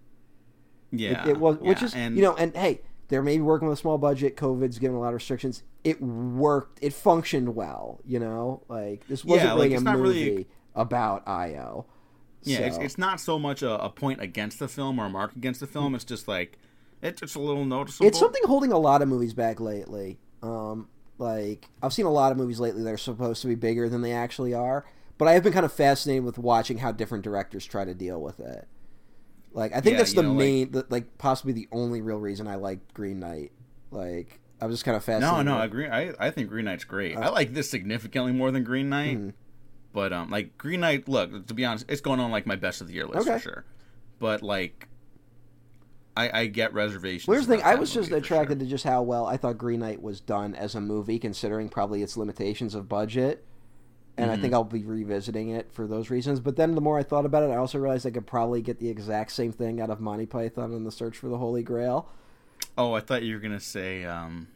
yeah, 0.92 1.24
it, 1.24 1.30
it 1.32 1.38
was, 1.38 1.58
which 1.60 1.82
is 1.82 1.94
and 1.96 2.18
you 2.18 2.22
know, 2.24 2.36
and 2.36 2.54
hey, 2.56 2.82
they're 3.08 3.22
maybe 3.22 3.42
working 3.42 3.68
with 3.70 3.78
a 3.78 3.82
small 3.82 3.98
budget. 3.98 4.36
COVID's 4.36 4.80
given 4.80 4.98
a 4.98 5.00
lot 5.00 5.10
of 5.10 5.14
restrictions. 5.14 5.64
It 5.84 6.02
worked. 6.02 6.80
It 6.82 6.94
functioned 6.94 7.56
well, 7.56 8.02
you 8.06 8.20
know. 8.20 8.64
Like 8.68 9.08
this 9.08 9.24
wasn't 9.24 9.48
Yeah, 9.50 9.54
like, 9.54 9.72
really 9.72 9.76
a 9.76 9.82
movie 9.82 10.02
really- 10.32 10.48
about 10.76 11.28
IO. 11.28 11.86
yeah, 12.44 12.60
it's, 12.60 12.76
So- 12.78 12.82
it's 12.82 12.98
not 12.98 13.20
so 13.22 13.38
much 13.40 13.62
a, 13.62 13.82
a 13.84 13.90
point 13.90 14.22
against 14.22 14.60
the 14.60 14.68
film 14.68 15.00
or 15.00 15.06
a 15.06 15.10
mark 15.10 15.36
against 15.36 15.60
the 15.60 15.68
film. 15.68 15.96
It's 15.96 16.04
just 16.06 16.28
like 16.28 16.58
it's 17.02 17.22
it's 17.22 17.36
a 17.36 17.40
little 17.40 17.66
noticeable. 17.66 18.08
It's 18.08 18.20
something 18.20 18.42
holding 18.46 18.72
a 18.72 18.78
lot 18.80 19.02
of 19.02 19.08
movies 19.08 19.34
back 19.34 19.60
lately. 19.60 20.20
Um, 20.44 20.88
like 21.18 21.68
I've 21.84 21.94
seen 21.94 22.06
a 22.06 22.12
lot 22.12 22.32
of 22.32 22.38
movies 22.38 22.60
lately 22.60 22.84
that 22.84 22.90
are 22.92 22.98
supposed 22.98 23.42
to 23.44 23.48
be 23.48 23.56
bigger 23.56 23.88
than 23.90 24.02
they 24.02 24.12
actually 24.12 24.54
are, 24.54 24.86
but 25.18 25.28
I 25.28 25.34
have 25.34 25.44
been 25.44 25.54
kind 25.54 25.66
of 25.66 25.74
fascinated 25.74 26.24
with 26.24 26.38
watching 26.38 26.80
how 26.80 26.92
different 26.92 27.24
directors 27.24 27.66
try 27.66 27.86
to 27.86 27.94
deal 27.94 28.22
with 28.22 28.40
it. 28.40 28.68
Like 29.54 29.72
I 29.76 29.82
think 29.82 29.94
Yeah, 29.94 29.98
that's 30.00 30.14
the 30.14 30.24
know, 30.24 30.30
like- 30.30 30.38
main, 30.38 30.72
the, 30.72 30.86
like 30.90 31.18
possibly 31.18 31.54
the 31.54 31.68
only 31.72 32.02
real 32.02 32.18
reason 32.18 32.48
I 32.48 32.56
like 32.56 32.94
Green 32.94 33.20
Knight. 33.20 33.52
Like 33.92 34.40
I 34.62 34.66
was 34.66 34.76
just 34.76 34.86
kind 34.86 34.96
of 34.96 35.04
fascinated. 35.04 35.46
No, 35.46 35.54
no, 35.56 35.60
I 35.60 35.66
agree. 35.66 35.88
I, 35.88 36.14
I 36.20 36.30
think 36.32 36.50
Green 36.50 36.66
Knight's 36.66 36.84
great. 36.84 37.18
Uh, 37.18 37.22
I 37.22 37.30
like 37.30 37.54
this 37.54 37.70
significantly 37.70 38.32
more 38.32 38.52
than 38.52 38.64
Green 38.64 38.90
Knight. 38.90 39.18
Mhm. 39.20 39.34
But 39.94 40.14
um, 40.14 40.30
like 40.30 40.58
Green 40.58 40.80
Knight, 40.80 41.10
look 41.10 41.48
to 41.48 41.54
be 41.54 41.66
honest, 41.66 41.86
it's 41.90 42.00
going 42.02 42.20
on 42.22 42.32
like 42.32 42.46
my 42.46 42.56
best 42.56 42.80
of 42.80 42.88
the 42.88 42.94
year 42.94 43.06
list 43.08 43.28
Okay. 43.28 43.38
for 43.38 43.44
sure. 43.44 43.66
But 44.20 44.42
like, 44.42 44.88
I 46.16 46.42
I 46.42 46.46
get 46.46 46.74
reservations. 46.74 47.28
Well, 47.28 47.36
here's 47.36 47.48
the 47.48 47.58
thing. 47.58 47.66
I 47.66 47.76
was 47.76 47.94
just 47.94 48.12
attracted 48.12 48.60
sure. 48.60 48.66
to 48.66 48.70
just 48.70 48.84
how 48.86 49.02
well 49.02 49.26
I 49.26 49.36
thought 49.38 49.58
Green 49.58 49.80
Knight 49.82 50.02
was 50.02 50.22
done 50.22 50.56
as 50.56 50.76
a 50.76 50.82
movie, 50.82 51.20
considering 51.20 51.68
probably 51.68 52.02
its 52.04 52.16
limitations 52.16 52.74
of 52.76 52.88
budget. 52.88 53.46
And 54.18 54.30
I 54.30 54.34
Mm-hmm. 54.34 54.42
think 54.42 54.54
I'll 54.54 54.64
be 54.66 54.84
revisiting 54.84 55.50
it 55.50 55.72
for 55.72 55.88
those 55.88 56.10
reasons. 56.10 56.40
But 56.40 56.56
then 56.58 56.76
the 56.76 56.82
more 56.82 57.00
I 57.00 57.04
thought 57.04 57.26
about 57.26 57.44
it, 57.44 57.48
I 57.52 57.56
also 57.56 57.80
realized 57.80 58.06
I 58.06 58.12
could 58.12 58.28
probably 58.28 58.62
get 58.62 58.80
the 58.80 58.90
exact 58.90 59.32
same 59.32 59.52
thing 59.52 59.80
out 59.80 59.90
of 59.90 60.00
Monty 60.02 60.26
Python 60.26 60.74
and 60.74 60.86
the 60.86 60.92
Search 60.92 61.18
for 61.18 61.30
the 61.30 61.38
Holy 61.38 61.64
Grail. 61.64 62.10
Oh, 62.78 62.94
I 62.94 63.00
thought 63.00 63.24
you 63.24 63.34
were 63.36 63.40
gonna 63.40 63.60
say 63.60 64.04
um, 64.06 64.48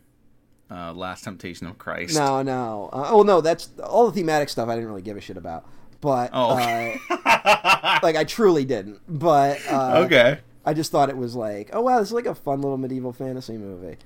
uh, 0.70 0.94
Last 0.94 1.24
Temptation 1.24 1.68
of 1.68 1.78
Christ. 1.78 2.16
No, 2.16 2.42
no. 2.42 2.90
Uh, 2.92 3.08
oh, 3.12 3.24
no, 3.24 3.40
that's 3.42 3.70
all 3.84 4.06
the 4.10 4.12
thematic 4.20 4.50
stuff 4.50 4.68
I 4.70 4.76
didn't 4.76 4.90
really 4.90 5.02
give 5.02 5.18
a 5.18 5.22
shit 5.22 5.38
about. 5.38 5.66
But, 6.02 6.30
Oh. 6.34 6.50
uh, 6.58 8.00
like, 8.04 8.16
I 8.16 8.24
truly 8.26 8.66
didn't. 8.66 9.00
But, 9.08 9.60
uh, 9.70 10.04
okay. 10.06 10.40
I 10.66 10.74
just 10.74 10.92
thought 10.92 11.10
it 11.10 11.18
was 11.18 11.36
like, 11.36 11.70
oh 11.74 11.82
wow, 11.82 12.00
this 12.00 12.10
is 12.10 12.14
like 12.14 12.26
a 12.26 12.36
fun 12.36 12.62
little 12.62 12.78
medieval 12.78 13.14
fantasy 13.14 13.58
movie. 13.58 13.98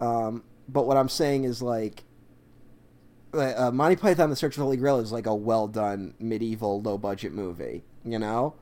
Um, 0.00 0.42
but 0.68 0.86
what 0.86 0.96
I'm 0.96 1.08
saying 1.08 1.44
is 1.44 1.62
like, 1.62 2.02
uh, 3.34 3.70
Monty 3.72 3.96
Python: 3.96 4.30
The 4.30 4.36
Search 4.36 4.54
for 4.54 4.60
the 4.60 4.64
Holy 4.64 4.76
Grail 4.76 4.98
is 4.98 5.12
like 5.12 5.26
a 5.26 5.34
well 5.34 5.66
done 5.68 6.14
medieval 6.18 6.80
low 6.82 6.96
budget 6.98 7.32
movie. 7.32 7.84
You 8.04 8.18
know, 8.18 8.54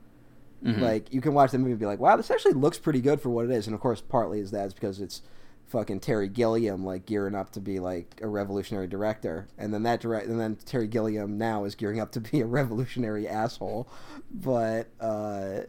Mhm. 0.63 0.81
like 0.81 1.13
you 1.13 1.21
can 1.21 1.33
watch 1.33 1.51
the 1.51 1.57
movie 1.59 1.71
and 1.71 1.79
be 1.79 1.85
like, 1.85 1.99
wow, 1.99 2.17
this 2.17 2.31
actually 2.31 2.53
looks 2.53 2.77
pretty 2.79 2.99
good 3.01 3.21
for 3.21 3.29
what 3.29 3.45
it 3.45 3.51
is. 3.51 3.67
And 3.67 3.73
of 3.73 3.79
course, 3.79 4.01
partly 4.01 4.39
is 4.39 4.51
that 4.51 4.65
it's 4.65 4.73
because 4.73 4.99
it's 4.99 5.21
fucking 5.67 5.99
Terry 5.99 6.27
Gilliam 6.29 6.85
like 6.85 7.05
gearing 7.05 7.35
up 7.35 7.51
to 7.51 7.59
be 7.59 7.79
like 7.79 8.19
a 8.23 8.27
revolutionary 8.27 8.87
director, 8.87 9.47
and 9.57 9.73
then 9.73 9.83
that 9.83 9.99
direct, 10.01 10.27
and 10.27 10.39
then 10.39 10.55
Terry 10.65 10.87
Gilliam 10.87 11.37
now 11.37 11.63
is 11.65 11.75
gearing 11.75 11.99
up 11.99 12.11
to 12.13 12.19
be 12.21 12.41
a 12.41 12.45
revolutionary 12.45 13.27
asshole. 13.27 13.87
But 14.31 14.87
uh, 14.99 15.61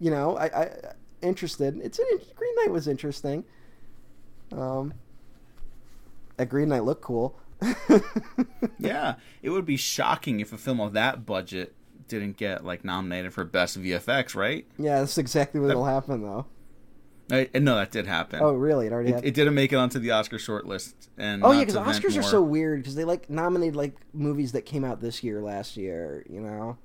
you 0.00 0.10
know, 0.10 0.36
I, 0.36 0.44
I 0.46 0.70
interested. 1.22 1.78
It's 1.82 1.98
an 1.98 2.04
Green 2.34 2.54
Knight 2.56 2.70
was 2.72 2.88
interesting. 2.88 3.44
Um, 4.52 4.92
that 6.36 6.46
Green 6.48 6.68
Knight 6.68 6.84
looked 6.84 7.02
cool. 7.02 7.38
yeah, 8.78 9.16
it 9.42 9.50
would 9.50 9.64
be 9.66 9.76
shocking 9.76 10.40
if 10.40 10.52
a 10.52 10.58
film 10.58 10.80
of 10.80 10.92
that 10.94 11.26
budget 11.26 11.74
didn't 12.08 12.36
get 12.36 12.64
like 12.64 12.84
nominated 12.84 13.32
for 13.32 13.44
best 13.44 13.80
VFX, 13.80 14.34
right? 14.34 14.66
Yeah, 14.78 15.00
that's 15.00 15.18
exactly 15.18 15.60
what 15.60 15.74
will 15.74 15.84
happen 15.84 16.22
though. 16.22 16.46
I, 17.30 17.48
no, 17.54 17.76
that 17.76 17.90
did 17.90 18.06
happen. 18.06 18.40
Oh, 18.42 18.52
really? 18.52 18.86
It 18.86 18.92
already 18.92 19.12
it, 19.12 19.24
it 19.24 19.34
didn't 19.34 19.54
make 19.54 19.72
it 19.72 19.76
onto 19.76 19.98
the 19.98 20.10
Oscar 20.10 20.36
shortlist. 20.36 20.92
And 21.16 21.42
Oh 21.42 21.52
yeah, 21.52 21.60
because 21.64 21.76
Oscars 21.76 22.18
are 22.18 22.22
so 22.22 22.42
weird 22.42 22.80
because 22.80 22.94
they 22.96 23.04
like 23.04 23.30
nominate 23.30 23.74
like 23.74 23.96
movies 24.12 24.52
that 24.52 24.62
came 24.62 24.84
out 24.84 25.00
this 25.00 25.22
year, 25.24 25.40
last 25.40 25.76
year. 25.76 26.24
You 26.28 26.40
know, 26.40 26.76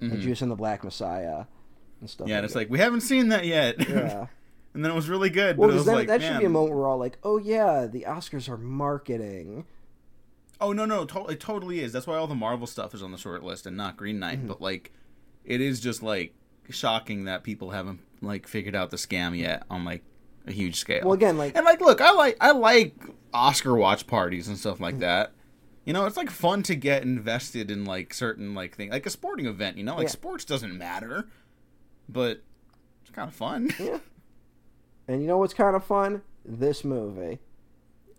like 0.00 0.12
Mhm. 0.12 0.20
Judas 0.20 0.42
and 0.42 0.50
the 0.50 0.56
Black 0.56 0.84
Messiah 0.84 1.44
and 2.00 2.10
stuff. 2.10 2.28
Yeah, 2.28 2.36
and 2.36 2.42
like 2.42 2.48
it's 2.48 2.54
like 2.54 2.70
we 2.70 2.78
haven't 2.78 3.00
seen 3.00 3.28
that 3.28 3.46
yet. 3.46 3.76
yeah. 3.88 4.26
and 4.74 4.84
then 4.84 4.92
it 4.92 4.94
was 4.94 5.08
really 5.08 5.30
good. 5.30 5.56
Well, 5.56 5.68
but 5.68 5.74
it 5.74 5.78
was 5.78 5.86
like, 5.86 6.08
that 6.08 6.20
should 6.20 6.38
be 6.38 6.44
a 6.44 6.50
moment 6.50 6.72
where 6.72 6.82
we're 6.82 6.88
all 6.88 6.98
like, 6.98 7.16
oh 7.22 7.38
yeah, 7.38 7.86
the 7.86 8.04
Oscars 8.06 8.48
are 8.50 8.58
marketing. 8.58 9.64
Oh 10.60 10.72
no, 10.72 10.84
no, 10.84 11.04
to- 11.04 11.26
it 11.26 11.40
totally 11.40 11.80
is. 11.80 11.92
That's 11.92 12.06
why 12.06 12.16
all 12.16 12.26
the 12.26 12.34
Marvel 12.34 12.66
stuff 12.66 12.94
is 12.94 13.02
on 13.02 13.12
the 13.12 13.18
short 13.18 13.42
list 13.42 13.66
and 13.66 13.76
not 13.76 13.96
Green 13.96 14.18
Knight. 14.18 14.38
Mm-hmm. 14.38 14.48
But 14.48 14.60
like, 14.60 14.92
it 15.44 15.60
is 15.60 15.80
just 15.80 16.02
like 16.02 16.34
shocking 16.70 17.24
that 17.24 17.44
people 17.44 17.70
haven't 17.70 18.00
like 18.20 18.46
figured 18.48 18.74
out 18.74 18.90
the 18.90 18.96
scam 18.96 19.36
yet 19.38 19.62
on 19.70 19.84
like 19.84 20.02
a 20.46 20.52
huge 20.52 20.76
scale. 20.76 21.02
Well, 21.04 21.12
again, 21.14 21.38
like 21.38 21.56
and 21.56 21.64
like, 21.64 21.80
look, 21.80 22.00
I 22.00 22.10
like 22.12 22.36
I 22.40 22.50
like 22.52 22.94
Oscar 23.32 23.74
watch 23.76 24.06
parties 24.06 24.48
and 24.48 24.58
stuff 24.58 24.74
Mm-hmm. 24.74 24.82
like 24.84 24.98
that. 25.00 25.32
You 25.84 25.94
know, 25.94 26.04
it's 26.04 26.16
like 26.18 26.28
fun 26.30 26.62
to 26.64 26.74
get 26.74 27.02
invested 27.02 27.70
in 27.70 27.84
like 27.86 28.12
certain 28.12 28.54
like 28.54 28.74
thing, 28.76 28.90
like 28.90 29.06
a 29.06 29.10
sporting 29.10 29.46
event. 29.46 29.78
You 29.78 29.84
know, 29.84 29.94
like 29.94 30.04
Yeah. 30.04 30.10
sports 30.10 30.44
doesn't 30.44 30.76
matter, 30.76 31.28
but 32.08 32.42
it's 33.02 33.10
kind 33.12 33.28
of 33.28 33.34
fun. 33.34 33.70
yeah. 33.80 33.98
And 35.06 35.22
you 35.22 35.28
know 35.28 35.38
what's 35.38 35.54
kind 35.54 35.74
of 35.74 35.84
fun? 35.84 36.20
This 36.44 36.84
movie, 36.84 37.38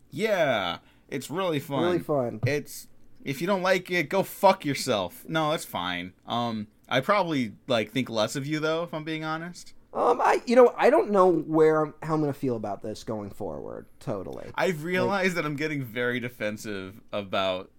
yeah, 0.09 0.77
it's 1.11 1.29
really 1.29 1.59
fun. 1.59 1.83
really 1.83 1.99
fun. 1.99 2.39
it's 2.45 2.87
if 3.23 3.41
you 3.41 3.47
don't 3.47 3.61
like 3.61 3.91
it, 3.91 4.09
go 4.09 4.23
fuck 4.23 4.63
yourself. 4.65 5.25
No, 5.27 5.51
it's 5.51 5.65
fine. 5.65 6.13
Um, 6.25 6.67
I 6.87 7.01
probably 7.01 7.53
like 7.67 7.91
think 7.91 8.09
less 8.09 8.35
of 8.35 8.47
you 8.47 8.59
though, 8.59 8.83
if 8.83 8.93
I'm 8.93 9.03
being 9.03 9.23
honest. 9.23 9.73
Um, 9.93 10.21
I 10.21 10.41
you 10.45 10.55
know 10.55 10.73
I 10.77 10.89
don't 10.89 11.09
know 11.11 11.31
where 11.31 11.81
I'm, 11.83 11.93
how 12.03 12.13
I'm 12.13 12.21
gonna 12.21 12.33
feel 12.33 12.55
about 12.55 12.81
this 12.81 13.03
going 13.03 13.29
forward. 13.31 13.87
Totally. 13.99 14.45
I've 14.55 14.83
realized 14.83 15.35
that 15.35 15.45
I'm 15.45 15.55
getting 15.55 15.83
very 15.83 16.19
defensive 16.19 17.01
about 17.11 17.71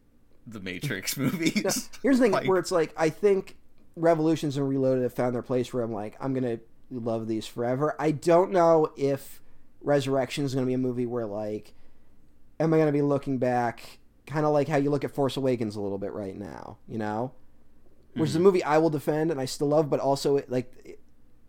the 0.47 0.61
Matrix 0.61 1.17
movies. 1.17 1.89
Here's 2.03 2.19
the 2.19 2.25
thing 2.25 2.33
Like- 2.33 2.49
where 2.49 2.59
it's 2.59 2.73
like 2.73 2.93
I 2.97 3.11
think 3.11 3.57
Revolutions 3.97 4.57
and 4.57 4.69
Reloaded 4.69 5.03
have 5.05 5.15
found 5.15 5.35
their 5.35 5.43
place 5.43 5.73
where 5.73 5.83
I'm 5.85 5.93
like 5.93 6.17
I'm 6.21 6.35
gonna 6.35 6.59
love 6.91 7.29
these 7.29 7.47
forever. 7.47 7.95
I 7.99 8.11
don't 8.11 8.51
know 8.51 8.91
if 8.97 9.41
Resurrection 9.81 10.45
is 10.45 10.55
gonna 10.55 10.67
be 10.67 10.75
a 10.75 10.79
movie 10.79 11.07
where 11.07 11.27
like 11.27 11.75
am 12.61 12.73
I 12.73 12.79
gonna 12.79 12.93
be 12.93 13.03
looking 13.03 13.39
back 13.39 13.99
kind 14.27 14.47
of 14.47 14.53
like 14.53 14.69
how 14.69 14.77
you 14.77 14.91
look 14.91 15.03
at 15.03 15.11
Force 15.11 15.37
Awakens 15.37 15.75
a 15.75 15.81
little 15.81 15.99
bit 15.99 16.13
right 16.13 16.37
now, 16.37 16.79
you 16.87 16.99
know, 16.99 17.33
which 18.15 18.31
is 18.31 18.37
a 18.37 18.41
movie 18.41 18.63
I 18.63 18.79
will 18.79 18.91
defend 18.91 19.33
and 19.33 19.41
I 19.41 19.45
still 19.47 19.69
love, 19.69 19.91
but 19.91 19.99
also 19.99 20.37
it, 20.37 20.49
like 20.51 20.73
it, 20.85 21.01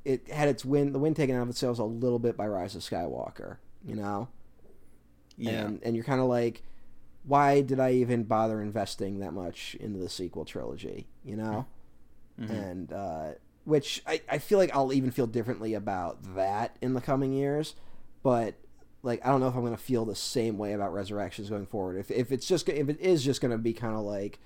it 0.03 0.29
had 0.29 0.49
its 0.49 0.65
win 0.65 0.93
the 0.93 0.99
win 0.99 1.13
taken 1.13 1.35
out 1.35 1.43
of 1.43 1.49
itself 1.49 1.77
a 1.77 1.83
little 1.83 2.17
bit 2.17 2.35
by 2.35 2.47
Rise 2.47 2.75
of 2.75 2.81
Skywalker, 2.81 3.57
you 3.85 3.95
know? 3.95 4.29
Yeah, 5.37 5.65
and 5.65 5.83
and 5.83 5.95
you're 5.95 6.05
kind 6.05 6.21
of 6.21 6.27
like 6.27 6.63
why 7.23 7.61
did 7.61 7.79
i 7.79 7.91
even 7.91 8.23
bother 8.23 8.61
investing 8.61 9.19
that 9.19 9.33
much 9.33 9.75
into 9.79 9.99
the 9.99 10.09
sequel 10.09 10.45
trilogy 10.45 11.07
you 11.23 11.35
know? 11.35 11.65
Mm-hmm. 12.39 12.51
and 12.51 12.93
uh 12.93 13.31
which 13.63 14.01
I, 14.07 14.21
I 14.29 14.37
feel 14.39 14.57
like 14.57 14.75
i'll 14.75 14.93
even 14.93 15.11
feel 15.11 15.27
differently 15.27 15.73
about 15.73 16.35
that 16.35 16.77
in 16.81 16.93
the 16.93 17.01
coming 17.01 17.33
years 17.33 17.75
but 18.23 18.55
like 19.03 19.25
i 19.25 19.29
don't 19.29 19.39
know 19.39 19.47
if 19.47 19.55
i'm 19.55 19.61
going 19.61 19.75
to 19.75 19.81
feel 19.81 20.05
the 20.05 20.15
same 20.15 20.57
way 20.57 20.73
about 20.73 20.93
resurrections 20.93 21.49
going 21.49 21.65
forward 21.65 21.97
if, 21.97 22.11
if 22.11 22.31
it's 22.31 22.47
just 22.47 22.67
if 22.69 22.89
it 22.89 22.99
is 22.99 23.23
just 23.23 23.41
going 23.41 23.51
to 23.51 23.57
be 23.57 23.73
kind 23.73 23.95
of 23.95 24.01
like 24.01 24.39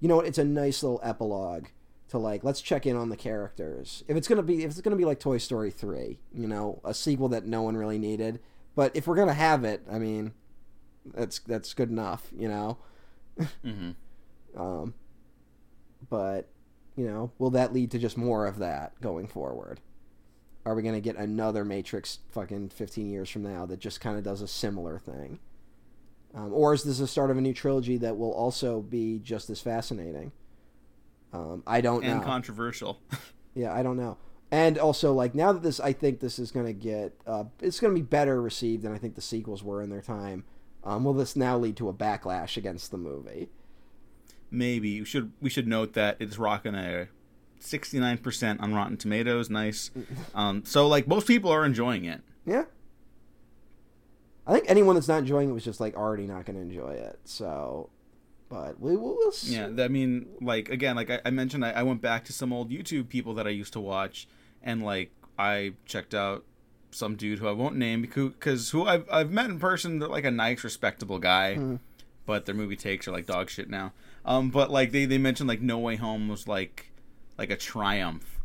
you 0.00 0.08
know 0.08 0.16
what 0.16 0.26
it's 0.26 0.38
a 0.38 0.44
nice 0.44 0.82
little 0.82 1.00
epilogue 1.02 1.66
to 2.08 2.18
like 2.18 2.42
let's 2.42 2.60
check 2.60 2.86
in 2.86 2.96
on 2.96 3.08
the 3.08 3.16
characters 3.16 4.02
if 4.08 4.16
it's 4.16 4.26
going 4.28 4.36
to 4.36 4.42
be 4.42 4.64
if 4.64 4.70
it's 4.70 4.80
going 4.80 4.90
to 4.90 4.96
be 4.96 5.04
like 5.04 5.20
toy 5.20 5.38
story 5.38 5.70
3 5.70 6.18
you 6.34 6.48
know 6.48 6.80
a 6.84 6.92
sequel 6.94 7.28
that 7.28 7.46
no 7.46 7.62
one 7.62 7.76
really 7.76 7.98
needed 7.98 8.40
but 8.74 8.94
if 8.96 9.06
we're 9.06 9.14
going 9.16 9.28
to 9.28 9.34
have 9.34 9.64
it 9.64 9.82
i 9.90 9.98
mean 9.98 10.32
That's 11.14 11.38
that's 11.40 11.72
good 11.74 11.90
enough, 11.90 12.28
you 12.36 12.48
know. 12.48 12.78
hmm 13.64 13.90
Um, 14.56 14.94
but 16.08 16.48
you 16.96 17.06
know, 17.06 17.30
will 17.38 17.50
that 17.50 17.72
lead 17.72 17.90
to 17.92 17.98
just 17.98 18.18
more 18.18 18.46
of 18.46 18.58
that 18.58 19.00
going 19.00 19.28
forward? 19.28 19.80
Are 20.66 20.74
we 20.74 20.82
going 20.82 20.94
to 20.94 21.00
get 21.00 21.16
another 21.16 21.64
Matrix 21.64 22.18
fucking 22.30 22.68
15 22.70 23.08
years 23.08 23.30
from 23.30 23.42
now 23.42 23.64
that 23.66 23.80
just 23.80 24.00
kind 24.00 24.18
of 24.18 24.24
does 24.24 24.42
a 24.42 24.48
similar 24.48 24.98
thing? 24.98 25.38
Um, 26.34 26.52
or 26.52 26.74
is 26.74 26.84
this 26.84 26.98
the 26.98 27.06
start 27.06 27.30
of 27.30 27.38
a 27.38 27.40
new 27.40 27.54
trilogy 27.54 27.96
that 27.98 28.16
will 28.16 28.32
also 28.32 28.80
be 28.80 29.18
just 29.18 29.50
as 29.50 29.60
fascinating? 29.60 30.32
Um, 31.32 31.62
I 31.66 31.80
don't 31.80 32.02
And 32.02 32.12
know. 32.12 32.16
And 32.16 32.24
controversial. 32.24 33.00
Yeah, 33.52 33.74
I 33.74 33.82
don't 33.82 33.96
know. 33.96 34.16
And 34.52 34.78
also, 34.78 35.12
like 35.12 35.34
now 35.34 35.52
that 35.52 35.64
this, 35.64 35.80
I 35.80 35.92
think 35.92 36.20
this 36.20 36.38
is 36.38 36.52
going 36.52 36.66
to 36.66 36.72
get, 36.72 37.20
uh, 37.26 37.44
it's 37.60 37.80
going 37.80 37.92
to 37.92 38.00
be 38.00 38.06
better 38.06 38.40
received 38.40 38.84
than 38.84 38.92
I 38.94 38.98
think 38.98 39.16
the 39.16 39.20
sequels 39.20 39.64
were 39.64 39.82
in 39.82 39.90
their 39.90 40.00
time. 40.00 40.44
Um, 40.84 41.02
will 41.02 41.14
this 41.14 41.34
now 41.34 41.58
lead 41.58 41.76
to 41.78 41.88
a 41.88 41.92
backlash 41.92 42.56
against 42.56 42.92
the 42.92 42.96
movie? 42.96 43.48
Maybe 44.52 45.00
we 45.00 45.04
should 45.04 45.32
we 45.40 45.50
should 45.50 45.66
note 45.66 45.94
that 45.94 46.16
it's 46.20 46.38
rocking 46.38 46.76
a 46.76 47.08
69% 47.60 48.60
on 48.60 48.74
Rotten 48.74 48.96
Tomatoes. 48.96 49.50
Nice. 49.50 49.90
Um, 50.34 50.64
so 50.64 50.86
like 50.88 51.06
most 51.06 51.26
people 51.26 51.50
are 51.50 51.64
enjoying 51.64 52.04
it. 52.04 52.20
Yeah. 52.46 52.64
I 54.46 54.54
think 54.54 54.64
anyone 54.68 54.94
that's 54.96 55.08
not 55.08 55.18
enjoying 55.18 55.48
it 55.50 55.52
was 55.52 55.64
just 55.64 55.80
like 55.80 55.94
already 55.96 56.26
not 56.26 56.44
going 56.44 56.56
to 56.56 56.62
enjoy 56.62 56.92
it. 56.92 57.18
So, 57.24 57.90
but 58.48 58.80
we 58.80 58.96
will 58.96 59.16
we'll 59.16 59.32
see. 59.32 59.54
Yeah, 59.54 59.68
I 59.78 59.88
mean, 59.88 60.26
like 60.40 60.68
again, 60.70 60.96
like 60.96 61.10
I, 61.10 61.20
I 61.24 61.30
mentioned, 61.30 61.64
I, 61.64 61.70
I 61.70 61.82
went 61.82 62.00
back 62.00 62.24
to 62.24 62.32
some 62.32 62.52
old 62.52 62.70
YouTube 62.70 63.08
people 63.08 63.34
that 63.34 63.46
I 63.46 63.50
used 63.50 63.72
to 63.74 63.80
watch, 63.80 64.26
and 64.62 64.82
like 64.82 65.12
I 65.38 65.74
checked 65.84 66.14
out 66.14 66.44
some 66.90 67.14
dude 67.14 67.38
who 67.38 67.46
I 67.46 67.52
won't 67.52 67.76
name 67.76 68.02
because 68.02 68.70
who 68.70 68.86
I've 68.86 69.08
I've 69.12 69.30
met 69.30 69.50
in 69.50 69.60
person. 69.60 70.00
They're 70.00 70.08
like 70.08 70.24
a 70.24 70.30
nice, 70.32 70.64
respectable 70.64 71.20
guy, 71.20 71.54
Hmm. 71.54 71.76
but 72.26 72.46
their 72.46 72.54
movie 72.54 72.76
takes 72.76 73.06
are 73.06 73.12
like 73.12 73.26
dog 73.26 73.50
shit 73.50 73.68
now. 73.70 73.92
Um, 74.24 74.50
but 74.50 74.70
like 74.70 74.90
they 74.90 75.04
they 75.04 75.18
mentioned 75.18 75.48
like 75.48 75.60
No 75.60 75.78
Way 75.78 75.96
Home 75.96 76.26
was 76.28 76.48
like 76.48 76.89
like 77.40 77.50
a 77.50 77.56
triumph 77.56 78.38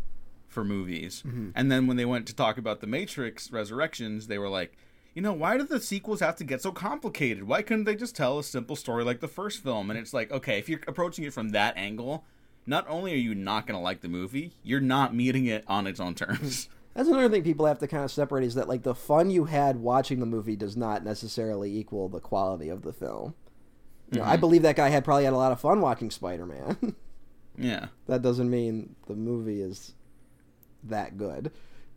for 0.48 0.64
movies, 0.64 1.22
Mm-hmm. 1.28 1.50
and 1.54 1.70
then 1.72 1.86
when 1.86 1.98
they 1.98 2.06
went 2.06 2.26
to 2.28 2.36
talk 2.36 2.58
about 2.58 2.80
the 2.82 2.88
Matrix 2.88 3.52
Resurrections, 3.52 4.28
they 4.28 4.38
were 4.40 4.50
like. 4.50 4.76
You 5.18 5.22
know, 5.22 5.32
why 5.32 5.58
do 5.58 5.64
the 5.64 5.80
sequels 5.80 6.20
have 6.20 6.36
to 6.36 6.44
get 6.44 6.62
so 6.62 6.74
complicated? 6.74 7.46
Why 7.46 7.62
couldn't 7.62 7.86
they 7.86 7.96
just 7.96 8.18
tell 8.18 8.38
a 8.38 8.44
simple 8.44 8.76
story 8.76 9.06
like 9.06 9.22
the 9.22 9.30
first 9.30 9.64
film? 9.64 9.90
And 9.90 9.98
it's 9.98 10.14
like, 10.14 10.30
okay, 10.30 10.60
if 10.60 10.68
you're 10.68 10.82
approaching 10.90 11.24
it 11.24 11.32
from 11.32 11.52
that 11.52 11.78
angle, 11.78 12.26
not 12.66 12.86
only 12.90 13.14
are 13.14 13.16
you 13.16 13.34
not 13.34 13.66
going 13.66 13.78
to 13.80 13.82
like 13.82 14.02
the 14.02 14.10
movie, 14.10 14.52
you're 14.62 14.82
not 14.82 15.16
meeting 15.16 15.46
it 15.46 15.64
on 15.70 15.88
its 15.88 16.02
own 16.02 16.16
terms. 16.16 16.68
That's 16.96 17.08
another 17.08 17.30
thing 17.30 17.44
people 17.44 17.66
have 17.66 17.80
to 17.80 17.88
kind 17.88 18.04
of 18.04 18.12
separate 18.12 18.44
is 18.44 18.56
that 18.56 18.68
like 18.68 18.84
the 18.84 18.94
fun 18.94 19.30
you 19.30 19.46
had 19.46 19.78
watching 19.78 20.20
the 20.20 20.26
movie 20.26 20.58
does 20.58 20.76
not 20.76 21.06
necessarily 21.06 21.74
equal 21.74 22.10
the 22.10 22.20
quality 22.20 22.68
of 22.68 22.82
the 22.82 22.92
film. 22.92 23.36
You 24.12 24.20
know, 24.20 24.26
I 24.26 24.36
believe 24.36 24.64
that 24.64 24.76
guy 24.76 24.90
had 24.90 25.06
probably 25.06 25.24
had 25.24 25.32
a 25.34 25.38
lot 25.38 25.54
of 25.54 25.62
fun 25.62 25.80
watching 25.80 26.12
Spider 26.12 26.46
Man. 26.46 26.94
yeah. 27.58 27.88
that 28.08 28.22
doesn't 28.22 28.50
mean 28.50 28.96
the 29.08 29.16
movie 29.16 29.62
is 29.62 29.94
that 30.84 31.18
good. 31.18 31.52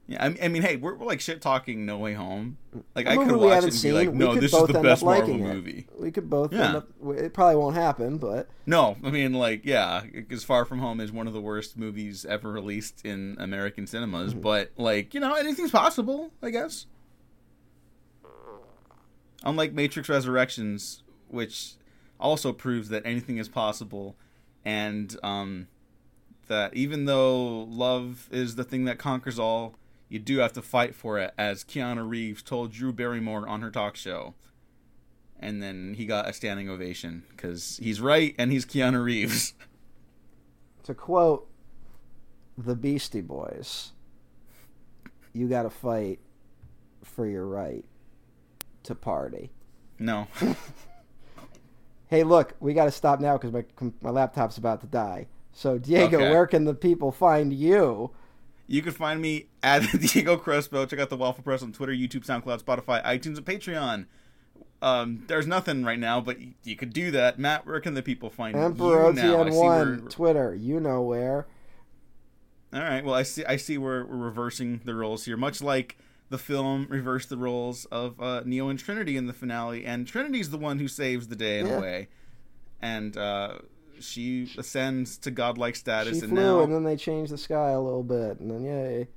Yeah, 0.09 0.25
I 0.25 0.29
mean, 0.31 0.39
I 0.43 0.49
mean 0.49 0.63
hey, 0.63 0.77
we're, 0.77 0.95
we're 0.95 1.05
like 1.05 1.21
shit 1.21 1.43
talking 1.43 1.85
No 1.85 1.99
Way 1.99 2.15
Home. 2.15 2.57
Like, 2.95 3.07
I 3.07 3.15
could 3.17 3.37
watch 3.37 3.65
it 3.65 3.75
and 3.75 3.83
be 3.83 3.93
like, 3.93 4.15
no, 4.15 4.35
this 4.37 4.55
is 4.55 4.67
the 4.67 4.81
best 4.81 5.05
Marvel 5.05 5.35
it. 5.35 5.39
movie. 5.39 5.87
We 5.99 6.11
could 6.11 6.31
both 6.31 6.51
Yeah. 6.51 6.67
end 6.67 6.77
up. 6.77 6.89
It 7.15 7.35
probably 7.35 7.57
won't 7.57 7.77
happen, 7.77 8.17
but 8.17 8.49
No, 8.65 8.97
I 9.05 9.11
mean, 9.11 9.35
like, 9.35 9.67
yeah, 9.67 10.03
because 10.11 10.45
Far 10.45 10.65
From 10.65 10.79
Home 10.79 10.99
is 11.01 11.13
one 11.13 11.27
of 11.27 11.35
the 11.35 11.43
worst 11.43 11.77
movies 11.77 12.25
ever 12.25 12.51
released 12.51 13.05
in 13.05 13.37
American 13.39 13.87
cinemas. 13.87 14.33
Mm-hmm. 14.33 14.41
But, 14.41 14.71
like, 14.79 15.13
you 15.13 15.21
know, 15.21 15.35
anything's 15.35 15.73
possible, 15.73 16.31
I 16.43 16.51
guess. 16.51 16.87
Unlike 19.45 19.75
Matrix 19.75 20.09
Resurrections, 20.09 21.03
which 21.29 21.75
also 22.19 22.55
proves 22.55 22.89
that 22.89 23.03
anything 23.05 23.37
is 23.37 23.49
possible, 23.51 24.17
and 24.69 25.17
um, 25.23 25.69
that 26.49 26.75
even 26.75 27.07
though 27.07 27.65
love 27.65 28.29
is 28.31 28.57
the 28.57 28.65
thing 28.65 28.85
that 28.85 28.99
conquers 28.99 29.39
all, 29.39 29.77
you 30.09 30.19
do 30.19 30.39
have 30.39 30.53
to 30.55 30.63
fight 30.63 30.95
for 30.95 31.19
it, 31.19 31.33
as 31.39 31.65
Keanu 31.65 32.09
Reeves 32.09 32.43
told 32.43 32.73
Drew 32.73 32.93
Barrymore 32.93 33.49
on 33.49 33.63
her 33.63 33.71
talk 33.71 33.97
show 33.97 34.35
and 35.41 35.63
then 35.63 35.95
he 35.95 36.07
got 36.07 36.29
a 36.29 36.33
standing 36.33 36.69
ovation 36.69 37.23
because 37.31 37.79
he's 37.83 38.01
right 38.01 38.35
and 38.39 38.51
he's 38.51 38.67
Keanu 38.67 39.03
Reeves. 39.03 39.55
to 40.85 40.95
quote 40.95 41.49
the 42.57 42.75
Beastie 42.75 43.21
Boys, 43.21 43.93
you 45.33 45.49
got 45.49 45.63
to 45.63 45.71
fight 45.71 46.19
for 47.05 47.27
your 47.27 47.47
right 47.47 47.85
to 48.83 48.95
party. 48.95 49.51
No, 49.99 50.29
Hey, 52.09 52.25
look, 52.25 52.55
we 52.61 52.75
got 52.75 52.87
to 52.87 52.91
stop 52.91 53.21
now 53.21 53.37
because 53.37 53.53
my 53.53 53.65
my 54.01 54.11
laptop's 54.11 54.57
about 54.59 54.81
to 54.81 54.87
die. 54.87 55.27
So, 55.53 55.79
Diego, 55.79 56.17
Okay. 56.19 56.31
where 56.31 56.47
can 56.47 56.65
the 56.65 56.75
people 56.75 57.13
find 57.13 57.53
you? 57.53 58.11
you 58.71 58.83
can 58.83 58.93
find 58.93 59.21
me 59.23 59.47
at 59.63 59.81
Diego 59.99 60.37
Crespo. 60.37 60.85
Check 60.87 60.99
out 61.01 61.09
the 61.11 61.17
Waffle 61.17 61.43
Press 61.43 61.63
on 61.63 61.73
Twitter, 61.73 61.93
YouTube, 61.93 62.25
SoundCloud, 62.27 62.63
Spotify, 62.63 63.03
iTunes, 63.05 63.39
and 63.39 63.45
Patreon. 63.47 64.07
Um, 64.81 65.25
there's 65.27 65.47
nothing 65.47 65.85
right 65.85 65.99
now, 65.99 66.21
but 66.21 66.37
you 66.65 66.77
could 66.77 66.93
do 66.93 67.11
that. 67.11 67.39
Matt, 67.39 67.67
where 67.67 67.81
can 67.81 67.95
the 67.95 68.03
people 68.03 68.29
find 68.31 68.55
Emperor 68.57 69.09
you 69.09 69.13
now? 69.15 69.45
OTN1, 69.45 70.01
we're- 70.03 70.11
Twitter, 70.11 70.55
you 70.55 70.79
know 70.81 71.01
where. 71.03 71.47
All 72.73 72.81
right. 72.83 73.03
Well, 73.03 73.15
I 73.15 73.23
see. 73.23 73.45
I 73.47 73.57
see. 73.57 73.79
We're, 73.79 74.05
we're 74.05 74.17
reversing 74.17 74.83
the 74.85 74.95
roles 74.95 75.25
here, 75.25 75.39
much 75.39 75.63
like 75.63 75.97
the 76.31 76.39
film 76.39 76.87
reversed 76.91 77.29
the 77.31 77.37
roles 77.39 77.85
of 77.87 78.21
uh, 78.21 78.43
Neo 78.45 78.69
and 78.69 78.79
Trinity 78.79 79.17
in 79.17 79.27
the 79.27 79.33
finale, 79.33 79.85
and 79.85 80.07
Trinity's 80.07 80.51
the 80.51 80.59
one 80.59 80.79
who 80.79 80.89
saves 80.89 81.29
the 81.29 81.37
day 81.37 81.59
in 81.61 81.67
Yeah. 81.67 81.79
a 81.79 81.81
way, 81.81 82.09
and 82.81 83.17
uh, 83.17 83.59
she 84.01 84.53
ascends 84.59 85.17
to 85.19 85.31
godlike 85.31 85.75
status, 85.77 86.19
She 86.19 86.25
and 86.25 86.31
flew, 86.33 86.41
now 86.43 86.61
and 86.63 86.73
then 86.73 86.85
they 86.85 86.97
change 86.97 87.31
the 87.31 87.39
sky 87.39 87.71
a 87.71 87.81
little 87.81 88.03
bit, 88.03 88.41
and 88.41 88.51
then 88.51 88.63
yay. 88.65 89.09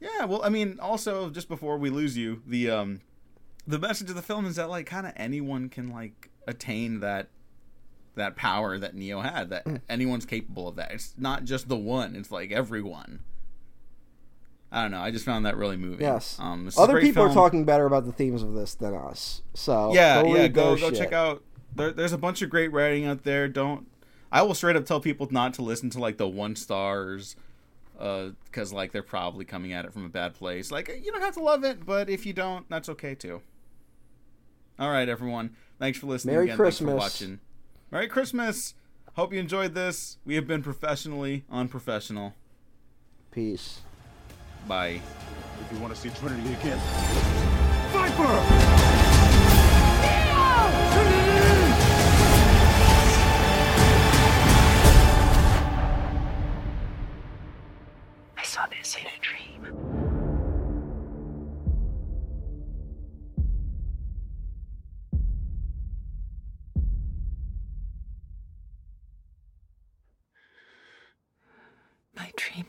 Yeah, 0.00 0.26
well, 0.26 0.42
I 0.44 0.48
mean, 0.50 0.78
also 0.80 1.30
just 1.30 1.48
before 1.48 1.78
we 1.78 1.90
lose 1.90 2.16
you, 2.16 2.42
the 2.46 2.70
um, 2.70 3.00
the 3.66 3.78
message 3.78 4.08
of 4.10 4.16
the 4.16 4.22
film 4.22 4.46
is 4.46 4.56
that 4.56 4.68
like 4.70 4.86
kind 4.86 5.06
of 5.06 5.12
anyone 5.16 5.68
can 5.68 5.88
like 5.90 6.30
attain 6.46 7.00
that 7.00 7.28
that 8.14 8.36
power 8.36 8.78
that 8.78 8.94
Neo 8.94 9.20
had. 9.20 9.50
That 9.50 9.64
Mm. 9.64 9.80
anyone's 9.88 10.24
capable 10.26 10.68
of 10.68 10.76
that. 10.76 10.92
It's 10.92 11.14
not 11.18 11.44
just 11.44 11.68
the 11.68 11.76
one. 11.76 12.14
It's 12.14 12.30
like 12.30 12.52
everyone. 12.52 13.20
I 14.72 14.82
don't 14.82 14.90
know. 14.90 15.00
I 15.00 15.10
just 15.10 15.24
found 15.24 15.46
that 15.46 15.56
really 15.56 15.76
moving. 15.76 16.00
Yes. 16.00 16.38
Um, 16.40 16.64
this 16.64 16.74
is 16.74 16.78
a 16.78 16.82
Other 16.82 17.00
people 17.00 17.22
are 17.22 17.32
talking 17.32 17.64
better 17.64 17.86
about 17.86 18.04
the 18.04 18.12
themes 18.12 18.42
of 18.42 18.54
this 18.54 18.74
than 18.74 18.94
us. 18.94 19.42
So 19.54 19.92
Yeah, 19.94 20.22
go 20.22 20.34
yeah. 20.34 20.48
Go 20.48 20.76
go 20.76 20.90
shit. 20.90 20.98
check 20.98 21.12
out. 21.12 21.42
There, 21.74 21.92
there's 21.92 22.12
a 22.12 22.18
bunch 22.18 22.42
of 22.42 22.50
great 22.50 22.72
writing 22.72 23.04
out 23.04 23.22
there. 23.22 23.48
Don't. 23.48 23.86
I 24.32 24.42
will 24.42 24.54
straight 24.54 24.76
up 24.76 24.84
tell 24.84 25.00
people 25.00 25.28
not 25.30 25.54
to 25.54 25.62
listen 25.62 25.88
to 25.90 26.00
like 26.00 26.16
the 26.18 26.26
one 26.26 26.56
stars, 26.56 27.36
because 27.94 28.72
like 28.72 28.92
they're 28.92 29.02
probably 29.02 29.44
coming 29.44 29.72
at 29.72 29.84
it 29.84 29.92
from 29.92 30.04
a 30.04 30.08
bad 30.08 30.34
place. 30.34 30.70
Like 30.72 30.88
you 30.88 31.12
don't 31.12 31.22
have 31.22 31.34
to 31.34 31.42
love 31.42 31.64
it, 31.64 31.86
but 31.86 32.10
if 32.10 32.26
you 32.26 32.32
don't, 32.32 32.68
that's 32.68 32.88
okay 32.88 33.14
too. 33.14 33.40
All 34.78 34.90
right, 34.90 35.08
everyone. 35.08 35.54
Thanks 35.78 35.98
for 35.98 36.06
listening. 36.06 36.34
Merry 36.34 36.46
again. 36.46 36.56
Christmas. 36.56 36.90
Thanks 36.90 37.18
for 37.18 37.24
watching. 37.24 37.40
Merry 37.90 38.08
Christmas. 38.08 38.74
Hope 39.14 39.32
you 39.32 39.38
enjoyed 39.38 39.74
this. 39.74 40.18
We 40.26 40.34
have 40.34 40.46
been 40.46 40.62
professionally 40.62 41.44
unprofessional. 41.50 42.34
Peace. 43.30 43.80
Bye. 44.66 45.00
If 45.60 45.72
you 45.72 45.78
want 45.78 45.94
to 45.94 46.00
see 46.00 46.10
Trinity 46.10 46.52
again, 46.54 46.78
Viper! 47.92 48.14
for 48.16 48.24
her! 48.24 48.76
I 58.36 58.42
saw 58.42 58.66
this 58.66 58.96
in 58.96 59.06
a 59.06 59.20
dream. 59.20 59.62
My 72.16 72.32
dream 72.36 72.65